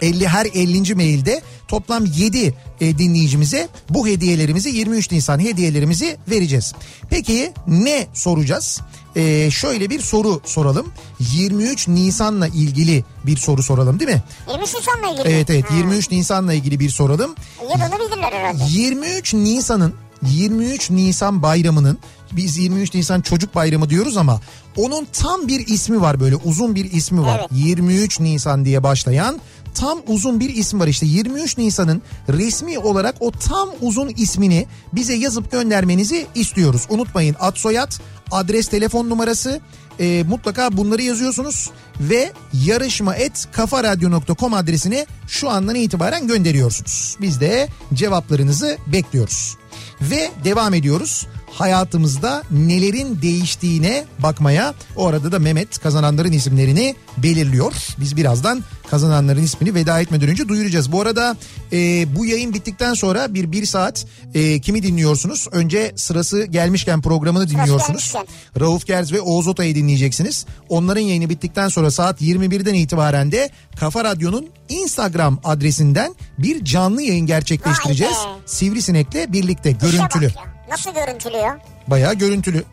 50 0.00 0.28
her 0.28 0.46
50. 0.46 0.94
mailde 0.94 1.42
toplam 1.68 2.04
7 2.06 2.54
e, 2.80 2.98
dinleyicimize 2.98 3.68
bu 3.90 4.06
hediyelerimizi 4.06 4.68
23 4.68 5.10
Nisan 5.12 5.38
hediyelerimizi 5.38 6.16
vereceğiz. 6.30 6.74
Peki 7.10 7.52
ne 7.66 8.06
soracağız? 8.14 8.80
E, 9.16 9.50
şöyle 9.50 9.90
bir 9.90 10.00
soru 10.00 10.40
soralım. 10.44 10.86
23 11.20 11.88
Nisan'la 11.88 12.48
ilgili 12.48 13.04
bir 13.26 13.36
soru 13.36 13.62
soralım 13.62 14.00
değil 14.00 14.10
mi? 14.10 14.22
23 14.48 14.74
Nisan'la 14.74 15.12
ilgili. 15.12 15.34
Evet 15.34 15.50
evet 15.50 15.70
Ha. 15.70 15.76
23 15.76 16.10
Nisan'la 16.10 16.54
ilgili 16.54 16.80
bir 16.80 16.90
soralım. 16.90 17.34
Yılını 17.62 17.98
bilirler 17.98 18.32
herhalde. 18.32 18.62
23 18.68 19.34
Nisan'ın 19.34 19.94
23 20.22 20.90
Nisan 20.90 21.42
bayramının 21.42 21.98
biz 22.32 22.58
23 22.58 22.94
Nisan 22.94 23.20
çocuk 23.20 23.54
bayramı 23.54 23.90
diyoruz 23.90 24.16
ama 24.16 24.40
onun 24.76 25.06
tam 25.12 25.48
bir 25.48 25.66
ismi 25.66 26.00
var 26.00 26.20
böyle 26.20 26.36
uzun 26.36 26.74
bir 26.74 26.92
ismi 26.92 27.22
var. 27.22 27.38
Evet. 27.40 27.50
23 27.52 28.20
Nisan 28.20 28.64
diye 28.64 28.82
başlayan 28.82 29.40
tam 29.74 29.98
uzun 30.06 30.40
bir 30.40 30.54
isim 30.54 30.80
var 30.80 30.86
işte 30.86 31.06
23 31.06 31.58
Nisan'ın 31.58 32.02
resmi 32.28 32.78
olarak 32.78 33.14
o 33.20 33.30
tam 33.30 33.68
uzun 33.80 34.08
ismini 34.08 34.66
bize 34.92 35.14
yazıp 35.14 35.52
göndermenizi 35.52 36.26
istiyoruz. 36.34 36.86
Unutmayın 36.88 37.36
ad 37.40 37.56
soyad, 37.56 37.92
adres 38.30 38.68
telefon 38.68 39.10
numarası 39.10 39.60
e, 40.00 40.24
mutlaka 40.28 40.76
bunları 40.76 41.02
yazıyorsunuz 41.02 41.70
ve 42.00 42.32
yarışma 42.66 43.14
et 43.14 43.48
kafaradyo.com 43.52 44.54
adresine 44.54 45.06
şu 45.28 45.50
andan 45.50 45.74
itibaren 45.74 46.26
gönderiyorsunuz. 46.26 47.16
Biz 47.20 47.40
de 47.40 47.68
cevaplarınızı 47.94 48.78
bekliyoruz. 48.86 49.56
Ve 50.00 50.30
devam 50.44 50.74
ediyoruz 50.74 51.26
hayatımızda 51.58 52.42
nelerin 52.50 53.22
değiştiğine 53.22 54.04
bakmaya. 54.18 54.74
O 54.96 55.06
arada 55.06 55.32
da 55.32 55.38
Mehmet 55.38 55.78
kazananların 55.78 56.32
isimlerini 56.32 56.94
belirliyor. 57.16 57.72
Biz 58.00 58.16
birazdan 58.16 58.64
kazananların 58.90 59.42
ismini 59.42 59.74
veda 59.74 60.00
etmeden 60.00 60.28
önce 60.28 60.48
duyuracağız. 60.48 60.92
Bu 60.92 61.00
arada 61.00 61.36
e, 61.72 62.06
bu 62.16 62.26
yayın 62.26 62.54
bittikten 62.54 62.94
sonra 62.94 63.34
bir 63.34 63.52
bir 63.52 63.66
saat 63.66 64.06
e, 64.34 64.60
kimi 64.60 64.82
dinliyorsunuz? 64.82 65.46
Önce 65.52 65.92
sırası 65.96 66.44
gelmişken 66.44 67.02
programını 67.02 67.48
dinliyorsunuz. 67.48 68.14
Rauf 68.60 68.86
Gerz 68.86 69.12
ve 69.12 69.20
Oğuz 69.20 69.48
Otay'ı 69.48 69.74
dinleyeceksiniz. 69.74 70.46
Onların 70.68 71.00
yayını 71.00 71.28
bittikten 71.28 71.68
sonra 71.68 71.90
saat 71.90 72.22
21'den 72.22 72.74
itibaren 72.74 73.32
de 73.32 73.50
Kafa 73.76 74.04
Radyo'nun 74.04 74.48
Instagram 74.68 75.40
adresinden 75.44 76.14
bir 76.38 76.64
canlı 76.64 77.02
yayın 77.02 77.26
gerçekleştireceğiz. 77.26 78.16
Sivrisinek'le 78.46 79.32
birlikte 79.32 79.76
İşe 79.88 80.57
bak 80.70 80.94
görüntülü. 80.94 81.36
ya. 81.36 81.48
Nasıl? 81.52 81.60
Bayağı 81.86 82.14
görüntülü. 82.14 82.64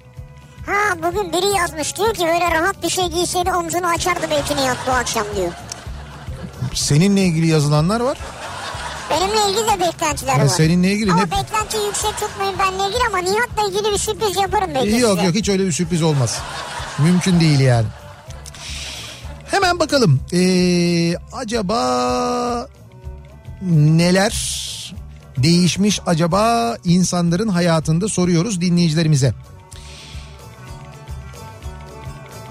Ha 0.66 0.96
bugün 1.04 1.34
biri 1.34 1.58
yazmış 1.58 1.98
diyor 1.98 2.14
ki 2.14 2.26
böyle 2.26 2.52
rahat 2.52 2.84
bir 2.84 2.90
şey 2.90 3.08
giyseydi 3.08 3.52
omzunu 3.52 3.88
açardı 3.88 4.28
belki 4.32 4.56
Nihat 4.56 4.78
bu 4.88 4.92
akşam 4.92 5.26
diyor. 5.36 5.52
Seninle 6.74 7.22
ilgili 7.22 7.48
yazılanlar 7.48 8.00
var. 8.02 8.18
Benimle 9.10 9.50
ilgili 9.52 9.68
de 9.68 9.80
beklentiler 9.88 10.36
Ya 10.38 10.44
var. 10.44 10.48
seninle 10.50 10.92
ilgili 10.92 11.12
ama 11.12 11.22
ne- 11.26 11.32
beklenti 11.32 11.78
yüksek 11.88 12.18
tutmayın 12.20 12.60
benimle 12.60 12.84
ilgili 12.88 13.04
ama 13.08 13.18
Nihat'la 13.18 13.68
ilgili 13.70 13.94
bir 13.94 13.98
sürpriz 13.98 14.38
yaparım 14.38 14.72
belki 14.76 14.90
Yok 14.96 15.12
size. 15.12 15.26
yok 15.26 15.36
hiç 15.36 15.50
öyle 15.50 15.66
bir 15.66 15.72
sürpriz 15.72 16.02
olmaz. 16.04 16.40
Mümkün 17.00 17.40
değil 17.40 17.60
yani. 17.60 17.86
Hemen 19.52 19.80
bakalım. 19.80 20.22
Ee, 20.34 21.16
acaba 21.34 22.68
neler 23.72 24.56
değişmiş 25.38 26.00
acaba 26.06 26.78
insanların 26.84 27.48
hayatında 27.48 28.08
soruyoruz 28.08 28.62
dinleyicilerimize. 28.62 29.34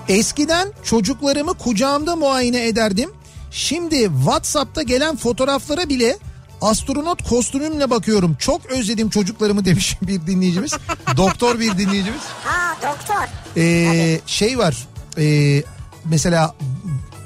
Eskiden 0.09 0.73
çocuklarımı 0.85 1.55
kucağımda 1.55 2.17
muayene 2.17 2.67
ederdim. 2.67 3.11
Şimdi 3.51 3.97
WhatsApp'ta 3.97 4.83
gelen 4.83 5.17
fotoğraflara 5.17 5.89
bile 5.89 6.19
astronot 6.61 7.29
kostümümle 7.29 7.91
bakıyorum. 7.91 8.37
Çok 8.39 8.67
özledim 8.67 9.11
çocuklarımı 9.11 9.65
demiş 9.65 9.97
bir 10.03 10.27
dinleyicimiz. 10.27 10.73
Doktor 11.17 11.61
bir 11.61 11.79
dinleyicimiz. 11.79 12.23
Ha 12.45 12.77
doktor. 12.83 13.29
Ee, 13.57 14.21
şey 14.27 14.59
var. 14.59 14.89
ee, 15.19 15.63
mesela 16.05 16.55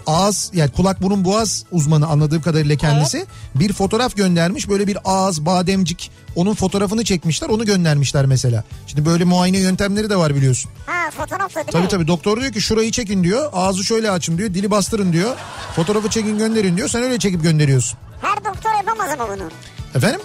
ağız 0.09 0.51
yani 0.55 0.71
kulak 0.71 1.03
burun 1.03 1.25
boğaz 1.25 1.65
uzmanı 1.73 2.07
anladığım 2.07 2.43
kadarıyla 2.43 2.77
kendisi 2.77 3.27
bir 3.55 3.73
fotoğraf 3.73 4.17
göndermiş 4.17 4.69
böyle 4.69 4.87
bir 4.87 4.99
ağız 5.05 5.47
bademcik 5.47 6.11
onun 6.37 6.55
fotoğrafını 6.55 7.05
çekmişler 7.05 7.49
onu 7.49 7.65
göndermişler 7.67 8.27
mesela. 8.27 8.65
Şimdi 8.87 9.07
böyle 9.07 9.25
muayene 9.25 9.59
yöntemleri 9.59 10.11
de 10.11 10.17
var 10.17 10.35
biliyorsun. 10.35 10.71
Ha 10.87 11.11
fotoğrafla 11.11 11.55
değil 11.61 11.73
Tabii 11.73 11.83
mi? 11.83 11.89
tabii 11.89 12.07
doktor 12.07 12.41
diyor 12.41 12.53
ki 12.53 12.61
şurayı 12.61 12.91
çekin 12.91 13.25
diyor 13.25 13.51
ağzı 13.53 13.85
şöyle 13.85 14.11
açın 14.11 14.39
diyor 14.39 14.55
dili 14.55 14.71
bastırın 14.71 15.13
diyor 15.13 15.37
fotoğrafı 15.77 16.11
çekin 16.11 16.39
gönderin 16.39 16.77
diyor 16.77 16.89
sen 16.89 17.03
öyle 17.03 17.19
çekip 17.19 17.43
gönderiyorsun. 17.43 17.99
Her 18.23 18.37
doktor 18.45 18.71
yapamaz 18.77 19.11
ama 19.21 19.29
bunu. 19.37 19.49
Efendim? 19.95 20.21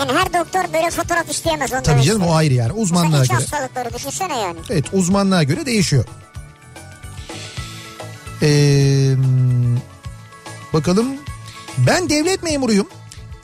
Yani 0.00 0.12
her 0.12 0.26
doktor 0.26 0.72
böyle 0.74 0.90
fotoğraf 0.90 1.30
isteyemez. 1.30 1.70
Tabii 1.84 2.02
canım 2.02 2.22
o 2.22 2.34
ayrı 2.34 2.54
yani 2.54 2.68
Mesela 2.68 2.82
uzmanlığa 2.82 3.22
iç 3.24 3.30
göre. 3.30 3.40
hastalıkları 3.40 3.94
düşünsene 3.94 4.38
yani. 4.38 4.58
Evet 4.70 4.84
uzmanlığa 4.92 5.42
göre 5.42 5.66
değişiyor. 5.66 6.04
Ee, 8.42 9.14
bakalım 10.72 11.06
ben 11.78 12.10
devlet 12.10 12.42
memuruyum. 12.42 12.86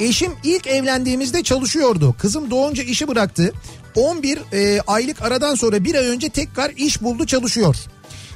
Eşim 0.00 0.32
ilk 0.44 0.66
evlendiğimizde 0.66 1.42
çalışıyordu. 1.42 2.14
Kızım 2.18 2.50
doğunca 2.50 2.82
işi 2.82 3.08
bıraktı. 3.08 3.52
11 3.94 4.38
e, 4.52 4.80
aylık 4.86 5.22
aradan 5.22 5.54
sonra 5.54 5.84
bir 5.84 5.94
ay 5.94 6.06
önce 6.06 6.28
tekrar 6.28 6.70
iş 6.70 7.02
buldu 7.02 7.26
çalışıyor. 7.26 7.76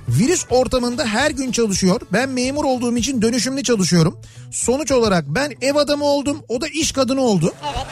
Virüs 0.09 0.44
ortamında 0.51 1.06
her 1.06 1.30
gün 1.30 1.52
çalışıyor. 1.52 2.01
Ben 2.12 2.28
memur 2.28 2.64
olduğum 2.64 2.97
için 2.97 3.22
dönüşümlü 3.22 3.62
çalışıyorum. 3.62 4.18
Sonuç 4.51 4.93
olarak 4.93 5.24
ben 5.28 5.52
ev 5.60 5.74
adamı 5.74 6.05
oldum. 6.05 6.43
O 6.48 6.60
da 6.60 6.68
iş 6.68 6.93
kadını 6.93 7.20
oldu. 7.20 7.55
Evet. 7.64 7.86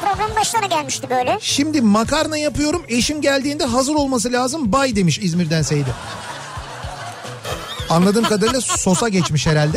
Program 0.00 0.36
başlarına 0.36 0.66
gelmişti 0.66 1.10
böyle. 1.10 1.38
Şimdi 1.40 1.80
makarna 1.80 2.38
yapıyorum. 2.38 2.82
Eşim 2.88 3.20
geldiğinde 3.20 3.64
hazır 3.64 3.94
olması 3.94 4.32
lazım. 4.32 4.72
Bay 4.72 4.96
demiş 4.96 5.18
İzmir'den 5.22 5.62
Seydi. 5.62 5.90
Anladığım 7.90 8.24
kadarıyla 8.24 8.60
sosa 8.60 9.08
geçmiş 9.08 9.46
herhalde. 9.46 9.76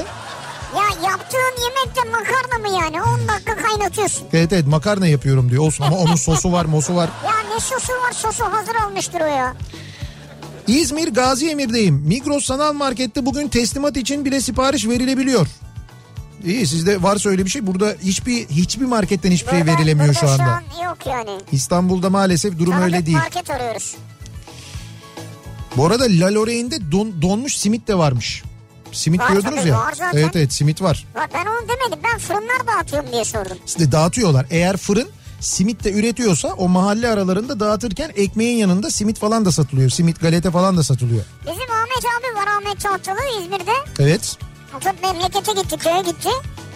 Ya 0.76 1.10
yaptığın 1.10 1.62
yemekte 1.64 2.02
makarna 2.12 2.70
mı 2.70 2.84
yani? 2.84 3.02
10 3.04 3.28
dakika 3.28 3.56
kaynatıyorsun. 3.56 4.28
Evet 4.34 4.54
evet 4.54 4.68
makarna 4.68 5.08
yapıyorum 5.08 5.50
diyor. 5.52 5.64
Olsun 5.64 5.84
ama 5.84 5.98
onun 5.98 6.16
sosu 6.16 6.52
var 6.52 6.66
mosu 6.66 6.96
var. 6.96 7.10
Ya 7.26 7.54
ne 7.54 7.60
sosu 7.60 7.94
var 7.94 8.12
sosu 8.14 8.44
hazır 8.46 8.76
almıştır 8.76 9.22
o 9.22 9.26
ya. 9.26 9.56
İzmir 10.68 11.08
Gazi 11.14 11.50
Emir'deyim. 11.50 11.96
Migros 11.96 12.46
Sanal 12.46 12.74
Market'te 12.74 13.26
bugün 13.26 13.48
teslimat 13.48 13.98
için 13.98 14.26
bile 14.26 14.42
sipariş 14.42 14.88
verilebiliyor. 14.88 15.48
İyi 16.46 16.68
sizde 16.68 17.04
varsa 17.04 17.30
öyle 17.30 17.46
bir 17.46 17.50
şey. 17.50 17.68
Burada 17.68 17.96
hiçbir 18.04 18.48
hiçbir 18.50 18.86
marketten 18.86 19.32
hiçbir 19.32 19.50
şey 19.52 19.60
Burada- 19.62 19.72
verilemiyor 19.78 20.08
burada 20.16 20.20
şu 20.20 20.30
anda. 20.30 20.44
an 20.44 20.84
yok 20.86 20.98
yani. 21.06 21.40
İstanbul'da 21.52 22.10
maalesef 22.10 22.60
durum 22.60 22.72
Tanıdık 22.72 22.86
öyle 22.94 23.06
değil. 23.06 23.18
market 23.18 23.50
arıyoruz. 23.50 23.96
Bu 25.78 25.86
arada 25.86 26.04
La 26.04 26.34
Lorraine'de 26.34 26.92
don, 26.92 27.22
donmuş 27.22 27.58
simit 27.58 27.88
de 27.88 27.98
varmış. 27.98 28.44
Simit 28.92 29.22
Var 29.22 29.32
diyordunuz 29.32 29.66
ya. 29.66 29.78
var 29.78 29.94
zaten. 29.94 30.18
Evet 30.20 30.36
evet 30.36 30.54
simit 30.54 30.82
var. 30.82 31.06
Ben 31.34 31.46
onu 31.46 31.62
demedim 31.70 32.00
ben 32.04 32.20
fırınlar 32.20 32.68
dağıtıyorum 32.68 33.12
diye 33.12 33.26
sordum. 33.26 33.58
İşte 33.68 33.92
dağıtıyorlar. 33.92 34.46
Eğer 34.50 34.78
fırın 34.78 35.08
simit 35.40 35.84
de 35.84 35.92
üretiyorsa 35.92 36.48
o 36.48 36.68
mahalle 36.68 37.08
aralarında 37.10 37.60
dağıtırken 37.60 38.12
ekmeğin 38.16 38.58
yanında 38.58 38.92
simit 38.92 39.20
falan 39.20 39.46
da 39.46 39.52
satılıyor. 39.52 39.90
Simit 39.90 40.22
galeta 40.22 40.52
falan 40.52 40.78
da 40.78 40.84
satılıyor. 40.84 41.24
Bizim 41.42 41.72
Ahmet 41.72 42.06
abi 42.06 42.36
var 42.36 42.48
Ahmet 42.58 42.80
Tahtalı 42.82 43.20
İzmir'de. 43.42 43.72
Evet. 44.00 44.38
O 44.76 45.08
memlekete 45.08 45.52
gitti 45.62 45.78
köye 45.78 46.02
gitti. 46.02 46.30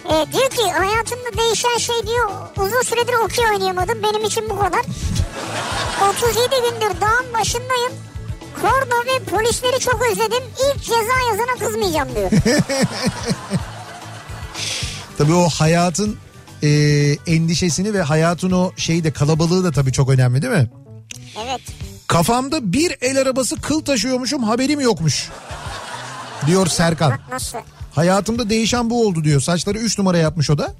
Ee, 0.06 0.32
diyor 0.32 0.50
ki 0.50 0.62
hayatımda 0.72 1.38
değişen 1.42 1.78
şey 1.78 1.96
diyor 2.06 2.30
uzun 2.56 2.82
süredir 2.82 3.14
okey 3.24 3.44
oynayamadım 3.54 4.02
benim 4.02 4.24
için 4.24 4.50
bu 4.50 4.58
kadar. 4.58 4.80
37 6.10 6.38
gündür 6.50 7.00
dağın 7.00 7.32
başındayım. 7.40 7.92
Korna 8.62 9.04
ve 9.06 9.24
polisleri 9.24 9.80
çok 9.80 10.02
özledim. 10.12 10.42
İlk 10.52 10.82
ceza 10.82 11.16
yazana 11.30 11.66
kızmayacağım 11.66 12.08
diyor. 12.14 12.30
Tabii 15.18 15.34
o 15.34 15.48
hayatın 15.48 16.16
e, 16.62 16.68
endişesini 17.26 17.94
ve 17.94 18.02
hayatın 18.02 18.50
o 18.50 18.72
şeyi 18.76 19.04
de 19.04 19.12
kalabalığı 19.12 19.64
da 19.64 19.72
tabii 19.72 19.92
çok 19.92 20.10
önemli 20.10 20.42
değil 20.42 20.52
mi? 20.52 20.70
evet. 21.44 21.60
Kafamda 22.06 22.72
bir 22.72 22.96
el 23.00 23.20
arabası 23.20 23.60
kıl 23.60 23.84
taşıyormuşum 23.84 24.42
haberim 24.42 24.80
yokmuş. 24.80 25.28
Diyor 26.46 26.66
Serkan. 26.66 27.10
Bak 27.10 27.20
nasıl. 27.32 27.58
Hayatımda 27.94 28.50
değişen 28.50 28.90
bu 28.90 29.06
oldu 29.06 29.24
diyor. 29.24 29.40
Saçları 29.40 29.78
3 29.78 29.98
numara 29.98 30.18
yapmış 30.18 30.50
o 30.50 30.58
da. 30.58 30.74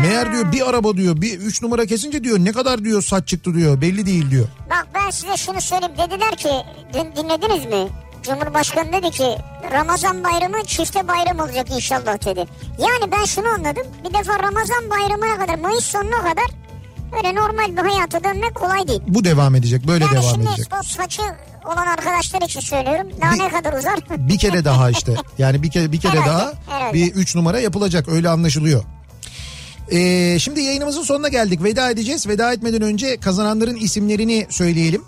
Meğer 0.00 0.32
diyor 0.32 0.52
bir 0.52 0.68
araba 0.70 0.96
diyor 0.96 1.20
bir 1.20 1.38
3 1.38 1.62
numara 1.62 1.86
kesince 1.86 2.24
diyor 2.24 2.38
ne 2.38 2.52
kadar 2.52 2.84
diyor 2.84 3.02
saç 3.02 3.28
çıktı 3.28 3.54
diyor 3.54 3.80
belli 3.80 4.06
değil 4.06 4.30
diyor. 4.30 4.46
Bak 4.70 4.86
ben 4.94 5.10
size 5.10 5.36
şunu 5.36 5.60
söyleyeyim. 5.60 5.94
Dediler 5.98 6.36
ki 6.36 6.48
dün 6.94 7.16
dinlediniz 7.24 7.64
mi? 7.66 7.88
Cumhurbaşkanı 8.22 8.92
dedi 8.92 9.10
ki 9.10 9.36
Ramazan 9.72 10.24
bayramı 10.24 10.64
çifte 10.66 11.08
bayram 11.08 11.38
olacak 11.40 11.66
inşallah 11.70 12.24
dedi. 12.26 12.44
Yani 12.78 13.12
ben 13.12 13.24
şunu 13.24 13.48
anladım. 13.48 13.86
Bir 14.08 14.14
defa 14.18 14.38
Ramazan 14.38 14.90
bayramına 14.90 15.38
kadar 15.46 15.58
Mayıs 15.58 15.84
sonuna 15.84 16.18
kadar 16.22 16.44
öyle 17.16 17.34
normal 17.34 17.76
bir 17.84 17.90
hayata 17.90 18.24
dönmek 18.24 18.54
kolay 18.54 18.88
değil. 18.88 19.00
Bu 19.08 19.24
devam 19.24 19.54
edecek 19.54 19.86
böyle 19.86 20.04
yani 20.04 20.12
devam 20.14 20.24
şimdi 20.34 20.46
edecek. 20.48 20.66
o 20.80 20.82
saçı 20.82 21.22
olan 21.64 21.86
arkadaşlar 21.86 22.42
için 22.42 22.60
söylüyorum. 22.60 23.06
Daha 23.20 23.32
Bir- 23.34 23.38
ne 23.38 23.48
kadar 23.48 23.72
uzar? 23.78 23.94
Bir 24.18 24.38
kere 24.38 24.64
daha 24.64 24.90
işte. 24.90 25.14
Yani 25.38 25.62
bir 25.62 25.70
kere 25.70 25.92
bir 25.92 26.00
kere 26.00 26.12
Herhalde, 26.12 26.28
daha 26.30 26.52
herhalde. 26.68 26.94
bir 26.94 27.12
3 27.14 27.34
numara 27.34 27.60
yapılacak 27.60 28.08
öyle 28.08 28.28
anlaşılıyor. 28.28 28.82
Ee, 29.92 30.36
şimdi 30.40 30.60
yayınımızın 30.60 31.02
sonuna 31.02 31.28
geldik. 31.28 31.62
Veda 31.62 31.90
edeceğiz. 31.90 32.28
Veda 32.28 32.52
etmeden 32.52 32.82
önce 32.82 33.16
kazananların 33.16 33.76
isimlerini 33.76 34.46
söyleyelim. 34.50 35.02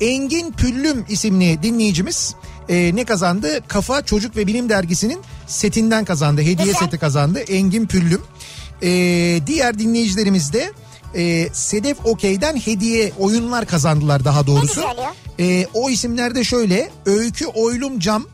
Engin 0.00 0.52
Püllüm 0.52 1.04
isimli 1.08 1.62
dinleyicimiz 1.62 2.34
e, 2.68 2.96
ne 2.96 3.04
kazandı? 3.04 3.60
Kafa 3.68 4.02
Çocuk 4.02 4.36
ve 4.36 4.46
Bilim 4.46 4.68
Dergisi'nin 4.68 5.18
setinden 5.46 6.04
kazandı. 6.04 6.40
Hediye 6.40 6.54
Güzel. 6.54 6.74
seti 6.74 6.98
kazandı. 6.98 7.38
Engin 7.38 7.86
Püllüm. 7.86 8.22
Ee, 8.82 9.40
diğer 9.46 9.78
dinleyicilerimiz 9.78 10.52
de 10.52 10.72
e, 11.14 11.48
Sedef 11.52 12.06
Okey'den 12.06 12.56
hediye 12.56 13.12
oyunlar 13.18 13.66
kazandılar 13.66 14.24
daha 14.24 14.46
doğrusu. 14.46 14.80
Ee, 15.40 15.66
o 15.74 15.90
isimler 15.90 16.34
de 16.34 16.44
şöyle. 16.44 16.90
Öykü 17.06 17.46
Oylum 17.46 17.98
Cam, 17.98 18.26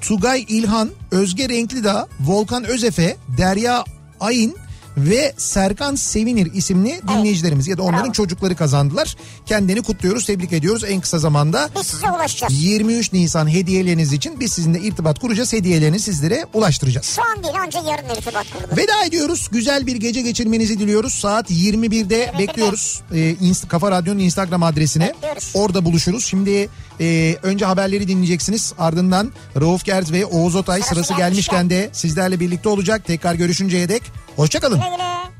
Tugay 0.00 0.44
İlhan, 0.48 0.90
Özge 1.10 1.48
Renklidağ, 1.48 2.08
Volkan 2.20 2.64
Özefe, 2.64 3.16
Derya 3.38 3.84
Ayın 4.20 4.56
ve 4.96 5.32
Serkan 5.36 5.94
Sevinir 5.94 6.54
isimli 6.54 7.00
dinleyicilerimiz 7.08 7.68
ya 7.68 7.78
da 7.78 7.82
onların 7.82 8.12
çocukları 8.12 8.56
kazandılar. 8.56 9.16
Kendini 9.46 9.82
kutluyoruz, 9.82 10.26
tebrik 10.26 10.52
ediyoruz 10.52 10.84
en 10.84 11.00
kısa 11.00 11.18
zamanda. 11.18 11.70
Biz 11.80 11.86
size 11.86 12.10
ulaşacağız. 12.10 12.62
23 12.62 13.12
Nisan 13.12 13.48
hediyeleriniz 13.50 14.12
için 14.12 14.40
biz 14.40 14.52
sizinle 14.52 14.80
irtibat 14.80 15.18
kuracağız. 15.18 15.52
Hediyelerini 15.52 16.00
sizlere 16.00 16.46
ulaştıracağız. 16.54 17.06
Şu 17.06 17.22
an 17.22 17.42
değil 17.42 17.54
ancak 17.66 17.84
yarın 17.88 18.08
irtibat 18.18 18.46
kurulur. 18.52 18.76
Veda 18.76 19.04
ediyoruz. 19.06 19.48
Güzel 19.52 19.86
bir 19.86 19.96
gece 19.96 20.22
geçirmenizi 20.22 20.78
diliyoruz. 20.78 21.14
Saat 21.14 21.50
21'de 21.50 22.32
bekliyoruz. 22.38 23.00
Ee, 23.14 23.16
Inst- 23.42 23.68
Kafa 23.68 23.90
Radyo'nun 23.90 24.18
Instagram 24.18 24.62
adresine. 24.62 25.08
Bekliyoruz. 25.08 25.50
Orada 25.54 25.84
buluşuruz. 25.84 26.24
Şimdi 26.24 26.68
e, 27.00 27.36
önce 27.42 27.64
haberleri 27.64 28.08
dinleyeceksiniz. 28.08 28.72
Ardından 28.78 29.32
Rauf 29.60 29.84
Gerz 29.84 30.12
ve 30.12 30.26
Oğuz 30.26 30.54
Otay 30.56 30.82
Sırası 30.82 31.14
gelmişken. 31.14 31.24
gelmişken 31.58 31.70
de 31.70 31.90
sizlerle 31.92 32.40
birlikte 32.40 32.68
olacak. 32.68 33.04
Tekrar 33.06 33.34
görüşünceye 33.34 33.88
dek 33.88 34.02
hoşçakalın. 34.36 34.78
Güle 34.78 34.90
güle. 34.90 35.34